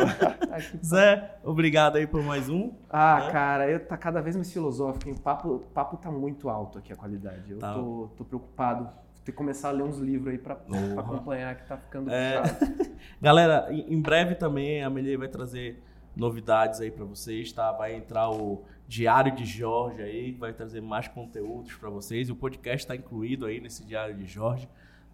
Zé, 0.85 1.31
obrigado 1.45 1.97
aí 1.97 2.07
por 2.07 2.23
mais 2.23 2.49
um. 2.49 2.73
Ah, 2.91 3.23
Né? 3.27 3.31
cara, 3.33 3.69
eu 3.71 3.81
tá 3.87 3.97
cada 3.97 4.21
vez 4.21 4.35
mais 4.37 4.53
filosófico, 4.53 5.09
hein? 5.09 5.15
O 5.17 5.21
papo, 5.21 5.63
papo 5.75 5.97
tá 5.97 6.11
muito 6.11 6.49
alto 6.49 6.79
aqui 6.79 6.93
a 6.93 6.97
qualidade. 6.97 7.43
Eu 7.51 7.59
Tá. 7.59 7.73
tô, 7.75 8.09
tô 8.17 8.25
preocupado. 8.25 8.89
Ter 9.29 9.33
começar 9.33 9.69
a 9.69 9.73
ler 9.73 9.83
uns 9.83 9.99
livros 9.99 10.33
aí 10.33 10.39
pra 10.39 10.55
acompanhar, 10.97 11.55
que 11.55 11.67
tá 11.69 11.77
ficando 11.77 12.11
É. 12.11 12.43
chato. 12.47 12.65
Galera, 13.21 13.69
em 13.71 14.01
breve 14.01 14.35
também 14.35 14.83
a 14.83 14.89
Melier 14.89 15.19
vai 15.19 15.29
trazer 15.29 15.83
novidades 16.17 16.81
aí 16.81 16.91
pra 16.91 17.05
vocês, 17.05 17.53
tá? 17.53 17.71
Vai 17.73 17.95
entrar 17.95 18.31
o 18.31 18.65
Diário 18.87 19.31
de 19.37 19.45
Jorge 19.45 20.01
aí, 20.01 20.33
que 20.33 20.39
vai 20.41 20.55
trazer 20.55 20.81
mais 20.81 21.09
conteúdos 21.09 21.75
pra 21.75 21.91
vocês. 21.91 22.31
O 22.31 22.37
podcast 22.37 22.85
está 22.87 22.97
incluído 22.97 23.45
aí 23.45 23.61
nesse 23.61 23.85
Diário 23.85 24.15
de 24.17 24.25
Jorge, 24.25 24.67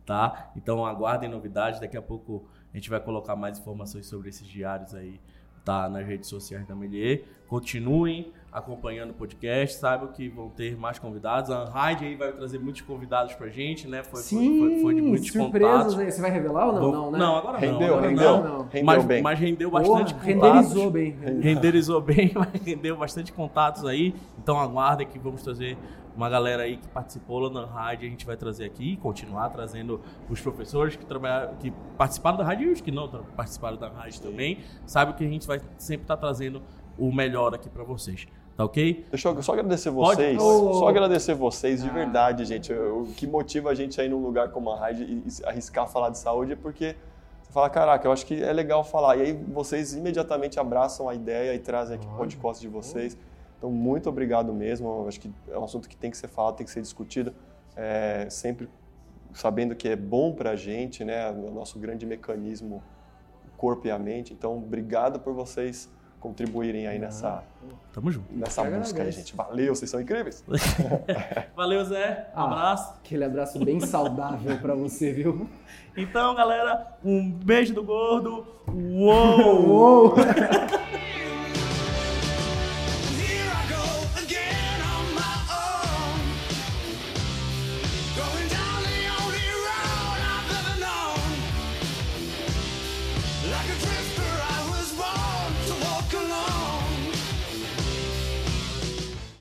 tá? 0.07 0.53
Então 0.55 0.87
aguardem 0.87 1.29
novidades. 1.29 1.81
Daqui 1.81 1.97
a 1.97 2.03
pouco 2.03 2.49
a 2.73 2.77
gente 2.77 2.89
vai 2.89 3.01
colocar 3.01 3.35
mais 3.35 3.59
informações 3.59 4.07
sobre 4.07 4.29
esses 4.29 4.47
diários 4.47 4.95
aí, 4.95 5.21
tá? 5.65 5.89
Nas 5.89 6.07
redes 6.07 6.29
sociais 6.29 6.65
da 6.69 6.77
Melier. 6.77 7.25
Continuem 7.49 8.33
acompanhando 8.55 9.11
o 9.11 9.15
podcast, 9.15 9.79
saibam 9.81 10.07
que 10.13 10.29
vão 10.29 10.49
ter 10.49 10.77
mais 10.77 10.97
convidados. 10.99 11.51
A 11.51 11.65
Anride 11.65 12.05
aí 12.05 12.15
vai 12.15 12.33
trazer 12.33 12.59
muitos 12.61 12.83
convidados 12.83 13.35
pra 13.35 13.49
gente, 13.49 13.89
né? 13.89 14.05
Foi, 14.05 14.13
foi- 14.13 14.23
Sim, 14.23 14.59
foi, 14.61 14.81
foi 14.81 14.95
de 14.95 15.03
muitos 15.03 15.33
surpresas 15.33 15.73
contatos. 15.73 15.99
aí. 15.99 16.13
Você 16.13 16.21
vai 16.23 16.31
revelar 16.31 16.67
ou 16.69 16.73
não? 16.73 16.81
Vou- 16.81 16.93
Não, 16.93 17.11
né? 17.11 17.19
não, 17.19 17.37
agora 17.37 17.53
não. 17.55 17.61
Rendeu, 17.61 17.95
agora 17.95 18.09
rendeu, 18.09 18.25
não. 18.31 18.43
não. 18.43 18.59
rendeu 18.69 18.85
mas, 18.85 19.05
bem. 19.05 19.23
mas 19.23 19.39
rendeu 19.41 19.71
Porra, 19.73 19.83
bastante 19.83 20.15
contatos. 20.15 20.27
renderizou 20.53 20.91
bem. 20.91 21.17
Renderizou 21.41 22.01
bem, 22.01 22.33
mas 22.37 22.63
rendeu 22.65 22.97
bastante 22.97 23.33
contatos 23.33 23.85
aí. 23.85 24.15
Então 24.39 24.59
aguardem 24.61 25.07
que 25.09 25.19
vamos 25.19 25.43
trazer 25.43 25.77
uma 26.17 26.31
galera 26.31 26.63
aí 26.63 26.77
que 26.77 26.87
participou 26.87 27.41
lá 27.41 27.51
na 27.51 27.67
rádio. 27.67 28.07
A 28.07 28.11
gente 28.11 28.25
vai 28.25 28.37
trazer 28.37 28.67
aqui 28.67 28.93
e 28.93 28.97
continuar 28.97 29.49
trazendo 29.49 30.01
os 30.31 30.41
professores 30.41 30.95
que 30.95 31.05
trabalharam, 31.05 31.57
que 31.57 31.73
participaram 31.99 32.37
da 32.39 32.45
rádio 32.45 32.69
e 32.69 32.73
os 32.73 32.81
que 32.81 32.93
não 32.93 33.09
participaram 33.37 33.77
da 33.77 33.89
rádio 33.89 34.21
também. 34.23 34.59
Sabe 34.87 35.13
que 35.15 35.25
a 35.25 35.29
gente 35.29 35.45
vai 35.45 35.61
sempre 35.77 36.05
estar 36.05 36.17
trazendo 36.17 36.63
o 36.97 37.13
melhor 37.13 37.53
aqui 37.53 37.69
para 37.69 37.83
vocês. 37.83 38.29
Tá 38.57 38.65
ok? 38.65 39.05
Deixa 39.11 39.29
eu 39.29 39.43
só 39.43 39.53
agradecer 39.53 39.91
Pode? 39.91 40.17
vocês. 40.17 40.41
Ô. 40.41 40.75
Só 40.75 40.89
agradecer 40.89 41.35
vocês 41.35 41.83
de 41.83 41.89
Ah. 41.91 41.93
verdade, 41.93 42.45
gente. 42.45 42.73
O 42.73 43.07
que 43.17 43.27
motiva 43.27 43.71
a 43.71 43.75
gente 43.75 44.01
aí 44.01 44.09
num 44.09 44.23
lugar 44.23 44.51
como 44.51 44.71
a 44.71 44.93
e 44.93 45.03
e 45.27 45.47
arriscar 45.47 45.89
falar 45.89 46.11
de 46.11 46.19
saúde 46.19 46.53
é 46.53 46.57
porque 46.57 46.95
você 47.43 47.53
fala, 47.53 47.69
caraca, 47.69 48.07
eu 48.07 48.13
acho 48.13 48.25
que 48.25 48.41
é 48.43 48.53
legal 48.53 48.85
falar. 48.85 49.17
E 49.17 49.23
aí 49.23 49.33
vocês 49.33 49.95
imediatamente 49.95 50.61
abraçam 50.61 51.09
a 51.09 51.15
ideia 51.15 51.55
e 51.55 51.59
trazem 51.59 51.97
aqui 51.97 52.07
o 52.07 52.11
podcast 52.17 52.61
de 52.61 52.69
vocês. 52.69 53.17
Então, 53.59 53.71
muito 53.71 54.09
obrigado 54.09 54.53
mesmo. 54.53 54.87
Eu 55.03 55.09
acho 55.09 55.21
que 55.21 55.33
é 55.51 55.59
um 55.59 55.65
assunto 55.65 55.89
que 55.89 55.97
tem 55.97 56.11
que 56.11 56.17
ser 56.17 56.29
falado, 56.29 56.57
tem 56.57 56.67
que 56.67 56.73
ser 56.73 56.83
discutido. 56.83 57.35
É, 57.77 58.27
sempre 58.31 58.69
sabendo 59.33 59.75
que 59.75 59.89
é 59.89 59.97
bom 59.97 60.33
para 60.33 60.51
a 60.51 60.57
gente, 60.57 61.05
né? 61.05 61.29
O 61.31 61.51
nosso 61.51 61.77
grande 61.79 62.07
mecanismo, 62.07 62.83
o 63.53 63.57
corpo 63.57 63.87
e 63.89 63.91
a 63.91 63.99
mente. 63.99 64.33
Então, 64.33 64.57
obrigado 64.59 65.19
por 65.19 65.33
vocês 65.33 65.89
contribuírem 66.25 66.87
aí 66.87 66.99
nessa, 66.99 67.43
Tamo 67.93 68.11
junto. 68.11 68.27
nessa 68.35 68.63
Eu 68.63 68.79
busca 68.79 68.95
aí, 68.97 69.01
agradeço. 69.03 69.19
gente. 69.19 69.37
Valeu, 69.37 69.75
vocês 69.75 69.91
são 69.91 70.01
incríveis. 70.01 70.43
Valeu, 71.55 71.85
Zé. 71.85 72.29
Um 72.35 72.41
Ah. 72.41 72.45
abraço. 72.45 72.95
Aquele 73.05 73.25
abraço 73.25 73.63
bem 73.63 73.79
saudável 73.81 74.57
pra 74.59 74.75
você, 74.75 75.13
viu? 75.13 75.47
Então, 75.95 76.35
galera, 76.35 76.97
um 77.05 77.31
beijo 77.31 77.75
do 77.75 77.85
gordo. 77.85 78.47
Uou! 78.67 79.69
Uou! 79.69 80.15